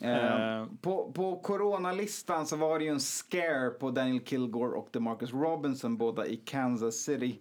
Eh, 0.01 0.67
på, 0.81 1.13
på 1.13 1.37
coronalistan 1.37 2.47
så 2.47 2.57
var 2.57 2.79
det 2.79 2.85
ju 2.85 2.91
en 2.91 3.01
scare 3.01 3.71
på 3.71 3.91
Daniel 3.91 4.25
Kilgore 4.25 4.77
och 4.77 4.89
DeMarcus 4.93 5.33
Robinson 5.33 5.97
båda 5.97 6.27
i 6.27 6.37
Kansas 6.37 6.95
City. 6.97 7.39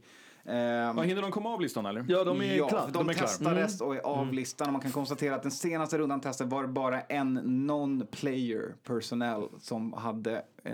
Eh, 0.47 0.55
Ja, 0.57 1.01
hinner 1.01 1.21
de 1.21 1.31
komma 1.31 1.49
av 1.53 1.61
listan 1.61 1.85
eller? 1.85 2.05
Ja, 2.07 2.23
de 2.23 2.41
är 2.41 2.55
ja, 2.55 2.67
klara. 2.67 2.85
de, 2.85 2.91
De 2.93 3.09
är 3.09 3.13
testades 3.13 3.81
och 3.81 3.95
är 3.95 3.99
av 3.99 4.33
listan 4.33 4.67
och 4.67 4.73
man 4.73 4.81
kan 4.81 4.91
konstatera 4.91 5.35
att 5.35 5.43
den 5.43 5.51
senaste 5.51 5.97
rundan 5.97 6.21
testade 6.21 6.49
var 6.49 6.61
det 6.61 6.67
bara 6.67 7.01
en 7.01 7.39
non-player 7.71 8.73
personnel 8.83 9.43
som 9.61 9.93
hade 9.93 10.41
eh, 10.63 10.73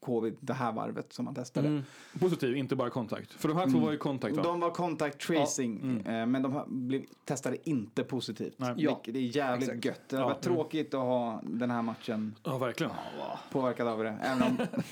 covid 0.00 0.36
det 0.40 0.52
här 0.54 0.72
varvet 0.72 1.12
som 1.12 1.24
man 1.24 1.34
testade. 1.34 1.82
Positiv, 2.20 2.56
inte 2.56 2.76
bara 2.76 2.90
kontakt. 2.90 3.32
För 3.32 3.48
de 3.48 3.56
här 3.56 3.70
två 3.70 3.78
var 3.78 3.92
ju 3.92 3.98
kontakt 3.98 4.36
va? 4.36 4.42
De 4.42 4.60
var 4.60 4.70
contact 4.70 5.20
tracing, 5.26 6.00
eh, 6.06 6.26
men 6.26 6.42
de 6.42 6.62
blev, 6.66 7.02
testade 7.24 7.56
inte 7.70 8.04
positivt. 8.04 8.54
Nej. 8.56 8.74
Ja. 8.76 9.00
Vilket 9.04 9.14
är 9.34 9.36
jävligt 9.36 9.68
Exakt. 9.68 9.84
gött. 9.84 10.00
Det 10.08 10.16
har 10.16 10.22
Ja. 10.22 10.28
varit 10.28 10.42
tråkigt 10.42 10.94
att 10.94 11.00
ha 11.00 11.40
den 11.44 11.70
här 11.70 11.82
matchen 11.82 12.34
Ja, 12.44 12.58
verkligen. 12.58 12.92
påverkad 13.52 13.88
av 13.88 14.02
det. 14.04 14.18
Även 14.22 14.42
om 14.42 14.56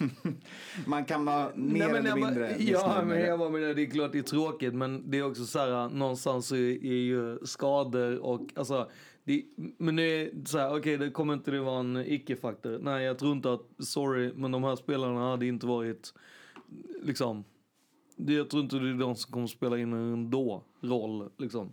man 0.86 1.04
kan 1.04 1.24
vara 1.24 1.50
mer 1.54 1.78
Nej, 1.78 1.92
men 1.92 2.06
eller 2.06 2.14
mindre 2.26 2.56
Ja, 2.58 2.94
men 2.98 3.08
med 3.08 3.20
jag 3.20 3.34
det. 3.34 3.38
bara 3.38 3.48
menar, 3.50 3.74
det 3.74 3.82
är 3.82 3.90
klart 3.90 4.12
det 4.12 4.18
är 4.18 4.22
tråkigt, 4.22 4.74
men 4.74 5.10
det 5.10 5.18
är 5.18 5.26
också 5.26 5.44
så 5.44 5.58
här, 5.58 5.88
någonstans 5.88 6.46
så 6.46 6.54
är, 6.56 6.84
är 6.84 7.02
ju 7.02 7.38
skador 7.44 8.18
och 8.18 8.40
alltså, 8.54 8.90
det, 9.24 9.44
men 9.78 9.96
det 9.96 10.02
är 10.02 10.30
så 10.46 10.58
här, 10.58 10.76
okej, 10.78 10.96
det 10.96 11.10
kommer 11.10 11.34
inte 11.34 11.50
det 11.50 11.60
vara 11.60 11.80
en 11.80 11.96
icke-faktor. 12.06 12.78
Nej, 12.82 13.04
jag 13.04 13.18
tror 13.18 13.32
inte 13.32 13.52
att, 13.52 13.66
sorry, 13.78 14.32
men 14.36 14.50
de 14.52 14.64
här 14.64 14.76
spelarna 14.76 15.30
hade 15.30 15.46
inte 15.46 15.66
varit, 15.66 16.14
liksom, 17.02 17.44
jag 18.16 18.50
tror 18.50 18.62
inte 18.62 18.76
det 18.76 18.88
är 18.90 18.94
de 18.94 19.16
som 19.16 19.32
kommer 19.32 19.46
spela 19.46 19.78
in 19.78 19.92
en 19.92 20.30
då 20.30 20.62
roll, 20.80 21.30
liksom. 21.38 21.72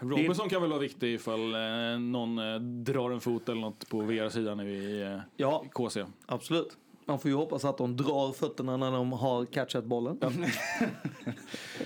Robinson 0.00 0.48
kan 0.48 0.60
väl 0.60 0.70
vara 0.70 0.80
viktig 0.80 1.14
ifall 1.14 1.54
eh, 1.54 1.98
någon 2.00 2.38
eh, 2.38 2.60
drar 2.60 3.10
en 3.10 3.20
fot 3.20 3.48
eller 3.48 3.60
något 3.60 3.88
på 3.88 4.00
VR-sidan 4.00 4.56
nu 4.58 4.70
i 4.72 5.02
eh, 5.02 5.18
Ja, 5.36 5.64
KC. 5.72 6.04
absolut. 6.26 6.76
Man 7.08 7.18
får 7.18 7.30
ju 7.30 7.36
hoppas 7.36 7.64
att 7.64 7.78
de 7.78 7.96
drar 7.96 8.32
fötterna 8.32 8.76
när 8.76 8.90
de 8.90 9.12
har 9.12 9.44
catchat 9.46 9.84
bollen. 9.84 10.18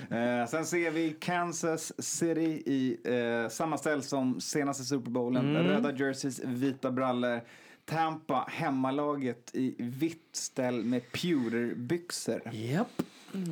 Eh, 0.09 0.47
sen 0.47 0.65
ser 0.65 0.91
vi 0.91 1.15
Kansas 1.19 2.03
City 2.03 2.63
i 2.65 2.97
eh, 3.03 3.49
samma 3.49 3.77
ställ 3.77 4.03
som 4.03 4.41
senaste 4.41 4.83
Super 4.83 5.11
Bowlen. 5.11 5.55
Mm. 5.55 5.67
Röda 5.67 5.95
jerseys, 5.95 6.39
vita 6.43 6.91
brallor. 6.91 7.41
Tampa, 7.85 8.45
hemmalaget 8.49 9.55
i 9.55 9.75
vitt 9.77 10.29
ställ 10.31 10.83
med 10.83 11.11
pewterbyxor. 11.11 12.41
Japp. 12.53 13.01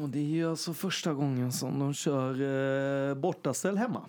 Och 0.01 0.09
det 0.09 0.19
är 0.19 0.23
ju 0.23 0.49
alltså 0.49 0.73
första 0.73 1.13
gången 1.13 1.51
som 1.51 1.79
de 1.79 1.93
kör 1.93 2.31
eh, 3.09 3.15
bortaställ 3.15 3.77
hemma. 3.77 4.01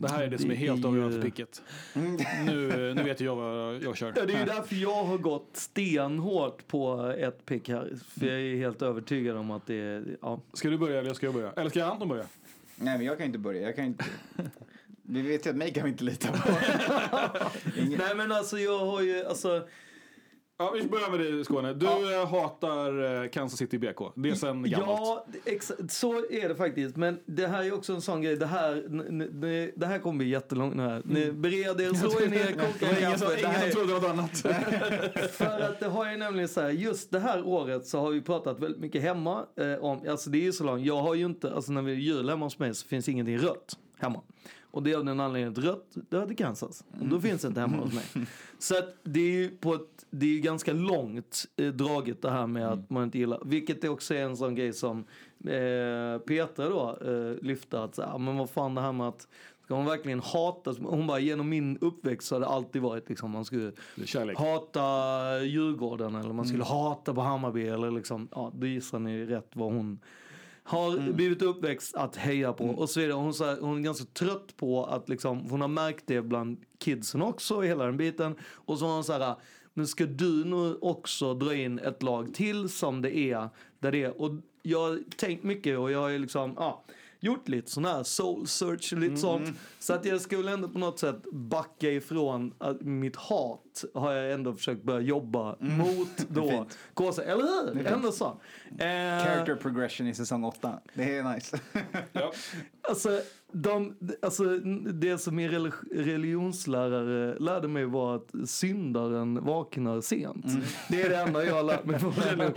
Det 0.00 0.10
här 0.10 0.22
är 0.22 0.28
det 0.28 0.38
som 0.38 0.50
är 0.50 0.54
helt 0.54 0.80
ju- 0.80 0.86
avgörande 0.88 1.16
för 1.16 1.22
picket. 1.22 1.62
Nu, 1.94 2.94
nu 2.96 3.02
vet 3.02 3.20
jag 3.20 3.36
vad 3.36 3.82
jag 3.82 3.96
kör. 3.96 4.12
Ja, 4.16 4.26
det 4.26 4.32
är 4.32 4.38
ju 4.38 4.44
därför 4.44 4.74
jag 4.74 5.04
har 5.04 5.18
gått 5.18 5.48
stenhårt 5.52 6.66
på 6.66 7.14
ett 7.18 7.44
pick 7.46 7.68
här. 7.68 7.92
För 8.08 8.26
jag 8.26 8.40
är 8.40 8.56
helt 8.56 8.82
övertygad 8.82 9.36
om 9.36 9.50
att 9.50 9.66
det 9.66 9.74
är... 9.74 10.04
Ja. 10.22 10.40
Ska 10.52 10.70
du 10.70 10.78
börja 10.78 11.00
eller 11.00 11.14
ska 11.14 11.26
jag 11.26 11.34
börja? 11.34 11.52
Eller 11.52 11.70
ska 11.70 11.84
Anton 11.84 12.08
börja? 12.08 12.24
Nej, 12.76 12.96
men 12.98 13.06
jag 13.06 13.18
kan 13.18 13.26
inte 13.26 13.38
börja. 13.38 13.62
Jag 13.62 13.76
kan 13.76 13.84
inte... 13.84 14.04
Vi 15.02 15.22
vet 15.22 15.46
ju 15.46 15.50
att 15.50 15.56
mig 15.56 15.72
kan 15.72 15.84
vi 15.84 15.90
inte 15.90 16.04
lita 16.04 16.28
på. 16.32 16.38
Nej 17.98 18.14
men 18.16 18.32
alltså 18.32 18.58
jag 18.58 18.78
har 18.86 19.00
ju, 19.00 19.24
alltså... 19.24 19.68
Ja, 20.58 20.70
vi 20.82 20.88
börjar 20.88 21.10
med 21.10 21.20
dig 21.20 21.44
Skåne. 21.44 21.72
Du 21.74 21.86
eh, 22.20 22.28
hatar 22.28 23.22
eh, 23.24 23.28
Kansas 23.30 23.58
City 23.58 23.78
BK. 23.78 23.98
Det 24.16 24.30
är 24.30 24.34
sen 24.34 24.62
gammalt. 24.70 25.00
Ja, 25.44 25.62
så 25.88 26.14
är 26.30 26.48
det 26.48 26.54
faktiskt. 26.56 26.96
Men 26.96 27.18
det 27.26 27.46
här 27.46 27.64
är 27.64 27.74
också 27.74 27.92
en 27.92 28.00
sån 28.00 28.22
grej. 28.22 28.36
Det 28.36 28.46
här, 28.46 28.72
n- 28.86 29.20
n- 29.22 29.72
det 29.76 29.86
här 29.86 29.98
kommer 29.98 30.18
bli 30.18 30.28
jättelångt 30.28 30.74
nu 30.76 30.82
här. 30.82 31.02
Ni 31.04 31.32
bered 31.32 31.80
er, 31.80 31.94
slå 31.94 32.20
er 32.20 32.28
ner, 32.28 32.52
koka 32.52 32.86
en 32.86 32.96
Mm. 32.96 33.12
Kaffe. 33.12 33.38
Ingen 33.40 33.72
som 33.72 33.86
trodde 33.86 33.92
något 33.94 34.04
annat. 34.10 34.38
För 35.32 35.60
att 35.60 35.80
det 35.80 35.86
har 35.86 36.10
ju 36.10 36.16
nämligen 36.16 36.48
så 36.48 36.60
här, 36.60 36.70
just 36.70 37.10
det 37.10 37.18
här 37.18 37.46
året 37.46 37.86
så 37.86 38.00
har 38.00 38.10
vi 38.10 38.20
pratat 38.22 38.60
väldigt 38.60 38.80
mycket 38.80 39.02
hemma 39.02 39.46
eh, 39.56 39.84
om, 39.84 40.00
alltså 40.08 40.30
det 40.30 40.38
är 40.38 40.42
ju 40.42 40.52
så 40.52 40.64
långt, 40.64 40.86
jag 40.86 40.96
har 41.02 41.14
ju 41.14 41.24
inte, 41.26 41.54
alltså 41.54 41.72
när 41.72 41.82
vi 41.82 41.92
är 41.92 41.96
jul 41.96 42.28
hemma 42.28 42.46
hos 42.46 42.58
mig 42.58 42.74
så 42.74 42.86
finns 42.88 43.08
ingenting 43.08 43.38
rött 43.38 43.78
hemma. 43.98 44.20
Och 44.74 44.82
det 44.82 44.92
är 44.92 44.96
av 44.96 45.04
den 45.04 45.20
anledningen 45.20 45.52
att 45.52 45.64
rött, 45.64 45.94
det 46.08 46.18
hade 46.18 46.34
Kansas. 46.34 46.84
Och 47.00 47.06
då 47.06 47.20
finns 47.20 47.42
det 47.42 47.48
inte 47.48 47.60
hemma 47.60 47.76
hos 47.76 47.94
mig. 47.94 48.26
Så 48.58 48.78
att 48.78 48.96
det 49.02 49.20
är 49.20 49.32
ju 49.32 49.50
på 49.50 49.74
ett, 49.74 50.06
det 50.10 50.26
är 50.26 50.40
ganska 50.40 50.72
långt 50.72 51.44
eh, 51.56 51.66
draget 51.66 52.22
det 52.22 52.30
här 52.30 52.46
med 52.46 52.68
att 52.72 52.90
man 52.90 53.04
inte 53.04 53.18
gillar, 53.18 53.42
vilket 53.44 53.84
är 53.84 53.88
också 53.88 54.14
är 54.14 54.22
en 54.22 54.36
sån 54.36 54.54
grej 54.54 54.72
som 54.72 54.98
eh, 55.44 56.18
Petra 56.26 56.68
då 56.68 56.98
eh, 57.04 57.44
lyfte 57.44 57.82
att 57.82 57.94
så 57.94 58.02
här, 58.02 58.18
men 58.18 58.36
vad 58.36 58.50
fan 58.50 58.74
det 58.74 58.80
här 58.80 58.92
med 58.92 59.08
att 59.08 59.28
Ska 59.64 59.74
hon 59.74 59.86
verkligen 59.86 60.20
hata? 60.20 60.74
Hon 60.82 61.06
bara, 61.06 61.18
genom 61.18 61.48
min 61.48 61.78
uppväxt 61.80 62.28
så 62.28 62.34
har 62.34 62.40
det 62.40 62.46
alltid 62.46 62.82
varit 62.82 63.08
liksom 63.08 63.30
man 63.30 63.44
skulle 63.44 63.72
Kärlek. 64.04 64.38
hata 64.38 64.82
Djurgården 65.42 66.14
eller 66.14 66.32
man 66.32 66.46
skulle 66.46 66.64
hata 66.64 67.14
på 67.14 67.20
Hammarby 67.20 67.66
eller 67.68 67.90
liksom, 67.90 68.28
ja, 68.30 68.52
då 68.54 68.66
gissar 68.66 68.98
ni 68.98 69.26
rätt 69.26 69.50
vad 69.52 69.72
hon 69.72 70.00
har 70.64 71.12
blivit 71.12 71.42
uppväxt 71.42 71.94
att 71.96 72.16
heja 72.16 72.52
på 72.52 72.64
och 72.64 72.90
så 72.90 73.00
vidare. 73.00 73.16
Hon, 73.16 73.34
så 73.34 73.44
här, 73.44 73.60
hon 73.60 73.78
är 73.78 73.82
ganska 73.82 74.04
trött 74.04 74.56
på 74.56 74.84
att 74.84 75.08
liksom, 75.08 75.50
hon 75.50 75.60
har 75.60 75.68
märkt 75.68 76.04
det 76.06 76.22
bland 76.22 76.64
kidsen 76.78 77.22
också, 77.22 77.60
hela 77.60 77.84
den 77.84 77.96
biten. 77.96 78.34
Och 78.42 78.78
så 78.78 78.86
har 78.86 78.94
hon 78.94 79.04
så 79.04 79.12
här, 79.12 79.34
men 79.74 79.86
ska 79.86 80.06
du 80.06 80.44
nu 80.44 80.74
också 80.80 81.34
dra 81.34 81.54
in 81.54 81.78
ett 81.78 82.02
lag 82.02 82.34
till 82.34 82.68
som 82.68 83.02
det 83.02 83.16
är, 83.16 83.48
där 83.78 83.92
det 83.92 84.02
är. 84.02 84.20
Och 84.20 84.30
jag 84.62 84.78
har 84.78 84.98
tänkt 85.16 85.44
mycket 85.44 85.78
och 85.78 85.90
jag 85.90 86.00
har 86.00 86.18
liksom, 86.18 86.54
ja, 86.56 86.84
gjort 87.20 87.48
lite 87.48 87.70
sån 87.70 87.84
här 87.84 88.02
soul 88.02 88.46
search 88.46 88.92
och 88.92 88.98
lite 88.98 89.16
sånt. 89.16 89.48
Så 89.78 89.92
att 89.92 90.04
jag 90.04 90.20
skulle 90.20 90.52
ändå 90.52 90.68
på 90.68 90.78
något 90.78 90.98
sätt 90.98 91.22
backa 91.32 91.90
ifrån 91.90 92.54
att 92.58 92.80
mitt 92.80 93.16
hat 93.16 93.60
har 93.94 94.12
jag 94.12 94.32
ändå 94.32 94.54
försökt 94.54 94.82
börja 94.82 95.00
jobba 95.00 95.56
mot 95.60 96.08
Det 96.16 96.40
är 96.40 96.56
då. 96.56 96.66
KC, 96.94 97.22
eller 97.22 97.74
hur? 97.74 97.86
Ändå 97.86 98.12
så. 98.12 98.24
Eh, 98.70 98.78
Character 98.78 99.54
progression 99.56 100.06
i 100.06 100.14
säsong 100.14 100.44
8. 100.44 100.78
Det 100.94 101.16
är 101.18 101.34
nice. 101.34 101.58
Alltså, 102.88 103.20
de, 103.52 103.96
alltså, 104.22 104.44
det 104.92 105.18
som 105.18 105.36
min 105.36 105.50
relig- 105.50 105.92
religionslärare 106.04 107.38
lärde 107.38 107.68
mig 107.68 107.84
var 107.84 108.16
att 108.16 108.48
syndaren 108.50 109.44
vaknar 109.44 110.00
sent. 110.00 110.46
Det 110.88 111.02
är 111.02 111.08
det 111.08 111.16
enda 111.16 111.44
jag 111.44 111.54
har 111.54 111.62
lärt 111.62 111.84
mig 111.84 112.00
på 112.00 112.10
religion. 112.16 112.52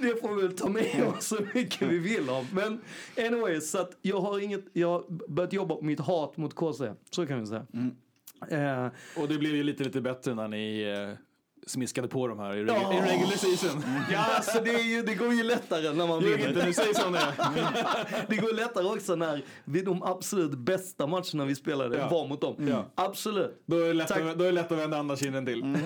Det 0.00 0.20
får 0.20 0.34
vi 0.36 0.42
väl 0.42 0.56
ta 0.56 0.68
med 0.68 1.04
oss 1.16 1.26
så 1.26 1.36
mycket 1.54 1.88
vi 1.88 1.98
vill 1.98 2.30
av. 2.30 2.46
Men 2.54 2.80
anyway, 3.26 3.60
så 3.60 3.78
att 3.78 3.96
jag 4.02 4.20
har 4.20 4.38
inget, 4.40 4.64
jag 4.72 4.88
har 4.88 5.04
börjat 5.28 5.52
jobba 5.52 5.74
på 5.76 5.84
mitt 5.84 6.00
hat 6.00 6.36
mot 6.36 6.54
KC. 6.54 6.92
Så 7.10 7.26
kan 7.26 7.40
vi 7.40 7.46
säga. 7.46 7.66
Eh, 8.50 8.86
Och 9.16 9.28
det 9.28 9.38
blev 9.38 9.54
ju 9.54 9.62
lite, 9.62 9.84
lite 9.84 10.00
bättre 10.00 10.34
när 10.34 10.48
ni 10.48 10.82
eh, 10.82 11.14
smiskade 11.66 12.08
på 12.08 12.28
de 12.28 12.38
här 12.38 12.56
i, 12.56 12.64
reg- 12.64 12.66
Ja. 12.68 12.92
i 12.94 13.00
regular 13.00 13.36
season. 13.36 13.82
Ja, 14.12 14.18
alltså 14.36 14.60
det, 14.64 14.70
är 14.74 14.82
ju, 14.84 15.02
det 15.02 15.14
går 15.14 15.32
ju 15.32 15.42
lättare 15.42 15.92
när 15.92 16.06
man 16.06 16.24
vinner. 16.24 16.48
inte, 16.48 16.66
nu 16.66 16.72
säger 16.72 16.94
som 16.94 17.12
det 17.12 17.18
är. 17.18 18.26
det 18.28 18.36
går 18.36 18.52
lättare 18.52 18.84
också 18.86 19.14
när 19.14 19.42
vi, 19.64 19.82
de 19.82 20.02
absolut 20.02 20.50
bästa 20.58 21.06
matcherna 21.06 21.44
vi 21.44 21.54
spelade 21.54 21.98
Ja. 21.98 22.08
var 22.08 22.26
mot 22.28 22.40
dem. 22.40 22.68
Ja. 22.68 22.84
Absolut. 22.94 23.62
Då 23.66 23.76
är, 23.78 23.86
det 23.88 23.92
lätt 23.94 24.08
Tack. 24.08 24.20
att, 24.20 24.38
då 24.38 24.44
är 24.44 24.48
det 24.48 24.52
lätt 24.52 24.72
att 24.72 24.78
vända 24.78 24.98
andra 24.98 25.16
kinden 25.16 25.46
till. 25.46 25.76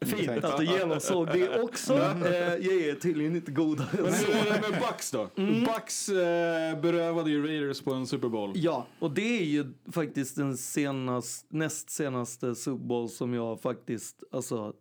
Fint 0.00 0.44
att 0.44 0.58
du 0.58 0.64
genomsåg 0.64 1.26
det 1.32 1.60
också. 1.62 1.94
Eh, 1.94 2.32
jag 2.40 2.64
är 2.74 2.94
tydligen 3.00 3.36
inte 3.36 3.52
godare 3.52 3.88
Men 3.92 4.14
hur 4.14 4.30
är 4.36 4.44
det 4.44 4.70
med 4.70 4.80
Bucks 4.80 5.10
då? 5.10 5.28
Bucks 5.66 6.08
eh, 6.08 6.80
berövade 6.80 7.30
ju 7.30 7.46
Raiders 7.46 7.80
på 7.80 7.92
en 7.92 8.06
Super 8.06 8.28
Bowl. 8.28 8.52
Ja, 8.54 8.86
och 8.98 9.10
det 9.10 9.38
är 9.40 9.44
ju 9.44 9.64
faktiskt 9.92 10.36
den 10.36 10.56
senast, 10.56 11.46
näst 11.48 11.90
senaste 11.90 12.54
Super 12.54 12.84
Bowl 12.86 13.08
som 13.08 13.34
jag 13.34 13.60
faktiskt 13.60 14.22
alltså, 14.32 14.71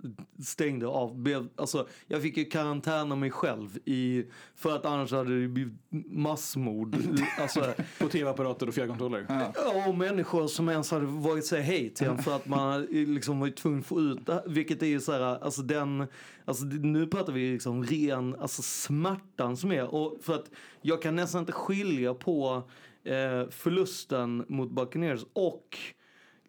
stängde 0.44 0.88
av. 0.88 1.18
Blev, 1.18 1.48
alltså, 1.56 1.88
jag 2.08 2.22
fick 2.22 2.38
ju 2.38 2.46
karantäna 2.46 3.16
mig 3.16 3.32
själv 3.32 3.80
i, 3.86 4.26
för 4.56 4.76
att 4.76 4.86
annars 4.86 5.12
hade 5.12 5.42
det 5.42 5.48
blivit 5.48 5.74
massmord. 6.12 6.96
Alltså, 7.40 7.74
På 8.00 8.08
tv-apparater 8.08 8.68
och 8.68 8.74
fjärrkontroller. 8.74 9.26
Ja, 9.30 9.88
och 9.88 9.96
människor 9.96 10.48
som 10.48 10.70
ens 10.70 10.92
hade 10.92 11.06
vågat 11.06 11.46
säga 11.46 11.62
hej 11.62 11.90
till 11.90 12.08
en 12.08 12.18
för 12.18 12.36
att 12.36 12.46
man 12.46 12.82
liksom 12.92 13.40
varit 13.40 13.56
tvungen 13.56 13.80
att 13.80 13.86
få 13.86 14.02
ut 14.02 14.26
det. 14.26 14.44
Vilket 14.48 14.82
är 14.82 14.88
ju 14.88 15.00
så 15.00 15.12
här, 15.12 15.22
alltså 15.22 15.62
den, 15.62 16.08
alltså 16.46 16.66
nu 16.66 17.08
pratar 17.08 17.34
vi 17.34 17.52
liksom 17.52 17.84
ren, 17.84 18.36
alltså 18.36 18.62
smärtan 18.62 19.58
som 19.58 19.72
är. 19.72 19.96
Och 19.96 20.18
för 20.22 20.36
att 20.36 20.52
jag 20.82 21.02
kan 21.02 21.16
nästan 21.16 21.40
inte 21.40 21.52
skilja 21.52 22.14
på 22.14 22.64
eh, 23.04 23.50
förlusten 23.50 24.46
mot 24.48 24.72
Buccaneers 24.72 25.26
och 25.34 25.78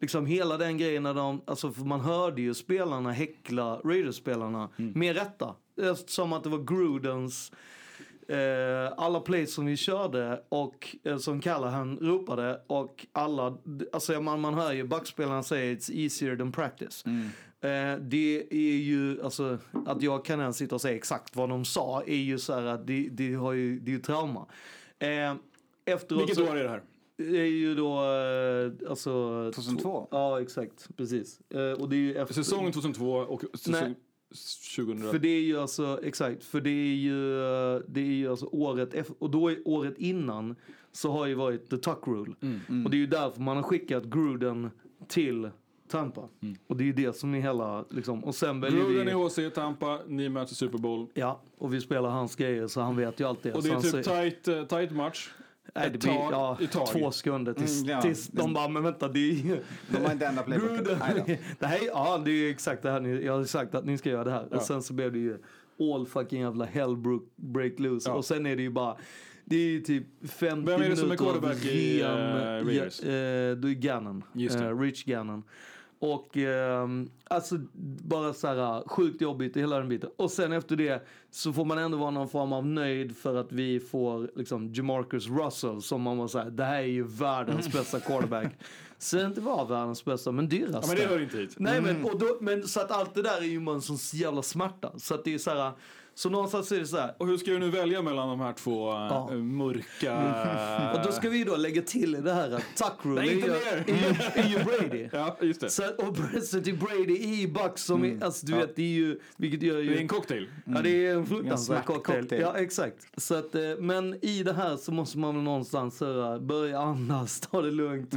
liksom 0.03 0.25
hela 0.25 0.57
den 0.57 0.77
grejen 0.77 1.03
när 1.03 1.13
de, 1.13 1.41
alltså 1.45 1.73
man 1.77 1.99
hörde 2.01 2.41
ju 2.41 2.53
spelarna 2.53 3.11
häckla 3.11 3.75
Raiders-spelarna 3.83 4.69
med 4.75 5.15
rätta. 5.15 5.55
Som 6.05 6.33
att 6.33 6.43
det 6.43 6.49
var 6.49 6.57
Grudens 6.63 7.51
eh, 8.27 8.93
alla 8.97 9.19
plays 9.19 9.53
som 9.53 9.65
vi 9.65 9.77
körde 9.77 10.43
och 10.49 10.95
eh, 11.03 11.17
som 11.17 11.41
Callahan 11.41 11.97
ropade 12.01 12.61
och 12.67 13.05
alla, 13.11 13.57
alltså 13.93 14.21
man, 14.21 14.41
man 14.41 14.53
hör 14.53 14.73
ju 14.73 14.83
backspelarna 14.83 15.43
säga 15.43 15.73
it's 15.73 15.91
easier 15.91 16.35
than 16.37 16.51
practice. 16.51 17.03
Eh, 17.61 17.97
det 18.01 18.43
är 18.51 18.77
ju, 18.77 19.23
alltså 19.23 19.57
att 19.85 20.01
jag 20.01 20.25
kan 20.25 20.39
ens 20.41 20.57
sitta 20.57 20.75
och 20.75 20.81
säga 20.81 20.95
exakt 20.95 21.35
vad 21.35 21.49
de 21.49 21.65
sa 21.65 22.03
är 22.07 22.15
ju 22.17 22.39
så 22.39 22.53
här 22.53 22.65
att 22.65 22.87
det, 22.87 23.09
det, 23.11 23.33
har 23.33 23.53
ju, 23.53 23.79
det 23.79 23.91
är 23.91 23.93
ju 23.95 24.01
trauma. 24.01 24.45
Eh, 24.99 25.33
efteråt 25.85 26.21
Vilket 26.21 26.37
så- 26.37 26.43
år 26.51 26.57
är 26.57 26.63
det 26.63 26.69
här? 26.69 26.81
Det 27.17 27.39
är 27.39 27.45
ju 27.45 27.75
då, 27.75 27.97
eh, 27.99 28.89
alltså... 28.89 29.11
2002? 29.55 30.07
Ja, 30.11 30.41
exakt. 30.41 30.89
Precis. 30.97 31.39
Eh, 31.49 31.81
och 31.81 31.89
det 31.89 31.95
är 31.95 31.99
ju 31.99 32.15
efter... 32.15 32.33
Säsong 32.35 32.71
2002 32.71 33.11
och 33.11 33.43
säsong 33.53 33.73
Nej. 33.81 33.95
2000. 34.75 35.11
För 35.11 35.19
det 35.19 35.27
är 35.27 35.41
ju 35.41 35.59
alltså, 35.59 35.99
exakt, 36.03 36.43
för 36.43 36.61
det 36.61 36.69
är 36.69 36.95
ju, 36.95 37.39
eh, 37.39 37.81
det 37.87 38.01
är 38.01 38.05
ju 38.05 38.29
alltså 38.29 38.45
året 38.45 38.93
efter, 38.93 39.15
och 39.19 39.29
då 39.29 39.51
är 39.51 39.57
året 39.65 39.93
innan 39.97 40.55
så 40.91 41.11
har 41.11 41.25
ju 41.25 41.33
varit 41.33 41.69
the 41.69 41.77
tuck 41.77 42.07
rule. 42.07 42.33
Och 42.85 42.91
det 42.91 42.97
är 42.97 42.99
ju 42.99 43.07
därför 43.07 43.41
man 43.41 43.55
har 43.55 43.63
skickat 43.63 44.03
Gruden 44.03 44.69
till 45.07 45.49
Tampa. 45.87 46.29
Och 46.67 46.77
det 46.77 46.83
är 46.83 46.85
ju 46.85 46.93
det 46.93 47.15
som 47.15 47.35
är 47.35 47.39
hela, 47.39 47.85
liksom, 47.89 48.23
och 48.23 48.35
sen 48.35 48.61
väljer 48.61 48.85
Gruden 48.85 49.05
vi... 49.05 49.11
i 49.11 49.49
HC, 49.49 49.53
Tampa, 49.55 49.99
ni 50.07 50.29
möter 50.29 50.55
Super 50.55 50.77
Bowl. 50.77 51.07
Ja, 51.13 51.41
och 51.57 51.73
vi 51.73 51.81
spelar 51.81 52.09
hans 52.09 52.35
grejer 52.35 52.67
så 52.67 52.81
han 52.81 52.95
vet 52.95 53.19
ju 53.19 53.27
allt 53.27 53.43
det. 53.43 53.53
Och 53.53 53.63
det 53.63 53.69
är 53.69 53.73
han 53.73 53.81
typ 53.81 53.91
säger- 53.91 54.29
tight, 54.31 54.69
tight 54.69 54.91
match. 54.91 55.29
Nej, 55.75 55.89
det 55.91 55.97
blir 55.97 56.11
ja, 56.13 56.57
två 56.93 57.11
sekunder 57.11 57.53
tills, 57.53 57.81
Mm, 57.81 57.89
ja. 57.91 58.01
tills 58.01 58.27
de 58.27 58.53
bara, 58.53 58.67
men 58.67 58.83
vänta, 58.83 59.07
det 59.07 59.19
är 59.19 59.33
ju... 59.33 59.63
De 59.89 59.97
har 60.05 60.11
inte 60.11 60.25
ändrat 60.27 60.45
playbooken. 60.45 60.83
Det 60.83 60.95
här, 61.67 61.75
är- 61.81 61.87
ja, 61.87 62.21
det 62.25 62.31
är 62.31 62.35
ju 62.35 62.49
exakt 62.49 62.81
det 62.83 62.91
här 62.91 62.99
ni, 62.99 63.25
jag 63.25 63.33
har 63.37 63.43
sagt 63.43 63.75
att 63.75 63.85
ni 63.85 63.97
ska 63.97 64.09
göra 64.09 64.23
det 64.23 64.31
här. 64.31 64.47
Ja. 64.51 64.57
Och 64.57 64.63
sen 64.63 64.83
så 64.83 64.93
blev 64.93 65.11
det 65.13 65.19
ju 65.19 65.37
all 65.93 66.05
fucking 66.07 66.41
jävla 66.41 66.65
hell 66.65 66.97
break 67.35 67.79
loose. 67.79 68.11
Och 68.11 68.25
sen 68.25 68.45
är 68.45 68.55
det 68.55 68.61
ju 68.61 68.69
bara, 68.69 68.97
det 69.45 69.55
är 69.55 69.67
ju 69.69 69.81
typ 69.81 70.05
50 70.29 70.65
Vem 70.71 70.81
är 70.81 70.89
det 70.89 70.95
som 70.95 71.05
är 71.05 71.09
minuter 71.09 71.25
av 71.25 71.31
quarterback 71.33 71.65
i, 71.65 72.03
ren- 72.03 72.37
eh, 72.59 72.65
Raiders? 72.65 73.01
Ja, 73.03 73.09
eh, 73.09 73.55
då 73.55 73.69
är 73.69 73.73
Gannon. 73.73 74.23
Just 74.33 74.59
det. 74.59 74.65
Eh, 74.65 74.79
Rich 74.79 75.03
Gannon. 75.03 75.43
Och 76.05 76.37
ehm, 76.37 77.09
alltså 77.23 77.55
bara 78.03 78.33
så 78.33 78.47
här 78.47 78.83
sjukt 78.89 79.21
jobbigt 79.21 79.57
i 79.57 79.59
hela 79.59 79.77
den 79.79 79.89
biten. 79.89 80.09
Och 80.15 80.31
sen 80.31 80.51
efter 80.53 80.75
det 80.75 81.07
så 81.31 81.53
får 81.53 81.65
man 81.65 81.77
ändå 81.77 81.97
vara 81.97 82.11
någon 82.11 82.29
form 82.29 82.53
av 82.53 82.65
nöjd 82.65 83.17
för 83.17 83.35
att 83.35 83.51
vi 83.51 83.79
får 83.79 84.29
liksom 84.35 84.73
Jamarcus 84.73 85.27
Russell 85.27 85.81
som 85.81 86.01
man 86.01 86.17
måste 86.17 86.37
säga, 86.37 86.49
det 86.49 86.63
här 86.63 86.77
är 86.79 86.87
ju 86.87 87.03
världens 87.03 87.73
bästa 87.73 87.99
quarterback. 87.99 88.47
Sen 88.97 89.25
inte 89.25 89.41
vara 89.41 89.65
världens 89.65 90.05
bästa, 90.05 90.31
men 90.31 90.49
dyraste. 90.49 90.79
Ja, 90.81 90.87
men 90.87 90.95
det 90.95 91.13
hör 91.15 91.21
inte 91.23 91.37
hit. 91.37 91.55
Nej, 91.57 91.81
men, 91.81 91.95
Mm. 91.95 92.05
och 92.05 92.19
då, 92.19 92.37
men 92.41 92.67
så 92.67 92.79
att 92.81 92.91
allt 92.91 93.13
det 93.15 93.21
där 93.21 93.37
är 93.37 93.45
ju 93.45 93.59
man 93.59 93.81
sån 93.81 93.97
jävla 94.19 94.41
smärta. 94.41 94.91
Så 94.97 95.13
att 95.15 95.23
det 95.23 95.33
är 95.33 95.37
så 95.37 95.49
här, 95.49 95.71
så 96.15 96.29
någonstans 96.29 96.71
är 96.71 96.79
det 96.79 96.87
så 96.87 96.97
här. 96.97 97.15
Och 97.17 97.27
hur 97.27 97.37
ska 97.37 97.51
du 97.51 97.59
nu 97.59 97.69
välja 97.69 98.01
mellan 98.01 98.29
de 98.29 98.39
här 98.39 98.53
två 98.53 98.91
eh, 98.91 99.35
mörka... 99.37 100.93
Och 100.99 101.05
då 101.05 101.11
ska 101.11 101.29
vi 101.29 101.43
då 101.43 101.55
lägga 101.55 101.81
till 101.81 102.15
i 102.15 102.21
det 102.21 102.33
här 102.33 102.51
att 102.51 102.63
Tuckroom 102.75 103.15
Nej, 103.15 103.29
är, 103.29 103.33
inte 103.33 103.47
ju- 103.47 103.53
mer. 103.53 103.83
är, 103.87 104.43
ju- 104.43 104.43
är 104.43 104.59
ju 104.59 104.63
Brady. 104.63 105.09
Ja, 105.13 105.37
just 105.41 105.61
det. 105.61 105.69
Så, 105.69 105.83
och 105.97 106.15
President 106.31 106.79
Brady 106.79 107.17
i 107.17 107.47
Bucks 107.47 107.83
som 107.83 108.03
är, 108.05 108.23
alltså 108.23 108.45
du 108.45 108.53
vet, 108.53 108.75
det 108.75 108.81
är 108.83 108.87
ju, 108.87 109.19
vilket 109.37 109.61
gör 109.61 109.79
ju... 109.79 109.89
Det 109.89 109.95
är 109.97 110.01
en 110.01 110.07
cocktail. 110.07 110.47
Ja, 110.65 110.81
det 110.81 111.05
är 111.07 111.11
en 111.11 111.17
En 111.17 111.25
fruktansvärd 111.25 111.85
cocktail. 111.85 112.21
cocktail. 112.21 112.41
Ja, 112.41 112.57
exakt. 112.57 113.07
Så 113.21 113.35
att, 113.35 113.55
eh, 113.55 113.61
men 113.79 114.25
i 114.25 114.43
det 114.43 114.53
här 114.53 114.77
så 114.77 114.91
måste 114.91 115.17
man 115.17 115.35
väl 115.35 115.43
någonstans 115.43 115.99
börja 116.41 116.79
andas, 116.79 117.39
ta 117.39 117.61
det 117.61 117.71
lugnt. 117.71 118.13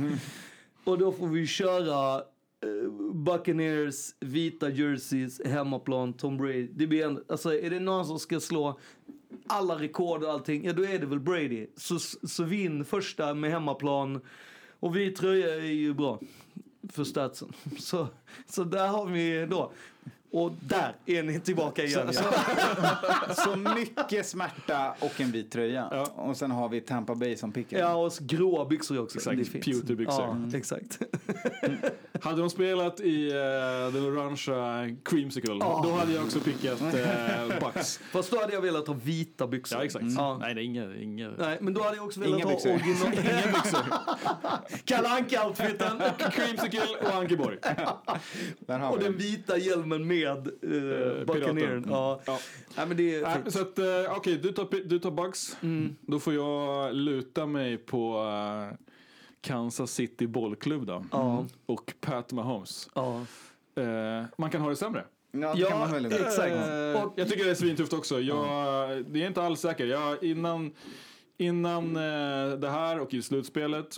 Och 0.84 0.98
då 0.98 1.12
får 1.12 1.26
vi 1.26 1.46
köra 1.46 2.14
eh, 2.16 2.20
Eh, 2.62 2.90
Buccaneers, 3.14 4.14
vita 4.20 4.70
jerseys, 4.70 5.40
hemmaplan, 5.44 6.12
Tom 6.12 6.36
Brady. 6.36 6.68
Det 6.72 6.86
blir 6.86 7.04
en, 7.04 7.24
alltså, 7.28 7.54
är 7.54 7.70
det 7.70 7.80
någon 7.80 8.06
som 8.06 8.18
ska 8.18 8.40
slå 8.40 8.78
alla 9.46 9.74
rekord 9.74 10.22
och 10.22 10.30
allting, 10.30 10.64
ja 10.64 10.72
då 10.72 10.84
är 10.84 10.98
det 10.98 11.06
väl 11.06 11.20
Brady. 11.20 11.66
Så, 11.76 11.98
så 12.28 12.44
vinn 12.44 12.84
första 12.84 13.34
med 13.34 13.50
hemmaplan. 13.50 14.20
Och 14.80 14.96
vit 14.96 15.16
tröja 15.16 15.54
är 15.54 15.60
ju 15.60 15.94
bra 15.94 16.20
för 16.92 17.04
statsen. 17.04 17.52
Så, 17.78 18.08
så 18.46 18.64
där 18.64 18.88
har 18.88 19.06
vi 19.06 19.46
då. 19.50 19.72
Och 20.30 20.52
där 20.60 20.94
är 21.06 21.22
ni 21.22 21.40
tillbaka 21.40 21.84
igen. 21.84 22.12
Så, 22.12 22.22
så, 22.22 23.42
så 23.42 23.56
mycket 23.56 24.26
smärta 24.26 24.94
och 25.00 25.20
en 25.20 25.32
vit 25.32 25.50
tröja. 25.50 25.86
Och 26.14 26.36
sen 26.36 26.50
har 26.50 26.68
vi 26.68 26.80
Tampa 26.80 27.14
Bay 27.14 27.36
som 27.36 27.52
pickar. 27.52 27.78
Ja, 27.78 27.94
och 27.94 28.12
gråa 28.20 28.64
byxor 28.64 28.98
också. 29.00 29.18
Exakt, 29.18 29.36
Det 29.36 29.42
är 29.42 29.44
fint. 29.44 29.64
pewterbyxor. 29.64 30.20
Ja, 30.24 30.30
Mm. 30.30 30.54
exakt. 30.54 30.98
Hade 32.20 32.40
de 32.40 32.50
spelat 32.50 33.00
i 33.00 33.26
uh, 33.26 33.32
den 33.92 34.04
orangea 34.06 34.96
creamsicle, 35.04 35.56
Ja. 35.60 35.80
då 35.84 35.92
hade 35.92 36.12
jag 36.12 36.24
också 36.24 36.40
pickat 36.40 36.82
uh, 36.82 36.90
Bucks. 37.60 38.00
Fast 38.12 38.30
då 38.30 38.40
hade 38.40 38.52
jag 38.52 38.60
velat 38.60 38.86
ha 38.86 38.94
vita 39.04 39.46
byxor. 39.46 39.78
Ja, 39.78 39.84
exakt. 39.84 40.04
Ja. 40.16 40.38
Nej, 40.40 40.54
det 40.54 40.60
är 40.60 40.64
inga... 40.64 40.96
inga... 40.96 41.30
Nej, 41.38 41.58
men 41.60 41.74
då 41.74 41.82
hade 41.82 41.96
jag 41.96 42.04
också 42.04 42.20
velat 42.20 42.36
Inga 42.38 42.44
ha 42.46 42.52
byxor. 42.52 42.70
original... 42.74 43.12
Inga 43.42 43.52
byxor. 43.52 43.80
Kalle 44.84 45.08
Anka-outfiten. 45.08 46.02
creamsicle 46.32 46.82
och 47.02 47.14
Ankeborg. 47.14 47.58
och 48.90 48.98
den 48.98 49.16
vita 49.16 49.56
hjälmen 49.58 50.06
med 50.06 50.15
uh, 50.24 51.24
Buccaneeren. 51.26 51.82
piraten. 51.82 51.92
Ja. 51.92 52.20
Nej, 52.76 52.86
men 52.86 52.96
det 52.96 53.14
är 53.14 53.22
Nej, 53.22 53.52
så 53.52 53.60
att, 53.60 53.78
uh, 53.78 53.84
okej, 54.16 54.36
du, 54.42 54.52
tar, 54.52 54.68
du 54.88 54.98
tar 54.98 55.10
Bucks. 55.10 55.56
Då 56.00 56.18
får 56.18 56.34
jag 56.34 56.94
luta 56.94 57.46
mig 57.46 57.76
på 57.78 58.18
eh, 58.70 58.76
Kansas 59.40 59.92
City 59.92 60.26
bollklubb 60.26 60.86
då. 60.86 61.04
Ja. 61.12 61.46
Och 61.66 61.92
Pat 62.00 62.32
Mahomes. 62.32 62.88
Ja. 62.94 63.20
Eh, 63.76 64.24
man 64.38 64.50
kan 64.50 64.60
ha 64.60 64.68
det 64.70 64.76
sämre. 64.76 65.04
Ja, 65.32 65.54
det 65.54 65.62
kan 65.62 65.78
man 65.78 65.92
väl 65.92 66.04
inte. 66.06 66.18
exakt. 66.18 66.52
Eh, 66.52 67.04
Och- 67.04 67.12
jag 67.16 67.28
tycker 67.28 67.44
det 67.44 67.50
är 67.50 67.54
svintufft 67.54 67.92
också. 67.92 68.20
Jag, 68.20 69.04
Det 69.06 69.22
är 69.22 69.26
inte 69.26 69.42
alls 69.42 69.60
säkert. 69.60 69.88
Jag, 69.88 70.24
innan 70.24 70.72
innan 71.38 71.96
eh, 71.96 72.58
det 72.58 72.68
här 72.70 73.00
och 73.00 73.14
i 73.14 73.22
slutspelet 73.22 73.96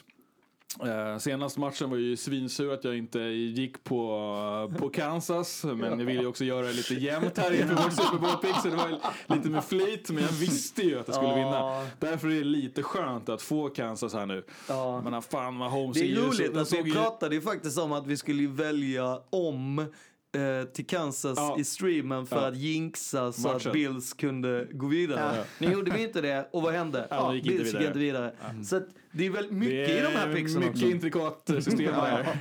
Eh, 0.84 1.18
senaste 1.18 1.60
matchen 1.60 1.90
var 1.90 1.96
ju 1.96 2.16
svinsur 2.16 2.72
att 2.72 2.84
jag 2.84 2.96
inte 2.98 3.18
gick 3.20 3.84
på, 3.84 4.72
på 4.78 4.88
Kansas. 4.88 5.64
Men 5.64 5.80
jag 5.80 5.96
ville 6.06 6.20
ju 6.20 6.26
också 6.26 6.44
göra 6.44 6.66
det 6.66 6.72
lite 6.72 6.94
jämnt 6.94 7.38
här 7.38 7.52
inför 7.52 7.74
vårt 7.74 7.92
Super 7.92 8.18
Bowl 8.18 8.36
pick. 8.42 8.56
Så 8.62 8.68
det 8.68 8.76
var 8.76 8.98
lite 9.36 9.48
med 9.48 9.64
flit. 9.64 10.10
Men 10.10 10.22
jag 10.22 10.32
visste 10.32 10.82
ju 10.82 10.98
att 10.98 11.08
jag 11.08 11.16
skulle 11.16 11.34
vinna. 11.34 11.86
Därför 11.98 12.28
är 12.28 12.34
det 12.34 12.44
lite 12.44 12.82
skönt 12.82 13.28
att 13.28 13.42
få 13.42 13.68
Kansas 13.68 14.14
här 14.14 14.26
nu. 14.26 14.44
Ja. 14.68 15.00
Men 15.10 15.22
fan 15.22 15.58
vad 15.58 15.70
Holmes 15.70 15.96
Det 15.96 16.02
är 16.02 16.04
ju 16.06 16.16
så- 16.16 16.22
roligt 16.22 16.54
de 16.54 16.60
att 16.60 16.72
vi 16.72 16.76
ju- 16.88 16.92
pratade 16.94 17.34
ju 17.34 17.40
faktiskt 17.40 17.78
om 17.78 17.92
att 17.92 18.06
vi 18.06 18.16
skulle 18.16 18.48
välja 18.48 19.20
om 19.30 19.78
eh, 19.78 20.68
till 20.74 20.86
Kansas 20.86 21.38
Ja. 21.38 21.56
i 21.58 21.64
streamen 21.64 22.26
för 22.26 22.36
Ja. 22.42 22.48
att 22.48 22.56
jinxa 22.56 23.32
så 23.32 23.40
Matchen. 23.40 23.68
att 23.68 23.72
Bills 23.72 24.12
kunde 24.12 24.66
gå 24.72 24.86
vidare. 24.86 25.34
Ja. 25.36 25.44
Nu 25.58 25.72
gjorde 25.72 25.90
vi 25.90 26.02
inte 26.02 26.20
det 26.20 26.48
och 26.52 26.62
vad 26.62 26.72
hände? 26.74 27.06
Ja, 27.10 27.16
Ja, 27.16 27.34
gick 27.34 27.44
inte 27.46 27.54
Bills 27.58 27.66
gick 27.66 27.74
vidare. 27.74 27.86
inte 27.88 27.98
vidare. 27.98 28.32
Så 28.64 28.76
att 28.76 28.86
det 29.18 29.26
är 29.26 29.30
väl 29.30 29.50
mycket 29.52 29.86
Det 29.86 29.98
i 29.98 30.00
de 30.00 30.06
är 30.06 30.10
här 30.10 30.32
picksen 30.34 30.60
Mycket 30.60 30.74
också. 30.74 30.86
intrikat 30.86 31.50
eh, 31.50 31.58
system 31.60 31.94
här. 31.94 32.38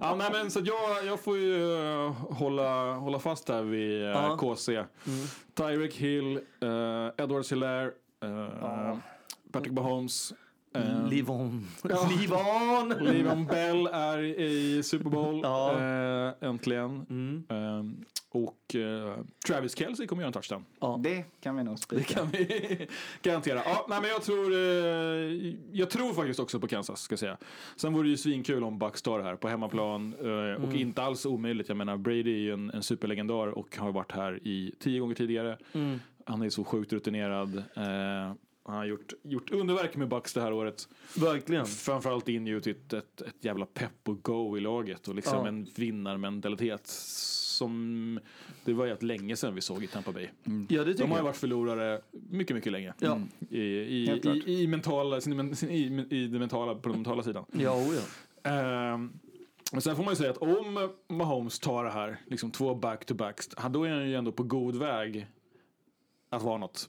ja, 0.00 0.14
nej, 0.18 0.28
men, 0.32 0.50
så 0.50 0.60
jag, 0.64 1.06
jag 1.06 1.20
får 1.20 1.38
ju 1.38 1.74
eh, 1.76 2.12
hålla, 2.12 2.92
hålla 2.94 3.18
fast 3.18 3.48
här 3.48 3.62
vid 3.62 4.02
uh, 4.02 4.08
Ja. 4.08 4.36
KC. 4.36 4.84
Tyreek 5.54 5.94
Hill, 5.94 6.36
uh, 6.64 7.10
Edward 7.18 7.46
Hilaire, 7.50 7.90
uh, 8.24 8.96
Patrick 9.52 9.72
Mahomes. 9.72 10.32
Uh, 10.76 11.08
Live 11.08 11.32
on. 11.32 11.66
Ja. 11.88 12.08
Live 12.20 12.34
on! 12.36 12.92
Le'Veon 12.92 13.46
Bell 13.46 13.86
är 13.86 14.18
i 14.22 14.82
Super 14.82 15.10
Bowl 15.10 15.40
Ja. 15.42 15.78
eh, 15.80 16.48
äntligen. 16.48 17.06
Eh, 17.48 17.84
och 18.30 18.74
eh, 18.74 19.18
Travis 19.46 19.76
Kelce 19.78 20.06
kommer 20.06 20.22
göra 20.22 20.26
en 20.26 20.32
touchdown. 20.32 20.64
Det 21.02 21.24
kan 21.40 21.56
vi 21.56 21.64
nog 21.64 21.74
Det 21.74 21.80
spika. 21.80 22.14
kan 22.14 22.28
vi 22.30 22.88
garantera. 23.22 23.62
Ja, 23.64 23.86
nej, 23.88 24.00
men 24.00 24.10
jag, 24.10 24.22
tror, 24.22 24.52
eh, 24.52 25.54
jag 25.72 25.90
tror 25.90 26.12
faktiskt 26.12 26.40
också 26.40 26.60
på 26.60 26.68
Kansas. 26.68 27.00
Ska 27.02 27.12
jag 27.12 27.18
säga. 27.20 27.36
Sen 27.76 27.92
vore 27.92 28.06
det 28.06 28.10
ju 28.10 28.16
svinkul 28.16 28.64
om 28.64 28.78
Bucks 28.78 29.02
tar 29.02 29.18
det 29.18 29.24
här 29.24 29.36
på 29.36 29.48
hemmaplan. 29.48 30.14
eh, 30.20 30.64
Och 30.64 30.74
inte 30.74 31.02
alls 31.02 31.26
omöjligt. 31.26 31.68
Jag 31.68 31.76
menar, 31.76 31.96
Brady 31.96 32.32
är 32.34 32.38
ju 32.38 32.52
en, 32.52 32.70
en 32.70 32.82
superlegendar 32.82 33.46
och 33.46 33.76
har 33.76 33.92
varit 33.92 34.12
här 34.12 34.40
i 34.46 34.74
tio 34.78 35.00
gånger 35.00 35.14
tidigare. 35.14 35.58
Mm. 35.72 36.00
Han 36.26 36.42
är 36.42 36.50
så 36.50 36.64
sjukt 36.64 36.92
rutinerad. 36.92 37.62
Han 38.64 38.76
har 38.76 38.84
gjort, 38.84 39.12
gjort 39.22 39.50
underverk 39.50 39.96
med 39.96 40.08
Bucks 40.08 40.32
det 40.34 40.40
här 40.40 40.52
året. 40.52 40.88
Verkligen. 41.16 41.66
Framförallt 41.66 42.28
ingjutit 42.28 42.92
ett, 42.92 43.20
ett 43.20 43.44
jävla 43.44 43.66
pepp 43.66 44.08
och 44.08 44.22
go 44.22 44.56
i 44.56 44.60
laget 44.60 45.08
och 45.08 45.14
liksom 45.14 45.38
Ja. 45.38 45.48
en 45.48 45.66
vinnarmentalitet 45.76 46.86
som 46.86 48.20
det 48.64 48.72
var 48.72 48.86
rätt 48.86 49.02
länge 49.02 49.36
sedan 49.36 49.54
vi 49.54 49.60
såg 49.60 49.84
i 49.84 49.86
Tampa 49.86 50.12
Bay. 50.12 50.28
Ja, 50.68 50.84
det 50.84 50.92
tycker 50.92 51.04
De 51.04 51.10
har 51.10 51.18
ju 51.18 51.24
varit 51.24 51.36
förlorare 51.36 52.00
mycket, 52.30 52.56
mycket 52.56 52.72
länge. 52.72 52.94
Ja. 52.98 53.20
I, 53.50 53.60
i, 53.62 54.06
Helt 54.06 54.22
klart. 54.22 54.36
i, 54.36 54.62
i, 54.62 54.66
mentala, 54.66 55.20
sin, 55.20 55.56
sin, 55.56 55.70
i, 55.70 56.06
i 56.10 56.26
det 56.26 56.38
mentala, 56.38 56.74
på 56.74 56.88
den 56.88 56.98
mentala 56.98 57.22
sidan. 57.22 57.44
Ja, 57.52 57.76
oh 57.76 57.94
ja. 57.94 58.50
Ehm, 58.50 59.12
men 59.72 59.80
sen 59.82 59.96
får 59.96 60.02
man 60.04 60.12
ju 60.12 60.16
säga 60.16 60.30
att 60.30 60.38
om 60.38 60.90
Mahomes 61.08 61.58
tar 61.58 61.84
det 61.84 61.90
här, 61.90 62.20
liksom 62.26 62.50
två 62.50 62.74
back-to-backs, 62.74 63.68
då 63.70 63.84
är 63.84 63.90
han 63.90 64.08
ju 64.08 64.14
ändå 64.14 64.32
på 64.32 64.42
god 64.42 64.76
väg 64.76 65.26
att 66.30 66.42
vara 66.42 66.58
något. 66.58 66.88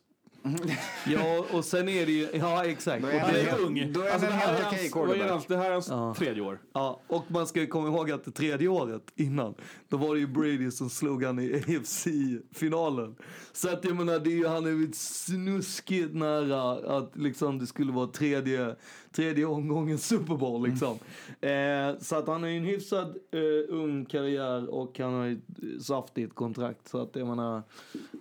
Ja, 1.08 1.46
och 1.52 1.66
sen 1.66 1.90
är 1.90 2.06
det 2.06 2.12
ju, 2.12 2.28
ja 2.34 2.66
exakt. 2.66 3.02
Då 3.04 3.08
är 3.10 3.20
han 3.20 3.30
helt- 3.30 3.60
ung. 3.60 3.94
Då 3.94 4.02
är 4.02 4.10
Alltså, 4.12 4.28
det 4.28 4.34
här 4.34 4.54
är 4.60 4.64
hans- 4.64 4.96
vad 4.96 5.10
är 5.18 5.30
hans- 5.30 5.46
Det 5.48 5.58
här 5.58 5.66
är 5.70 5.72
hans 5.74 5.88
Ja. 5.90 6.16
tredje 6.18 6.42
år. 6.42 6.60
Ja, 6.74 7.02
och 7.08 7.32
man 7.32 7.48
ska 7.48 7.60
ju 7.60 7.68
komma 7.68 7.88
ihåg 7.88 8.12
att 8.12 8.26
det 8.26 8.32
tredje 8.32 8.68
året 8.68 9.02
innan, 9.16 9.56
då 9.90 9.98
var 9.98 10.14
det 10.14 10.20
ju 10.20 10.28
Brady 10.28 10.72
som 10.72 10.90
slog 10.90 11.24
han 11.24 11.40
i 11.40 11.54
AFC-finalen. 11.68 13.16
Så 13.54 13.70
att 13.70 13.86
jag 13.86 13.96
menar, 13.96 14.20
det 14.20 14.30
är 14.30 14.36
ju, 14.36 14.48
han 14.48 14.66
är 14.66 14.70
ju 14.70 14.92
snuskigt 14.94 16.14
nära 16.16 16.72
att 16.98 17.12
liksom 17.18 17.60
det 17.60 17.68
skulle 17.68 17.92
vara 17.92 18.08
tredje, 18.08 18.76
tredje 19.14 19.46
omgången 19.46 19.98
Super 19.98 20.36
Bowl 20.38 20.68
liksom. 20.70 20.98
Eh, 21.42 22.00
så 22.00 22.16
att 22.16 22.28
han 22.28 22.44
har 22.44 22.50
ju 22.50 22.58
en 22.58 22.64
hyfsad 22.64 23.18
eh, 23.32 23.40
ung 23.76 24.06
karriär 24.06 24.70
och 24.70 25.00
han 25.00 25.14
har 25.14 25.26
ju 25.26 25.34
ett 25.78 25.84
saftigt 25.84 26.36
kontrakt. 26.36 26.88
Så 26.88 27.02
att 27.02 27.16
jag 27.16 27.28
menar, 27.28 27.62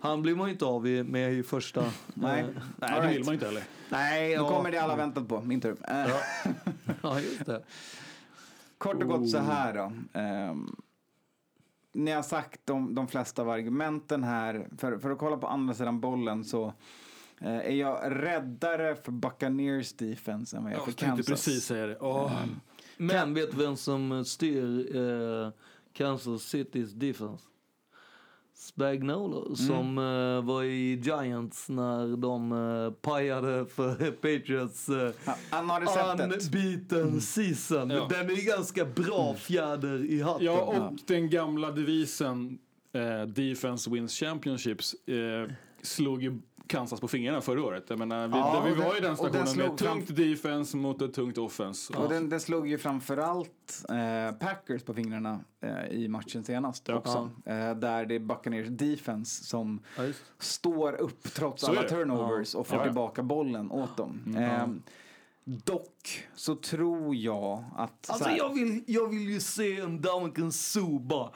han 0.01 0.21
blir 0.21 0.35
man 0.35 0.47
ju 0.47 0.53
inte 0.53 0.65
av 0.65 0.87
i- 0.87 1.03
med 1.03 1.33
i 1.33 1.43
första. 1.43 1.81
eh, 1.81 1.87
Nej. 2.13 2.45
Nej, 2.45 2.53
det 2.79 2.85
right. 3.01 3.15
vill 3.15 3.25
man 3.25 3.33
inte 3.33 3.45
heller. 3.45 3.63
Nej, 3.89 4.27
Nu 4.27 4.33
ja. 4.33 4.49
kommer 4.49 4.71
det 4.71 4.77
alla 4.77 4.95
väntat 4.95 5.27
på. 5.27 5.41
Min 5.41 5.61
tur. 5.61 5.77
Eh, 5.89 6.15
Ja, 7.01 7.19
just 7.19 7.45
det. 7.45 7.63
Kort 8.77 8.95
och 9.03 9.09
gott 9.09 9.29
så 9.29 9.37
här 9.37 9.73
då. 9.73 9.91
Ehm, 10.19 10.75
ni 11.93 12.11
har 12.11 12.21
sagt 12.23 12.61
de, 12.65 12.95
de 12.95 13.07
flesta 13.07 13.41
av 13.41 13.49
argumenten 13.49 14.23
här. 14.23 14.67
För, 14.77 14.97
för 14.97 15.09
att 15.11 15.17
kolla 15.19 15.37
på 15.37 15.47
andra 15.47 15.73
sidan 15.73 15.99
bollen 15.99 16.43
så 16.43 16.65
eh, 16.65 16.73
är 17.49 17.71
jag 17.75 17.99
räddare 18.23 18.95
för 18.95 19.11
Buccaneers 19.11 19.93
defense 19.93 20.57
än 20.57 20.63
vad 20.63 20.71
jag 20.71 20.75
är 20.75 20.79
Jag 20.79 20.85
för 20.85 20.91
tänkte 20.91 21.05
Kansas. 21.23 21.45
precis 21.45 21.65
säga 21.65 21.87
det. 21.87 21.97
Åh. 21.99 22.31
Men 22.97 23.33
vet 23.33 23.51
du 23.51 23.57
vem 23.57 23.75
som 23.77 24.25
styr 24.25 24.95
eh, 24.95 25.49
Kansas 25.93 26.43
Citys 26.43 26.91
defense? 26.93 27.43
Spagnuolo 28.55 29.55
som 29.55 29.97
eh, 29.97 30.45
var 30.45 30.63
i 30.63 31.01
Giants 31.03 31.69
när 31.69 32.17
de 32.17 32.51
eh, 32.51 32.91
pajade 33.01 33.65
för 33.65 34.11
Patriots 34.21 34.89
eh, 34.89 35.11
Ja, 35.25 35.35
Han 35.49 35.69
har 35.69 36.21
unbeaten 36.21 37.21
season. 37.21 37.89
Ja. 37.89 38.07
Den 38.09 38.29
är 38.29 38.45
ganska 38.47 38.85
bra 38.85 39.33
fjäder 39.33 40.05
i 40.05 40.21
hatten. 40.21 40.45
Ja, 40.45 40.61
och 40.61 40.99
den 41.07 41.29
gamla 41.29 41.71
devisen 41.71 42.57
eh, 42.93 43.27
Defense 43.27 43.89
wins 43.89 44.19
championships 44.19 44.93
eh, 44.93 45.51
slog 45.81 46.23
ju 46.23 46.39
Kansas 46.73 47.01
på 47.01 47.07
fingrarna 47.07 47.41
förra 47.41 47.63
året. 47.63 47.83
Jag 47.87 47.99
menar, 47.99 48.27
vi, 48.27 48.37
Ja, 48.37 48.63
vi 48.65 48.73
var 48.75 48.85
den- 48.93 48.97
i 48.97 48.99
den 48.99 49.11
och 49.15 49.31
den 49.31 49.47
stationen 49.47 49.69
med 49.69 49.77
slog 49.77 49.77
tungt 49.77 50.15
defense 50.15 50.77
mot 50.77 51.01
ett 51.01 51.13
tungt 51.13 51.37
offense. 51.37 51.93
Och 51.97 52.09
den, 52.09 52.29
den 52.29 52.39
slog 52.39 52.67
ju 52.67 52.77
framförallt 52.77 53.83
eh, 53.89 54.35
Packers 54.39 54.83
på 54.83 54.93
fingrarna 54.93 55.39
eh, 55.61 55.85
i 55.91 56.07
matchen 56.07 56.43
senast 56.43 56.89
också. 56.89 57.29
Eh, 57.45 57.75
där 57.75 58.05
det 58.05 58.15
är 58.15 58.19
Buccaneers 58.19 58.67
defense 58.69 59.43
som 59.43 59.79
står 60.39 60.93
upp 61.01 61.23
trots 61.33 61.63
Så 61.63 61.71
alla 61.71 61.83
turnovers 61.83 62.53
Ja. 62.53 62.59
och 62.59 62.67
får 62.67 62.77
Ja, 62.77 62.81
ja. 62.81 62.85
tillbaka 62.87 63.23
bollen 63.23 63.71
åt 63.71 63.97
dem. 63.97 64.19
Mm. 64.27 64.43
Eh, 64.43 64.67
dock 65.45 66.23
så 66.35 66.55
tror 66.55 67.15
jag 67.15 67.63
att... 67.75 68.09
Alltså 68.09 68.23
så 68.23 68.29
här- 68.29 68.37
jag 68.37 68.53
vill, 68.53 68.83
jag 68.87 69.07
vill 69.09 69.29
ju 69.29 69.39
se 69.39 69.79
en 69.79 70.01
Damken 70.01 70.51
Suba. 70.51 71.31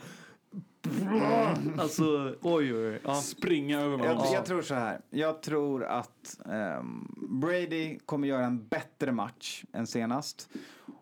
Alltså, 1.78 2.36
oj 2.42 2.74
oj 2.74 2.88
oj. 2.88 3.00
Ja. 3.04 3.16
Springa 3.16 3.80
över 3.80 4.06
Jag, 4.06 4.26
jag 4.34 4.46
tror 4.46 4.62
så 4.62 4.74
här. 4.76 5.02
Jag 5.10 5.42
tror 5.42 5.84
att 5.84 6.40
ehm, 6.46 7.16
Brady 7.30 8.00
kommer 8.06 8.28
göra 8.28 8.46
en 8.46 8.68
bättre 8.68 9.12
match 9.12 9.64
än 9.74 9.88
senast 9.88 10.50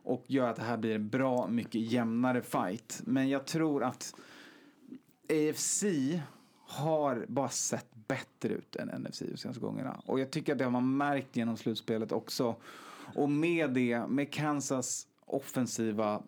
och 0.04 0.24
gör 0.28 0.50
att 0.50 0.56
det 0.56 0.62
här 0.62 0.78
blir 0.78 0.96
en 0.96 1.10
bra 1.10 1.48
mycket 1.48 1.82
jämnare 1.82 2.42
fight. 2.42 3.02
Men 3.06 3.30
jag 3.30 3.46
tror 3.46 3.84
att 3.84 4.16
AFC 5.30 5.84
har 6.68 7.26
bara 7.28 7.50
sett 7.50 7.88
bättre 8.08 8.50
ut 8.54 8.76
än 8.76 8.88
NFC 8.88 9.20
de 9.20 9.38
senaste 9.38 9.62
gångerna. 9.62 10.02
Och 10.06 10.20
jag 10.20 10.32
tycker 10.32 10.52
att 10.52 10.58
det 10.58 10.64
har 10.64 10.72
man 10.72 10.98
märkt 10.98 11.36
genom 11.36 11.58
slutspelet 11.58 12.12
också. 12.12 12.56
Och 13.16 13.30
med 13.30 13.70
det, 13.74 14.08
med 14.08 14.34
Kansas 14.34 15.08
offensiva 15.26 16.24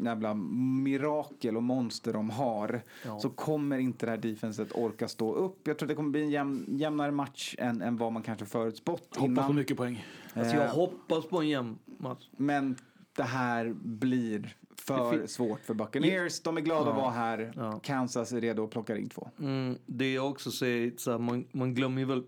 jävla 0.00 0.34
mirakel 0.34 1.56
och 1.56 1.62
monster 1.62 2.12
de 2.12 2.30
har 2.30 2.80
Ja. 3.04 3.18
så 3.18 3.30
kommer 3.30 3.78
inte 3.78 4.06
det 4.06 4.10
här 4.10 4.18
defenset 4.18 4.72
orka 4.72 5.08
stå 5.08 5.34
upp. 5.34 5.68
Jag 5.68 5.78
tror 5.78 5.88
det 5.88 5.94
kommer 5.94 6.10
bli 6.10 6.22
en 6.22 6.30
jämn, 6.30 6.64
jämnare 6.68 7.10
match 7.12 7.54
än, 7.58 7.82
än 7.82 7.96
vad 7.96 8.12
man 8.12 8.22
kanske 8.22 8.46
förutspått 8.46 9.00
Hoppas 9.16 9.24
innan. 9.24 9.46
på 9.46 9.52
mycket 9.52 9.76
poäng. 9.76 10.04
Alltså 10.34 10.56
jag 10.56 10.64
Eh, 10.64 10.74
hoppas 10.74 11.26
på 11.26 11.40
en 11.40 11.48
jämn 11.48 11.78
match. 11.98 12.28
Men 12.36 12.76
det 13.16 13.22
här 13.22 13.74
blir 13.82 14.56
för 14.76 15.26
svårt 15.26 15.60
för 15.60 15.74
Buccaneers. 15.74 16.40
De 16.40 16.56
är 16.56 16.60
glada 16.60 16.86
Ja. 16.86 16.90
att 16.90 16.96
vara 17.02 17.10
här. 17.10 17.52
Kansas 17.82 18.32
är 18.32 18.40
redo 18.40 18.64
att 18.64 18.70
plocka 18.70 18.94
ring 18.94 19.08
två. 19.08 19.28
Mm, 19.38 19.76
det 19.86 20.12
jag 20.12 20.30
också 20.30 20.50
säger, 20.50 20.92
så 20.96 21.10
här, 21.10 21.18
man, 21.18 21.44
man 21.52 21.74
glömmer 21.74 21.98
ju 22.00 22.04
väl 22.06 22.22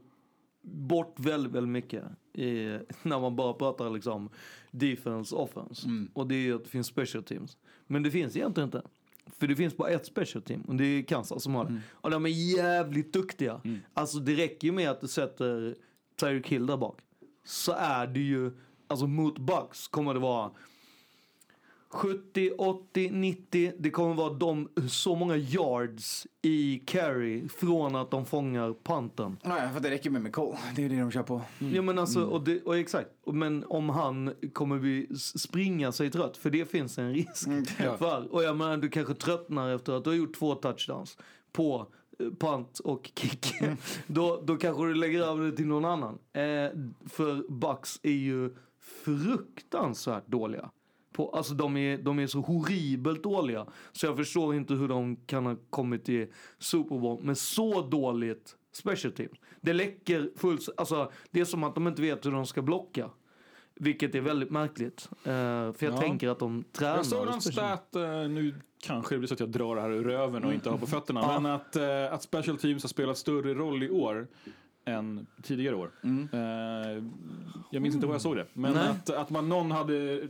bort 0.63 1.15
väldigt, 1.19 1.53
väldigt 1.53 1.73
mycket 1.73 2.05
i, 2.33 2.79
när 3.03 3.21
man 3.21 3.37
bara 3.37 3.53
pratar 3.53 3.91
liksom 3.91 4.29
defense, 4.71 5.35
offense. 5.35 5.87
Och 6.13 6.27
det 6.27 6.35
är 6.35 6.55
att 6.55 6.65
det 6.65 6.71
finns 6.71 6.87
special 6.87 7.25
teams. 7.25 7.57
Men 7.87 8.03
det 8.03 8.11
finns 8.11 8.37
egentligen 8.37 8.67
inte. 8.69 8.83
För 9.39 9.47
det 9.47 9.57
finns 9.57 9.77
bara 9.77 9.89
ett 9.91 10.07
special 10.07 10.43
team 10.43 10.61
och 10.63 10.75
det 10.75 10.85
är 10.85 11.03
Kansas 11.03 11.43
som 11.43 11.55
har 11.55 11.65
det. 11.65 11.81
Och 11.93 12.11
de 12.11 12.25
är 12.27 12.57
jävligt 12.57 13.13
duktiga. 13.13 13.61
Alltså 13.95 14.19
det 14.19 14.35
räcker 14.35 14.67
ju 14.69 14.73
med 14.73 14.91
att 14.91 15.01
du 15.01 15.09
sätter 15.09 15.77
Tyreek 16.21 16.49
Hill 16.49 16.67
där 16.67 16.77
bak. 16.77 16.99
Så 17.45 17.73
är 17.73 18.07
det 18.07 18.21
ju, 18.21 18.51
alltså 18.87 19.07
mot 19.07 19.39
Bucks 19.39 19.89
kommer 19.89 20.15
det 20.15 20.21
vara 20.21 20.51
70, 21.93 22.51
80, 22.59 23.11
90. 23.11 23.73
Det 23.79 23.91
kommer 23.91 24.15
vara 24.15 24.33
de, 24.33 24.69
så 24.89 25.15
många 25.17 25.37
yards 25.37 26.27
i 26.43 26.79
carry 26.87 27.49
från 27.49 27.97
att 27.97 28.11
de 28.11 28.27
fångar 28.27 28.73
panten. 28.73 29.37
Ja, 29.43 29.71
för 29.75 29.81
det 29.81 29.91
räcker 29.91 30.11
med 30.11 30.23
McCall. 30.23 30.57
Det 30.77 30.85
är 30.85 30.89
det 30.89 31.01
de 31.01 31.11
kör 31.11 31.23
på. 31.23 31.43
Ja 31.73 31.83
men 31.83 31.99
alltså, 31.99 32.25
och, 32.25 32.45
det, 32.45 32.63
och 32.63 32.79
exakt. 32.79 33.09
Men 33.27 33.65
om 33.69 33.89
han 33.89 34.35
kommer 34.53 35.07
s- 35.13 35.41
springa 35.43 35.93
sig 35.93 36.11
trött, 36.11 36.37
för 36.37 36.51
det 36.51 36.71
finns 36.71 36.99
en 36.99 37.13
risk 37.15 37.49
Ja. 37.85 37.97
för. 37.97 38.33
Och 38.35 38.43
jag 38.43 38.57
menar, 38.57 38.77
du 38.77 38.89
kanske 38.89 39.15
tröttnar 39.15 39.75
efter 39.75 39.93
att 39.93 40.05
du 40.05 40.11
har 40.11 40.17
gjort 40.17 40.35
två 40.39 40.55
touchdowns 40.55 41.19
på 41.53 41.87
eh, 42.19 42.27
punt 42.41 42.79
och 42.79 43.11
kick. 43.15 43.53
då, 44.07 44.41
då 44.47 44.57
kanske 44.57 44.87
du 44.87 44.95
lägger 44.95 45.21
över 45.23 45.45
det 45.51 45.57
till 45.57 45.67
någon 45.67 45.85
annan. 45.85 46.15
Eh, 46.33 46.71
för 47.09 47.53
Bucks 47.53 48.01
är 48.03 48.11
ju 48.11 48.55
fruktansvärt 49.05 50.27
dåliga. 50.27 50.71
På, 51.13 51.31
alltså 51.31 51.55
de 51.55 51.77
är, 51.77 51.99
de 51.99 52.19
är 52.19 52.27
så 52.27 52.41
horribelt 52.41 53.23
dåliga. 53.23 53.67
Så 53.93 54.07
jag 54.07 54.17
förstår 54.17 54.55
inte 54.55 54.75
hur 54.75 54.89
de 54.89 55.17
kan 55.17 55.47
ha 55.47 55.57
kommit 55.71 56.05
till 56.05 56.27
Super 56.59 56.99
Bowl 56.99 57.25
med 57.25 57.39
så 57.39 57.83
dåligt 57.83 58.57
special 58.73 59.13
team. 59.13 59.29
Det 59.61 59.73
läcker 59.73 60.31
fullt, 60.37 60.69
alltså 60.77 61.13
det 61.31 61.41
är 61.41 61.45
som 61.45 61.65
att 61.65 61.75
de 61.75 61.89
inte 61.89 62.03
vet 62.03 62.27
hur 62.27 62.31
de 62.33 62.47
ska 62.47 62.63
blocka. 62.63 63.11
Vilket 63.75 64.15
är 64.15 64.21
väldigt 64.21 64.51
märkligt. 64.51 65.09
Eh, 65.13 65.23
för 65.73 65.77
jag 65.87 65.93
Ja. 65.95 66.01
tänker 66.01 66.29
att 66.29 66.39
de 66.39 66.65
tränar. 66.73 66.97
Jag 66.97 67.07
såg 67.07 67.27
någon 67.27 67.41
stat, 67.43 67.97
eh, 67.97 68.03
nu 68.29 68.55
kanske 68.83 69.15
det 69.15 69.19
blir 69.19 69.29
så 69.29 69.35
att 69.35 69.41
jag 69.41 69.49
drar 69.49 69.77
det 69.77 69.83
här 69.83 69.91
ur 69.91 70.05
röven 70.05 70.45
och 70.45 70.55
inte 70.55 70.71
har 70.71 70.79
på 70.79 70.87
fötterna, 70.87 71.21
Ja. 71.21 71.41
men 71.41 71.53
att, 71.53 71.77
eh, 71.77 72.13
att 72.13 72.23
special 72.23 72.57
teams 72.59 72.83
har 72.85 72.89
spelat 72.89 73.19
större 73.19 73.55
roll 73.55 73.83
i 73.83 73.91
år 73.91 74.29
än 74.91 75.27
tidigare 75.43 75.75
år. 75.77 75.91
Eh, 76.33 77.05
jag 77.71 77.83
minns 77.83 77.95
inte 77.95 78.07
var 78.07 78.15
jag 78.15 78.21
såg 78.23 78.37
det, 78.37 78.47
men 78.53 78.73
Nej. 78.73 78.89
att, 78.89 79.11
att 79.11 79.31
man, 79.31 79.49
någon 79.49 79.71
hade 79.71 80.21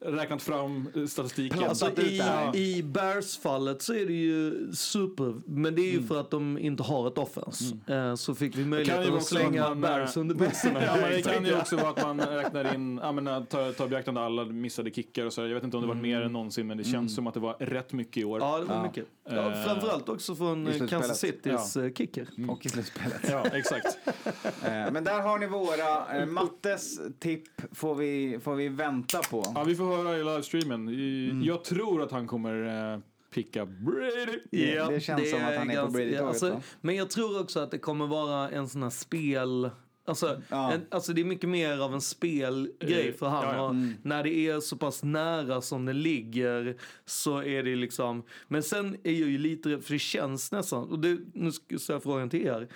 räknat 0.00 0.42
fram 0.42 0.88
statistiken. 1.08 1.64
Alltså, 1.68 2.00
i, 2.00 2.22
I 2.54 2.82
Bears-fallet 2.82 3.82
så 3.82 3.94
är 3.94 4.06
det 4.06 4.12
ju 4.12 4.72
super, 4.72 5.34
men 5.46 5.74
det 5.74 5.82
är 5.82 5.92
ju 5.92 6.02
för 6.02 6.20
att 6.20 6.30
de 6.30 6.58
inte 6.58 6.82
har 6.82 7.08
ett 7.08 7.18
offense. 7.18 7.76
Eh, 7.86 8.14
så 8.14 8.34
fick 8.34 8.56
vi 8.56 8.64
möjligheten 8.64 9.14
att 9.14 9.24
slänga 9.24 9.68
man, 9.68 9.80
Bears 9.80 10.16
eh, 10.16 10.20
under 10.20 10.34
bussen. 10.34 10.70
ja, 10.86 10.96
men 11.00 11.10
det 11.10 11.22
kan 11.22 11.44
ju 11.44 11.56
också 11.58 11.76
vara 11.76 11.88
att 11.90 12.02
man 12.02 12.20
räknar 12.20 12.74
in, 12.74 13.00
ja, 13.02 13.12
men, 13.12 13.46
tar, 13.46 13.72
tar 13.72 13.88
beaktande 13.88 14.20
alla 14.20 14.44
missade 14.44 14.90
kickar 14.90 15.24
och 15.26 15.32
så. 15.32 15.40
Jag 15.40 15.54
vet 15.54 15.64
inte 15.64 15.76
om 15.76 15.82
det 15.82 15.88
var 15.88 15.94
mer 15.94 16.20
än 16.20 16.32
någonsin, 16.32 16.66
men 16.66 16.76
det 16.76 16.84
känns 16.84 16.96
Mm. 16.96 17.08
som 17.08 17.26
att 17.26 17.34
det 17.34 17.40
var 17.40 17.56
rätt 17.58 17.92
mycket 17.92 18.16
i 18.16 18.24
år. 18.24 18.40
Ja, 18.40 18.58
det 18.58 18.64
var 18.64 18.82
mycket. 18.82 19.06
Ja, 19.30 19.52
framförallt 19.66 20.08
också 20.08 20.34
från. 20.36 20.88
Kansas 20.88 21.18
Citys 21.20 21.76
Ja. 21.76 21.90
kicker. 21.96 22.28
Och 22.48 22.66
i 22.66 22.68
slutspelet. 22.68 23.20
Ja, 23.30 23.44
exakt. 23.52 23.98
Eh, 24.06 24.92
Men 24.92 25.04
där 25.04 25.20
har 25.20 25.38
ni 25.38 25.46
våra. 25.46 26.18
Eh, 26.20 26.26
Mattes 26.26 26.98
tipp 27.18 27.44
får 27.72 27.94
vi, 27.94 28.38
får 28.42 28.54
vi 28.54 28.68
vänta 28.68 29.18
på. 29.30 29.52
Ja, 29.54 29.64
vi 29.64 29.74
får 29.74 29.96
höra 29.96 30.16
i 30.18 30.24
livestreamen. 30.24 30.88
Mm. 30.88 31.42
Jag 31.44 31.64
tror 31.64 32.02
att 32.02 32.10
han 32.10 32.26
kommer 32.26 32.92
eh, 32.94 33.00
picka 33.34 33.66
Brady. 33.66 34.38
Ja, 34.74 34.88
det 34.90 35.00
känns 35.00 35.30
som 35.30 35.38
att 35.44 35.54
han 35.56 35.70
är 35.70 35.74
på 35.76 35.80
ganska- 35.82 35.98
Brady-tåget, 35.98 36.22
alltså? 36.28 36.62
Men 36.80 36.94
jag 36.96 37.10
tror 37.10 37.40
också 37.40 37.60
att 37.60 37.70
det 37.70 37.78
kommer 37.78 38.06
vara 38.06 38.50
en 38.50 38.68
sån 38.68 38.82
här 38.82 38.90
spel... 38.90 39.70
Alltså, 40.08 40.42
Ja. 40.48 40.72
en, 40.72 40.86
alltså 40.90 41.12
det 41.12 41.20
är 41.20 41.24
mycket 41.24 41.48
mer 41.48 41.78
av 41.78 41.94
en 41.94 42.00
spelgrej 42.00 43.12
för 43.12 43.26
han. 43.28 43.44
ja, 43.44 43.54
ja. 43.54 43.70
Mm. 43.70 43.94
När 44.02 44.24
det 44.24 44.34
är 44.48 44.60
så 44.60 44.76
pass 44.76 45.02
nära 45.02 45.60
som 45.60 45.84
det 45.84 45.92
ligger 45.92 46.76
så 47.04 47.42
är 47.42 47.62
det 47.62 47.76
liksom... 47.76 48.22
Men 48.48 48.62
sen 48.62 48.96
är 49.04 49.12
jag 49.12 49.28
ju 49.30 49.38
lite 49.38 49.80
för 49.80 49.92
det 49.92 49.98
känns 49.98 50.52
nästan... 50.52 50.90
Och 50.90 50.98
det, 50.98 51.18
nu 51.32 51.52
ska 51.52 51.92
jag 51.92 52.02
frågan 52.02 52.30
till 52.30 52.46
er. 52.46 52.68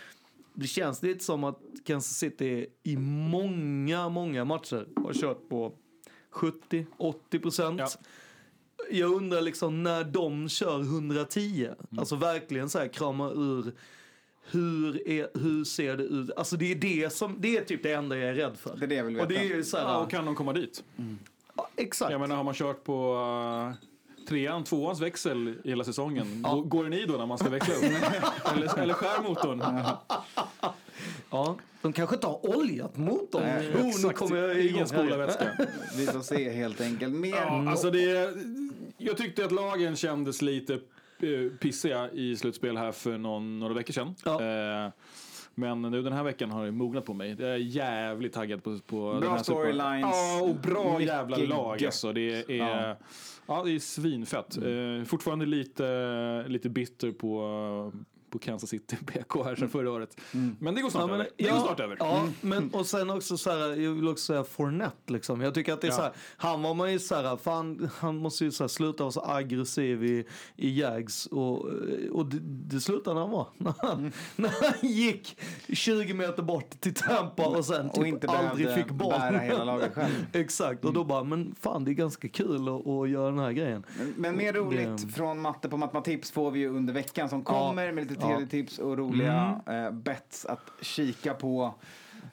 Det 0.61 0.67
känns 0.67 1.03
lite 1.03 1.25
som 1.25 1.45
att 1.45 1.59
Kansas 1.85 2.17
City 2.19 2.67
i 2.83 2.97
många, 2.97 4.09
många 4.09 4.45
matcher 4.45 4.89
har 4.97 5.13
kört 5.13 5.49
på 5.49 5.73
70-80 6.33 7.39
procent. 7.43 7.99
Jag 8.91 9.13
undrar 9.13 9.41
liksom 9.41 9.83
när 9.83 10.05
de 10.05 10.49
kör 10.49 10.81
110, 10.81 11.71
alltså 11.99 12.17
verkligen 12.17 12.69
så 12.69 12.79
här 12.79 12.89
krama 12.89 13.31
ur 13.31 13.73
hur, 14.51 15.09
är, 15.09 15.39
hur 15.39 15.65
ser 15.65 15.97
det 15.97 16.03
ut? 16.03 16.31
Alltså 16.37 16.57
det 16.57 16.73
är 16.73 16.75
det 16.75 17.13
som, 17.13 17.37
det 17.39 17.57
är 17.57 17.65
typ 17.65 17.83
det 17.83 17.93
enda 17.93 18.17
jag 18.17 18.29
är 18.29 18.35
rädd 18.35 18.57
för. 18.57 18.77
Det 18.77 18.85
är 18.85 18.89
det 18.89 18.95
jag 18.95 19.05
vill 19.05 19.21
Och 19.21 19.29
det 19.29 19.35
veta. 19.35 19.55
är 19.55 19.63
så 19.63 19.77
här, 19.77 19.85
Ja, 19.85 19.99
och 19.99 20.11
kan 20.11 20.25
de 20.25 20.35
komma 20.35 20.53
dit? 20.53 20.85
Ja, 21.57 21.69
exakt. 21.77 22.13
Jag 22.13 22.21
menar, 22.21 22.37
har 22.37 22.45
man 22.45 22.55
kört 22.55 22.85
på 22.85 23.15
uh, 23.15 23.90
trean, 24.31 24.65
tvåans 24.65 25.01
växel 25.01 25.55
i 25.65 25.69
hela 25.69 25.85
säsongen, 25.85 26.43
Ja. 26.45 26.51
gå- 26.55 26.63
går 26.63 26.85
den 26.85 26.93
i 26.93 27.07
då 27.07 27.13
när 27.17 27.27
man 27.27 27.39
ska 27.39 27.49
växla 27.49 27.75
upp? 27.75 27.83
eller, 28.57 28.79
eller 28.79 28.95
skär 28.95 29.23
motorn? 29.23 29.63
Ja, 31.31 31.57
de 31.83 31.93
kanske 31.93 32.15
inte 32.15 32.27
har 32.27 32.57
oljat 32.57 32.97
motorn. 32.97 33.43
Nej, 33.43 33.69
oh, 33.75 34.07
nu 34.07 34.13
kommer 34.13 34.37
jag 34.37 34.61
Ingen 34.67 34.89
spolarvätska. 34.89 35.49
Vi 35.97 36.07
får 36.07 36.21
se 36.21 36.51
helt 36.51 36.81
enkelt. 36.81 37.15
Mer 37.15 37.31
Ja, 37.37 37.71
alltså 37.71 37.91
det, 37.91 38.35
jag 38.99 39.17
tyckte 39.17 39.45
att 39.45 39.53
lagen 39.53 39.97
kändes 39.97 40.43
lite 40.43 40.75
eh, 40.75 41.51
pissiga 41.61 42.11
i 42.11 42.37
slutspel 42.37 42.77
här 42.77 42.93
för 42.93 43.19
någon, 43.19 43.59
några 43.59 43.75
veckor 43.75 43.93
sedan. 43.93 44.15
Eh, 44.27 44.93
men 45.55 45.83
nu 45.83 46.03
den 46.03 46.13
här 46.13 46.23
veckan 46.23 46.51
har 46.51 46.65
det 46.65 46.71
mognat 46.73 47.05
på 47.05 47.15
mig. 47.15 47.37
Jag 47.39 47.51
är 47.51 47.57
jävligt 47.57 48.33
taggad 48.33 48.63
på, 48.63 48.79
på 48.87 49.19
den 49.23 49.31
här 49.31 49.39
storylines, 49.43 50.03
Ja, 50.03 50.43
och 50.43 50.55
bra 50.55 50.93
mycket 50.99 51.15
jävla 51.15 51.37
lag 51.37 51.85
alltså. 51.85 52.13
Det 52.13 52.51
är, 52.51 52.57
Ja. 52.57 52.97
ja. 53.47 53.63
det 53.65 53.71
är 53.73 53.79
svinfett. 53.79 54.57
Eh, 54.57 55.05
fortfarande 55.07 55.47
lite, 55.47 56.45
lite 56.49 56.69
bitter 56.69 57.13
på, 57.13 57.93
på 58.31 58.39
Kansas 58.39 58.71
City 58.71 58.97
BK 59.01 59.45
här 59.45 59.57
sedan 59.57 59.69
förra 59.69 59.91
året. 59.91 60.21
Men 60.59 60.75
det 60.75 60.81
går 60.83 60.91
snart 60.91 61.01
Ja, 61.03 61.07
men, 61.07 61.15
över. 61.21 61.31
Det 61.37 61.45
ja, 61.45 61.55
går 61.55 61.61
snart 61.61 61.81
över. 61.81 61.97
Ja, 62.01 62.25
men 62.41 62.71
och 62.71 62.87
sen 62.87 63.11
också 63.11 63.37
så 63.37 63.51
här, 63.51 63.59
jag 63.83 63.91
vill 63.93 64.09
också 64.09 64.25
säga 64.25 64.45
Fournette 64.45 65.13
liksom. 65.13 65.41
Jag 65.41 65.55
tycker 65.55 65.73
att 65.73 65.81
det 65.81 65.87
är 65.87 65.91
Ja. 65.91 65.97
så 65.97 66.03
här, 66.03 66.13
han 66.37 66.63
var 66.63 66.75
man 66.75 66.93
ju 66.93 66.99
så 66.99 67.15
här, 67.15 67.37
fan, 67.37 67.91
han 67.99 68.17
måste 68.17 68.45
ju 68.45 68.51
så 68.51 68.63
här, 68.65 68.69
sluta 68.69 69.03
vara 69.05 69.13
så 69.13 69.25
aggressiv 69.27 70.05
i, 70.05 70.25
i 70.57 70.81
Jags 70.81 71.27
och, 71.27 71.65
och 72.13 72.27
det, 72.27 72.39
det 72.75 72.81
slutade 72.81 73.15
när 73.15 73.21
han 73.21 73.31
var. 73.31 73.47
När 73.59 73.75
han, 73.79 74.13
när 74.37 74.49
han 74.63 74.91
gick 74.91 75.37
20 75.69 76.15
meter 76.15 76.43
bort 76.43 76.71
till 76.81 76.95
Tampa 76.95 77.47
och 77.47 77.65
sen 77.65 77.87
Och 77.89 77.95
typ 77.95 78.07
inte 78.07 78.29
aldrig 78.29 78.75
fick 78.75 78.91
boll. 78.91 79.11
bära 79.11 79.39
hela 79.39 79.65
laget 79.65 79.95
själv. 79.95 80.27
Exakt, 80.33 80.85
och 80.85 80.93
då 80.93 81.05
bara, 81.05 81.25
men 81.25 81.55
fan 81.61 81.85
det 81.85 81.91
är 81.91 81.93
ganska 81.93 82.29
kul 82.29 82.69
att, 82.69 82.87
att 82.87 83.09
göra 83.11 83.31
den 83.31 83.39
här 83.39 83.53
grejen. 83.53 83.85
Men 84.17 84.37
mer 84.37 84.53
roligt 84.53 84.89
Det- 85.07 85.09
från 85.13 85.41
matte 85.41 85.69
på 85.69 85.77
Matematips 85.77 86.31
får 86.31 86.51
vi 86.51 86.61
ju 86.61 86.69
under 86.77 86.95
veckan 86.95 87.29
som 87.29 87.43
kommer 87.45 87.93
med 87.93 88.11
lite 88.11 88.20
tv-tips 88.21 88.79
och 88.79 88.99
roliga 88.99 89.61
eh, 89.67 89.91
bets 89.91 90.45
att 90.47 90.71
kika 90.81 91.35
på. 91.35 91.75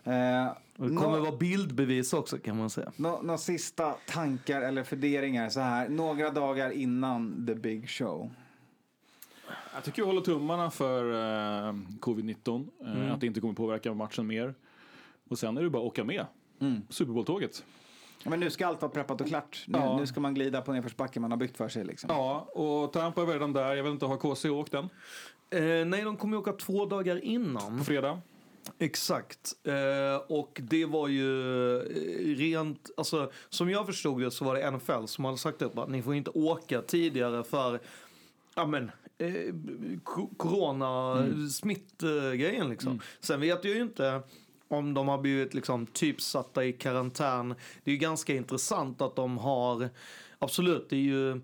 Eh, 0.04 0.48
Och 0.78 0.90
det 0.90 0.96
kommer 0.96 1.20
vara 1.20 1.38
bildbevis 1.38 2.14
också 2.14 2.38
kan 2.38 2.58
man 2.58 2.70
säga. 2.70 2.92
Nå- 2.96 3.22
Några 3.24 3.38
sista 3.38 3.92
tankar 4.08 4.62
eller 4.62 4.84
funderingar 4.84 5.50
så 5.50 5.60
här 5.60 5.90
några 5.90 6.30
dagar 6.32 6.72
innan 6.72 7.46
the 7.48 7.56
big 7.56 7.90
show? 7.90 8.30
Jag 9.74 9.84
tycker 9.84 10.02
vi 10.02 10.06
håller 10.08 10.22
tummarna 10.22 10.72
för 10.72 11.12
eh, 11.12 11.74
covid-19. 12.00 12.68
Eh, 12.82 12.92
Mm. 12.94 13.12
Att 13.12 13.22
det 13.22 13.28
inte 13.28 13.42
kommer 13.42 13.54
påverka 13.54 13.94
matchen 13.94 14.28
mer. 14.28 14.56
Och 15.30 15.40
sen 15.40 15.58
är 15.58 15.62
det 15.64 15.70
bara 15.70 15.82
att 15.84 15.88
åka 15.88 16.04
med. 16.04 16.26
Mm. 16.60 16.82
Superbowl-tåget. 16.90 17.64
Ja, 17.68 17.77
Men 18.24 18.40
nu 18.40 18.50
ska 18.50 18.68
allt 18.68 18.82
vara 18.82 18.92
preppat 18.92 19.22
och 19.22 19.28
klart. 19.28 19.64
Nu, 19.68 19.78
Ja. 19.78 19.98
nu 20.00 20.08
ska 20.08 20.20
man 20.20 20.34
glida 20.34 20.62
på 20.62 20.72
nedförsbacken 20.72 21.22
man 21.22 21.32
har 21.32 21.38
byggt 21.38 21.58
för 21.58 21.70
sig. 21.70 21.86
Liksom. 21.86 22.10
Ja, 22.14 22.40
och 22.40 22.94
Tampa 22.94 23.22
är 23.22 23.26
redan 23.26 23.54
där. 23.54 23.76
Jag 23.76 23.84
vet 23.84 23.92
inte, 23.92 24.06
har 24.06 24.18
KC 24.18 24.50
åkt 24.50 24.74
än? 24.74 24.90
Eh, 25.50 25.86
nej, 25.86 26.02
de 26.04 26.18
kommer 26.18 26.34
ju 26.34 26.40
åka 26.42 26.54
två 26.54 26.86
dagar 26.86 27.24
innan. 27.24 27.78
På 27.78 27.84
fredag? 27.84 28.22
Exakt. 28.80 29.54
Eh, 29.64 30.16
och 30.38 30.62
det 30.64 30.86
var 30.86 31.08
ju 31.08 31.76
eh, 31.78 32.36
rent, 32.38 32.90
alltså 32.98 33.32
som 33.50 33.70
jag 33.70 33.86
förstod 33.86 34.22
det 34.22 34.32
så 34.32 34.46
var 34.46 34.56
det 34.56 34.72
NFL 34.72 35.06
som 35.06 35.26
hade 35.26 35.38
sagt 35.38 35.62
upp 35.62 35.78
att 35.78 35.90
ni 35.90 36.02
får 36.02 36.16
inte 36.16 36.30
åka 36.32 36.82
tidigare 36.82 37.44
för, 37.44 37.80
ja 38.56 38.66
men, 38.66 38.92
eh, 39.18 39.32
ko- 40.04 40.30
corona 40.38 41.18
Mm. 41.24 41.50
smittgrejen 41.50 42.70
liksom. 42.70 43.00
Sen 43.20 43.40
vet 43.40 43.64
jag 43.66 43.74
ju 43.76 43.82
inte 43.82 44.22
om 44.68 44.94
de 44.94 45.08
har 45.08 45.18
blivit 45.18 45.54
liksom 45.54 45.86
typ 45.86 46.22
satta 46.22 46.66
i 46.66 46.74
karantän. 46.74 47.56
Det 47.84 47.92
är 47.92 47.94
ju 47.94 48.00
ganska 48.00 48.36
intressant 48.36 49.02
att 49.02 49.16
de 49.16 49.38
har, 49.38 49.90
absolut 50.40 50.90
det 50.90 50.96
är 50.96 51.00
ju 51.00 51.42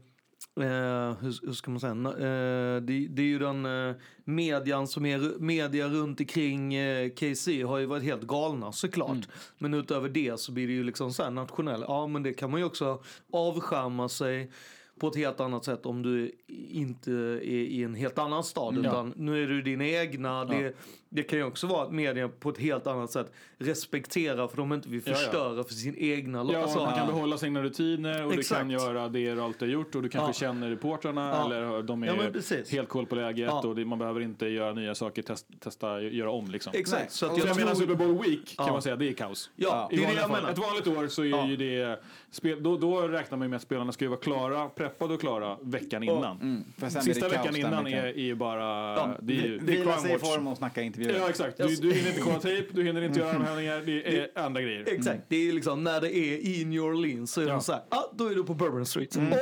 Eh, 0.60 1.14
hur, 1.22 1.45
hur 1.45 1.54
ska 1.54 1.72
man 1.72 1.80
säga? 1.80 1.94
Eh, 1.94 2.82
det, 2.82 3.08
det 3.08 3.22
är 3.22 3.26
ju 3.26 3.40
den 3.40 3.66
eh, 3.66 3.95
median 4.24 4.88
som 4.88 5.06
är 5.06 5.40
media 5.40 5.88
runt 5.88 6.20
omkring 6.20 6.74
eh, 6.74 7.10
KC 7.10 7.64
har 7.64 7.78
ju 7.78 7.86
varit 7.86 8.04
helt 8.04 8.22
galna 8.22 8.72
såklart. 8.72 9.28
Men 9.58 9.74
utöver 9.74 10.10
det 10.10 10.40
så 10.40 10.52
blir 10.52 10.68
det 10.68 10.74
ju 10.74 10.84
liksom 10.84 11.14
så 11.14 11.24
här 11.24 11.32
nationell. 11.32 11.86
Ja 11.88 12.08
men 12.08 12.24
det 12.24 12.34
kan 12.34 12.52
man 12.52 12.60
ju 12.60 12.66
också 12.66 13.04
avskärma 13.32 14.10
sig 14.10 14.52
på 15.00 15.08
ett 15.08 15.16
helt 15.16 15.40
annat 15.40 15.66
sätt 15.66 15.86
om 15.86 16.02
du 16.02 16.32
inte 16.70 17.12
är 17.12 17.44
i 17.48 17.84
en 17.84 17.95
helt 17.95 18.20
annan 18.20 18.44
stad. 18.44 18.74
Mm. 18.74 18.86
Utan 18.86 19.14
nu 19.16 19.44
är 19.44 19.48
du 19.48 19.62
din 19.62 19.82
egna. 19.82 20.45
Det, 20.45 20.62
Ja. 20.62 20.72
Det 21.14 21.23
kan 21.23 21.40
ju 21.40 21.45
också 21.45 21.68
vara 21.68 21.84
att 21.84 21.91
media 21.94 22.30
på 22.30 22.49
ett 22.49 22.57
helt 22.57 22.88
annat 22.88 23.11
sätt 23.11 23.31
respekterar 23.57 24.48
för 24.48 24.57
de 24.57 24.73
inte 24.73 24.90
vill 24.90 25.02
Ja, 25.06 25.11
ja. 25.11 25.18
förstöra 25.18 25.64
för 25.64 25.73
sin 25.73 25.95
egna 25.98 26.49
Ja, 26.53 26.61
alltså, 26.61 26.80
man 26.80 26.95
kan 26.98 27.07
behålla 27.07 27.38
sina 27.38 27.64
rutiner 27.64 28.26
och 28.26 28.31
du 28.34 28.40
Exakt. 28.40 28.61
kan 28.61 28.69
göra 28.69 29.07
det 29.10 29.34
du 29.35 29.41
alltid 29.41 29.68
har 29.68 29.73
gjort 29.73 29.95
och 29.95 30.02
du 30.03 30.10
kanske 30.10 30.45
Ja. 30.45 30.49
känner 30.53 30.69
reportrarna 30.69 31.30
Ja. 31.30 31.45
eller 31.45 31.84
de 31.84 32.03
Ja, 32.03 32.14
är 32.14 32.72
helt 32.72 32.90
koll 32.90 33.06
på 33.06 33.15
läget 33.15 33.48
Ja. 33.49 33.68
och 33.68 33.76
det, 33.76 33.85
man 33.85 33.99
behöver 33.99 34.22
inte 34.22 34.45
göra 34.48 34.73
nya 34.73 34.95
saker, 34.95 35.22
test, 35.22 35.48
testa, 35.60 36.02
göra 36.02 36.31
om 36.31 36.52
liksom. 36.52 36.73
Exakt, 36.76 37.11
så 37.11 37.18
Så, 37.18 37.26
att 37.31 37.38
jag 37.38 37.48
jag 37.48 37.56
menar 37.57 37.76
tror- 37.76 37.81
Super 37.88 37.95
Bowl 38.06 38.18
Week 38.23 38.56
kan 38.57 38.65
Ja. 38.65 38.72
man 38.73 38.81
säga, 38.81 38.95
det 38.95 39.10
är 39.10 39.14
kaos. 39.14 39.49
Ja, 39.56 39.90
I 39.91 39.95
det 39.95 40.03
är 40.03 40.07
det 40.07 40.14
jag 40.14 40.22
fall. 40.22 40.31
menar. 40.31 40.49
Ett 40.52 40.57
vanligt 40.57 40.88
år 40.88 41.07
så 41.07 41.22
är 41.23 41.27
Ja. 41.27 41.48
ju 41.48 41.56
det, 41.56 41.99
spel, 42.31 42.64
då, 42.64 42.77
då 42.77 43.02
räknar 43.07 43.38
man 43.38 43.45
ju 43.45 43.49
med 43.49 43.57
att 43.57 43.64
spelarna 43.64 43.91
ska 43.91 44.06
ju 44.06 44.10
vara 44.10 44.19
klara, 44.19 44.69
preppade 44.69 45.14
och 45.14 45.19
klara 45.19 45.57
veckan 45.61 46.03
innan. 46.03 46.41
Mm, 46.41 46.64
Sista 47.02 47.27
det 47.30 47.38
veckan 47.38 47.56
innan 47.56 47.88
är, 47.88 48.03
är 48.06 48.14
ju 48.14 48.35
bara... 48.35 48.64
Ja, 48.95 49.10
det 49.22 49.34
är 49.40 49.45
ju, 49.45 49.60
vi- 49.60 49.65
det 49.65 49.73
är 49.73 49.76
crime 50.02 50.14
watch. 50.49 50.60
Och 51.06 51.10
intervjuer. 51.12 51.24
Ja 51.26 51.30
exakt, 51.30 51.58
du, 51.58 51.76
du 51.90 51.94
hinner 51.94 52.10
inte 52.10 52.22
kolla 52.22 52.40
tejp, 52.40 52.68
du 52.74 52.84
hinner 52.84 53.02
inte 53.02 53.20
göra 53.20 53.30
armhävningar, 53.32 53.82
det 53.86 54.18
är 54.20 54.30
andra 54.36 54.62
grejer. 54.62 54.84
Exakt, 54.88 55.22
det 55.28 55.50
är 55.50 55.54
liksom 55.54 55.84
när 55.84 56.02
det 56.02 56.18
är 56.18 56.38
i 56.48 56.66
New 56.66 56.84
Orleans 56.84 57.32
så 57.34 57.42
är 57.42 57.46
de 57.48 57.62
så 57.62 57.72
här, 57.72 57.82
ah, 57.90 58.04
då 58.14 58.28
är 58.28 58.36
du 58.36 58.44
på 58.44 58.54
Bourbon 58.54 58.86
Street. 58.86 59.16
Mm. 59.16 59.34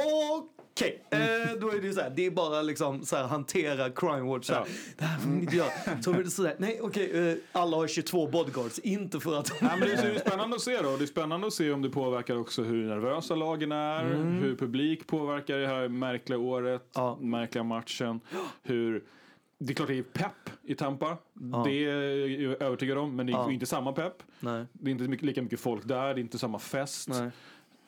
Okej, 0.73 1.03
eh, 1.11 1.19
då 1.61 1.69
är 1.69 1.81
det 1.81 1.87
ju 1.87 1.93
så 1.93 2.01
här, 2.01 2.09
det 2.15 2.25
är 2.25 2.31
bara 2.31 2.61
liksom 2.61 3.05
så 3.05 3.15
här 3.15 3.23
hantera 3.23 3.89
crime 3.89 4.21
watch. 4.21 4.45
Så 4.47 4.53
här, 4.53 4.65
Det 4.97 5.05
här 5.05 5.19
får 5.19 5.29
ni 5.29 5.41
inte 5.41 5.55
göra. 5.55 5.69
Så 6.01 6.11
är 6.11 6.23
det 6.23 6.29
så 6.29 6.43
här, 6.45 6.55
nej 6.59 6.79
okej, 6.81 7.29
eh, 7.29 7.35
alla 7.51 7.77
har 7.77 7.87
22 7.87 8.27
bodyguards, 8.27 8.79
inte 8.79 9.19
för 9.19 9.39
att... 9.39 9.51
Ja, 9.61 9.67
men 9.79 9.79
det 9.79 9.93
är 9.93 10.13
så 10.13 10.19
spännande 10.19 10.55
att 10.55 10.61
se 10.61 10.81
då. 10.81 10.97
Det 10.97 11.03
är 11.03 11.07
spännande 11.07 11.47
att 11.47 11.53
se 11.53 11.71
om 11.71 11.81
det 11.81 11.89
påverkar 11.89 12.35
också 12.37 12.63
hur 12.63 12.83
nervösa 12.85 13.35
lagen 13.35 13.71
är, 13.71 14.01
Mm. 14.05 14.27
hur 14.39 14.55
publik 14.55 15.07
påverkar 15.07 15.57
det 15.57 15.67
här 15.67 15.87
märkliga 15.87 16.39
året, 16.39 16.81
märkliga 17.19 17.63
matchen, 17.63 18.19
hur 18.63 19.03
det 19.63 19.73
är 19.73 19.75
klart 19.75 19.87
det 19.87 19.97
är 19.97 20.03
pepp 20.03 20.49
i 20.63 20.75
Tampa. 20.75 21.17
Ja. 21.51 21.63
Det 21.65 21.71
är 21.85 22.41
jag 22.41 22.61
övertygad 22.61 22.97
om, 22.97 23.15
men 23.15 23.25
det 23.25 23.31
är 23.31 23.37
Ja. 23.37 23.51
inte 23.51 23.65
samma 23.65 23.93
pepp. 23.93 24.23
Nej. 24.39 24.65
Det 24.73 24.91
är 24.91 24.95
inte 25.09 25.25
lika 25.25 25.41
mycket 25.41 25.59
folk 25.59 25.87
där, 25.87 26.13
det 26.13 26.19
är 26.19 26.23
inte 26.23 26.39
samma 26.39 26.59
fest. 26.59 27.09
Nej. 27.09 27.29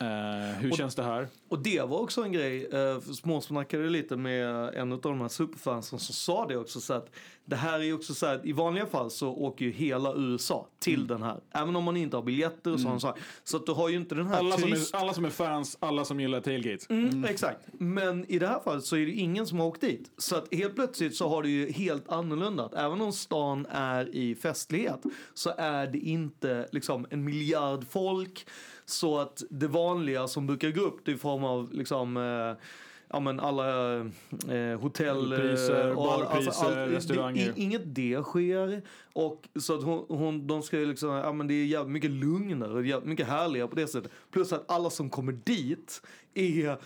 Eh, 0.04 0.58
hur 0.60 0.70
Och- 0.70 0.76
känns 0.76 0.94
det 0.94 1.02
här? 1.02 1.28
Och 1.48 1.58
det 1.58 1.80
var 1.80 2.00
också 2.00 2.22
en 2.22 2.32
grej, 2.32 2.66
eh, 2.66 3.00
småsnackade 3.00 3.88
lite 3.90 4.16
med 4.16 4.74
en 4.74 4.92
av 4.92 5.00
de 5.00 5.20
här 5.20 5.28
superfansen 5.28 5.98
som 5.98 6.14
sa 6.14 6.46
det 6.46 6.56
också 6.56 6.80
så 6.80 6.92
att 6.94 7.10
det 7.46 7.56
här 7.56 7.80
är 7.82 7.92
också 7.94 8.14
så 8.14 8.26
att 8.26 8.46
i 8.46 8.52
vanliga 8.52 8.86
fall 8.86 9.10
så 9.10 9.28
åker 9.28 9.64
ju 9.64 9.70
hela 9.70 10.14
USA 10.16 10.68
till 10.78 10.94
Mm. 10.94 11.06
den 11.06 11.22
här. 11.22 11.40
Även 11.52 11.76
om 11.76 11.84
man 11.84 11.96
inte 11.96 12.16
har 12.16 12.22
biljetter 12.22 12.72
och 12.72 12.80
sånt. 12.80 13.00
Så, 13.02 13.14
så 13.44 13.56
att 13.56 13.66
du 13.66 13.72
har 13.72 13.88
ju 13.88 13.96
inte 13.96 14.14
den 14.14 14.26
här 14.26 14.38
Alla 14.38 14.56
som, 14.58 14.68
turist- 14.70 14.94
är, 14.96 15.00
alla 15.00 15.14
som 15.14 15.24
är 15.24 15.30
fans, 15.30 15.76
alla 15.80 16.04
som 16.04 16.20
gillar 16.20 16.40
tailgate. 16.40 16.86
Mm, 16.90 17.24
Exakt. 17.24 17.58
Men 17.72 18.30
i 18.30 18.38
det 18.38 18.46
här 18.46 18.60
fallet 18.64 18.84
så 18.84 18.96
är 18.96 19.06
det 19.06 19.12
ingen 19.12 19.46
som 19.46 19.58
har 19.58 19.66
åkt 19.66 19.80
dit. 19.80 20.10
Så 20.18 20.36
att 20.36 20.54
helt 20.54 20.74
plötsligt 20.74 21.16
så 21.16 21.28
har 21.28 21.42
det 21.42 21.48
ju 21.48 21.70
helt 21.72 22.08
annorlunda. 22.08 22.70
Även 22.76 23.00
om 23.00 23.12
stan 23.12 23.66
är 23.70 24.14
i 24.14 24.34
festlighet 24.34 25.02
så 25.34 25.52
är 25.58 25.86
det 25.86 25.98
inte 25.98 26.68
liksom 26.72 27.06
en 27.10 27.24
miljard 27.24 27.84
folk. 27.90 28.46
Så 28.86 29.18
att 29.18 29.42
det 29.50 29.66
vanliga 29.68 30.28
som 30.28 30.46
brukar 30.46 30.70
gå 30.70 30.80
upp 30.80 30.98
det 31.04 31.10
är 31.10 31.14
i 31.14 31.18
form 31.18 31.44
av 31.44 31.72
liksom 31.72 32.16
eh, 32.16 32.64
Ja 33.08 33.20
men 33.20 33.40
alla 33.40 33.94
eh, 33.96 34.80
hotell... 34.80 35.32
eh, 35.32 35.38
Priser, 35.38 35.96
och 35.96 36.12
all- 36.12 36.20
barpriser, 36.24 36.76
det- 36.76 36.86
restauranger. 36.96 37.52
i- 37.58 37.62
Inget 37.62 37.82
det 37.94 38.22
sker. 38.22 38.82
Och 39.12 39.48
så 39.60 39.74
att 39.74 39.82
hon, 39.84 40.04
hon, 40.08 40.46
de 40.46 40.62
ska 40.62 40.78
ju 40.78 40.86
liksom, 40.86 41.10
ja 41.10 41.32
men 41.32 41.46
det 41.46 41.54
är 41.54 41.64
jävligt 41.66 41.92
mycket 41.92 42.10
lugnare 42.10 42.72
och 42.72 42.86
jävligt 42.86 43.08
mycket 43.08 43.26
härligare 43.26 43.68
på 43.68 43.76
det 43.76 43.86
sättet. 43.86 44.12
Plus 44.30 44.52
att 44.52 44.70
alla 44.70 44.90
som 44.90 45.10
kommer 45.10 45.32
dit 45.32 46.02
är 46.34 46.76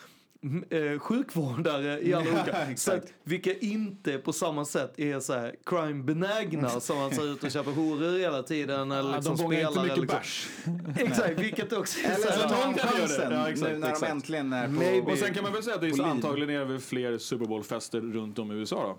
eh, 0.71 0.99
sjukvårdare 0.99 2.01
i 2.01 2.15
alla 2.15 2.31
olika. 2.31 2.77
så 2.77 2.93
att, 2.93 3.13
vilka 3.25 3.55
inte 3.59 4.19
på 4.19 4.33
samma 4.33 4.65
sätt 4.65 4.99
är 4.99 5.21
så 5.21 5.33
här 5.33 5.55
crime-benägna 5.67 6.69
som 6.81 6.99
man 6.99 7.11
ser 7.11 7.33
ut 7.33 7.45
och 7.45 7.51
köper 7.51 7.71
horor 7.71 8.19
hela 8.19 8.43
tiden 8.43 8.93
eller 8.93 9.11
Ja, 9.11 9.17
liksom 9.17 9.37
de 9.37 9.43
vågar 9.43 9.59
inte 9.61 9.73
spelar. 9.73 9.85
mycket 9.97 10.01
liksom. 10.01 10.77
bärs. 10.77 11.01
Exakt, 11.11 11.39
vilket 11.41 11.73
också 11.73 11.99
är 12.01 12.05
Eller 12.15 12.33
så 12.33 12.49
tar 12.49 12.67
någon 12.67 12.75
de 12.75 12.81
chansen 12.81 13.33
Ja, 13.33 13.49
exakt, 13.51 13.73
nu 13.73 13.79
när 13.79 13.87
de 13.87 13.93
exakt. 13.93 14.13
äntligen 14.13 14.53
är 14.53 14.67
på... 14.67 14.73
Maybe. 14.73 15.13
Och 15.13 15.19
sen 15.19 15.35
kan 15.35 15.43
man 15.43 15.53
väl 15.53 15.63
säga 15.63 15.75
att 15.75 15.81
det 15.81 15.89
är 15.89 16.03
antagligen 16.05 16.51
är 16.51 16.65
det 16.73 16.81
fler 16.81 17.19
Super 17.19 17.47
Bowl-fester 17.47 18.01
runt 18.01 18.39
om 18.39 18.53
i 18.53 18.55
USA 18.55 18.83
då. 18.83 18.99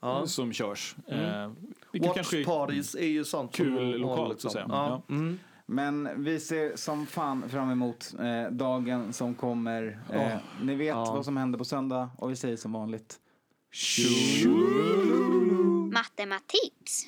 Ja. 0.00 0.26
Som 0.26 0.52
körs. 0.52 0.96
Mm. 1.08 1.24
Eh, 1.24 2.08
Watch 2.08 2.44
parties 2.46 2.94
är 2.94 3.06
ju 3.06 3.24
sånt 3.24 3.56
som 3.56 3.64
kul 3.66 3.98
lokalt 3.98 4.30
liksom- 4.32 4.50
så 4.50 4.58
att 4.58 4.64
säga. 4.64 4.66
Ja. 4.68 5.02
Ja. 5.08 5.14
Mm. 5.14 5.38
Men 5.70 6.24
vi 6.24 6.40
ser 6.40 6.76
som 6.76 7.06
fan 7.06 7.48
fram 7.48 7.70
emot 7.70 8.14
eh, 8.20 8.50
dagen 8.52 9.12
som 9.12 9.34
kommer. 9.34 10.00
Eh, 10.12 10.20
Åh. 10.20 10.36
Ni 10.62 10.74
vet 10.74 10.88
Ja. 10.88 11.12
vad 11.14 11.24
som 11.24 11.36
händer 11.36 11.58
på 11.58 11.64
söndag 11.64 12.10
och 12.18 12.30
vi 12.30 12.36
säger 12.36 12.56
som 12.56 12.72
vanligt. 12.72 13.16
Matematips. 15.92 17.06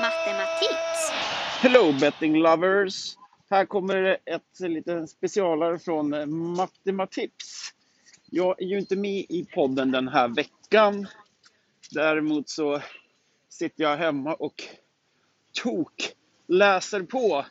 Matematips. 0.00 1.12
Hello 1.60 1.92
betting 2.00 2.36
lovers! 2.38 3.16
Här 3.50 3.64
kommer 3.66 4.18
ett 4.24 4.60
litet 4.60 5.10
specialare 5.10 5.78
från 5.78 6.14
eh, 6.14 6.26
Matematips. 6.26 7.70
Jag 8.30 8.62
är 8.62 8.66
ju 8.66 8.78
inte 8.78 8.96
med 8.96 9.24
i 9.28 9.46
podden 9.54 9.90
den 9.90 10.08
här 10.08 10.28
veckan. 10.28 11.06
Däremot 11.90 12.48
så 12.48 12.80
sitter 13.54 13.84
jag 13.84 13.96
hemma 13.96 14.34
och 14.34 14.62
tok 15.62 16.12
läser 16.46 17.02
på 17.02 17.46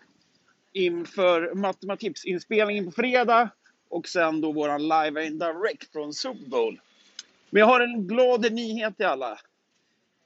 inför 0.73 1.53
matematipsinspelningen 1.55 2.85
på 2.85 2.91
fredag 2.91 3.49
och 3.89 4.07
sen 4.07 4.41
då 4.41 4.51
våran 4.51 4.81
live-in-direct 4.81 5.91
från 5.91 6.13
Super 6.13 6.49
Bowl. 6.49 6.81
Men 7.49 7.59
jag 7.59 7.67
har 7.67 7.79
en 7.79 8.07
glad 8.07 8.53
nyhet 8.53 8.97
till 8.97 9.05
alla. 9.05 9.39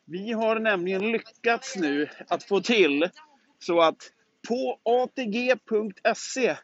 Vi 0.06 0.32
har 0.32 0.60
nämligen 0.60 1.12
lyckats 1.12 1.76
nu 1.76 2.10
att 2.28 2.44
få 2.44 2.62
till 2.62 3.10
så 3.60 3.82
att 3.82 4.12
på 4.48 4.80
ATG.se 4.84 6.58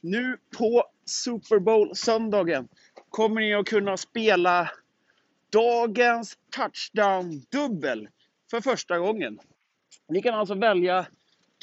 nu 0.00 0.38
på 0.58 0.84
Super 1.04 1.58
Bowl-söndagen 1.58 2.68
kommer 3.10 3.40
ni 3.40 3.54
att 3.54 3.66
kunna 3.66 3.96
spela 3.96 4.70
dagens 5.50 6.38
touchdown-dubbel 6.56 8.08
för 8.50 8.60
första 8.60 8.98
gången. 8.98 9.38
Ni 10.08 10.22
kan 10.22 10.34
alltså 10.34 10.54
välja 10.54 11.06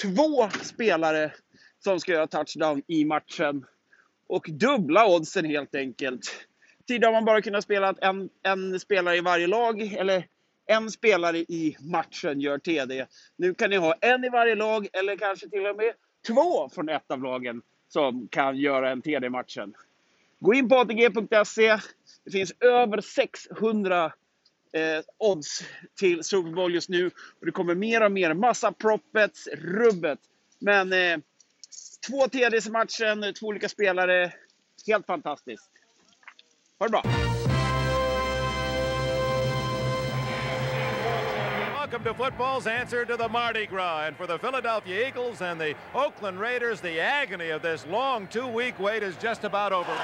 två 0.02 0.50
spelare 0.50 1.32
som 1.80 2.00
ska 2.00 2.12
göra 2.12 2.28
touchdown 2.28 2.82
i 2.88 3.06
matchen 3.06 3.66
och 4.28 4.46
dubbla 4.50 5.08
oddsen 5.08 5.46
helt 5.46 5.76
enkelt. 5.76 6.48
Tidigare 6.88 7.08
har 7.08 7.14
man 7.14 7.26
bara 7.26 7.42
kunnat 7.42 7.64
spela 7.64 7.90
att 7.90 8.04
en, 8.04 8.30
en 8.44 8.80
spelare 8.80 9.18
i 9.18 9.22
varje 9.22 9.48
lag 9.48 9.82
eller 9.82 10.28
en 10.66 10.92
spelare 10.92 11.38
i 11.38 11.78
matchen 11.80 12.42
gör 12.42 12.58
TD. 12.58 13.06
Nu 13.38 13.54
kan 13.54 13.70
ni 13.70 13.76
ha 13.76 13.94
en 13.94 14.24
i 14.24 14.30
varje 14.30 14.56
lag 14.56 14.88
eller 14.94 15.18
kanske 15.18 15.50
till 15.50 15.66
och 15.66 15.76
med 15.76 15.94
två 16.28 16.70
från 16.70 16.90
ett 16.90 17.12
av 17.12 17.24
lagen 17.24 17.62
som 17.88 18.28
kan 18.28 18.58
göra 18.58 18.92
en 18.92 19.02
TD 19.02 19.28
i 19.28 19.30
matchen. 19.30 19.74
Gå 20.40 20.54
in 20.54 20.70
på 20.70 20.76
ATG.se, 20.76 21.80
Det 22.26 22.32
finns 22.32 22.54
över 22.60 23.02
600 23.02 24.14
eh, 24.74 25.04
odds 25.18 25.64
till 26.00 26.24
Super 26.24 26.52
Bowl 26.52 26.74
just 26.74 26.90
nu. 26.90 27.08
Och 27.40 27.45
det 27.45 27.52
kommer 27.52 27.76
mer 27.76 28.04
och 28.04 28.12
mer. 28.12 28.34
Massa 28.34 28.72
proppets, 28.72 29.48
rubbet. 29.54 30.20
Men 30.60 30.94
eh, 30.94 31.18
två 32.08 32.28
TDs 32.28 32.68
i 32.68 32.72
matchen, 32.72 33.34
två 33.34 33.48
olika 33.48 33.70
spelare. 33.70 34.34
Helt 34.88 35.06
fantastiskt. 35.06 35.70
Ha 36.80 36.86
det 36.86 36.91
bra! 36.91 37.04
Welcome 41.94 42.04
to 42.06 42.24
football's 42.24 42.66
answer 42.66 43.06
to 43.06 43.16
the 43.16 43.30
Mardi 43.30 43.68
Gras. 43.68 44.08
And 44.08 44.18
for 44.18 44.26
the 44.26 44.40
Philadelphia 44.40 45.08
Eagles 45.08 45.41
and 45.41 45.62
the 45.62 45.76
Oakland 45.94 46.40
Raiders, 46.40 46.82
the 46.82 47.00
agony 47.00 47.52
of 47.52 47.62
this 47.62 47.86
long 47.86 48.26
two-week 48.28 48.80
wait 48.80 49.04
is 49.04 49.16
just 49.22 49.44
about 49.44 49.72
over. 49.72 49.95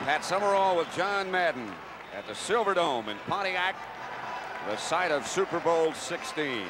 Pat 0.00 0.22
Summerall 0.22 0.76
with 0.76 0.94
John 0.94 1.30
Madden 1.30 1.72
at 2.14 2.26
the 2.26 2.34
Silverdome 2.34 3.08
in 3.08 3.16
Pontiac, 3.26 3.76
the 4.66 4.76
site 4.76 5.10
of 5.10 5.26
Super 5.26 5.60
Bowl 5.60 5.92
16. 5.92 6.62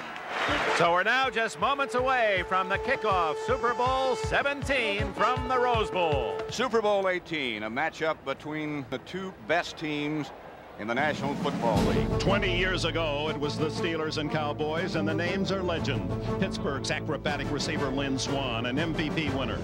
So 0.77 0.93
we're 0.93 1.03
now 1.03 1.31
just 1.31 1.59
moments 1.59 1.95
away 1.95 2.45
from 2.49 2.69
the 2.69 2.79
kickoff, 2.79 3.37
Super 3.47 3.75
Bowl 3.75 4.15
17 4.17 5.13
from 5.15 5.49
the 5.49 5.59
Rose 5.59 5.91
Bowl. 5.91 6.39
Super 6.51 6.83
Bowl 6.83 7.09
18, 7.09 7.65
a 7.65 7.71
matchup 7.71 8.17
between 8.25 8.85
the 8.91 8.99
two 8.99 9.33
best 9.49 9.77
teams 9.77 10.31
in 10.79 10.87
the 10.87 10.95
National 10.95 11.35
Football 11.37 11.83
League. 11.85 12.21
20 12.21 12.57
years 12.57 12.85
ago, 12.85 13.29
it 13.31 13.39
was 13.39 13.59
the 13.59 13.69
Steelers 13.69 14.19
and 14.19 14.31
Cowboys, 14.31 14.95
and 14.95 15.09
the 15.09 15.15
names 15.15 15.51
are 15.51 15.63
legend. 15.63 16.09
Pittsburgh's 16.39 16.91
acrobatic 16.91 17.51
receiver 17.51 17.89
Lynn 17.89 18.19
Swan, 18.19 18.67
an 18.67 18.77
MVP 18.77 19.35
winner. 19.37 19.59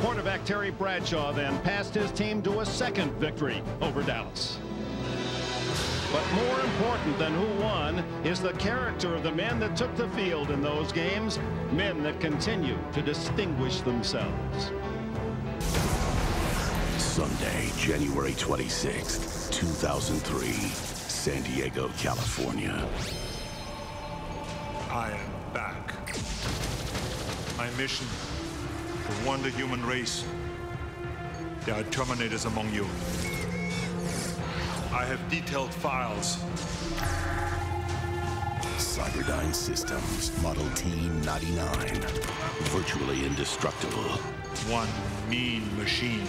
Quarterback 0.00 0.44
Terry 0.44 0.70
Bradshaw 0.70 1.32
then 1.32 1.56
passed 1.60 1.94
his 1.94 2.10
team 2.10 2.42
to 2.42 2.60
a 2.60 2.66
second 2.66 3.12
victory 3.14 3.62
over 3.80 4.02
Dallas. 4.02 4.58
But 6.12 6.32
more 6.32 6.60
important 6.60 7.18
than 7.18 7.32
who 7.34 7.62
won 7.62 7.98
is 8.24 8.40
the 8.40 8.52
character 8.54 9.14
of 9.14 9.22
the 9.22 9.30
men 9.30 9.60
that 9.60 9.76
took 9.76 9.94
the 9.94 10.08
field 10.08 10.50
in 10.50 10.60
those 10.60 10.90
games, 10.90 11.38
men 11.70 12.02
that 12.02 12.18
continue 12.18 12.76
to 12.92 13.00
distinguish 13.00 13.80
themselves. 13.82 14.72
Sunday, 16.98 17.70
January 17.76 18.32
26th, 18.32 19.52
2003, 19.52 20.48
San 20.50 21.42
Diego, 21.42 21.88
California. 21.96 22.88
I 24.90 25.12
am 25.12 25.52
back. 25.54 26.16
My 27.56 27.70
mission 27.76 28.06
to 29.06 29.26
warn 29.26 29.42
the 29.42 29.50
human 29.50 29.84
race. 29.86 30.24
There 31.66 31.76
are 31.76 31.84
Terminators 31.84 32.46
among 32.46 32.72
you. 32.74 32.86
I 34.92 35.04
have 35.04 35.20
detailed 35.30 35.72
files. 35.72 36.36
Cyberdyne 38.76 39.54
Systems, 39.54 40.32
Model 40.42 40.64
T99. 40.74 42.02
Virtually 42.70 43.24
indestructible. 43.24 44.18
One 44.68 44.88
mean 45.28 45.62
machine. 45.76 46.24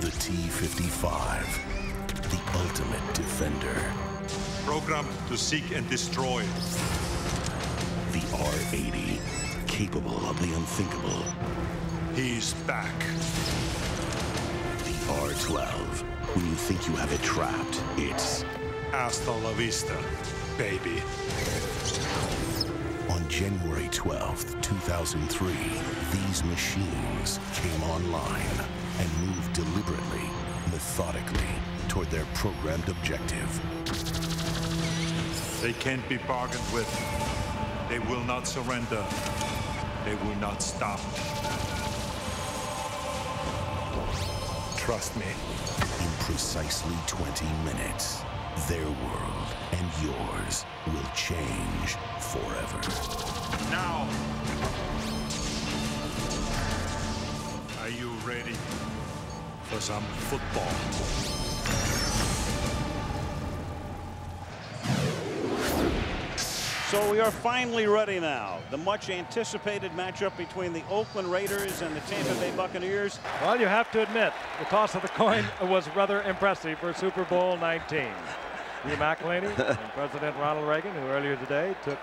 The 0.00 0.12
T55, 0.22 2.06
the 2.30 2.40
ultimate 2.60 3.14
defender. 3.14 3.92
Programmed 4.64 5.08
to 5.28 5.36
seek 5.36 5.74
and 5.74 5.88
destroy. 5.90 6.42
The 8.12 8.20
R80, 8.30 9.66
capable 9.66 10.24
of 10.30 10.38
the 10.38 10.54
unthinkable. 10.54 11.24
He's 12.14 12.54
back. 12.64 12.94
The 15.10 15.16
R12, 15.16 16.04
when 16.36 16.46
you 16.46 16.54
think 16.54 16.86
you 16.86 16.94
have 16.94 17.12
it 17.12 17.20
trapped, 17.20 17.82
it's 17.96 18.44
Hasta 18.92 19.32
la 19.32 19.50
vista, 19.54 19.96
baby. 20.56 21.02
On 23.10 23.28
January 23.28 23.88
12th, 23.88 24.62
2003, 24.62 25.50
these 26.12 26.44
machines 26.44 27.40
came 27.54 27.82
online 27.90 28.56
and 29.00 29.26
moved 29.26 29.52
deliberately, 29.52 30.30
methodically, 30.70 31.54
toward 31.88 32.08
their 32.10 32.26
programmed 32.34 32.88
objective. 32.88 33.50
They 35.60 35.72
can't 35.72 36.08
be 36.08 36.18
bargained 36.18 36.62
with. 36.72 36.88
They 37.88 37.98
will 37.98 38.22
not 38.26 38.46
surrender. 38.46 39.04
They 40.04 40.14
will 40.14 40.36
not 40.36 40.62
stop. 40.62 41.00
Trust 44.90 45.16
me. 45.16 45.26
In 46.04 46.10
precisely 46.24 46.96
20 47.06 47.46
minutes, 47.64 48.22
their 48.66 48.84
world 48.84 49.48
and 49.70 49.88
yours 50.02 50.64
will 50.88 51.08
change 51.14 51.94
forever. 52.18 52.80
Now! 53.70 54.08
Are 57.82 57.88
you 57.88 58.10
ready 58.26 58.56
for 59.62 59.80
some 59.80 60.02
football? 60.28 62.09
So 66.90 67.08
we 67.08 67.20
are 67.20 67.30
finally 67.30 67.86
ready 67.86 68.18
now. 68.18 68.58
The 68.72 68.76
much 68.76 69.10
anticipated 69.10 69.92
matchup 69.92 70.36
between 70.36 70.72
the 70.72 70.82
Oakland 70.90 71.30
Raiders 71.30 71.82
and 71.82 71.94
the 71.94 72.00
Tampa 72.00 72.34
Bay 72.40 72.50
Buccaneers. 72.56 73.20
Well, 73.42 73.60
you 73.60 73.66
have 73.66 73.92
to 73.92 74.02
admit, 74.02 74.32
the 74.58 74.64
toss 74.64 74.96
of 74.96 75.02
the 75.02 75.08
coin 75.10 75.44
was 75.70 75.88
rather 75.94 76.20
impressive 76.22 76.80
for 76.80 76.92
Super 76.92 77.22
Bowl 77.26 77.56
19. 77.58 78.08
Hugh 78.84 78.96
McElhaney 78.96 79.44
and 79.44 79.78
President 79.94 80.34
Ronald 80.36 80.66
Reagan, 80.66 80.92
who 80.94 81.06
earlier 81.08 81.36
today 81.36 81.74
took 81.84 81.98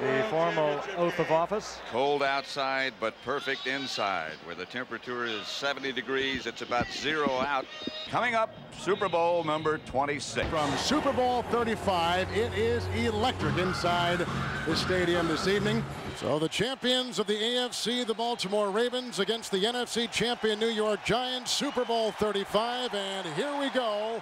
the 0.00 0.24
formal 0.28 0.80
oath 0.96 1.18
of 1.20 1.30
office. 1.30 1.78
Cold 1.92 2.22
outside, 2.22 2.92
but 2.98 3.14
perfect 3.24 3.66
inside, 3.68 4.32
where 4.44 4.56
the 4.56 4.66
temperature 4.66 5.24
is 5.24 5.46
70 5.46 5.92
degrees. 5.92 6.46
It's 6.46 6.62
about 6.62 6.88
zero 6.88 7.28
out. 7.28 7.64
Coming 8.08 8.34
up, 8.34 8.52
Super 8.76 9.08
Bowl 9.08 9.44
number 9.44 9.78
26. 9.78 10.48
From 10.48 10.76
Super 10.78 11.12
Bowl 11.12 11.42
35, 11.44 12.28
it 12.36 12.52
is 12.54 12.84
electric 12.96 13.56
inside 13.58 14.26
the 14.66 14.74
stadium 14.74 15.28
this 15.28 15.46
evening. 15.46 15.84
So 16.16 16.40
the 16.40 16.48
champions 16.48 17.20
of 17.20 17.28
the 17.28 17.36
AFC, 17.36 18.04
the 18.04 18.14
Baltimore 18.14 18.70
Ravens, 18.70 19.20
against 19.20 19.52
the 19.52 19.58
NFC 19.58 20.10
champion 20.10 20.58
New 20.58 20.70
York 20.70 21.04
Giants, 21.04 21.52
Super 21.52 21.84
Bowl 21.84 22.10
35. 22.12 22.94
And 22.94 23.26
here 23.34 23.56
we 23.60 23.70
go 23.70 24.20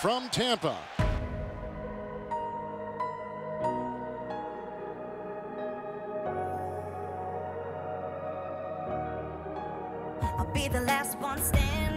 from 0.00 0.28
Tampa. 0.30 0.76
Be 10.58 10.66
the 10.66 10.80
last 10.80 11.16
one 11.20 11.40
standing. 11.40 11.87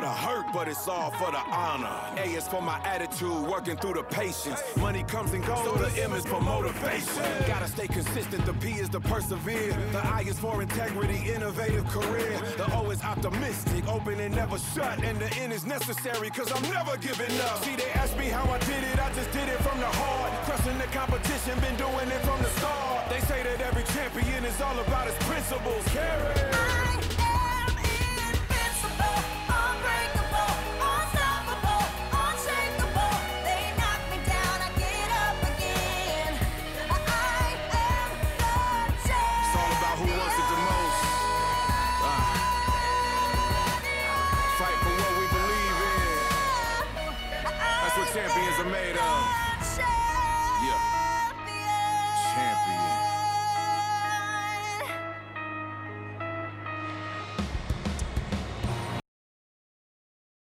The 0.00 0.08
hurt, 0.08 0.46
but 0.52 0.68
it's 0.68 0.88
all 0.88 1.10
for 1.12 1.30
the 1.30 1.42
honor. 1.50 1.96
A 2.16 2.24
is 2.24 2.46
for 2.48 2.62
my 2.62 2.78
attitude, 2.84 3.42
working 3.46 3.76
through 3.76 3.94
the 3.94 4.02
patience. 4.02 4.62
Money 4.76 5.02
comes 5.04 5.32
and 5.32 5.44
goes, 5.44 5.64
so 5.64 5.72
the 5.72 6.02
M 6.02 6.12
is 6.12 6.24
for 6.24 6.40
motivation. 6.40 7.22
Gotta 7.46 7.68
stay 7.68 7.86
consistent, 7.86 8.44
the 8.46 8.54
P 8.54 8.72
is 8.72 8.88
to 8.90 9.00
persevere. 9.00 9.72
The 9.92 10.00
I 10.04 10.20
is 10.22 10.38
for 10.38 10.62
integrity, 10.62 11.30
innovative 11.30 11.86
career. 11.88 12.40
The 12.56 12.66
O 12.76 12.90
is 12.90 13.02
optimistic, 13.02 13.86
open 13.88 14.20
and 14.20 14.34
never 14.34 14.58
shut. 14.58 15.02
And 15.04 15.18
the 15.18 15.32
N 15.36 15.52
is 15.52 15.66
necessary, 15.66 16.30
cause 16.30 16.50
I'm 16.52 16.62
never 16.70 16.96
giving 16.96 17.38
up. 17.42 17.62
See, 17.64 17.76
they 17.76 17.90
ask 17.92 18.16
me 18.16 18.26
how 18.26 18.44
I 18.50 18.58
did 18.60 18.82
it, 18.84 18.98
I 18.98 19.12
just 19.12 19.30
did 19.32 19.48
it 19.48 19.58
from 19.62 19.78
the 19.78 19.86
heart. 19.86 20.32
Crushing 20.44 20.78
the 20.78 20.88
competition, 20.96 21.58
been 21.60 21.76
doing 21.76 22.08
it 22.08 22.22
from 22.22 22.38
the 22.42 22.50
start. 22.58 23.08
They 23.10 23.20
say 23.20 23.42
that 23.42 23.60
every 23.60 23.84
champion 23.94 24.44
is 24.44 24.60
all 24.60 24.78
about 24.78 25.06
his 25.06 25.16
principles. 25.26 25.84
Carry. 25.88 26.79